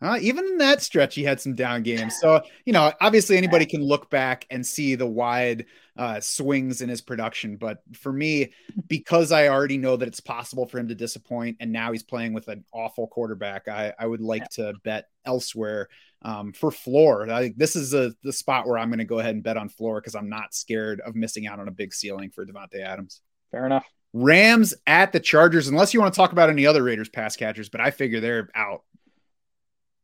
Uh, 0.00 0.16
even 0.20 0.44
in 0.46 0.58
that 0.58 0.80
stretch, 0.80 1.14
he 1.16 1.24
had 1.24 1.40
some 1.40 1.54
down 1.54 1.82
games. 1.82 2.16
So, 2.20 2.40
you 2.64 2.72
know, 2.72 2.92
obviously 3.00 3.36
anybody 3.36 3.66
can 3.66 3.82
look 3.82 4.08
back 4.10 4.46
and 4.48 4.64
see 4.64 4.94
the 4.94 5.06
wide 5.06 5.66
uh, 5.96 6.20
swings 6.20 6.82
in 6.82 6.88
his 6.88 7.00
production. 7.00 7.56
But 7.56 7.82
for 7.94 8.12
me, 8.12 8.52
because 8.86 9.32
I 9.32 9.48
already 9.48 9.76
know 9.76 9.96
that 9.96 10.06
it's 10.06 10.20
possible 10.20 10.66
for 10.66 10.78
him 10.78 10.86
to 10.88 10.94
disappoint, 10.94 11.56
and 11.58 11.72
now 11.72 11.90
he's 11.90 12.04
playing 12.04 12.32
with 12.32 12.46
an 12.46 12.64
awful 12.72 13.08
quarterback, 13.08 13.66
I, 13.66 13.92
I 13.98 14.06
would 14.06 14.20
like 14.20 14.46
yeah. 14.56 14.70
to 14.70 14.74
bet 14.84 15.06
elsewhere 15.24 15.88
um, 16.22 16.52
for 16.52 16.70
floor. 16.70 17.28
I, 17.28 17.52
this 17.56 17.74
is 17.74 17.92
a, 17.92 18.12
the 18.22 18.32
spot 18.32 18.68
where 18.68 18.78
I'm 18.78 18.90
going 18.90 18.98
to 18.98 19.04
go 19.04 19.18
ahead 19.18 19.34
and 19.34 19.42
bet 19.42 19.56
on 19.56 19.68
floor 19.68 20.00
because 20.00 20.14
I'm 20.14 20.28
not 20.28 20.54
scared 20.54 21.00
of 21.00 21.16
missing 21.16 21.48
out 21.48 21.58
on 21.58 21.66
a 21.66 21.72
big 21.72 21.92
ceiling 21.92 22.30
for 22.30 22.46
Davante 22.46 22.80
Adams. 22.80 23.20
Fair 23.50 23.66
enough. 23.66 23.86
Rams 24.12 24.74
at 24.86 25.12
the 25.12 25.20
Chargers, 25.20 25.68
unless 25.68 25.92
you 25.92 26.00
want 26.00 26.12
to 26.14 26.16
talk 26.16 26.32
about 26.32 26.50
any 26.50 26.66
other 26.66 26.82
Raiders 26.82 27.08
pass 27.08 27.36
catchers, 27.36 27.68
but 27.68 27.80
I 27.80 27.90
figure 27.90 28.20
they're 28.20 28.48
out. 28.54 28.82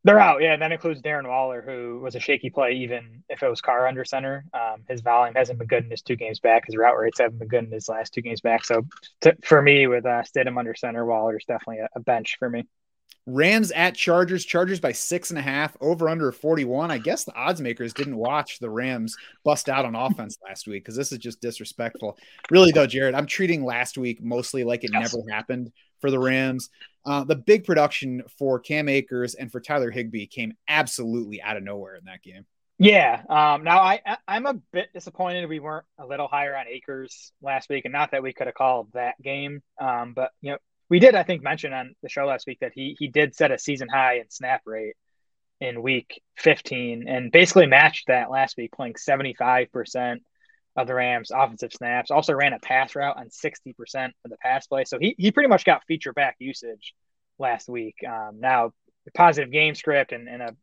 They're 0.06 0.20
out, 0.20 0.42
yeah. 0.42 0.54
That 0.58 0.70
includes 0.70 1.00
Darren 1.00 1.26
Waller, 1.26 1.62
who 1.62 2.00
was 2.00 2.14
a 2.14 2.20
shaky 2.20 2.50
play 2.50 2.72
even 2.72 3.24
if 3.30 3.42
it 3.42 3.48
was 3.48 3.62
Carr 3.62 3.86
under 3.86 4.04
center. 4.04 4.44
Um, 4.52 4.82
his 4.86 5.00
volume 5.00 5.34
hasn't 5.34 5.58
been 5.58 5.66
good 5.66 5.84
in 5.84 5.90
his 5.90 6.02
two 6.02 6.16
games 6.16 6.40
back. 6.40 6.66
His 6.66 6.76
route 6.76 6.98
rates 6.98 7.20
haven't 7.20 7.38
been 7.38 7.48
good 7.48 7.64
in 7.64 7.70
his 7.70 7.88
last 7.88 8.12
two 8.12 8.20
games 8.20 8.42
back. 8.42 8.66
So 8.66 8.82
to, 9.22 9.34
for 9.42 9.62
me, 9.62 9.86
with 9.86 10.04
uh, 10.04 10.22
Stidham 10.22 10.58
under 10.58 10.74
center, 10.74 11.06
Waller 11.06 11.38
is 11.38 11.46
definitely 11.46 11.78
a, 11.78 11.88
a 11.96 12.00
bench 12.00 12.36
for 12.38 12.50
me. 12.50 12.64
Rams 13.26 13.70
at 13.72 13.94
Chargers, 13.94 14.44
Chargers 14.44 14.80
by 14.80 14.92
six 14.92 15.30
and 15.30 15.38
a 15.38 15.42
half, 15.42 15.76
over 15.80 16.08
under 16.08 16.30
41. 16.30 16.90
I 16.90 16.98
guess 16.98 17.24
the 17.24 17.34
odds 17.34 17.60
makers 17.60 17.94
didn't 17.94 18.16
watch 18.16 18.58
the 18.58 18.68
Rams 18.68 19.16
bust 19.44 19.68
out 19.68 19.86
on 19.86 19.94
offense 19.94 20.36
last 20.46 20.66
week 20.66 20.84
because 20.84 20.96
this 20.96 21.10
is 21.10 21.18
just 21.18 21.40
disrespectful. 21.40 22.18
Really, 22.50 22.70
though, 22.70 22.86
Jared, 22.86 23.14
I'm 23.14 23.26
treating 23.26 23.64
last 23.64 23.96
week 23.96 24.22
mostly 24.22 24.62
like 24.62 24.84
it 24.84 24.90
yes. 24.92 25.14
never 25.14 25.24
happened 25.30 25.72
for 26.00 26.10
the 26.10 26.18
Rams. 26.18 26.68
Uh, 27.06 27.24
the 27.24 27.36
big 27.36 27.64
production 27.64 28.22
for 28.38 28.58
Cam 28.58 28.88
Akers 28.88 29.34
and 29.34 29.50
for 29.50 29.60
Tyler 29.60 29.90
Higbee 29.90 30.26
came 30.26 30.54
absolutely 30.68 31.40
out 31.40 31.56
of 31.56 31.62
nowhere 31.62 31.96
in 31.96 32.04
that 32.04 32.22
game. 32.22 32.44
Yeah. 32.78 33.22
Um, 33.28 33.62
now 33.64 33.78
I 33.80 34.00
I'm 34.26 34.46
a 34.46 34.54
bit 34.72 34.92
disappointed 34.92 35.48
we 35.48 35.60
weren't 35.60 35.86
a 35.98 36.06
little 36.06 36.26
higher 36.26 36.56
on 36.56 36.66
Akers 36.66 37.32
last 37.40 37.70
week, 37.70 37.84
and 37.84 37.92
not 37.92 38.10
that 38.10 38.22
we 38.22 38.32
could 38.32 38.48
have 38.48 38.54
called 38.54 38.88
that 38.94 39.20
game. 39.22 39.62
Um, 39.80 40.12
but 40.12 40.32
you 40.40 40.52
know 40.52 40.58
we 40.90 40.98
did, 40.98 41.14
I 41.14 41.22
think, 41.22 41.42
mention 41.42 41.72
on 41.72 41.94
the 42.02 42.08
show 42.08 42.26
last 42.26 42.46
week 42.46 42.58
that 42.60 42.72
he 42.74 42.96
he 42.98 43.08
did 43.08 43.34
set 43.34 43.50
a 43.50 43.58
season 43.58 43.88
high 43.88 44.16
in 44.16 44.30
snap 44.30 44.62
rate 44.66 44.96
in 45.60 45.82
week 45.82 46.20
15 46.36 47.08
and 47.08 47.32
basically 47.32 47.66
matched 47.66 48.08
that 48.08 48.30
last 48.30 48.56
week, 48.56 48.72
playing 48.72 48.94
75% 48.94 50.16
of 50.76 50.86
the 50.86 50.94
Rams' 50.94 51.30
offensive 51.30 51.72
snaps. 51.72 52.10
Also 52.10 52.34
ran 52.34 52.52
a 52.52 52.58
pass 52.58 52.94
route 52.94 53.16
on 53.16 53.28
60% 53.28 54.10
of 54.24 54.30
the 54.30 54.36
pass 54.38 54.66
play. 54.66 54.84
So 54.84 54.98
he, 54.98 55.14
he 55.16 55.30
pretty 55.30 55.48
much 55.48 55.64
got 55.64 55.84
feature 55.86 56.12
back 56.12 56.36
usage 56.38 56.94
last 57.38 57.68
week. 57.68 57.96
Um, 58.06 58.40
now, 58.40 58.72
the 59.04 59.12
positive 59.12 59.50
game 59.50 59.74
script 59.74 60.12
and, 60.12 60.28
and 60.28 60.42
a 60.42 60.56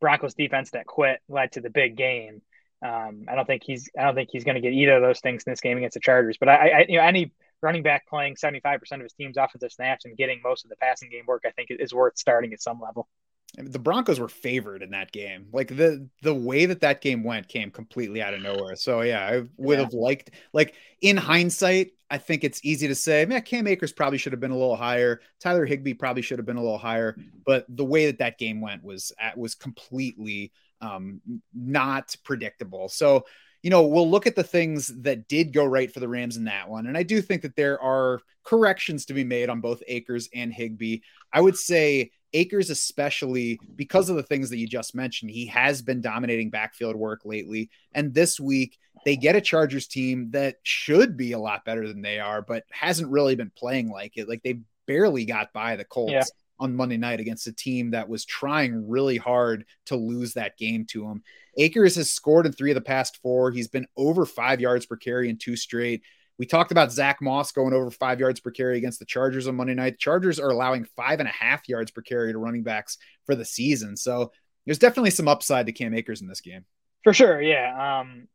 Broncos 0.00 0.34
defense 0.34 0.70
that 0.70 0.86
quit 0.86 1.20
led 1.28 1.52
to 1.52 1.60
the 1.60 1.70
big 1.70 1.96
game. 1.96 2.42
Um, 2.84 3.24
I 3.28 3.34
don't 3.34 3.46
think 3.46 3.62
he's 3.64 3.90
I 3.98 4.04
don't 4.04 4.14
think 4.14 4.28
he's 4.32 4.44
going 4.44 4.54
to 4.54 4.60
get 4.60 4.72
either 4.72 4.96
of 4.96 5.02
those 5.02 5.20
things 5.20 5.42
in 5.44 5.50
this 5.50 5.60
game 5.60 5.76
against 5.76 5.94
the 5.94 6.00
Chargers. 6.00 6.36
But 6.38 6.48
I, 6.48 6.68
I 6.68 6.86
you 6.88 6.98
know 6.98 7.02
any 7.02 7.32
running 7.62 7.82
back 7.82 8.06
playing 8.08 8.36
75% 8.36 8.76
of 8.92 9.00
his 9.00 9.12
team's 9.12 9.36
offensive 9.36 9.72
snaps 9.72 10.04
and 10.04 10.16
getting 10.16 10.40
most 10.42 10.64
of 10.64 10.70
the 10.70 10.76
passing 10.76 11.10
game 11.10 11.24
work, 11.26 11.42
I 11.46 11.50
think 11.50 11.70
is 11.70 11.92
worth 11.92 12.16
starting 12.16 12.52
at 12.52 12.62
some 12.62 12.80
level. 12.80 13.08
the 13.56 13.78
Broncos 13.78 14.20
were 14.20 14.28
favored 14.28 14.82
in 14.82 14.90
that 14.90 15.10
game. 15.10 15.46
Like 15.52 15.68
the 15.68 16.08
the 16.22 16.34
way 16.34 16.66
that 16.66 16.80
that 16.80 17.00
game 17.00 17.24
went 17.24 17.48
came 17.48 17.70
completely 17.70 18.22
out 18.22 18.34
of 18.34 18.42
nowhere. 18.42 18.76
So 18.76 19.00
yeah, 19.00 19.26
I 19.26 19.42
would 19.56 19.78
yeah. 19.78 19.84
have 19.84 19.94
liked 19.94 20.30
like 20.52 20.74
in 21.00 21.16
hindsight, 21.16 21.92
I 22.10 22.18
think 22.18 22.44
it's 22.44 22.60
easy 22.62 22.88
to 22.88 22.94
say, 22.94 23.24
man, 23.26 23.42
Cam 23.42 23.66
Akers 23.66 23.92
probably 23.92 24.18
should 24.18 24.32
have 24.32 24.40
been 24.40 24.50
a 24.50 24.56
little 24.56 24.76
higher. 24.76 25.20
Tyler 25.40 25.66
Higbee 25.66 25.94
probably 25.94 26.22
should 26.22 26.38
have 26.38 26.46
been 26.46 26.56
a 26.56 26.62
little 26.62 26.78
higher. 26.78 27.16
But 27.44 27.66
the 27.68 27.84
way 27.84 28.06
that 28.06 28.18
that 28.18 28.38
game 28.38 28.60
went 28.60 28.84
was 28.84 29.12
was 29.36 29.54
completely 29.54 30.52
um, 30.80 31.20
not 31.54 32.14
predictable. 32.24 32.88
So 32.88 33.24
you 33.68 33.70
know, 33.70 33.82
we'll 33.82 34.08
look 34.08 34.26
at 34.26 34.34
the 34.34 34.42
things 34.42 34.86
that 35.02 35.28
did 35.28 35.52
go 35.52 35.62
right 35.62 35.92
for 35.92 36.00
the 36.00 36.08
Rams 36.08 36.38
in 36.38 36.44
that 36.44 36.70
one. 36.70 36.86
And 36.86 36.96
I 36.96 37.02
do 37.02 37.20
think 37.20 37.42
that 37.42 37.54
there 37.54 37.78
are 37.82 38.22
corrections 38.42 39.04
to 39.04 39.12
be 39.12 39.24
made 39.24 39.50
on 39.50 39.60
both 39.60 39.82
Akers 39.86 40.26
and 40.34 40.50
Higbee. 40.50 41.00
I 41.34 41.42
would 41.42 41.54
say 41.54 42.12
Akers, 42.32 42.70
especially 42.70 43.60
because 43.76 44.08
of 44.08 44.16
the 44.16 44.22
things 44.22 44.48
that 44.48 44.56
you 44.56 44.66
just 44.66 44.94
mentioned, 44.94 45.32
he 45.32 45.44
has 45.48 45.82
been 45.82 46.00
dominating 46.00 46.48
backfield 46.48 46.96
work 46.96 47.26
lately. 47.26 47.68
And 47.92 48.14
this 48.14 48.40
week, 48.40 48.78
they 49.04 49.16
get 49.16 49.36
a 49.36 49.40
Chargers 49.42 49.86
team 49.86 50.30
that 50.30 50.56
should 50.62 51.18
be 51.18 51.32
a 51.32 51.38
lot 51.38 51.66
better 51.66 51.86
than 51.86 52.00
they 52.00 52.20
are, 52.20 52.40
but 52.40 52.64
hasn't 52.70 53.10
really 53.10 53.34
been 53.34 53.52
playing 53.54 53.90
like 53.90 54.16
it. 54.16 54.30
Like 54.30 54.42
they 54.42 54.60
barely 54.86 55.26
got 55.26 55.52
by 55.52 55.76
the 55.76 55.84
Colts. 55.84 56.12
Yeah 56.12 56.22
on 56.60 56.76
Monday 56.76 56.96
night 56.96 57.20
against 57.20 57.46
a 57.46 57.52
team 57.52 57.90
that 57.90 58.08
was 58.08 58.24
trying 58.24 58.88
really 58.88 59.16
hard 59.16 59.64
to 59.86 59.96
lose 59.96 60.34
that 60.34 60.56
game 60.56 60.86
to 60.90 61.06
him. 61.06 61.22
Akers 61.56 61.96
has 61.96 62.10
scored 62.10 62.46
in 62.46 62.52
three 62.52 62.70
of 62.70 62.74
the 62.76 62.80
past 62.80 63.18
four. 63.22 63.50
He's 63.50 63.68
been 63.68 63.86
over 63.96 64.24
five 64.24 64.60
yards 64.60 64.86
per 64.86 64.96
carry 64.96 65.28
in 65.28 65.36
two 65.38 65.56
straight. 65.56 66.02
We 66.38 66.46
talked 66.46 66.70
about 66.70 66.92
Zack 66.92 67.20
Moss 67.20 67.50
going 67.50 67.74
over 67.74 67.90
five 67.90 68.20
yards 68.20 68.38
per 68.38 68.52
carry 68.52 68.78
against 68.78 69.00
the 69.00 69.04
Chargers 69.04 69.48
on 69.48 69.56
Monday 69.56 69.74
night. 69.74 69.94
The 69.94 69.98
Chargers 69.98 70.38
are 70.38 70.50
allowing 70.50 70.86
five 70.96 71.18
and 71.18 71.28
a 71.28 71.32
half 71.32 71.68
yards 71.68 71.90
per 71.90 72.00
carry 72.00 72.32
to 72.32 72.38
running 72.38 72.62
backs 72.62 72.96
for 73.26 73.34
the 73.34 73.44
season. 73.44 73.96
So 73.96 74.30
there's 74.64 74.78
definitely 74.78 75.10
some 75.10 75.26
upside 75.26 75.66
to 75.66 75.72
Cam 75.72 75.94
Akers 75.94 76.20
in 76.20 76.28
this 76.28 76.40
game. 76.40 76.64
For 77.02 77.12
sure. 77.12 77.42
Yeah. 77.42 78.00
Um, 78.00 78.28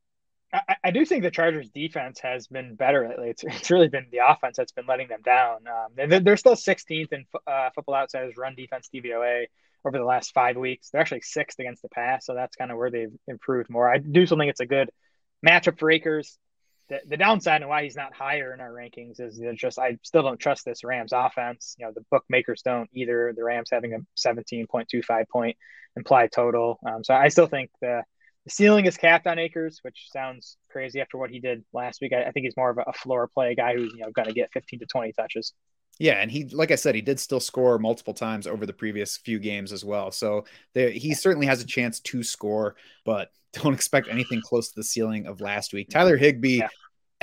I, 0.54 0.76
I, 0.86 0.92
do 0.92 1.04
think 1.04 1.24
the 1.24 1.32
Chargers 1.32 1.70
defense 1.70 2.20
has 2.22 2.48
been 2.48 2.76
better 2.76 3.08
lately. 3.10 3.30
It's, 3.30 3.44
it's 3.44 3.72
really 3.72 3.88
been 3.88 4.06
the 4.12 4.20
offense 4.28 4.58
that's 4.58 4.72
been 4.72 4.86
letting 4.86 5.08
them 5.08 5.22
down. 5.24 5.62
Um, 5.68 6.10
they're, 6.10 6.20
they're, 6.20 6.38
still 6.38 6.56
16th 6.56 7.12
in 7.12 7.26
uh, 7.48 7.70
Football 7.74 7.96
Outsiders 7.96 8.36
run 8.38 8.56
defense 8.56 8.90
DVOA 8.94 9.46
over 9.86 9.98
the 9.98 10.06
last 10.06 10.32
five 10.34 10.56
weeks. 10.56 10.90
They're 10.90 11.02
actually 11.02 11.22
sixth 11.22 11.60
against 11.60 11.82
the 11.82 11.90
pass, 11.90 12.26
so 12.26 12.36
that's 12.36 12.56
kind 12.56 12.72
of 12.72 12.78
where 12.78 12.92
they've 12.92 13.14
improved 13.28 13.70
more. 13.70 13.92
I 13.92 13.98
do 13.98 14.26
still 14.26 14.38
think 14.38 14.52
it's 14.52 14.60
a 14.60 14.66
good 14.66 14.92
matchup 15.46 15.80
for 15.80 15.90
Akers. 15.90 16.38
The, 16.90 17.00
the 17.08 17.18
downside 17.18 17.62
and 17.62 17.70
why 17.70 17.84
he's 17.84 17.96
not 17.96 18.14
higher 18.14 18.54
in 18.54 18.60
our 18.60 18.72
rankings 18.72 19.20
is 19.20 19.42
just 19.56 19.80
I 19.80 19.98
still 20.04 20.22
don't 20.22 20.40
trust 20.40 20.66
this 20.66 20.84
Rams 20.84 21.14
offense. 21.14 21.76
You 21.80 21.86
know, 21.86 21.94
the 21.96 22.06
bookmakers 22.12 22.62
don't 22.62 22.90
either. 22.94 23.34
The 23.36 23.44
Rams 23.44 23.70
having 23.72 23.94
a 23.94 24.00
17.25 24.18 25.30
point 25.30 25.58
implied 25.96 26.32
total. 26.32 26.80
Um, 26.86 27.04
so 27.04 27.14
I 27.14 27.30
still 27.30 27.48
think 27.48 27.72
the 27.82 28.04
the 28.46 28.52
ceiling 28.52 28.86
is 28.86 28.98
capped 28.98 29.28
on 29.28 29.40
Akers, 29.40 29.80
which 29.84 30.08
sounds 30.12 30.58
crazy 30.70 31.00
after 31.00 31.18
what 31.18 31.30
he 31.30 31.40
did 31.40 31.64
last 31.74 32.02
week. 32.02 32.14
I, 32.14 32.24
I 32.24 32.32
think 32.32 32.46
he's 32.46 32.58
more 32.58 32.72
of 32.72 32.80
a, 32.86 32.94
floor 32.94 33.30
play 33.34 33.56
guy 33.56 33.76
who's 33.76 33.92
you 33.94 34.00
know 34.00 34.12
going 34.12 34.28
to 34.28 34.34
get 34.34 34.52
15 34.54 34.80
to 34.80 34.86
20 34.86 35.14
touches. 35.14 35.54
Yeah, 36.00 36.14
and 36.14 36.32
he, 36.32 36.46
like 36.46 36.72
I 36.72 36.76
said, 36.76 36.96
he 36.96 37.02
did 37.02 37.20
still 37.20 37.40
score 37.40 37.78
multiple 37.78 38.16
times 38.16 38.48
over 38.48 38.66
the 38.66 38.74
previous 38.74 39.18
few 39.18 39.40
games 39.40 39.72
as 39.72 39.86
well. 39.86 40.12
So 40.12 40.46
there, 40.74 40.90
he 40.90 41.14
certainly 41.14 41.46
has 41.46 41.62
a 41.62 41.66
chance 41.68 42.00
to 42.02 42.24
score, 42.24 42.76
but 43.06 43.32
don't 43.54 43.74
expect 43.74 44.08
anything 44.08 44.42
close 44.42 44.70
to 44.70 44.76
the 44.76 44.84
ceiling 44.84 45.28
of 45.28 45.40
last 45.40 45.74
week. 45.74 45.90
Tyler 45.90 46.18
Higbee 46.18 46.60
yeah. 46.60 46.70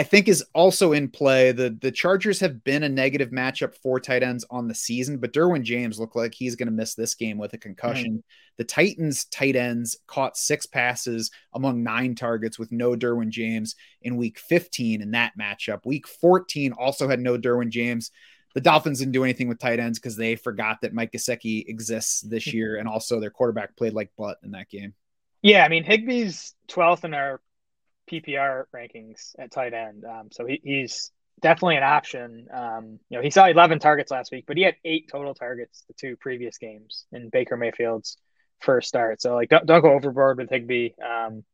I 0.00 0.02
think 0.02 0.28
is 0.28 0.42
also 0.54 0.94
in 0.94 1.10
play. 1.10 1.52
The 1.52 1.76
the 1.78 1.92
Chargers 1.92 2.40
have 2.40 2.64
been 2.64 2.84
a 2.84 2.88
negative 2.88 3.32
matchup 3.32 3.74
for 3.74 4.00
tight 4.00 4.22
ends 4.22 4.46
on 4.48 4.66
the 4.66 4.74
season, 4.74 5.18
but 5.18 5.34
Derwin 5.34 5.62
James 5.62 6.00
looked 6.00 6.16
like 6.16 6.32
he's 6.32 6.56
going 6.56 6.68
to 6.68 6.72
miss 6.72 6.94
this 6.94 7.14
game 7.14 7.36
with 7.36 7.52
a 7.52 7.58
concussion. 7.58 8.12
Mm-hmm. 8.12 8.54
The 8.56 8.64
Titans 8.64 9.26
tight 9.26 9.56
ends 9.56 9.98
caught 10.06 10.38
six 10.38 10.64
passes 10.64 11.30
among 11.52 11.82
nine 11.82 12.14
targets 12.14 12.58
with 12.58 12.72
no 12.72 12.96
Derwin 12.96 13.28
James 13.28 13.74
in 14.00 14.16
week 14.16 14.38
15 14.38 15.02
in 15.02 15.10
that 15.10 15.32
matchup. 15.38 15.84
Week 15.84 16.08
14 16.08 16.72
also 16.72 17.06
had 17.06 17.20
no 17.20 17.36
Derwin 17.36 17.68
James. 17.68 18.10
The 18.54 18.62
Dolphins 18.62 19.00
didn't 19.00 19.12
do 19.12 19.24
anything 19.24 19.48
with 19.48 19.58
tight 19.58 19.80
ends 19.80 19.98
because 19.98 20.16
they 20.16 20.34
forgot 20.34 20.80
that 20.80 20.94
Mike 20.94 21.12
Gesicki 21.12 21.68
exists 21.68 22.22
this 22.22 22.46
year, 22.54 22.78
and 22.78 22.88
also 22.88 23.20
their 23.20 23.28
quarterback 23.28 23.76
played 23.76 23.92
like 23.92 24.16
butt 24.16 24.38
in 24.42 24.52
that 24.52 24.70
game. 24.70 24.94
Yeah, 25.42 25.62
I 25.62 25.68
mean 25.68 25.84
Higbee's 25.84 26.54
12th 26.68 27.04
in 27.04 27.12
our 27.12 27.42
PPR 28.10 28.64
rankings 28.74 29.34
at 29.38 29.50
tight 29.50 29.74
end, 29.74 30.04
um, 30.04 30.28
so 30.32 30.46
he, 30.46 30.60
he's 30.62 31.10
definitely 31.40 31.76
an 31.76 31.82
option. 31.82 32.48
Um, 32.52 32.98
you 33.08 33.16
know, 33.16 33.22
he 33.22 33.30
saw 33.30 33.46
11 33.46 33.78
targets 33.78 34.10
last 34.10 34.30
week, 34.30 34.44
but 34.46 34.56
he 34.56 34.62
had 34.62 34.76
eight 34.84 35.08
total 35.10 35.34
targets 35.34 35.84
the 35.88 35.94
two 35.94 36.16
previous 36.16 36.58
games 36.58 37.06
in 37.12 37.30
Baker 37.30 37.56
Mayfield's 37.56 38.16
first 38.60 38.88
start. 38.88 39.22
So 39.22 39.34
like, 39.34 39.48
don't, 39.48 39.66
don't 39.66 39.82
go 39.82 39.92
overboard 39.92 40.38
with 40.38 40.50
Higbee. 40.50 40.90
Um, 41.02 41.44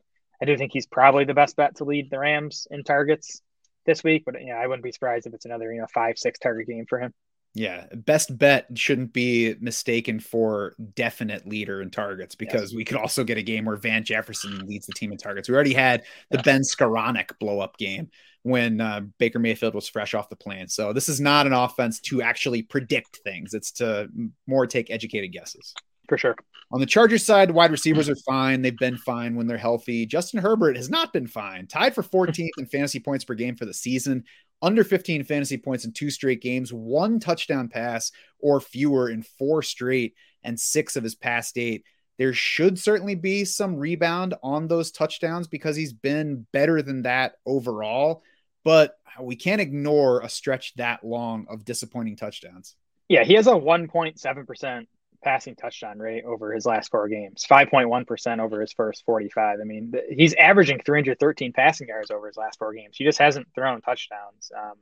I 0.40 0.44
do 0.44 0.56
think 0.56 0.72
he's 0.72 0.86
probably 0.86 1.24
the 1.24 1.34
best 1.34 1.56
bet 1.56 1.76
to 1.76 1.84
lead 1.84 2.10
the 2.10 2.18
Rams 2.18 2.66
in 2.70 2.84
targets 2.84 3.40
this 3.86 4.04
week, 4.04 4.24
but 4.26 4.40
you 4.40 4.48
know, 4.48 4.56
I 4.56 4.66
wouldn't 4.66 4.84
be 4.84 4.92
surprised 4.92 5.26
if 5.26 5.34
it's 5.34 5.44
another 5.44 5.72
you 5.72 5.80
know 5.80 5.86
five 5.92 6.18
six 6.18 6.38
target 6.38 6.66
game 6.66 6.86
for 6.86 6.98
him. 6.98 7.14
Yeah, 7.56 7.86
best 7.94 8.36
bet 8.36 8.66
shouldn't 8.74 9.14
be 9.14 9.54
mistaken 9.60 10.20
for 10.20 10.74
definite 10.94 11.48
leader 11.48 11.80
in 11.80 11.90
targets 11.90 12.34
because 12.34 12.70
yes. 12.72 12.76
we 12.76 12.84
could 12.84 12.98
also 12.98 13.24
get 13.24 13.38
a 13.38 13.42
game 13.42 13.64
where 13.64 13.76
Van 13.76 14.04
Jefferson 14.04 14.66
leads 14.66 14.84
the 14.84 14.92
team 14.92 15.10
in 15.10 15.16
targets. 15.16 15.48
We 15.48 15.54
already 15.54 15.72
had 15.72 16.02
the 16.30 16.42
Ben 16.42 16.60
Skowronek 16.60 17.38
blow 17.38 17.60
up 17.60 17.78
game 17.78 18.10
when 18.42 18.82
uh, 18.82 19.00
Baker 19.16 19.38
Mayfield 19.38 19.74
was 19.74 19.88
fresh 19.88 20.12
off 20.12 20.28
the 20.28 20.36
plane. 20.36 20.68
So 20.68 20.92
this 20.92 21.08
is 21.08 21.18
not 21.18 21.46
an 21.46 21.54
offense 21.54 21.98
to 22.00 22.20
actually 22.20 22.60
predict 22.60 23.20
things. 23.24 23.54
It's 23.54 23.72
to 23.72 24.10
more 24.46 24.66
take 24.66 24.90
educated 24.90 25.32
guesses. 25.32 25.72
For 26.10 26.18
sure. 26.18 26.36
On 26.72 26.80
the 26.80 26.86
Chargers 26.86 27.24
side, 27.24 27.50
wide 27.50 27.70
receivers 27.70 28.08
are 28.10 28.16
fine. 28.26 28.60
They've 28.60 28.76
been 28.76 28.98
fine 28.98 29.34
when 29.34 29.46
they're 29.46 29.56
healthy. 29.56 30.04
Justin 30.04 30.42
Herbert 30.42 30.76
has 30.76 30.90
not 30.90 31.14
been 31.14 31.26
fine. 31.26 31.66
Tied 31.66 31.94
for 31.94 32.02
14th 32.02 32.50
in 32.58 32.66
fantasy 32.66 33.00
points 33.00 33.24
per 33.24 33.34
game 33.34 33.56
for 33.56 33.64
the 33.64 33.72
season, 33.72 34.24
under 34.62 34.84
15 34.84 35.24
fantasy 35.24 35.58
points 35.58 35.84
in 35.84 35.92
two 35.92 36.10
straight 36.10 36.40
games, 36.40 36.72
one 36.72 37.20
touchdown 37.20 37.68
pass 37.68 38.10
or 38.38 38.60
fewer 38.60 39.10
in 39.10 39.22
four 39.22 39.62
straight, 39.62 40.14
and 40.42 40.58
six 40.58 40.96
of 40.96 41.04
his 41.04 41.14
past 41.14 41.58
eight. 41.58 41.84
There 42.18 42.32
should 42.32 42.78
certainly 42.78 43.14
be 43.14 43.44
some 43.44 43.76
rebound 43.76 44.34
on 44.42 44.68
those 44.68 44.90
touchdowns 44.90 45.48
because 45.48 45.76
he's 45.76 45.92
been 45.92 46.46
better 46.52 46.80
than 46.80 47.02
that 47.02 47.34
overall 47.44 48.22
but 48.66 48.98
we 49.20 49.36
can't 49.36 49.60
ignore 49.60 50.22
a 50.22 50.28
stretch 50.28 50.74
that 50.74 51.04
long 51.04 51.46
of 51.48 51.64
disappointing 51.64 52.16
touchdowns. 52.16 52.74
Yeah, 53.08 53.22
he 53.22 53.34
has 53.34 53.46
a 53.46 53.52
1.7% 53.52 54.86
passing 55.26 55.56
touchdown 55.56 55.98
rate 55.98 56.24
over 56.24 56.52
his 56.52 56.64
last 56.64 56.88
four 56.88 57.08
games, 57.08 57.44
5.1% 57.50 58.38
over 58.38 58.60
his 58.60 58.72
first 58.72 59.04
45. 59.04 59.58
I 59.60 59.64
mean, 59.64 59.92
he's 60.08 60.34
averaging 60.34 60.80
313 60.86 61.52
passing 61.52 61.88
yards 61.88 62.12
over 62.12 62.28
his 62.28 62.36
last 62.36 62.60
four 62.60 62.72
games. 62.72 62.96
He 62.96 63.04
just 63.04 63.18
hasn't 63.18 63.48
thrown 63.52 63.80
touchdowns. 63.80 64.52
Um, 64.56 64.74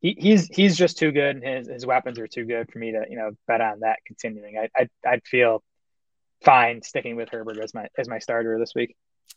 he, 0.00 0.16
he's 0.18 0.48
he's 0.48 0.76
just 0.76 0.98
too 0.98 1.12
good, 1.12 1.36
and 1.36 1.44
his, 1.44 1.68
his 1.68 1.86
weapons 1.86 2.18
are 2.18 2.26
too 2.26 2.44
good 2.44 2.72
for 2.72 2.78
me 2.78 2.92
to 2.92 3.04
you 3.08 3.16
know 3.16 3.32
bet 3.46 3.60
on 3.60 3.80
that 3.80 3.98
continuing. 4.06 4.56
I, 4.56 4.68
I 4.74 4.88
I'd 5.06 5.26
feel 5.26 5.62
fine 6.42 6.82
sticking 6.82 7.16
with 7.16 7.28
Herbert 7.28 7.58
as 7.58 7.74
my 7.74 7.88
as 7.98 8.08
my 8.08 8.18
starter 8.18 8.58
this 8.58 8.74
week. 8.74 8.96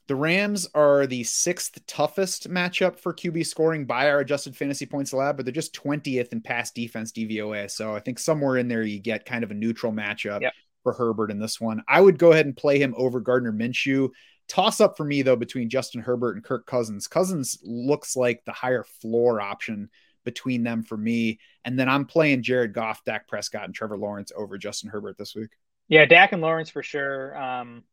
The 0.10 0.16
Rams 0.16 0.68
are 0.74 1.06
the 1.06 1.24
sixth 1.24 1.86
toughest 1.86 2.50
matchup 2.50 2.98
for 2.98 3.14
QB 3.14 3.46
scoring 3.46 3.86
by 3.86 4.10
our 4.10 4.22
adjusted 4.22 4.58
fantasy 4.58 4.88
points 4.88 5.14
lab, 5.14 5.38
but 5.38 5.46
they're 5.46 5.54
just 5.54 5.76
20th 5.76 6.30
in 6.30 6.42
pass 6.42 6.72
defense 6.72 7.12
DVOA. 7.12 7.70
So 7.70 7.96
I 7.96 8.00
think 8.00 8.18
somewhere 8.18 8.58
in 8.58 8.68
there 8.68 8.82
you 8.82 9.00
get 9.00 9.28
kind 9.28 9.44
of 9.44 9.52
a 9.52 9.54
neutral 9.54 9.94
matchup 9.94 10.42
yep. 10.42 10.54
for 10.82 10.94
Herbert 10.94 11.30
in 11.30 11.38
this 11.38 11.62
one. 11.62 11.84
I 11.88 12.02
would 12.02 12.18
go 12.18 12.32
ahead 12.32 12.48
and 12.48 12.58
play 12.58 12.80
him 12.80 12.96
over 12.98 13.20
Gardner 13.20 13.54
Minshew. 13.54 14.10
Toss 14.48 14.82
up 14.82 14.98
for 14.98 15.04
me 15.04 15.22
though 15.22 15.36
between 15.36 15.70
Justin 15.70 16.02
Herbert 16.02 16.38
and 16.38 16.44
Kirk 16.44 16.66
Cousins. 16.66 17.08
Cousins 17.08 17.60
looks 17.64 18.16
like 18.16 18.44
the 18.46 18.52
higher 18.52 18.86
floor 19.02 19.40
option 19.40 19.92
between 20.26 20.64
them 20.64 20.82
for 20.82 20.98
me. 20.98 21.38
And 21.66 21.78
then 21.78 21.88
I'm 21.88 22.06
playing 22.06 22.42
Jared 22.42 22.74
Goff, 22.74 23.04
Dak 23.04 23.28
Prescott, 23.28 23.66
and 23.66 23.76
Trevor 23.76 24.00
Lawrence 24.00 24.32
over 24.36 24.58
Justin 24.58 24.90
Herbert 24.90 25.20
this 25.20 25.36
week. 25.36 25.52
Yeah, 25.88 26.06
Dak 26.06 26.32
and 26.32 26.42
Lawrence 26.42 26.72
for 26.72 26.82
sure. 26.82 27.40
Um, 27.40 27.84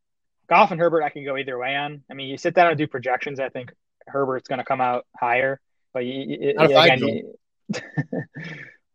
Goff 0.48 0.70
and 0.70 0.80
Herbert, 0.80 1.02
I 1.02 1.10
can 1.10 1.24
go 1.24 1.36
either 1.36 1.58
way 1.58 1.74
on. 1.76 2.02
I 2.10 2.14
mean, 2.14 2.28
you 2.28 2.38
sit 2.38 2.54
down 2.54 2.68
and 2.68 2.78
do 2.78 2.86
projections. 2.86 3.40
I 3.40 3.48
think 3.48 3.72
Herbert's 4.06 4.48
going 4.48 4.58
to 4.58 4.64
come 4.64 4.80
out 4.80 5.06
higher, 5.18 5.60
but 5.92 6.04
you, 6.04 6.54
again, 6.58 6.98
you, 6.98 7.36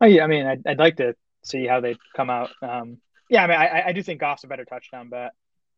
I 0.00 0.26
mean, 0.26 0.46
I'd, 0.46 0.66
I'd, 0.66 0.78
like 0.78 0.96
to 0.96 1.14
see 1.44 1.66
how 1.66 1.80
they 1.80 1.96
come 2.16 2.30
out. 2.30 2.50
Um, 2.62 2.98
yeah, 3.28 3.44
I 3.44 3.46
mean, 3.46 3.56
I, 3.56 3.82
I 3.88 3.92
do 3.92 4.02
think 4.02 4.20
Goff's 4.20 4.44
a 4.44 4.46
better 4.46 4.64
touchdown 4.64 5.08
bet 5.08 5.32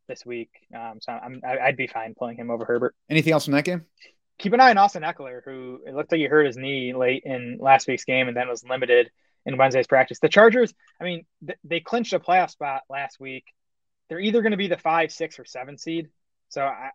this 0.09 0.25
week, 0.25 0.51
um, 0.75 0.99
so 1.01 1.13
I'm, 1.13 1.41
I'd 1.45 1.77
be 1.77 1.87
fine 1.87 2.15
playing 2.15 2.37
him 2.37 2.51
over 2.51 2.65
Herbert. 2.65 2.95
Anything 3.09 3.33
else 3.33 3.45
from 3.45 3.55
that 3.55 3.65
game? 3.65 3.85
Keep 4.39 4.53
an 4.53 4.61
eye 4.61 4.71
on 4.71 4.79
Austin 4.79 5.03
Ekeler, 5.03 5.41
who 5.45 5.81
it 5.87 5.95
looked 5.95 6.13
like 6.13 6.21
he 6.21 6.27
hurt 6.27 6.47
his 6.47 6.57
knee 6.57 6.93
late 6.93 7.23
in 7.25 7.59
last 7.61 7.87
week's 7.87 8.05
game 8.05 8.29
and 8.29 8.37
then 8.37 8.49
was 8.49 8.65
limited 8.65 9.11
in 9.47 9.57
Wednesday's 9.57 9.87
practice. 9.87 10.19
The 10.19 10.29
Chargers, 10.29 10.75
I 11.01 11.05
mean, 11.05 11.25
th- 11.47 11.59
they 11.65 11.81
clinched 11.81 12.13
a 12.13 12.19
playoff 12.19 12.51
spot 12.51 12.83
last 12.89 13.21
week 13.21 13.45
they're 14.09 14.21
either 14.21 14.43
going 14.43 14.53
to 14.53 14.57
be 14.57 14.69
the 14.69 14.79
five, 14.79 15.13
six, 15.13 15.39
or 15.39 15.45
seven 15.45 15.79
seed. 15.79 16.09
So 16.49 16.63
I, 16.63 16.91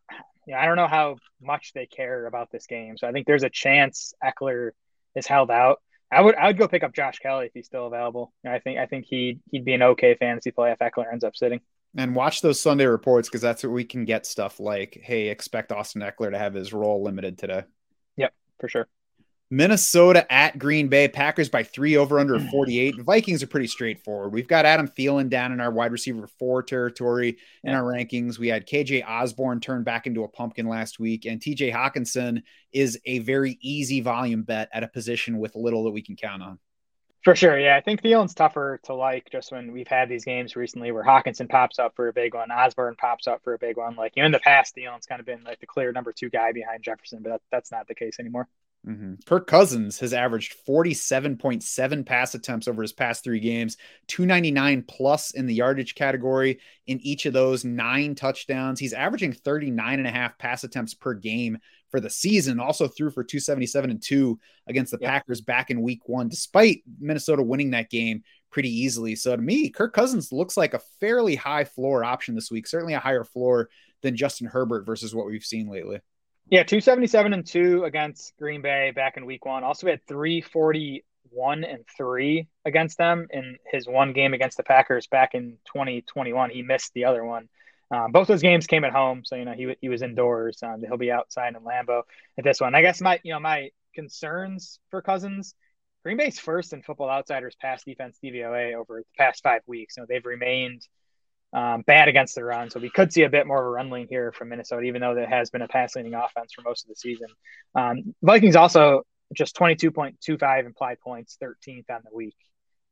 you 0.46 0.54
know, 0.54 0.60
I 0.60 0.66
don't 0.66 0.76
know 0.76 0.88
how 0.88 1.18
much 1.42 1.74
they 1.74 1.86
care 1.86 2.26
about 2.26 2.52
this 2.52 2.66
game. 2.68 2.98
So 2.98 3.08
I 3.08 3.12
think 3.12 3.28
there's 3.28 3.44
a 3.44 3.50
chance 3.50 4.14
Ekeler 4.24 4.72
is 5.16 5.28
held 5.28 5.52
out. 5.52 5.82
I 6.12 6.22
would 6.22 6.36
I 6.36 6.48
would 6.48 6.58
go 6.58 6.68
pick 6.68 6.84
up 6.84 6.94
Josh 6.94 7.20
Kelley 7.20 7.48
if 7.48 7.52
he's 7.54 7.68
still 7.68 7.86
available. 7.86 8.34
I 8.46 8.60
think 8.60 8.80
I 8.80 8.88
think 8.88 9.06
he 9.08 9.40
he'd 9.52 9.66
be 9.66 9.74
an 9.74 9.84
okay 9.84 10.16
fantasy 10.16 10.52
play 10.52 10.72
if 10.72 10.80
Ekeler 10.80 11.12
ends 11.12 11.24
up 11.24 11.36
sitting. 11.36 11.60
And 11.96 12.16
watch 12.16 12.42
those 12.42 12.62
Sunday 12.62 12.86
reports 12.86 13.30
because 13.30 13.42
that's 13.42 13.64
where 13.64 13.72
we 13.72 13.84
can 13.84 14.06
get 14.06 14.26
stuff 14.26 14.60
like, 14.60 15.00
hey, 15.04 15.30
expect 15.30 15.72
Austin 15.72 16.02
Ekeler 16.02 16.32
to 16.32 16.38
have 16.38 16.54
his 16.54 16.72
role 16.72 17.04
limited 17.04 17.38
today. 17.38 17.64
Yep, 18.16 18.34
for 18.60 18.70
sure. 18.70 18.88
Minnesota 19.52 20.32
at 20.32 20.60
Green 20.60 20.90
Bay, 20.90 21.08
Packers 21.08 21.50
by 21.50 21.64
three 21.64 21.98
over 21.98 22.20
under 22.20 22.40
hmm. 22.40 22.48
48. 22.50 23.02
Vikings 23.02 23.42
are 23.42 23.48
pretty 23.48 23.68
straightforward. 23.68 24.32
We've 24.32 24.48
got 24.48 24.66
Adam 24.66 24.88
Thielen 24.88 25.30
down 25.30 25.52
in 25.52 25.60
our 25.60 25.72
wide 25.72 25.92
receiver 25.92 26.28
four 26.28 26.62
territory 26.62 27.38
in 27.64 27.74
our 27.74 27.84
rankings. 27.84 28.38
We 28.38 28.48
had 28.48 28.68
KJ 28.68 29.08
Osborn 29.08 29.60
turn 29.60 29.84
back 29.84 30.06
into 30.06 30.24
a 30.24 30.28
pumpkin 30.28 30.68
last 30.68 31.00
week, 31.00 31.26
and 31.26 31.42
TJ 31.42 31.74
Hockenson 31.74 32.44
is 32.72 33.00
a 33.06 33.20
very 33.20 33.58
easy 33.62 34.02
volume 34.02 34.44
bet 34.44 34.70
at 34.72 34.84
a 34.84 34.88
position 34.88 35.40
with 35.40 35.56
little 35.56 35.84
that 35.86 35.92
we 35.92 36.04
can 36.04 36.16
count 36.16 36.44
on. 36.44 36.60
For 37.24 37.36
sure. 37.36 37.60
Yeah. 37.60 37.76
I 37.76 37.82
think 37.82 38.02
Thielen's 38.02 38.34
tougher 38.34 38.80
to 38.84 38.94
like 38.94 39.30
just 39.30 39.52
when 39.52 39.74
we've 39.74 39.88
had 39.88 40.08
these 40.08 40.24
games 40.24 40.56
recently 40.56 40.92
where 40.94 41.04
Hockenson 41.04 41.50
pops 41.50 41.78
up 41.78 41.94
for 41.96 42.08
a 42.08 42.14
big 42.14 42.34
one, 42.34 42.50
Osborn 42.50 42.96
pops 42.96 43.28
up 43.28 43.44
for 43.44 43.54
a 43.54 43.60
big 43.60 43.76
one. 43.76 43.96
Like, 43.96 44.14
you 44.16 44.24
know, 44.24 44.28
in 44.28 44.32
the 44.32 44.40
past, 44.40 44.76
Thielen's 44.76 45.06
kind 45.06 45.20
of 45.20 45.26
been 45.26 45.44
like 45.44 45.60
the 45.60 45.66
clear 45.66 45.92
number 45.92 46.14
two 46.14 46.30
guy 46.30 46.54
behind 46.54 46.82
Jefferson, 46.82 47.22
but 47.22 47.30
that, 47.30 47.42
that's 47.52 47.72
not 47.74 47.90
the 47.90 47.96
case 47.96 48.22
anymore. 48.22 48.48
Mm-hmm. 48.88 49.16
Kirk 49.26 49.46
Cousins 49.46 50.00
has 50.00 50.14
averaged 50.14 50.56
47.7 50.68 52.06
pass 52.06 52.34
attempts 52.34 52.68
over 52.68 52.82
his 52.82 52.94
past 52.94 53.24
three 53.24 53.40
games, 53.40 53.76
299 54.08 54.84
plus 54.88 55.32
in 55.32 55.46
the 55.46 55.54
yardage 55.54 55.96
category. 55.96 56.60
In 56.88 57.00
each 57.02 57.26
of 57.26 57.34
those, 57.34 57.66
nine 57.66 58.16
touchdowns. 58.16 58.80
He's 58.80 58.94
averaging 58.94 59.34
39 59.34 60.00
and 60.00 60.08
a 60.08 60.12
half 60.12 60.38
pass 60.38 60.64
attempts 60.64 60.94
per 60.94 61.14
game 61.14 61.58
for 61.92 62.00
the 62.00 62.10
season. 62.10 62.60
Also 62.60 62.88
threw 62.88 63.12
for 63.12 63.24
277 63.24 63.92
and 63.92 64.02
two 64.02 64.40
against 64.68 64.92
the 64.92 65.00
yep. 65.02 65.10
Packers 65.10 65.42
back 65.42 65.70
in 65.72 65.82
week 65.82 66.08
one, 66.08 66.30
despite 66.30 66.82
Minnesota 67.00 67.44
winning 67.44 67.72
that 67.72 67.90
game 67.90 68.24
pretty 68.50 68.70
easily. 68.70 69.16
So 69.16 69.36
to 69.36 69.42
me, 69.42 69.70
Kirk 69.70 69.94
Cousins 69.94 70.32
looks 70.32 70.56
like 70.56 70.74
a 70.74 70.82
fairly 71.00 71.36
high 71.36 71.66
floor 71.66 72.04
option 72.04 72.34
this 72.34 72.50
week, 72.50 72.66
certainly 72.66 72.94
a 72.94 73.00
higher 73.00 73.24
floor 73.24 73.70
than 74.02 74.16
Justin 74.16 74.48
Herbert 74.48 74.86
versus 74.86 75.14
what 75.14 75.26
we've 75.26 75.44
seen 75.44 75.70
lately. 75.70 76.00
Yeah, 76.52 76.64
277 76.64 77.34
and 77.34 77.46
2 77.46 77.84
against 77.84 78.36
Green 78.40 78.64
Bay 78.64 78.92
back 78.96 79.18
in 79.18 79.28
week 79.28 79.46
one. 79.46 79.64
Also 79.64 79.86
we 79.86 79.92
had 79.92 80.04
341 80.08 81.64
and 81.64 81.86
3 81.96 82.48
against 82.66 82.98
them 82.98 83.28
in 83.30 83.58
his 83.72 83.88
one 83.88 84.14
game 84.14 84.34
against 84.34 84.58
the 84.58 84.64
Packers 84.64 85.06
back 85.06 85.36
in 85.36 85.58
2021. 85.66 86.50
He 86.50 86.64
missed 86.64 86.92
the 86.96 87.06
other 87.06 87.24
one. 87.24 87.50
Um, 87.92 88.12
both 88.12 88.28
those 88.28 88.42
games 88.42 88.66
came 88.66 88.84
at 88.84 88.94
home, 88.94 89.22
so 89.26 89.36
you 89.36 89.46
know 89.46 89.54
he 89.54 89.76
he 89.82 89.90
was 89.90 90.02
indoors. 90.02 90.60
Um, 90.62 90.82
he'll 90.82 90.98
be 90.98 91.12
outside 91.12 91.56
in 91.56 91.62
Lambeau 91.62 92.04
at 92.38 92.44
this 92.44 92.62
one. 92.62 92.76
I 92.76 92.82
guess 92.82 93.02
my 93.02 93.20
you 93.24 93.34
know 93.34 93.40
my 93.40 93.70
concerns 93.96 94.80
for 94.92 95.02
Cousins, 95.02 95.56
Green 96.04 96.18
Bay's 96.18 96.40
first 96.40 96.74
in 96.74 96.84
Football 96.84 97.10
Outsiders 97.10 97.56
pass 97.60 97.84
defense 97.84 98.20
DVOA 98.24 98.76
over 98.76 99.00
the 99.00 99.18
past 99.18 99.42
five 99.42 99.62
weeks. 99.66 99.98
You 99.98 100.04
know 100.04 100.08
they've 100.08 100.26
remained 100.26 100.88
um, 101.54 101.82
bad 101.82 102.08
against 102.08 102.36
the 102.36 102.44
run. 102.44 102.70
So 102.70 102.80
we 102.80 102.90
could 102.90 103.12
see 103.12 103.24
a 103.24 103.30
bit 103.30 103.48
more 103.48 103.60
of 103.60 103.66
a 103.66 103.70
run 103.70 103.90
lane 103.90 104.08
here 104.10 104.32
from 104.32 104.50
Minnesota, 104.50 104.84
even 104.84 105.02
though 105.02 105.16
there 105.16 105.30
has 105.30 105.50
been 105.50 105.62
a 105.62 105.68
pass 105.68 105.96
leaning 105.96 106.14
offense 106.14 106.54
for 106.54 106.62
most 106.62 106.84
of 106.84 106.90
the 106.90 106.96
season. 106.96 107.28
Um, 107.76 108.16
Vikings 108.22 108.56
also 108.56 109.04
just 109.34 109.56
22.25 109.56 110.66
implied 110.66 111.00
points, 111.00 111.38
13th 111.42 111.90
on 111.90 112.02
the 112.04 112.16
week. 112.16 112.36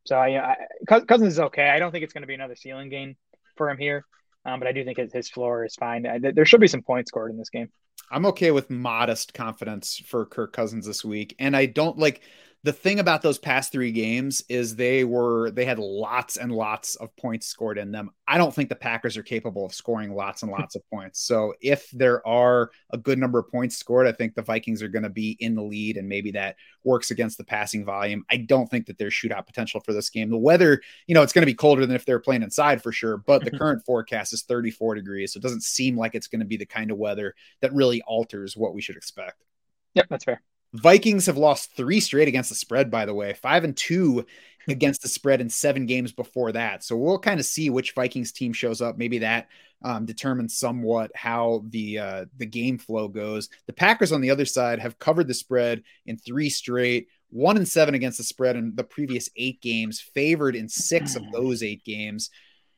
So 0.05 0.15
I, 0.15 0.51
I, 0.51 0.55
Cousins 1.01 1.34
is 1.34 1.39
okay. 1.39 1.69
I 1.69 1.79
don't 1.79 1.91
think 1.91 2.03
it's 2.03 2.13
going 2.13 2.21
to 2.21 2.27
be 2.27 2.34
another 2.34 2.55
ceiling 2.55 2.89
gain 2.89 3.15
for 3.57 3.69
him 3.69 3.77
here, 3.77 4.05
um, 4.45 4.59
but 4.59 4.67
I 4.67 4.71
do 4.71 4.85
think 4.85 4.97
his 5.11 5.29
floor 5.29 5.65
is 5.65 5.75
fine. 5.75 6.05
There 6.21 6.45
should 6.45 6.61
be 6.61 6.67
some 6.67 6.81
points 6.81 7.09
scored 7.09 7.31
in 7.31 7.38
this 7.38 7.49
game. 7.49 7.69
I'm 8.09 8.25
okay 8.27 8.51
with 8.51 8.69
modest 8.69 9.34
confidence 9.34 10.01
for 10.05 10.25
Kirk 10.25 10.53
Cousins 10.53 10.85
this 10.85 11.03
week, 11.03 11.35
and 11.39 11.57
I 11.57 11.65
don't 11.65 11.97
like 11.97 12.21
the 12.68 12.73
thing 12.73 12.99
about 12.99 13.22
those 13.22 13.38
past 13.38 13.72
three 13.72 13.94
games 13.94 14.44
is 14.49 14.76
they 14.76 15.06
were 15.06 15.52
they 15.52 15.64
had 15.64 15.80
lots 15.80 16.35
and 16.35 16.52
lots 16.52 16.98
of 16.98 17.15
points 17.15 17.48
scored 17.48 17.77
in 17.77 17.94
them. 17.94 18.10
I 18.27 18.38
don't 18.38 18.53
think 18.53 18.68
the 18.68 18.76
Packers 18.76 19.15
are 19.15 19.23
capable 19.23 19.65
of 19.65 19.73
scoring 19.73 20.14
lots 20.14 20.44
and 20.44 20.52
hmm. 20.52 20.60
lots 20.60 20.76
of 20.76 20.81
points. 20.89 21.22
So 21.22 21.53
if 21.61 21.89
there 21.91 22.27
are 22.27 22.72
a 22.89 22.98
good 22.98 23.19
number 23.19 23.39
of 23.39 23.49
points 23.49 23.77
scored, 23.77 24.06
I 24.06 24.11
think 24.11 24.35
the 24.35 24.41
Vikings 24.41 24.84
are 24.84 24.89
going 24.89 25.03
to 25.03 25.10
be 25.10 25.38
in 25.39 25.56
the 25.56 25.61
lead, 25.61 25.95
and 25.95 26.10
maybe 26.10 26.31
that 26.31 26.57
works 26.84 27.10
against 27.10 27.38
the 27.38 27.45
passing 27.45 27.85
volume. 27.85 28.26
I 28.30 28.35
don't 28.35 28.69
think 28.69 28.88
that 28.88 28.98
there's 28.98 29.14
shootout 29.14 29.48
potential 29.48 29.80
for 29.80 29.94
this 29.94 30.10
game. 30.10 30.30
The 30.30 30.38
weather, 30.38 30.81
you 31.07 31.15
know, 31.15 31.22
it's 31.22 31.31
going 31.31 31.44
to 31.44 31.45
be 31.45 31.56
colder 31.56 31.85
than 31.85 31.95
if 31.95 32.03
they're 32.03 32.19
playing 32.19 32.44
inside 32.44 32.84
for 32.84 32.91
sure, 32.91 33.15
but 33.15 33.45
the 33.45 33.52
current 33.57 33.85
forecast 33.85 34.34
is 34.34 34.44
34 34.44 34.95
degrees, 34.95 35.31
so 35.31 35.38
it 35.38 35.44
doesn't 35.44 35.64
seem 35.64 35.95
like 35.98 36.15
it's 36.15 36.27
going 36.27 36.41
to 36.41 36.45
be 36.45 36.57
the 36.57 36.65
kind 36.65 36.91
of 36.91 36.98
weather 36.98 37.34
that 37.61 37.73
really 37.73 38.02
alters 38.02 38.57
what 38.57 38.73
we 38.73 38.81
should 38.81 38.98
expect. 38.98 39.41
Yep, 39.94 40.07
that's 40.10 40.26
fair. 40.26 40.41
Vikings 40.81 41.25
have 41.25 41.37
lost 41.37 41.75
three 41.75 41.99
straight 41.99 42.27
against 42.27 42.49
the 42.49 42.55
spread, 42.55 42.91
by 42.91 43.05
the 43.05 43.13
way, 43.13 43.33
five 43.33 43.63
and 43.63 43.75
two 43.75 44.25
against 44.67 45.01
the 45.01 45.07
spread 45.07 45.41
in 45.41 45.49
seven 45.49 45.85
games 45.85 46.11
before 46.11 46.51
that. 46.51 46.83
So 46.83 46.95
we'll 46.97 47.19
kind 47.19 47.39
of 47.39 47.45
see 47.45 47.69
which 47.69 47.93
Vikings 47.93 48.31
team 48.31 48.53
shows 48.53 48.81
up. 48.81 48.97
Maybe 48.97 49.19
that 49.19 49.47
um, 49.83 50.05
determines 50.05 50.57
somewhat 50.57 51.11
how 51.15 51.63
the 51.69 51.99
uh, 51.99 52.25
the 52.37 52.45
game 52.45 52.77
flow 52.77 53.07
goes. 53.07 53.49
The 53.65 53.73
Packers 53.73 54.11
on 54.11 54.21
the 54.21 54.31
other 54.31 54.45
side 54.45 54.79
have 54.79 54.99
covered 54.99 55.27
the 55.27 55.33
spread 55.33 55.83
in 56.05 56.17
three 56.17 56.49
straight, 56.49 57.07
one 57.29 57.57
and 57.57 57.67
seven 57.67 57.95
against 57.95 58.17
the 58.17 58.23
spread 58.23 58.55
in 58.55 58.75
the 58.75 58.83
previous 58.83 59.29
eight 59.35 59.61
games, 59.61 59.99
favored 59.99 60.55
in 60.55 60.67
six 60.67 61.15
of 61.15 61.23
those 61.31 61.63
eight 61.63 61.83
games. 61.83 62.29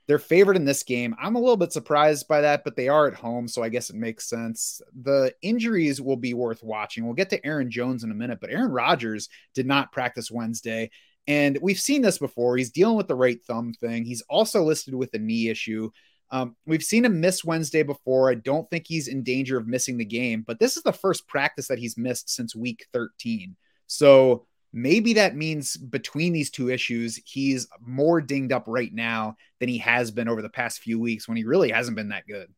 They're 0.09 0.17
favored 0.17 0.55
in 0.55 0.65
this 0.65 0.81
game. 0.81 1.15
I'm 1.21 1.35
a 1.35 1.39
little 1.39 1.55
bit 1.55 1.71
surprised 1.71 2.27
by 2.27 2.41
that, 2.41 2.63
but 2.63 2.75
they 2.75 2.87
are 2.87 3.07
at 3.07 3.13
home, 3.13 3.47
so 3.47 3.61
I 3.61 3.69
guess 3.69 3.91
it 3.91 3.95
makes 3.95 4.27
sense. 4.27 4.81
The 5.03 5.35
injuries 5.43 6.01
will 6.01 6.17
be 6.17 6.33
worth 6.33 6.63
watching. 6.63 7.05
We'll 7.05 7.13
get 7.13 7.29
to 7.29 7.45
Aaron 7.45 7.69
Jones 7.69 8.03
in 8.03 8.09
a 8.09 8.15
minute, 8.15 8.39
but 8.41 8.49
Aaron 8.49 8.71
Rodgers 8.71 9.29
did 9.53 9.67
not 9.67 9.91
practice 9.91 10.31
Wednesday. 10.31 10.89
And 11.27 11.59
we've 11.61 11.79
seen 11.79 12.01
this 12.01 12.17
before. 12.17 12.57
He's 12.57 12.71
dealing 12.71 12.97
with 12.97 13.07
the 13.07 13.13
right 13.13 13.39
thumb 13.45 13.71
thing. 13.71 14.03
He's 14.03 14.23
also 14.23 14.63
listed 14.63 14.95
with 14.95 15.13
a 15.13 15.19
knee 15.19 15.47
issue. 15.47 15.91
Um, 16.31 16.55
we've 16.65 16.81
seen 16.81 17.05
him 17.05 17.21
miss 17.21 17.45
Wednesday 17.45 17.83
before. 17.83 18.31
I 18.31 18.35
don't 18.35 18.67
think 18.71 18.87
he's 18.87 19.09
in 19.09 19.21
danger 19.21 19.59
of 19.59 19.67
missing 19.67 19.99
the 19.99 20.05
game, 20.05 20.43
but 20.45 20.57
this 20.57 20.75
is 20.75 20.81
the 20.81 20.91
first 20.91 21.27
practice 21.27 21.67
that 21.67 21.77
he's 21.77 21.99
missed 21.99 22.31
since 22.31 22.55
week 22.55 22.87
13. 22.93 23.55
So 23.85 24.47
maybe 24.73 25.13
that 25.13 25.35
means 25.35 25.77
between 25.77 26.33
these 26.33 26.51
two 26.51 26.69
issues, 26.69 27.19
he's 27.25 27.67
more 27.81 28.21
dinged 28.21 28.51
up 28.51 28.65
right 28.67 28.93
now 28.93 29.35
than 29.59 29.69
he 29.69 29.79
has 29.79 30.11
been 30.11 30.27
over 30.27 30.41
the 30.41 30.49
past 30.49 30.79
few 30.79 30.99
weeks 30.99 31.27
when 31.27 31.37
he 31.37 31.43
really 31.43 31.71
hasn't 31.71 31.97
been 31.97 32.09
that 32.09 32.27
good. 32.27 32.53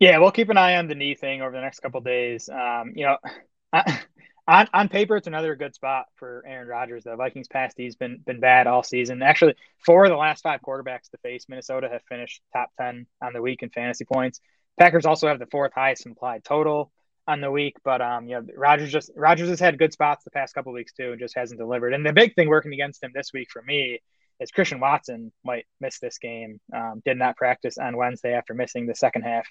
Yeah, 0.00 0.18
we'll 0.18 0.32
keep 0.32 0.50
an 0.50 0.56
eye 0.56 0.76
on 0.76 0.88
the 0.88 0.94
knee 0.94 1.14
thing 1.14 1.40
over 1.40 1.52
the 1.52 1.60
next 1.60 1.80
couple 1.80 2.00
days. 2.00 2.48
Um, 2.48 2.92
you 2.94 3.06
know, 3.06 3.16
on 4.46 4.68
on 4.74 4.88
paper, 4.88 5.16
it's 5.16 5.26
another 5.26 5.54
good 5.56 5.74
spot 5.74 6.06
for 6.16 6.44
Aaron 6.46 6.68
Rodgers. 6.68 7.04
The 7.04 7.16
Vikings 7.16 7.48
past 7.48 7.74
he's 7.76 7.96
been 7.96 8.20
been 8.26 8.40
bad 8.40 8.66
all 8.66 8.82
season. 8.82 9.22
Actually, 9.22 9.54
four 9.84 10.04
of 10.04 10.10
the 10.10 10.16
last 10.16 10.42
five 10.42 10.60
quarterbacks 10.60 11.10
to 11.10 11.18
face 11.18 11.46
Minnesota 11.48 11.88
have 11.90 12.02
finished 12.08 12.42
top 12.52 12.70
ten 12.78 13.06
on 13.22 13.32
the 13.32 13.40
week 13.40 13.62
in 13.62 13.70
fantasy 13.70 14.04
points. 14.04 14.40
Packers 14.78 15.06
also 15.06 15.28
have 15.28 15.38
the 15.38 15.46
fourth 15.46 15.72
highest 15.74 16.06
implied 16.06 16.44
total 16.44 16.90
on 17.26 17.40
the 17.40 17.50
week. 17.50 17.76
But 17.84 18.00
um, 18.00 18.28
you 18.28 18.36
know, 18.36 18.46
Rodgers 18.56 18.92
just 18.92 19.10
Rodgers 19.16 19.48
has 19.48 19.60
had 19.60 19.78
good 19.78 19.92
spots 19.92 20.24
the 20.24 20.30
past 20.30 20.54
couple 20.54 20.72
weeks 20.72 20.92
too, 20.92 21.12
and 21.12 21.20
just 21.20 21.36
hasn't 21.36 21.60
delivered. 21.60 21.94
And 21.94 22.04
the 22.04 22.12
big 22.12 22.34
thing 22.34 22.48
working 22.48 22.72
against 22.72 23.02
him 23.02 23.12
this 23.14 23.32
week 23.32 23.48
for 23.50 23.62
me 23.62 24.00
is 24.40 24.50
Christian 24.50 24.80
Watson 24.80 25.32
might 25.44 25.66
miss 25.80 25.98
this 25.98 26.18
game. 26.18 26.60
Um, 26.74 27.02
did 27.04 27.16
not 27.16 27.36
practice 27.36 27.78
on 27.78 27.96
Wednesday 27.96 28.34
after 28.34 28.54
missing 28.54 28.86
the 28.86 28.94
second 28.94 29.22
half 29.22 29.46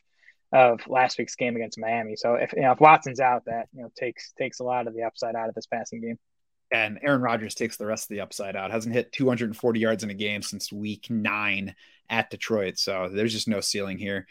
of 0.52 0.82
last 0.88 1.18
week's 1.18 1.36
game 1.36 1.56
against 1.56 1.80
Miami. 1.80 2.16
So 2.16 2.36
if 2.36 2.54
you 2.54 2.62
know 2.62 2.72
if 2.72 2.80
Watson's 2.80 3.20
out, 3.20 3.46
that 3.46 3.68
you 3.74 3.82
know 3.82 3.92
takes 3.98 4.34
takes 4.34 4.60
a 4.60 4.64
lot 4.64 4.88
of 4.88 4.94
the 4.94 5.04
upside 5.04 5.36
out 5.36 5.50
of 5.50 5.56
this 5.56 5.68
passing 5.68 6.02
game. 6.02 6.20
And 6.72 7.00
Aaron 7.04 7.22
Rodgers 7.22 7.54
takes 7.54 7.78
the 7.78 7.86
rest 7.86 8.06
of 8.06 8.10
the 8.10 8.22
upside 8.22 8.56
out. 8.56 8.72
Hasn't 8.72 8.96
hit 8.96 9.12
240 9.12 9.80
yards 9.80 10.04
in 10.04 10.10
a 10.10 10.16
game 10.16 10.42
since 10.42 10.72
week 10.72 11.08
nine 11.08 11.76
at 12.10 12.32
Detroit. 12.32 12.80
So 12.80 13.10
there's 13.14 13.34
just 13.34 13.48
no 13.48 13.62
ceiling 13.62 14.00
here. 14.00 14.26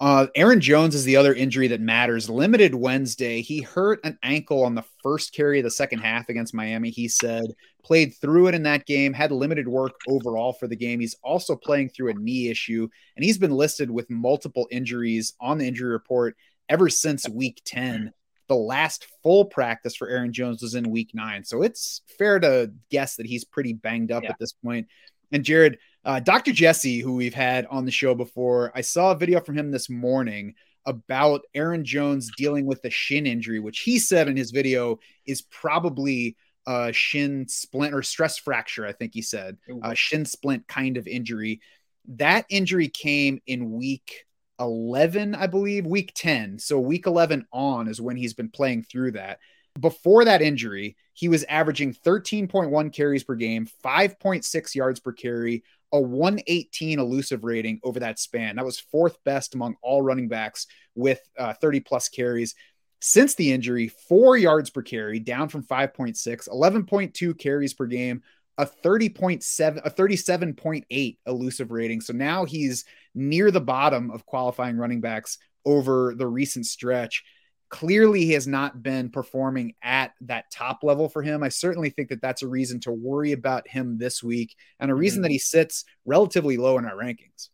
Uh, 0.00 0.28
Aaron 0.34 0.62
Jones 0.62 0.94
is 0.94 1.04
the 1.04 1.16
other 1.16 1.34
injury 1.34 1.68
that 1.68 1.80
matters. 1.82 2.30
Limited 2.30 2.74
Wednesday. 2.74 3.42
He 3.42 3.60
hurt 3.60 4.00
an 4.02 4.18
ankle 4.22 4.64
on 4.64 4.74
the 4.74 4.84
first 5.02 5.34
carry 5.34 5.58
of 5.58 5.64
the 5.64 5.70
second 5.70 5.98
half 5.98 6.30
against 6.30 6.54
Miami. 6.54 6.88
He 6.88 7.06
said 7.06 7.44
played 7.84 8.14
through 8.14 8.46
it 8.46 8.54
in 8.54 8.62
that 8.62 8.86
game, 8.86 9.12
had 9.12 9.30
limited 9.30 9.68
work 9.68 9.92
overall 10.08 10.54
for 10.54 10.66
the 10.66 10.76
game. 10.76 11.00
He's 11.00 11.16
also 11.22 11.54
playing 11.54 11.90
through 11.90 12.10
a 12.10 12.14
knee 12.14 12.48
issue, 12.48 12.88
and 13.14 13.24
he's 13.24 13.36
been 13.36 13.50
listed 13.50 13.90
with 13.90 14.08
multiple 14.08 14.66
injuries 14.70 15.34
on 15.38 15.58
the 15.58 15.68
injury 15.68 15.90
report 15.90 16.34
ever 16.70 16.88
since 16.88 17.28
week 17.28 17.60
10. 17.66 18.12
The 18.48 18.56
last 18.56 19.06
full 19.22 19.44
practice 19.44 19.94
for 19.94 20.08
Aaron 20.08 20.32
Jones 20.32 20.62
was 20.62 20.74
in 20.74 20.90
week 20.90 21.10
nine. 21.12 21.44
So 21.44 21.62
it's 21.62 22.00
fair 22.18 22.40
to 22.40 22.72
guess 22.90 23.16
that 23.16 23.26
he's 23.26 23.44
pretty 23.44 23.74
banged 23.74 24.12
up 24.12 24.22
yeah. 24.22 24.30
at 24.30 24.38
this 24.40 24.54
point. 24.54 24.88
And 25.30 25.44
Jared, 25.44 25.78
uh, 26.04 26.20
Dr. 26.20 26.52
Jesse, 26.52 27.00
who 27.00 27.14
we've 27.14 27.34
had 27.34 27.66
on 27.66 27.84
the 27.84 27.90
show 27.90 28.14
before, 28.14 28.72
I 28.74 28.80
saw 28.80 29.12
a 29.12 29.16
video 29.18 29.40
from 29.40 29.56
him 29.56 29.70
this 29.70 29.90
morning 29.90 30.54
about 30.86 31.42
Aaron 31.54 31.84
Jones 31.84 32.30
dealing 32.36 32.64
with 32.64 32.80
the 32.82 32.90
shin 32.90 33.26
injury, 33.26 33.60
which 33.60 33.80
he 33.80 33.98
said 33.98 34.28
in 34.28 34.36
his 34.36 34.50
video 34.50 34.98
is 35.26 35.42
probably 35.42 36.36
a 36.66 36.92
shin 36.92 37.46
splint 37.48 37.94
or 37.94 38.02
stress 38.02 38.38
fracture. 38.38 38.86
I 38.86 38.92
think 38.92 39.12
he 39.12 39.22
said 39.22 39.58
a 39.82 39.94
shin 39.94 40.24
splint 40.24 40.66
kind 40.68 40.96
of 40.96 41.06
injury. 41.06 41.60
That 42.08 42.46
injury 42.48 42.88
came 42.88 43.40
in 43.46 43.72
week 43.72 44.24
11, 44.58 45.34
I 45.34 45.46
believe, 45.46 45.86
week 45.86 46.12
10. 46.14 46.58
So 46.58 46.78
week 46.78 47.06
11 47.06 47.46
on 47.52 47.88
is 47.88 48.00
when 48.00 48.16
he's 48.16 48.34
been 48.34 48.50
playing 48.50 48.84
through 48.84 49.12
that. 49.12 49.38
Before 49.78 50.24
that 50.24 50.42
injury, 50.42 50.96
he 51.14 51.28
was 51.28 51.44
averaging 51.44 51.94
13.1 51.94 52.92
carries 52.92 53.24
per 53.24 53.36
game, 53.36 53.68
5.6 53.84 54.74
yards 54.74 55.00
per 55.00 55.12
carry, 55.12 55.62
a 55.92 56.00
118 56.00 56.98
elusive 56.98 57.44
rating 57.44 57.80
over 57.82 58.00
that 58.00 58.18
span. 58.18 58.56
That 58.56 58.64
was 58.64 58.78
fourth 58.78 59.16
best 59.24 59.54
among 59.54 59.76
all 59.82 60.02
running 60.02 60.28
backs 60.28 60.66
with 60.94 61.20
uh, 61.38 61.54
30 61.54 61.80
plus 61.80 62.08
carries. 62.08 62.54
Since 63.00 63.34
the 63.34 63.52
injury, 63.52 63.88
four 63.88 64.36
yards 64.36 64.70
per 64.70 64.82
carry, 64.82 65.18
down 65.18 65.48
from 65.48 65.64
5.6, 65.64 66.48
11.2 66.48 67.38
carries 67.38 67.74
per 67.74 67.86
game, 67.86 68.22
a 68.58 68.66
30.7, 68.66 69.80
a 69.84 69.90
37.8 69.90 71.16
elusive 71.26 71.70
rating. 71.70 72.02
So 72.02 72.12
now 72.12 72.44
he's 72.44 72.84
near 73.14 73.50
the 73.50 73.60
bottom 73.60 74.10
of 74.10 74.26
qualifying 74.26 74.76
running 74.76 75.00
backs 75.00 75.38
over 75.64 76.14
the 76.14 76.26
recent 76.26 76.66
stretch 76.66 77.24
clearly 77.70 78.24
he 78.24 78.32
has 78.32 78.46
not 78.46 78.82
been 78.82 79.10
performing 79.10 79.74
at 79.82 80.12
that 80.22 80.50
top 80.52 80.80
level 80.82 81.08
for 81.08 81.22
him. 81.22 81.42
I 81.42 81.48
certainly 81.48 81.90
think 81.90 82.10
that 82.10 82.20
that's 82.20 82.42
a 82.42 82.48
reason 82.48 82.80
to 82.80 82.92
worry 82.92 83.32
about 83.32 83.68
him 83.68 83.96
this 83.96 84.22
week 84.22 84.54
and 84.78 84.90
a 84.90 84.94
reason 84.94 85.18
mm-hmm. 85.18 85.22
that 85.22 85.30
he 85.30 85.38
sits 85.38 85.84
relatively 86.04 86.56
low 86.56 86.78
in 86.78 86.84
our 86.84 86.96
rankings. 86.96 87.48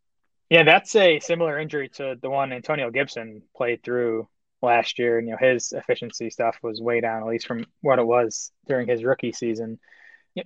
Yeah, 0.49 0.65
that's 0.65 0.95
a 0.97 1.21
similar 1.21 1.59
injury 1.59 1.89
to 1.91 2.17
the 2.21 2.31
one 2.31 2.53
Antonio 2.53 2.91
Gibson 2.91 3.43
played 3.55 3.83
through 3.83 4.29
last 4.63 4.99
year. 4.99 5.19
And, 5.19 5.29
you 5.29 5.35
know, 5.35 5.39
his 5.41 5.73
efficiency 5.73 6.31
stuff 6.31 6.57
was 6.63 6.81
way 6.81 7.01
down, 7.01 7.23
at 7.23 7.29
least 7.29 7.47
from 7.47 7.67
what 7.83 7.99
it 7.99 8.07
was 8.07 8.53
during 8.67 8.89
his 8.89 9.05
rookie 9.05 9.33
season. 9.33 9.79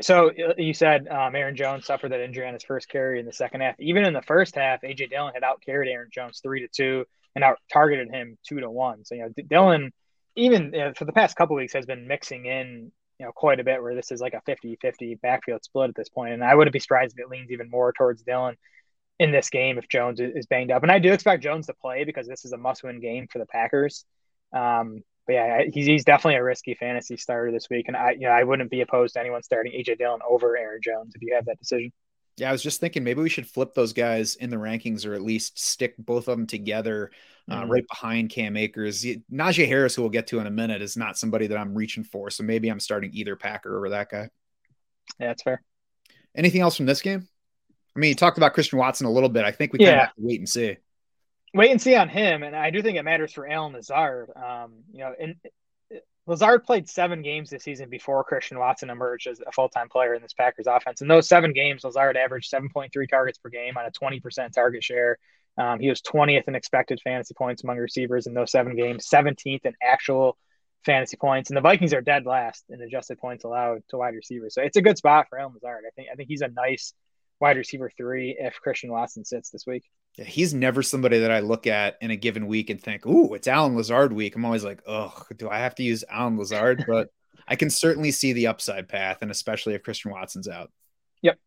So 0.01 0.31
uh, 0.31 0.55
you 0.57 0.73
said 0.73 1.07
um, 1.09 1.35
Aaron 1.35 1.57
Jones 1.57 1.85
suffered 1.85 2.13
that 2.13 2.25
injury 2.25 2.47
on 2.47 2.55
his 2.55 2.65
first 2.65 2.89
carry 2.89 3.21
in 3.21 3.27
the 3.27 3.33
second 3.33 3.61
half. 3.61 3.75
Even 3.79 4.05
in 4.05 4.15
the 4.15 4.23
first 4.23 4.55
half, 4.55 4.83
AJ 4.83 5.11
Dillon 5.11 5.35
had 5.35 5.45
out 5.45 5.63
carried 5.65 5.91
Aaron 5.91 6.09
Jones 6.13 6.41
three 6.43 6.61
to 6.61 6.69
two 6.69 7.05
and 7.35 7.45
out 7.45 7.59
targeted 7.73 8.11
him 8.11 8.39
two 8.47 8.61
to 8.61 8.71
one. 8.71 9.05
So 9.05 9.15
you 9.15 9.23
know, 9.23 9.45
Dillon, 9.49 9.93
even 10.37 10.73
you 10.73 10.81
know, 10.81 10.93
for 10.97 11.05
the 11.05 11.13
past 11.13 11.37
couple 11.37 11.57
weeks, 11.57 11.73
has 11.75 11.87
been 11.87 12.09
mixing 12.09 12.47
in 12.47 12.93
you 13.19 13.27
know 13.27 13.33
quite 13.33 13.61
a 13.61 13.65
bit 13.65 13.83
where 13.83 13.95
this 13.95 14.11
is 14.11 14.21
like 14.21 14.35
a 14.35 14.43
50-50 14.51 15.21
backfield 15.21 15.65
split 15.65 15.91
at 15.91 15.97
this 15.97 16.09
point. 16.09 16.35
And 16.35 16.45
I 16.45 16.55
wouldn't 16.55 16.73
be 16.73 16.81
surprised 16.81 17.15
if 17.17 17.25
it 17.25 17.31
leans 17.31 17.51
even 17.51 17.71
more 17.71 17.93
towards 17.93 18.23
Dillon 18.23 18.57
in 19.19 19.33
this 19.33 19.51
game 19.51 19.77
if 19.77 19.89
Jones 19.89 20.19
is 20.19 20.47
banged 20.47 20.71
up. 20.71 20.83
And 20.83 20.91
I 20.91 20.99
do 20.99 21.13
expect 21.13 21.43
Jones 21.43 21.67
to 21.67 21.75
play 21.75 22.05
because 22.05 22.27
this 22.27 22.47
is 22.47 22.53
a 22.53 22.57
must-win 22.57 23.01
game 23.01 23.29
for 23.31 23.39
the 23.39 23.47
Packers. 23.47 24.07
Um, 24.53 25.03
but 25.27 25.35
yeah, 25.35 25.63
he's, 25.73 25.87
he's 25.87 26.05
definitely 26.05 26.37
a 26.37 26.43
risky 26.43 26.75
fantasy 26.75 27.17
starter 27.17 27.53
this 27.53 27.69
week, 27.71 27.87
and 27.87 27.97
I 27.97 28.13
you 28.13 28.23
know 28.23 28.31
I 28.31 28.43
wouldn't 28.43 28.71
be 28.71 28.81
opposed 28.81 29.15
to 29.15 29.21
anyone 29.21 29.43
starting 29.43 29.73
AJ 29.73 29.99
Dillon 29.99 30.21
over 30.29 30.57
Aaron 30.57 30.81
Jones 30.83 31.13
if 31.15 31.23
you 31.23 31.35
have 31.35 31.45
that 31.45 31.59
decision. 31.59 31.93
Yeah, 32.37 32.49
I 32.49 32.53
was 32.53 32.63
just 32.63 32.81
thinking 32.81 33.05
maybe 33.05 33.21
we 33.21 33.29
should 33.29 33.47
flip 33.47 33.75
those 33.75 33.93
guys 33.93 34.37
in 34.37 34.51
the 34.51 34.57
rankings 34.57 35.07
or 35.07 35.15
at 35.15 35.23
least 35.23 35.59
stick 35.59 35.95
both 35.99 36.29
of 36.29 36.37
them 36.37 36.47
together 36.47 37.11
uh, 37.51 37.63
mm-hmm. 37.63 37.71
right 37.71 37.85
behind 37.89 38.31
Cam 38.31 38.57
Akers. 38.57 39.05
Najee 39.05 39.67
Harris, 39.67 39.95
who 39.95 40.03
we'll 40.03 40.11
get 40.11 40.29
to 40.29 40.39
in 40.39 40.47
a 40.47 40.51
minute, 40.51 40.81
is 40.81 40.97
not 40.97 41.19
somebody 41.19 41.47
that 41.49 41.59
I'm 41.59 41.75
reaching 41.75 42.05
for. 42.05 42.31
So 42.31 42.43
maybe 42.43 42.69
I'm 42.69 42.81
starting 42.81 43.11
either 43.13 43.37
Packer 43.37 43.77
over 43.77 43.91
that 43.91 44.11
guy. 44.11 44.31
Yeah, 45.19 45.29
that's 45.29 45.43
fair. 45.43 45.63
Anything 46.35 46.61
else 46.61 46.77
from 46.77 46.87
this 46.87 47.03
game? 47.03 47.29
I 47.95 47.99
mean, 47.99 48.11
you 48.11 48.15
talked 48.15 48.39
about 48.39 48.55
Christian 48.55 48.79
Watson 48.79 49.07
a 49.07 49.11
little 49.11 49.29
bit. 49.29 49.45
I 49.45 49.51
think 49.51 49.73
we 49.73 49.81
kind 49.81 49.91
of 49.91 50.01
have 50.01 50.15
to 50.15 50.23
wait 50.23 50.39
and 50.39 50.49
see. 50.49 50.77
Wait 51.53 51.73
and 51.73 51.83
see 51.83 51.97
on 51.97 52.09
him, 52.09 52.45
and 52.45 52.55
I 52.55 52.71
do 52.71 52.81
think 52.81 52.97
it 52.97 53.03
matters 53.03 53.33
for 53.33 53.49
Allen 53.49 53.73
Lazard. 53.73 54.31
Um, 54.37 54.85
you 54.93 55.01
know, 55.01 55.13
and 55.21 55.35
Lazard 56.31 56.63
played 56.63 56.89
seven 56.89 57.23
games 57.23 57.51
this 57.51 57.65
season 57.65 57.91
before 57.91 58.23
Christian 58.23 58.57
Watson 58.57 58.89
emerged 58.89 59.27
as 59.27 59.41
a 59.45 59.51
full 59.51 59.69
time 59.69 59.89
player 59.89 60.15
in 60.15 60.23
this 60.23 60.33
Packers 60.33 60.69
offense. 60.69 61.01
In 61.01 61.09
those 61.09 61.29
seven 61.29 61.53
games, 61.53 61.83
Lazard 61.83 62.17
averaged 62.17 62.53
7.3 62.53 62.89
targets 63.09 63.39
per 63.39 63.49
game 63.49 63.77
on 63.77 63.85
a 63.85 63.91
20% 63.91 64.53
target 64.53 64.85
share. 64.85 65.19
Um, 65.59 65.81
he 65.81 65.89
was 65.89 66.01
20th 66.03 66.47
in 66.47 66.55
expected 66.55 67.01
fantasy 67.03 67.35
points 67.35 67.65
among 67.65 67.79
receivers 67.79 68.29
in 68.29 68.35
those 68.35 68.53
seven 68.53 68.77
games, 68.77 69.09
17th 69.13 69.67
in 69.67 69.75
actual 69.83 70.39
fantasy 70.87 71.17
points, 71.17 71.51
and 71.51 71.57
the 71.57 71.63
Vikings 71.63 71.93
are 71.93 72.01
dead 72.01 72.27
last 72.27 72.63
in 72.69 72.81
adjusted 72.81 73.19
points 73.19 73.43
allowed 73.43 73.83
to 73.89 73.97
wide 73.97 74.15
receivers. 74.15 74.55
So 74.55 74.63
it's 74.63 74.77
a 74.77 74.83
good 74.83 74.99
spot 74.99 75.27
for 75.29 75.37
Allen 75.41 75.55
Lazard. 75.55 75.83
I 75.85 75.91
think 75.97 76.11
I 76.13 76.15
think 76.15 76.29
he's 76.29 76.43
a 76.43 76.49
nice 76.49 76.95
wide 77.41 77.57
receiver 77.57 77.91
three 77.97 78.37
if 78.39 78.55
Christian 78.61 78.93
Watson 78.93 79.25
sits 79.25 79.51
this 79.51 79.67
week. 79.67 79.83
He's 80.25 80.53
never 80.53 80.83
somebody 80.83 81.19
that 81.21 81.31
I 81.31 81.41
look 81.41 81.67
at 81.67 81.97
in 82.01 82.11
a 82.11 82.17
given 82.17 82.47
week 82.47 82.71
and 82.71 82.81
think, 82.81 83.07
"Ooh, 83.07 83.35
it's 83.35 83.49
Allen 83.49 83.77
Lazard 83.77 84.13
week." 84.13 84.37
I'm 84.37 84.45
always 84.45 84.65
like, 84.65 84.83
"Oh, 84.87 85.15
do 85.37 85.49
I 85.49 85.59
have 85.59 85.75
to 85.77 85.83
use 85.83 86.05
Allen 86.09 86.39
Lazard?" 86.39 86.85
But 86.89 87.09
I 87.49 87.57
can 87.57 87.71
certainly 87.71 88.13
see 88.13 88.33
the 88.33 88.47
upside 88.47 88.89
path, 88.89 89.23
and 89.23 89.31
especially 89.31 89.75
if 89.75 89.83
Christian 89.83 90.11
Watson's 90.11 90.49
out. 90.49 90.71
Yep. 91.23 91.39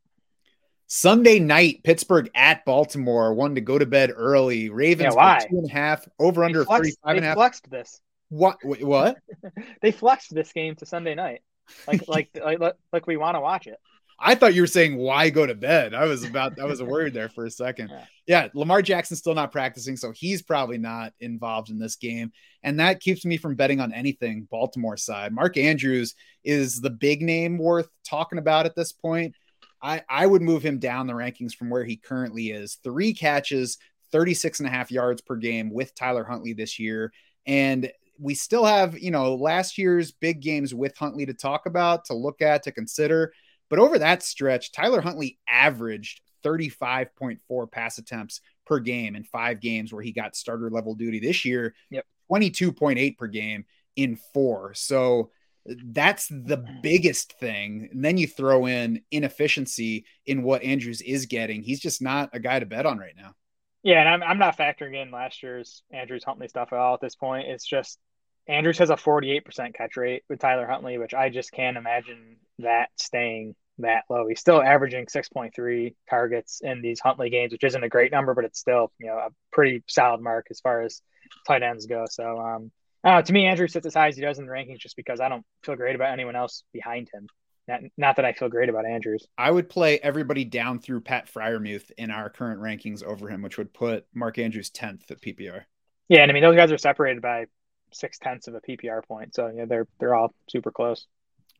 Sunday 0.88 1.40
night, 1.40 1.84
Pittsburgh 1.84 2.30
at 2.36 2.66
Baltimore. 2.66 3.34
One 3.34 3.56
to 3.56 3.62
go 3.62 3.78
to 3.78 3.86
bed 3.86 4.12
early. 4.16 4.70
Ravens 4.70 5.16
yeah, 5.16 5.24
why? 5.24 5.40
two 5.50 5.58
and 5.58 5.70
a 5.70 5.74
half 5.74 6.08
over 6.20 6.44
under 6.44 6.66
35 6.66 7.16
and 7.16 7.26
a 7.26 7.28
half. 7.30 7.36
flexed 7.36 7.70
this. 7.70 8.02
What? 8.30 8.58
What? 8.64 9.18
they 9.82 9.92
flexed 9.92 10.34
this 10.34 10.52
game 10.52 10.76
to 10.78 10.86
Sunday 10.86 11.16
night. 11.16 11.42
Like, 11.88 12.08
like, 12.08 12.30
like, 12.36 12.60
like 12.92 13.08
we 13.08 13.18
want 13.18 13.36
to 13.36 13.42
watch 13.42 13.68
it. 13.68 13.80
I 14.26 14.36
thought 14.36 14.54
you 14.54 14.62
were 14.62 14.68
saying 14.68 14.96
why 14.96 15.30
go 15.30 15.46
to 15.46 15.54
bed. 15.54 15.94
I 15.94 16.06
was 16.06 16.24
about 16.24 16.58
I 16.58 16.64
was 16.64 16.82
worried 16.82 17.14
there 17.14 17.30
for 17.30 17.46
a 17.46 17.52
second. 17.52 17.92
Yeah. 18.26 18.44
yeah, 18.44 18.48
Lamar 18.54 18.82
Jackson's 18.82 19.20
still 19.20 19.36
not 19.36 19.52
practicing, 19.52 19.98
so 19.98 20.12
he's 20.12 20.42
probably 20.42 20.78
not 20.78 21.12
involved 21.20 21.70
in 21.70 21.78
this 21.78 21.98
game. 21.98 22.32
And 22.64 22.80
that 22.80 23.02
keeps 23.02 23.26
me 23.26 23.36
from 23.36 23.56
betting 23.56 23.82
on 23.82 23.92
anything 23.92 24.48
Baltimore 24.50 24.96
side. 24.96 25.34
Mark 25.34 25.58
Andrews 25.58 26.16
is 26.46 26.80
the 26.80 26.90
big 26.90 27.22
name 27.22 27.58
worth 27.58 27.90
talking 28.08 28.40
about 28.40 28.66
at 28.66 28.76
this 28.76 28.94
point. 28.94 29.36
I, 29.82 30.02
I 30.10 30.26
would 30.26 30.42
move 30.42 30.64
him 30.64 30.80
down 30.80 31.08
the 31.08 31.14
rankings 31.14 31.54
from 31.54 31.70
where 31.70 31.84
he 31.84 31.98
currently 31.98 32.52
is. 32.52 32.80
Three 32.82 33.14
catches, 33.14 33.78
36 34.14 34.62
and 34.62 34.68
a 34.68 34.72
half 34.72 34.90
yards 34.90 35.22
per 35.22 35.36
game 35.36 35.74
with 35.74 35.94
Tyler 35.94 36.24
Huntley 36.24 36.54
this 36.54 36.80
year. 36.80 37.12
And 37.46 37.92
we 38.18 38.36
still 38.36 38.64
have, 38.64 38.98
you 38.98 39.12
know, 39.12 39.36
last 39.36 39.78
year's 39.78 40.14
big 40.14 40.40
games 40.40 40.74
with 40.74 40.96
Huntley 40.96 41.26
to 41.26 41.34
talk 41.34 41.66
about, 41.66 42.06
to 42.06 42.14
look 42.14 42.42
at, 42.42 42.64
to 42.64 42.72
consider. 42.72 43.34
But 43.74 43.80
over 43.80 43.98
that 43.98 44.22
stretch, 44.22 44.72
Tyler 44.72 45.02
Huntley 45.02 45.40
averaged 45.50 46.22
35.4 46.46 47.72
pass 47.72 47.98
attempts 47.98 48.40
per 48.68 48.78
game 48.78 49.16
in 49.16 49.24
five 49.24 49.62
games 49.62 49.92
where 49.92 50.04
he 50.04 50.12
got 50.12 50.36
starter 50.36 50.70
level 50.70 50.94
duty 50.94 51.20
this 51.20 51.44
year. 51.44 51.74
Yep. 51.90 52.06
22.8 52.32 53.18
per 53.18 53.26
game 53.26 53.66
in 53.96 54.20
four. 54.32 54.76
So 54.76 55.32
that's 55.66 56.28
the 56.28 56.60
mm-hmm. 56.60 56.82
biggest 56.84 57.34
thing. 57.40 57.90
And 57.92 58.06
then 58.06 58.16
you 58.16 58.28
throw 58.28 58.68
in 58.68 59.02
inefficiency 59.10 60.06
in 60.28 60.44
what 60.44 60.62
Andrews 60.62 61.02
is 61.02 61.26
getting. 61.26 61.64
He's 61.64 61.80
just 61.80 62.00
not 62.00 62.30
a 62.32 62.40
guy 62.40 62.60
to 62.60 62.68
bet 62.68 62.86
on 62.86 63.00
right 63.00 63.16
now. 63.18 63.34
Yeah, 63.82 64.02
and 64.02 64.08
I'm, 64.08 64.22
I'm 64.22 64.38
not 64.38 64.56
factoring 64.56 65.02
in 65.02 65.10
last 65.10 65.42
year's 65.42 65.82
Andrews 65.92 66.24
Huntley 66.24 66.48
stuff 66.48 66.74
at 66.74 66.78
all 66.78 66.94
at 66.94 67.02
this 67.02 67.16
point. 67.16 67.48
It's 67.48 67.66
just 67.66 67.98
Andrews 68.48 68.78
has 68.78 68.92
a 68.92 68.98
48% 68.98 69.74
catch 69.74 69.98
rate 69.98 70.22
with 70.30 70.38
Tyler 70.38 70.68
Huntley, 70.68 71.00
which 71.00 71.16
I 71.16 71.30
just 71.30 71.52
can't 71.52 71.76
imagine 71.76 72.38
that 72.60 72.90
staying 72.98 73.56
that 73.80 74.04
low. 74.10 74.28
He's 74.28 74.40
still 74.40 74.62
averaging 74.62 75.08
6.3 75.08 75.96
targets 76.10 76.62
in 76.64 76.82
these 76.82 77.00
Huntley 77.00 77.30
games, 77.30 77.52
which 77.52 77.64
isn't 77.64 77.84
a 77.84 77.90
great 77.90 78.12
number, 78.12 78.34
but 78.34 78.46
it's 78.46 78.60
still, 78.60 78.92
you 79.00 79.08
know, 79.08 79.18
a 79.18 79.30
pretty 79.52 79.84
solid 79.88 80.22
mark 80.22 80.48
as 80.52 80.60
far 80.60 80.82
as 80.82 81.02
tight 81.48 81.64
ends 81.64 81.86
go. 81.86 82.06
So, 82.10 82.40
um, 82.40 82.72
know, 83.04 83.22
to 83.22 83.34
me, 83.34 83.46
Andrew 83.46 83.68
sits 83.68 83.86
as 83.86 83.94
high 83.94 84.08
as 84.08 84.16
he 84.16 84.22
does 84.22 84.40
in 84.40 84.46
the 84.46 84.52
rankings 84.52 84.80
just 84.80 84.96
because 84.96 85.20
I 85.20 85.30
don't 85.30 85.46
feel 85.64 85.76
great 85.76 85.96
about 85.96 86.12
anyone 86.12 86.36
else 86.36 86.64
behind 86.72 87.10
him. 87.14 87.28
Not, 87.68 87.80
not 87.98 88.16
that 88.18 88.26
I 88.26 88.34
feel 88.34 88.50
great 88.50 88.70
about 88.70 88.86
Andrews. 88.86 89.26
I 89.38 89.50
would 89.50 89.70
play 89.70 89.98
everybody 90.00 90.44
down 90.44 90.80
through 90.80 91.02
Pat 91.02 91.32
Freiermuth 91.34 91.92
in 91.98 92.12
our 92.12 92.30
current 92.30 92.62
rankings 92.62 93.04
over 93.04 93.30
him, 93.30 93.42
which 93.42 93.58
would 93.58 93.74
put 93.74 94.06
Mark 94.14 94.38
Andrews 94.38 94.70
10th 94.70 95.10
at 95.10 95.22
PPR. 95.22 95.64
Yeah, 96.10 96.22
and 96.22 96.30
I 96.30 96.34
mean 96.34 96.44
those 96.44 96.58
guys 96.58 96.72
are 96.72 96.78
separated 96.78 97.22
by 97.22 97.46
six 97.94 98.20
tenths 98.20 98.48
of 98.48 98.56
a 98.56 98.62
PPR 98.62 99.06
point, 99.08 99.34
so 99.34 99.52
yeah, 99.56 99.66
they're 99.66 99.88
they're 100.00 100.14
all 100.14 100.34
super 100.50 100.72
close. 100.72 101.08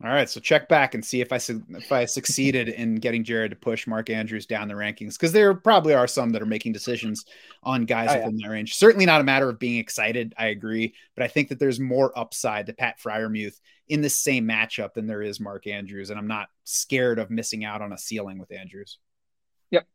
All 0.02 0.10
right, 0.10 0.28
so 0.28 0.40
check 0.40 0.68
back 0.68 0.94
and 0.94 1.04
see 1.04 1.20
if 1.20 1.32
I 1.32 1.38
su- 1.38 1.64
if 1.70 1.92
I 1.92 2.04
succeeded 2.04 2.68
in 2.68 2.96
getting 2.96 3.22
Jared 3.22 3.52
to 3.52 3.56
push 3.56 3.86
Mark 3.86 4.10
Andrews 4.10 4.44
down 4.44 4.66
the 4.66 4.74
rankings 4.74 5.12
because 5.12 5.30
there 5.30 5.54
probably 5.54 5.94
are 5.94 6.08
some 6.08 6.30
that 6.30 6.42
are 6.42 6.46
making 6.46 6.72
decisions 6.72 7.24
on 7.62 7.84
guys 7.84 8.10
oh, 8.10 8.16
within 8.16 8.38
yeah. 8.38 8.48
that 8.48 8.52
range. 8.52 8.74
Certainly 8.74 9.06
not 9.06 9.20
a 9.20 9.24
matter 9.24 9.48
of 9.48 9.60
being 9.60 9.78
excited. 9.78 10.34
I 10.36 10.46
agree, 10.46 10.94
but 11.14 11.22
I 11.22 11.28
think 11.28 11.48
that 11.48 11.60
there's 11.60 11.78
more 11.78 12.16
upside 12.18 12.66
to 12.66 12.72
Pat 12.72 12.98
Freiermuth 12.98 13.60
in 13.88 14.00
the 14.00 14.10
same 14.10 14.48
matchup 14.48 14.94
than 14.94 15.06
there 15.06 15.22
is 15.22 15.38
Mark 15.38 15.68
Andrews, 15.68 16.10
and 16.10 16.18
I'm 16.18 16.26
not 16.26 16.48
scared 16.64 17.20
of 17.20 17.30
missing 17.30 17.64
out 17.64 17.80
on 17.80 17.92
a 17.92 17.98
ceiling 17.98 18.38
with 18.38 18.50
Andrews. 18.50 18.98
Yep. 19.70 19.86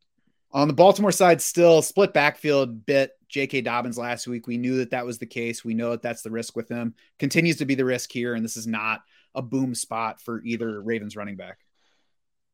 On 0.52 0.68
the 0.68 0.74
Baltimore 0.74 1.12
side, 1.12 1.42
still 1.42 1.82
split 1.82 2.14
backfield 2.14 2.86
bit. 2.86 3.12
J.K. 3.28 3.62
Dobbins 3.62 3.98
last 3.98 4.28
week. 4.28 4.48
We 4.48 4.58
knew 4.58 4.78
that 4.78 4.90
that 4.90 5.06
was 5.06 5.20
the 5.20 5.28
case. 5.28 5.64
We 5.64 5.76
know 5.76 5.92
that 5.92 6.02
that's 6.02 6.24
the 6.24 6.32
risk 6.32 6.56
with 6.56 6.68
him. 6.68 6.96
Continues 7.20 7.58
to 7.58 7.66
be 7.66 7.76
the 7.76 7.86
risk 7.86 8.12
here, 8.12 8.34
and 8.34 8.44
this 8.44 8.58
is 8.58 8.66
not 8.66 9.02
a 9.36 9.42
boom 9.42 9.76
spot 9.76 10.22
for 10.22 10.42
either 10.44 10.82
Ravens 10.82 11.16
running 11.16 11.36
back. 11.36 11.60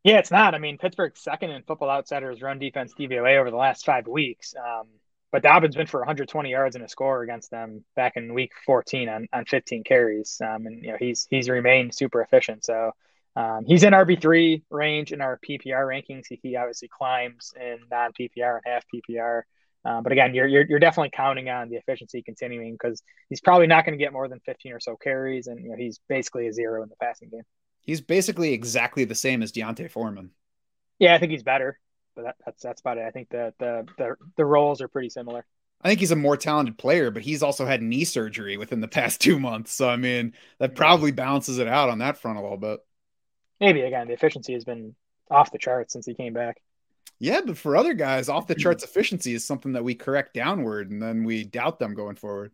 Yeah, 0.03 0.19
it's 0.19 0.31
not. 0.31 0.53
I 0.53 0.59
mean, 0.59 0.77
Pittsburgh's 0.77 1.19
second 1.19 1.49
in 1.49 1.63
Football 1.63 1.89
Outsiders 1.89 2.41
run 2.41 2.59
defense 2.59 2.93
DVOA 2.93 3.39
over 3.39 3.49
the 3.49 3.57
last 3.57 3.85
five 3.85 4.07
weeks. 4.07 4.53
Um, 4.55 4.87
but 5.31 5.43
Dobbins 5.43 5.75
went 5.75 5.89
for 5.89 5.99
120 5.99 6.49
yards 6.49 6.75
and 6.75 6.85
a 6.85 6.87
score 6.87 7.23
against 7.23 7.51
them 7.51 7.83
back 7.95 8.13
in 8.15 8.33
Week 8.33 8.51
14 8.65 9.09
on, 9.09 9.27
on 9.33 9.45
15 9.45 9.83
carries, 9.83 10.39
um, 10.41 10.65
and 10.65 10.81
you 10.81 10.91
know 10.91 10.97
he's 10.97 11.27
he's 11.29 11.49
remained 11.49 11.93
super 11.93 12.21
efficient. 12.21 12.63
So 12.63 12.91
um, 13.35 13.65
he's 13.65 13.83
in 13.83 13.91
RB 13.91 14.21
three 14.21 14.63
range 14.69 15.11
in 15.11 15.19
our 15.19 15.37
PPR 15.37 15.87
rankings. 15.87 16.27
He, 16.29 16.39
he 16.41 16.55
obviously 16.55 16.87
climbs 16.87 17.53
in 17.59 17.79
non 17.91 18.13
PPR 18.13 18.59
and 18.59 18.63
half 18.65 18.85
PPR. 18.93 19.41
Uh, 19.85 20.01
but 20.01 20.11
again, 20.11 20.33
you're, 20.33 20.47
you're, 20.47 20.65
you're 20.67 20.79
definitely 20.79 21.11
counting 21.13 21.47
on 21.47 21.69
the 21.69 21.75
efficiency 21.75 22.23
continuing 22.23 22.73
because 22.73 23.03
he's 23.29 23.39
probably 23.39 23.67
not 23.67 23.85
going 23.85 23.97
to 23.97 24.03
get 24.03 24.11
more 24.11 24.27
than 24.27 24.39
15 24.45 24.73
or 24.73 24.79
so 24.79 24.95
carries, 24.95 25.45
and 25.47 25.63
you 25.63 25.69
know 25.69 25.75
he's 25.77 25.99
basically 26.09 26.47
a 26.47 26.53
zero 26.53 26.81
in 26.81 26.89
the 26.89 26.95
passing 26.95 27.29
game. 27.29 27.43
He's 27.81 28.01
basically 28.01 28.53
exactly 28.53 29.05
the 29.05 29.13
same 29.13 29.43
as 29.43 29.51
D'Onta 29.51 29.89
Foreman. 29.89 30.31
Yeah, 30.97 31.13
I 31.13 31.19
think 31.19 31.31
he's 31.31 31.43
better, 31.43 31.79
but 32.15 32.23
that, 32.23 32.35
that's 32.43 32.63
that's 32.63 32.81
about 32.81 32.97
it. 32.97 33.05
I 33.05 33.11
think 33.11 33.29
the, 33.29 33.53
the 33.59 33.85
the 33.97 34.15
the 34.37 34.45
roles 34.45 34.81
are 34.81 34.87
pretty 34.87 35.09
similar. 35.09 35.45
I 35.81 35.89
think 35.89 35.99
he's 35.99 36.11
a 36.11 36.15
more 36.15 36.35
talented 36.35 36.79
player, 36.79 37.11
but 37.11 37.21
he's 37.21 37.43
also 37.43 37.65
had 37.65 37.83
knee 37.83 38.05
surgery 38.05 38.57
within 38.57 38.81
the 38.81 38.87
past 38.87 39.21
two 39.21 39.39
months. 39.39 39.71
So 39.71 39.87
I 39.87 39.97
mean, 39.97 40.33
that 40.57 40.73
probably 40.75 41.11
balances 41.11 41.59
it 41.59 41.67
out 41.67 41.89
on 41.89 41.99
that 41.99 42.17
front 42.17 42.39
a 42.39 42.41
little 42.41 42.57
bit. 42.57 42.79
Maybe 43.59 43.81
again, 43.81 44.07
the 44.07 44.13
efficiency 44.13 44.53
has 44.53 44.65
been 44.65 44.95
off 45.29 45.51
the 45.51 45.59
charts 45.59 45.93
since 45.93 46.07
he 46.07 46.15
came 46.15 46.33
back. 46.33 46.57
Yeah, 47.19 47.41
but 47.45 47.57
for 47.57 47.77
other 47.77 47.93
guys, 47.93 48.27
off 48.27 48.47
the 48.47 48.55
mm-hmm. 48.55 48.61
charts 48.61 48.83
efficiency 48.83 49.33
is 49.33 49.45
something 49.45 49.73
that 49.73 49.83
we 49.83 49.95
correct 49.95 50.33
downward, 50.33 50.91
and 50.91 51.01
then 51.01 51.23
we 51.23 51.43
doubt 51.45 51.79
them 51.79 51.93
going 51.93 52.15
forward. 52.15 52.51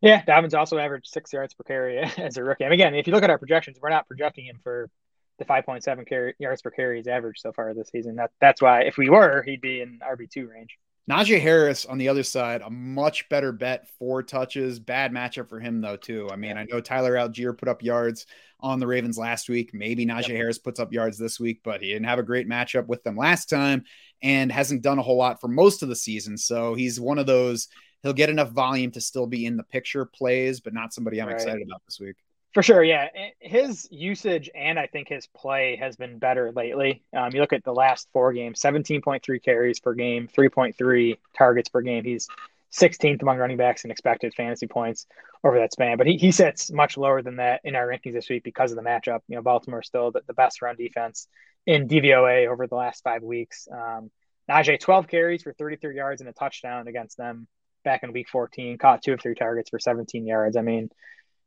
Yeah, 0.00 0.22
Dobbins 0.24 0.54
also 0.54 0.78
averaged 0.78 1.06
six 1.06 1.32
yards 1.32 1.54
per 1.54 1.64
carry 1.64 1.98
as 2.18 2.36
a 2.36 2.44
rookie. 2.44 2.64
And 2.64 2.72
again, 2.72 2.94
if 2.94 3.06
you 3.06 3.12
look 3.12 3.22
at 3.22 3.30
our 3.30 3.38
projections, 3.38 3.78
we're 3.80 3.90
not 3.90 4.06
projecting 4.06 4.44
him 4.44 4.60
for 4.62 4.90
the 5.38 5.44
5.7 5.44 6.06
carry, 6.06 6.34
yards 6.38 6.62
per 6.62 6.70
carry 6.70 6.98
he's 6.98 7.08
averaged 7.08 7.40
so 7.40 7.52
far 7.52 7.72
this 7.74 7.88
season. 7.88 8.16
That 8.16 8.30
that's 8.40 8.62
why 8.62 8.82
if 8.82 8.98
we 8.98 9.08
were, 9.08 9.42
he'd 9.42 9.60
be 9.60 9.80
in 9.80 9.98
RB 10.00 10.30
two 10.30 10.46
range. 10.46 10.78
Najee 11.10 11.40
Harris 11.40 11.84
on 11.84 11.98
the 11.98 12.08
other 12.08 12.22
side, 12.22 12.62
a 12.62 12.70
much 12.70 13.28
better 13.28 13.50
bet. 13.52 13.88
Four 13.98 14.22
touches, 14.22 14.78
bad 14.78 15.12
matchup 15.12 15.48
for 15.48 15.58
him 15.58 15.80
though 15.80 15.96
too. 15.96 16.28
I 16.30 16.36
mean, 16.36 16.56
I 16.56 16.64
know 16.64 16.80
Tyler 16.80 17.14
Allgeier 17.14 17.56
put 17.56 17.68
up 17.68 17.82
yards 17.82 18.26
on 18.60 18.80
the 18.80 18.86
Ravens 18.86 19.18
last 19.18 19.48
week. 19.48 19.70
Maybe 19.74 20.06
Najee 20.06 20.28
yep. 20.28 20.36
Harris 20.36 20.58
puts 20.58 20.80
up 20.80 20.92
yards 20.92 21.18
this 21.18 21.40
week, 21.40 21.60
but 21.64 21.82
he 21.82 21.88
didn't 21.88 22.06
have 22.06 22.18
a 22.18 22.22
great 22.22 22.48
matchup 22.48 22.86
with 22.86 23.02
them 23.02 23.16
last 23.16 23.50
time 23.50 23.84
and 24.22 24.50
hasn't 24.50 24.82
done 24.82 24.98
a 24.98 25.02
whole 25.02 25.16
lot 25.16 25.40
for 25.40 25.48
most 25.48 25.82
of 25.82 25.88
the 25.88 25.96
season. 25.96 26.36
So 26.36 26.74
he's 26.74 27.00
one 27.00 27.18
of 27.18 27.26
those. 27.26 27.68
He'll 28.02 28.12
get 28.12 28.30
enough 28.30 28.50
volume 28.50 28.90
to 28.92 29.00
still 29.00 29.26
be 29.26 29.46
in 29.46 29.56
the 29.56 29.62
picture 29.62 30.04
plays, 30.04 30.60
but 30.60 30.74
not 30.74 30.92
somebody 30.92 31.20
I'm 31.20 31.28
right. 31.28 31.34
excited 31.34 31.62
about 31.62 31.82
this 31.86 31.98
week. 32.00 32.16
For 32.54 32.62
sure, 32.62 32.84
yeah. 32.84 33.08
His 33.40 33.88
usage 33.90 34.48
and 34.54 34.78
I 34.78 34.86
think 34.86 35.08
his 35.08 35.26
play 35.26 35.76
has 35.80 35.96
been 35.96 36.18
better 36.18 36.52
lately. 36.52 37.02
Um, 37.12 37.30
you 37.34 37.40
look 37.40 37.52
at 37.52 37.64
the 37.64 37.72
last 37.72 38.08
four 38.12 38.32
games 38.32 38.60
17.3 38.60 39.42
carries 39.42 39.80
per 39.80 39.92
game, 39.92 40.28
3.3 40.28 41.18
targets 41.36 41.68
per 41.68 41.80
game. 41.80 42.04
He's 42.04 42.28
16th 42.72 43.22
among 43.22 43.38
running 43.38 43.56
backs 43.56 43.84
in 43.84 43.90
expected 43.90 44.34
fantasy 44.34 44.68
points 44.68 45.06
over 45.42 45.58
that 45.58 45.72
span. 45.72 45.98
But 45.98 46.06
he, 46.06 46.16
he 46.16 46.30
sits 46.30 46.72
much 46.72 46.96
lower 46.96 47.22
than 47.22 47.36
that 47.36 47.60
in 47.64 47.74
our 47.74 47.88
rankings 47.88 48.12
this 48.12 48.28
week 48.28 48.44
because 48.44 48.70
of 48.70 48.76
the 48.76 48.82
matchup. 48.82 49.20
You 49.28 49.36
know, 49.36 49.42
Baltimore 49.42 49.82
still 49.82 50.12
the, 50.12 50.22
the 50.26 50.34
best 50.34 50.62
run 50.62 50.76
defense 50.76 51.26
in 51.66 51.88
DVOA 51.88 52.48
over 52.48 52.66
the 52.66 52.74
last 52.74 53.02
five 53.02 53.22
weeks. 53.22 53.66
Um, 53.72 54.10
Najee, 54.50 54.78
12 54.78 55.08
carries 55.08 55.42
for 55.42 55.52
33 55.52 55.96
yards 55.96 56.20
and 56.20 56.28
a 56.28 56.32
touchdown 56.32 56.86
against 56.88 57.16
them 57.16 57.46
back 57.84 58.02
in 58.02 58.12
week 58.12 58.28
14, 58.28 58.78
caught 58.78 59.02
two 59.02 59.14
of 59.14 59.20
three 59.20 59.34
targets 59.34 59.70
for 59.70 59.78
17 59.78 60.26
yards. 60.26 60.56
I 60.56 60.62
mean, 60.62 60.90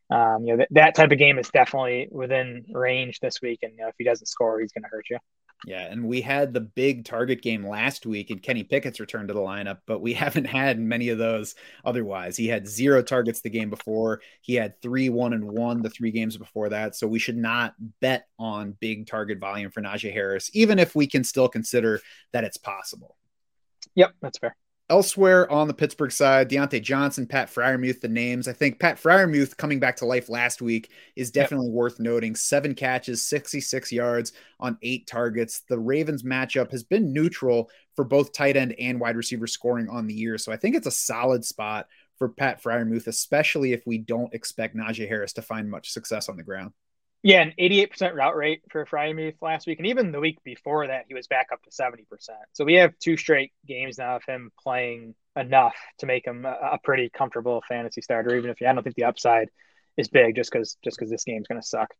um, 0.10 0.46
you 0.46 0.54
know, 0.54 0.58
th- 0.58 0.70
that 0.72 0.96
type 0.96 1.12
of 1.12 1.18
game 1.18 1.38
is 1.38 1.50
definitely 1.50 2.08
within 2.12 2.66
range 2.72 3.20
this 3.20 3.42
week. 3.42 3.60
And 3.64 3.74
you 3.74 3.82
know, 3.82 3.90
if 3.90 3.96
he 3.98 4.04
doesn't 4.04 4.28
score, 4.28 4.60
he's 4.60 4.72
going 4.72 4.84
to 4.84 4.90
hurt 4.90 5.06
you. 5.10 5.18
Yeah, 5.66 5.88
and 5.90 6.06
we 6.06 6.22
had 6.22 6.54
the 6.54 6.62
big 6.62 7.04
target 7.04 7.42
game 7.42 7.66
last 7.66 8.06
week, 8.06 8.30
and 8.30 8.42
Kenny 8.42 8.64
Pickett's 8.64 9.00
return 9.00 9.28
to 9.28 9.34
the 9.34 9.40
lineup, 9.40 9.80
but 9.88 10.02
we 10.02 10.14
haven't 10.14 10.46
had 10.46 10.80
many 10.80 11.10
of 11.10 11.18
those 11.18 11.56
otherwise. 11.84 12.38
He 12.38 12.48
had 12.48 12.68
zero 12.68 13.02
targets 13.02 13.42
the 13.42 13.50
game 13.50 13.70
before. 13.70 14.22
He 14.42 14.54
had 14.54 14.80
three, 14.82 15.10
one, 15.10 15.34
and 15.34 15.44
one 15.44 15.82
the 15.82 15.90
three 15.90 16.12
games 16.12 16.38
before 16.38 16.70
that. 16.70 16.96
So 16.96 17.08
we 17.08 17.20
should 17.20 17.38
not 17.38 17.74
bet 18.02 18.28
on 18.38 18.78
big 18.80 19.08
target 19.08 19.40
volume 19.40 19.72
for 19.72 19.82
Najee 19.82 20.14
Harris, 20.14 20.52
even 20.54 20.78
if 20.78 20.96
we 20.96 21.08
can 21.08 21.24
still 21.24 21.48
consider 21.48 22.02
that 22.34 22.44
it's 22.44 22.58
possible. 22.58 23.16
Yep, 23.96 24.12
that's 24.22 24.38
fair. 24.38 24.56
Elsewhere 24.90 25.52
on 25.52 25.68
the 25.68 25.74
Pittsburgh 25.74 26.14
side, 26.14 26.50
Diontae 26.50 26.82
Johnson, 26.82 27.28
Pat 27.28 27.50
Freiermuth, 27.50 28.00
the 28.00 28.08
names. 28.08 28.48
I 28.48 28.54
think 28.54 28.80
Pat 28.80 28.96
Freiermuth 28.96 29.58
coming 29.58 29.82
back 29.82 29.98
to 29.98 30.06
life 30.06 30.30
last 30.30 30.62
week 30.62 30.92
is 31.18 31.30
definitely 31.30 31.68
yep. 31.68 31.76
worth 31.76 32.00
noting. 32.00 32.36
Seven 32.36 32.74
catches, 32.74 33.22
66 33.22 33.92
yards 33.92 34.32
on 34.62 34.78
eight 34.82 35.06
targets. 35.06 35.64
The 35.68 35.78
Ravens 35.78 36.24
matchup 36.24 36.72
has 36.72 36.84
been 36.84 37.12
neutral 37.12 37.70
for 37.98 38.06
both 38.06 38.32
tight 38.32 38.56
end 38.56 38.76
and 38.80 38.98
wide 38.98 39.18
receiver 39.18 39.46
scoring 39.46 39.90
on 39.90 40.08
the 40.08 40.14
year. 40.14 40.38
So 40.38 40.54
I 40.54 40.58
think 40.58 40.74
it's 40.74 40.88
a 40.88 40.92
solid 40.92 41.44
spot 41.44 41.88
for 42.18 42.30
Pat 42.30 42.64
Freiermuth, 42.64 43.08
especially 43.08 43.74
if 43.74 43.86
we 43.86 43.98
don't 43.98 44.34
expect 44.34 44.78
Najee 44.78 45.08
Harris 45.08 45.34
to 45.34 45.42
find 45.42 45.70
much 45.70 45.92
success 45.92 46.30
on 46.30 46.38
the 46.38 46.44
ground. 46.44 46.72
Yeah, 47.28 47.42
an 47.42 47.54
88% 47.60 48.16
route 48.16 48.38
rate 48.38 48.62
for 48.72 48.86
Freiermuth 48.86 49.36
last 49.42 49.68
week. 49.68 49.80
And 49.80 49.88
even 49.88 50.14
the 50.14 50.20
week 50.22 50.42
before 50.46 50.88
that, 50.88 51.08
he 51.10 51.14
was 51.14 51.28
back 51.28 51.48
up 51.52 51.62
to 51.64 51.70
70%. 51.70 52.06
So 52.54 52.64
we 52.64 52.76
have 52.76 52.98
two 53.00 53.18
straight 53.18 53.52
games 53.68 53.98
now 53.98 54.16
of 54.16 54.24
him 54.26 54.50
playing 54.64 55.14
enough 55.36 55.76
to 55.98 56.06
make 56.06 56.26
him 56.26 56.46
a, 56.46 56.58
a 56.74 56.80
pretty 56.82 57.10
comfortable 57.10 57.62
fantasy 57.68 58.02
starter, 58.02 58.34
even 58.38 58.50
if 58.50 58.60
I 58.62 58.72
don't 58.72 58.82
think 58.82 58.96
the 58.96 59.04
upside 59.04 59.50
is 59.98 60.08
big 60.08 60.38
just 60.38 60.50
because 60.50 60.78
just 60.86 60.98
because 60.98 61.12
this 61.12 61.26
game's 61.26 61.48
going 61.50 61.60
to 61.60 61.68
suck. 61.68 61.94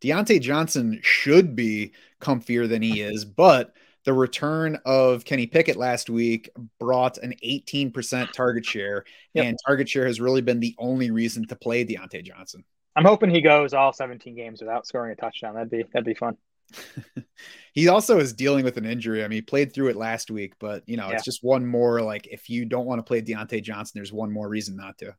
Diontae 0.00 0.40
Johnson 0.40 1.00
should 1.02 1.56
be 1.56 1.90
comfier 2.20 2.68
than 2.68 2.82
he 2.82 3.00
is, 3.00 3.24
but 3.24 3.74
the 4.04 4.12
return 4.12 4.78
of 4.84 5.24
Kenny 5.24 5.48
Pickett 5.48 5.76
last 5.76 6.08
week 6.08 6.50
brought 6.78 7.18
an 7.18 7.34
18% 7.44 8.30
target 8.30 8.64
share, 8.64 9.02
yep. 9.34 9.44
and 9.44 9.58
target 9.66 9.88
share 9.88 10.06
has 10.06 10.20
really 10.20 10.40
been 10.40 10.60
the 10.60 10.76
only 10.78 11.10
reason 11.10 11.48
to 11.48 11.56
play 11.56 11.84
Diontae 11.84 12.22
Johnson. 12.22 12.62
I'm 12.94 13.04
hoping 13.04 13.30
he 13.30 13.40
goes 13.40 13.74
all 13.74 13.92
17 13.92 14.34
games 14.34 14.60
without 14.60 14.86
scoring 14.86 15.12
a 15.12 15.16
touchdown. 15.16 15.54
That'd 15.54 15.70
be 15.70 15.84
that'd 15.92 16.04
be 16.04 16.14
fun. 16.14 16.36
he 17.72 17.88
also 17.88 18.18
is 18.18 18.32
dealing 18.32 18.64
with 18.64 18.76
an 18.76 18.84
injury. 18.84 19.24
I 19.24 19.28
mean, 19.28 19.36
he 19.36 19.42
played 19.42 19.72
through 19.72 19.88
it 19.88 19.96
last 19.96 20.30
week, 20.30 20.54
but 20.58 20.82
you 20.86 20.96
know, 20.96 21.08
yeah. 21.08 21.14
it's 21.14 21.24
just 21.24 21.42
one 21.42 21.66
more 21.66 22.02
like 22.02 22.26
if 22.28 22.48
you 22.48 22.64
don't 22.64 22.86
want 22.86 22.98
to 22.98 23.02
play 23.02 23.22
Diontae 23.22 23.62
Johnson, 23.62 23.92
there's 23.94 24.12
one 24.12 24.32
more 24.32 24.48
reason 24.48 24.76
not 24.76 24.98
to. 24.98 25.14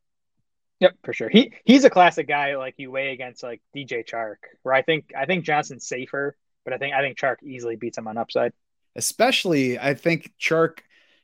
Yep, 0.79 0.95
for 1.03 1.13
sure. 1.13 1.29
He 1.29 1.53
he's 1.63 1.85
a 1.85 1.89
classic 1.89 2.27
guy 2.27 2.57
like 2.57 2.75
you 2.77 2.91
weigh 2.91 3.13
against 3.13 3.43
like 3.43 3.61
DJ 3.75 4.07
Chark, 4.07 4.35
where 4.63 4.73
I 4.73 4.81
think 4.81 5.11
I 5.17 5.25
think 5.25 5.45
Johnson's 5.45 5.87
safer, 5.87 6.35
but 6.65 6.73
I 6.73 6.77
think 6.77 6.93
I 6.93 7.01
think 7.01 7.17
Chark 7.17 7.37
easily 7.43 7.75
beats 7.75 7.97
him 7.97 8.07
on 8.07 8.17
upside. 8.17 8.53
Especially, 8.95 9.79
I 9.79 9.93
think 9.93 10.33
Chark 10.39 10.79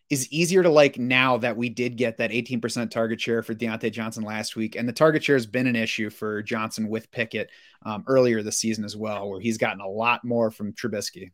is 0.10 0.31
easier 0.31 0.64
to 0.64 0.69
like 0.69 0.98
now 0.98 1.38
that 1.38 1.56
we 1.56 1.69
did 1.69 1.95
get 1.95 2.18
that 2.18 2.31
18% 2.31 2.90
target 2.90 3.22
share 3.22 3.44
for 3.44 3.53
Diontae 3.53 3.91
Johnson 3.91 4.23
last 4.23 4.56
week. 4.56 4.76
And 4.76 4.90
the 4.90 4.94
target 4.94 5.23
share 5.23 5.36
has 5.36 5.45
been 5.45 5.68
an 5.68 5.76
issue 5.76 6.10
for 6.10 6.41
Johnson 6.41 6.90
with 6.90 7.11
Pickett 7.11 7.52
um, 7.86 8.03
earlier 8.07 8.41
this 8.41 8.57
season 8.57 8.84
as 8.84 8.98
well, 8.98 9.30
where 9.30 9.40
he's 9.40 9.60
gotten 9.60 9.81
a 9.81 9.88
lot 9.88 10.23
more 10.23 10.49
from 10.49 10.73
Trubisky. 10.73 11.31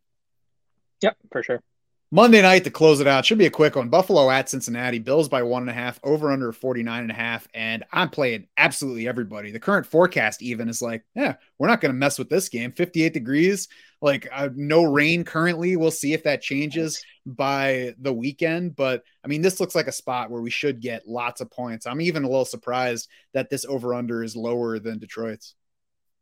Yep, 1.02 1.18
for 1.32 1.42
sure. 1.42 1.64
Monday 2.12 2.42
night 2.44 2.64
to 2.64 2.70
close 2.70 3.00
it 3.00 3.08
out 3.08 3.26
should 3.26 3.40
be 3.40 3.48
a 3.48 3.52
quick 3.52 3.76
one. 3.76 3.90
Buffalo 3.90 4.30
at 4.30 4.48
Cincinnati, 4.48 5.00
Bills 5.00 5.28
by 5.28 5.42
one 5.42 5.64
and 5.64 5.72
a 5.72 5.74
half, 5.74 6.00
over 6.04 6.32
under 6.32 6.52
49 6.52 7.02
and 7.02 7.12
a 7.12 7.16
half. 7.16 7.48
And 7.56 7.84
I'm 7.92 8.10
playing 8.10 8.48
absolutely 8.58 9.08
everybody. 9.08 9.52
The 9.52 9.60
current 9.60 9.88
forecast 9.88 10.44
even 10.44 10.70
is 10.70 10.84
like, 10.84 11.04
yeah, 11.16 11.36
we're 11.58 11.68
not 11.68 11.82
going 11.82 11.92
to 11.92 11.98
mess 11.98 12.20
with 12.20 12.30
this 12.30 12.48
game. 12.48 12.72
58 12.72 13.12
degrees, 13.12 13.68
like 14.02 14.28
uh, 14.32 14.50
no 14.56 14.84
rain 14.84 15.24
currently. 15.24 15.76
We'll 15.78 15.90
see 15.90 16.14
if 16.14 16.24
that 16.24 16.44
changes 16.44 17.04
by 17.26 17.96
the 18.00 18.14
weekend. 18.14 18.76
But 18.76 19.04
I 19.24 19.28
mean, 19.28 19.42
this 19.42 19.60
looks 19.60 19.74
like 19.74 19.88
a 19.88 19.92
spot 19.92 20.30
where 20.30 20.44
we 20.44 20.52
should 20.52 20.82
get 20.82 21.08
lots 21.08 21.42
of 21.42 21.50
points. 21.50 21.88
I'm 21.88 22.02
even 22.02 22.24
a 22.24 22.30
little 22.30 22.46
surprised 22.46 23.10
that 23.34 23.50
this 23.50 23.66
over 23.66 23.96
under 23.96 24.24
is 24.24 24.36
lower 24.36 24.78
than 24.78 25.00
Detroit's. 25.00 25.56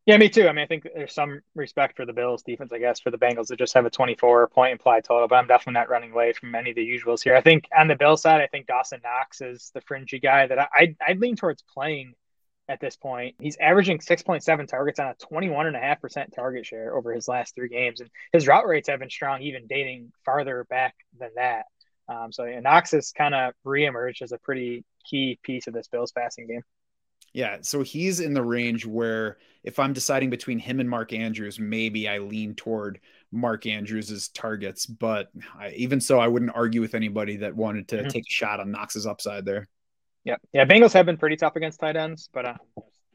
Yeah, 0.06 0.18
me 0.18 0.28
too. 0.28 0.50
I 0.50 0.52
mean, 0.52 0.64
I 0.64 0.68
think 0.68 0.86
there's 0.94 1.14
some 1.14 1.40
respect 1.56 1.96
for 1.96 2.06
the 2.06 2.12
Bills 2.12 2.44
defense, 2.44 2.74
I 2.74 2.78
guess, 2.78 3.00
for 3.00 3.10
the 3.10 3.18
Bengals 3.18 3.48
that 3.48 3.58
just 3.58 3.74
have 3.74 3.86
a 3.86 3.90
24 3.90 4.50
point 4.50 4.74
implied 4.74 5.06
total, 5.06 5.30
but 5.30 5.36
I'm 5.36 5.48
definitely 5.48 5.80
not 5.80 5.90
running 5.90 6.12
away 6.12 6.34
from 6.34 6.54
any 6.56 6.72
of 6.72 6.76
the 6.76 6.86
usuals 6.86 7.24
here. 7.24 7.36
I 7.36 7.42
think 7.42 7.70
on 7.76 7.88
the 7.88 7.96
Bill 7.96 8.18
side, 8.18 8.42
I 8.42 8.48
think 8.48 8.68
Dawson 8.68 9.00
Knox 9.02 9.40
is 9.40 9.72
the 9.74 9.80
fringy 9.80 10.20
guy 10.20 10.46
that 10.48 10.60
I, 10.60 10.68
I'd, 10.78 10.96
I'd 11.08 11.20
lean 11.20 11.38
towards 11.38 11.62
playing 11.62 12.16
at 12.68 12.82
this 12.82 12.98
point. 12.98 13.36
He's 13.40 13.56
averaging 13.58 14.00
6.7 14.00 14.68
targets 14.68 15.00
on 15.00 15.08
a 15.08 15.16
21.5% 15.16 16.34
target 16.36 16.66
share 16.66 16.98
over 16.98 17.14
his 17.14 17.30
last 17.30 17.56
three 17.56 17.70
games. 17.70 18.02
And 18.02 18.10
his 18.34 18.46
route 18.46 18.68
rates 18.68 18.90
have 18.90 19.00
been 19.00 19.10
strong, 19.10 19.42
even 19.42 19.68
dating 19.68 20.12
farther 20.26 20.66
back 20.70 20.96
than 21.18 21.30
that. 21.36 21.66
Um, 22.10 22.34
so 22.34 22.44
yeah, 22.44 22.60
Knox 22.60 22.92
has 22.92 23.14
kind 23.14 23.34
of 23.34 23.54
reemerged 23.66 24.22
as 24.22 24.34
a 24.34 24.38
pretty 24.38 24.84
key 25.10 25.40
piece 25.44 25.68
of 25.68 25.74
this 25.74 25.88
Bills 25.88 26.12
passing 26.12 26.48
game. 26.48 26.64
Yeah, 27.34 27.58
so 27.62 27.82
he's 27.82 28.20
in 28.20 28.34
the 28.34 28.44
range 28.44 28.86
where 28.86 29.38
if 29.64 29.80
I'm 29.80 29.94
deciding 29.94 30.30
between 30.30 30.60
him 30.60 30.80
and 30.80 30.90
Mark 30.90 31.14
Andrews, 31.14 31.60
maybe 31.60 32.08
I 32.08 32.20
lean 32.20 32.54
toward 32.54 33.00
Mark 33.32 33.66
Andrews's 33.66 34.28
targets. 34.30 34.86
But 34.86 35.30
I, 35.58 35.70
even 35.72 36.00
so, 36.00 36.20
I 36.20 36.28
wouldn't 36.28 36.52
argue 36.54 36.82
with 36.82 36.94
anybody 36.94 37.38
that 37.38 37.56
wanted 37.56 37.88
to 37.90 37.98
mm-hmm. 37.98 38.08
take 38.08 38.24
a 38.24 38.30
shot 38.32 38.60
on 38.60 38.72
Knox's 38.72 39.08
upside 39.08 39.46
there. 39.46 39.68
Yeah, 40.24 40.36
yeah. 40.54 40.66
Bengals 40.66 40.94
have 40.94 41.06
been 41.06 41.18
pretty 41.18 41.36
tough 41.36 41.56
against 41.56 41.80
tight 41.80 41.96
ends, 41.96 42.30
but 42.32 42.46
uh, 42.46 42.54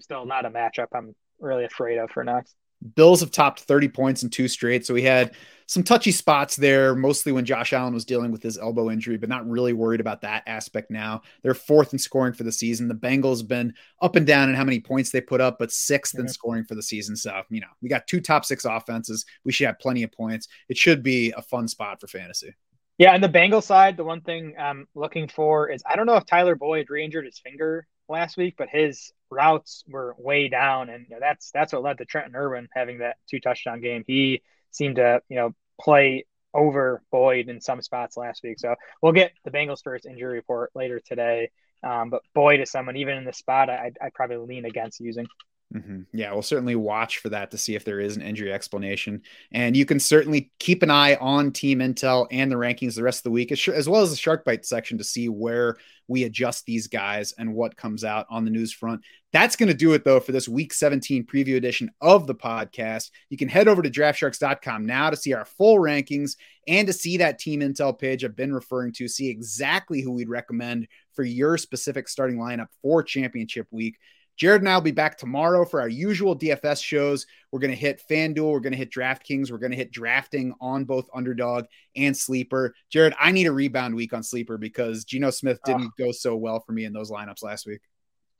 still 0.00 0.26
not 0.26 0.44
a 0.44 0.50
matchup 0.50 0.88
I'm 0.92 1.14
really 1.38 1.64
afraid 1.64 1.98
of 1.98 2.10
for 2.10 2.24
Knox. 2.24 2.54
Bills 2.94 3.20
have 3.20 3.30
topped 3.30 3.60
30 3.60 3.88
points 3.88 4.22
in 4.22 4.30
two 4.30 4.48
straight. 4.48 4.86
So 4.86 4.94
we 4.94 5.02
had 5.02 5.34
some 5.66 5.82
touchy 5.82 6.12
spots 6.12 6.56
there, 6.56 6.94
mostly 6.94 7.30
when 7.30 7.44
Josh 7.44 7.72
Allen 7.72 7.92
was 7.92 8.04
dealing 8.04 8.30
with 8.30 8.42
his 8.42 8.56
elbow 8.56 8.90
injury, 8.90 9.18
but 9.18 9.28
not 9.28 9.48
really 9.48 9.74
worried 9.74 10.00
about 10.00 10.22
that 10.22 10.42
aspect 10.46 10.90
now. 10.90 11.20
They're 11.42 11.54
fourth 11.54 11.92
in 11.92 11.98
scoring 11.98 12.32
for 12.32 12.44
the 12.44 12.52
season. 12.52 12.88
The 12.88 12.94
Bengals 12.94 13.38
have 13.38 13.48
been 13.48 13.74
up 14.00 14.16
and 14.16 14.26
down 14.26 14.48
in 14.48 14.54
how 14.54 14.64
many 14.64 14.80
points 14.80 15.10
they 15.10 15.20
put 15.20 15.40
up, 15.40 15.58
but 15.58 15.68
6th 15.68 16.00
mm-hmm. 16.00 16.20
in 16.20 16.28
scoring 16.28 16.64
for 16.64 16.74
the 16.74 16.82
season. 16.82 17.16
So, 17.16 17.42
you 17.50 17.60
know, 17.60 17.66
we 17.82 17.88
got 17.88 18.06
two 18.06 18.20
top 18.20 18.44
six 18.44 18.64
offenses. 18.64 19.26
We 19.44 19.52
should 19.52 19.66
have 19.66 19.78
plenty 19.78 20.04
of 20.04 20.12
points. 20.12 20.48
It 20.68 20.78
should 20.78 21.02
be 21.02 21.32
a 21.36 21.42
fun 21.42 21.68
spot 21.68 22.00
for 22.00 22.06
fantasy. 22.06 22.54
Yeah, 22.96 23.14
and 23.14 23.22
the 23.22 23.28
Bengal 23.28 23.60
side, 23.60 23.96
the 23.96 24.04
one 24.04 24.22
thing 24.22 24.54
I'm 24.58 24.88
looking 24.94 25.28
for 25.28 25.70
is 25.70 25.82
I 25.88 25.96
don't 25.96 26.06
know 26.06 26.16
if 26.16 26.26
Tyler 26.26 26.56
Boyd 26.56 26.86
re-injured 26.88 27.26
his 27.26 27.38
finger 27.38 27.86
last 28.08 28.36
week, 28.36 28.54
but 28.56 28.68
his 28.68 29.12
routes 29.30 29.84
were 29.88 30.14
way 30.18 30.48
down, 30.48 30.88
and 30.88 31.06
you 31.08 31.14
know, 31.14 31.20
that's 31.20 31.50
that's 31.50 31.72
what 31.72 31.82
led 31.82 31.98
to 31.98 32.04
Trenton 32.04 32.36
Irwin 32.36 32.68
having 32.72 32.98
that 32.98 33.16
two 33.28 33.40
touchdown 33.40 33.80
game. 33.80 34.04
He 34.06 34.42
seemed 34.70 34.96
to 34.96 35.22
you 35.28 35.36
know 35.36 35.54
play 35.80 36.24
over 36.54 37.02
Boyd 37.10 37.48
in 37.48 37.60
some 37.60 37.82
spots 37.82 38.16
last 38.16 38.42
week. 38.42 38.58
So 38.58 38.74
we'll 39.02 39.12
get 39.12 39.32
the 39.44 39.50
Bengals 39.50 39.82
first 39.82 40.06
injury 40.06 40.34
report 40.34 40.70
later 40.74 41.00
today. 41.00 41.50
Um, 41.82 42.10
but 42.10 42.22
Boyd 42.34 42.60
is 42.60 42.70
someone 42.70 42.96
even 42.96 43.16
in 43.16 43.24
the 43.24 43.32
spot 43.32 43.70
I 43.70 43.92
I 44.00 44.10
probably 44.14 44.38
lean 44.38 44.64
against 44.64 45.00
using. 45.00 45.26
Mm-hmm. 45.74 46.02
Yeah, 46.14 46.32
we'll 46.32 46.40
certainly 46.40 46.76
watch 46.76 47.18
for 47.18 47.28
that 47.28 47.50
to 47.50 47.58
see 47.58 47.74
if 47.74 47.84
there 47.84 48.00
is 48.00 48.16
an 48.16 48.22
injury 48.22 48.50
explanation. 48.50 49.20
And 49.52 49.76
you 49.76 49.84
can 49.84 50.00
certainly 50.00 50.50
keep 50.58 50.82
an 50.82 50.90
eye 50.90 51.16
on 51.16 51.52
Team 51.52 51.80
Intel 51.80 52.26
and 52.30 52.50
the 52.50 52.56
rankings 52.56 52.94
the 52.94 53.02
rest 53.02 53.18
of 53.18 53.24
the 53.24 53.30
week, 53.30 53.52
as 53.52 53.88
well 53.88 54.00
as 54.00 54.10
the 54.10 54.16
Shark 54.16 54.46
Bite 54.46 54.64
section 54.64 54.96
to 54.96 55.04
see 55.04 55.28
where 55.28 55.76
we 56.06 56.24
adjust 56.24 56.64
these 56.64 56.86
guys 56.86 57.34
and 57.36 57.54
what 57.54 57.76
comes 57.76 58.02
out 58.02 58.26
on 58.30 58.46
the 58.46 58.50
news 58.50 58.72
front. 58.72 59.02
That's 59.30 59.56
going 59.56 59.68
to 59.68 59.74
do 59.74 59.92
it, 59.92 60.04
though, 60.04 60.20
for 60.20 60.32
this 60.32 60.48
week 60.48 60.72
17 60.72 61.26
preview 61.26 61.56
edition 61.56 61.90
of 62.00 62.26
the 62.26 62.34
podcast. 62.34 63.10
You 63.28 63.36
can 63.36 63.50
head 63.50 63.68
over 63.68 63.82
to 63.82 63.90
draftsharks.com 63.90 64.86
now 64.86 65.10
to 65.10 65.18
see 65.18 65.34
our 65.34 65.44
full 65.44 65.76
rankings 65.76 66.36
and 66.66 66.86
to 66.86 66.94
see 66.94 67.18
that 67.18 67.38
Team 67.38 67.60
Intel 67.60 67.98
page 67.98 68.24
I've 68.24 68.34
been 68.34 68.54
referring 68.54 68.94
to, 68.94 69.06
see 69.06 69.28
exactly 69.28 70.00
who 70.00 70.12
we'd 70.12 70.30
recommend 70.30 70.88
for 71.12 71.24
your 71.24 71.58
specific 71.58 72.08
starting 72.08 72.38
lineup 72.38 72.68
for 72.80 73.02
championship 73.02 73.66
week. 73.70 73.98
Jared 74.38 74.62
and 74.62 74.68
I 74.68 74.76
will 74.76 74.82
be 74.82 74.92
back 74.92 75.18
tomorrow 75.18 75.64
for 75.64 75.80
our 75.80 75.88
usual 75.88 76.38
DFS 76.38 76.82
shows. 76.82 77.26
We're 77.50 77.58
going 77.58 77.72
to 77.72 77.76
hit 77.76 78.00
FanDuel, 78.08 78.52
we're 78.52 78.60
going 78.60 78.72
to 78.72 78.78
hit 78.78 78.92
DraftKings, 78.92 79.50
we're 79.50 79.58
going 79.58 79.72
to 79.72 79.76
hit 79.76 79.90
drafting 79.90 80.54
on 80.60 80.84
both 80.84 81.08
underdog 81.12 81.64
and 81.96 82.16
sleeper. 82.16 82.74
Jared, 82.88 83.14
I 83.18 83.32
need 83.32 83.46
a 83.46 83.52
rebound 83.52 83.96
week 83.96 84.12
on 84.12 84.22
sleeper 84.22 84.56
because 84.56 85.04
Geno 85.04 85.30
Smith 85.30 85.58
didn't 85.64 85.92
oh. 86.00 86.04
go 86.04 86.12
so 86.12 86.36
well 86.36 86.60
for 86.60 86.72
me 86.72 86.84
in 86.84 86.92
those 86.92 87.10
lineups 87.10 87.42
last 87.42 87.66
week. 87.66 87.80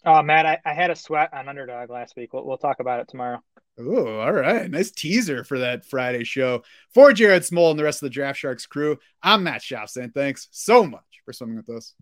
Oh, 0.05 0.23
Matt, 0.23 0.47
I, 0.47 0.59
I 0.65 0.73
had 0.73 0.91
a 0.91 0.97
sweat 0.97 1.35
on 1.35 1.49
underdog 1.49 1.91
last 1.91 2.15
week. 2.17 2.33
We'll, 2.33 2.47
we'll 2.47 2.59
talk 2.59 2.79
about 2.79 3.01
it 3.01 3.09
tomorrow. 3.09 3.43
Oh, 3.81 4.21
all 4.21 4.33
right. 4.33 4.71
Nice 4.71 4.93
teaser 4.93 5.43
for 5.43 5.59
that 5.59 5.85
Friday 5.85 6.23
show. 6.23 6.63
For 6.95 7.13
Jared 7.13 7.43
Smola 7.43 7.71
and 7.71 7.79
the 7.79 7.85
rest 7.85 8.03
of 8.03 8.07
the 8.07 8.15
Draft 8.15 8.39
Sharks 8.39 8.67
crew, 8.67 8.99
I'm 9.23 9.43
Matt 9.43 9.63
Schauf 9.63 9.89
saying 9.89 10.13
thanks 10.15 10.49
so 10.53 10.85
much 10.85 11.03
for 11.25 11.33
swimming 11.33 11.57
with 11.57 11.71
us. 11.71 11.95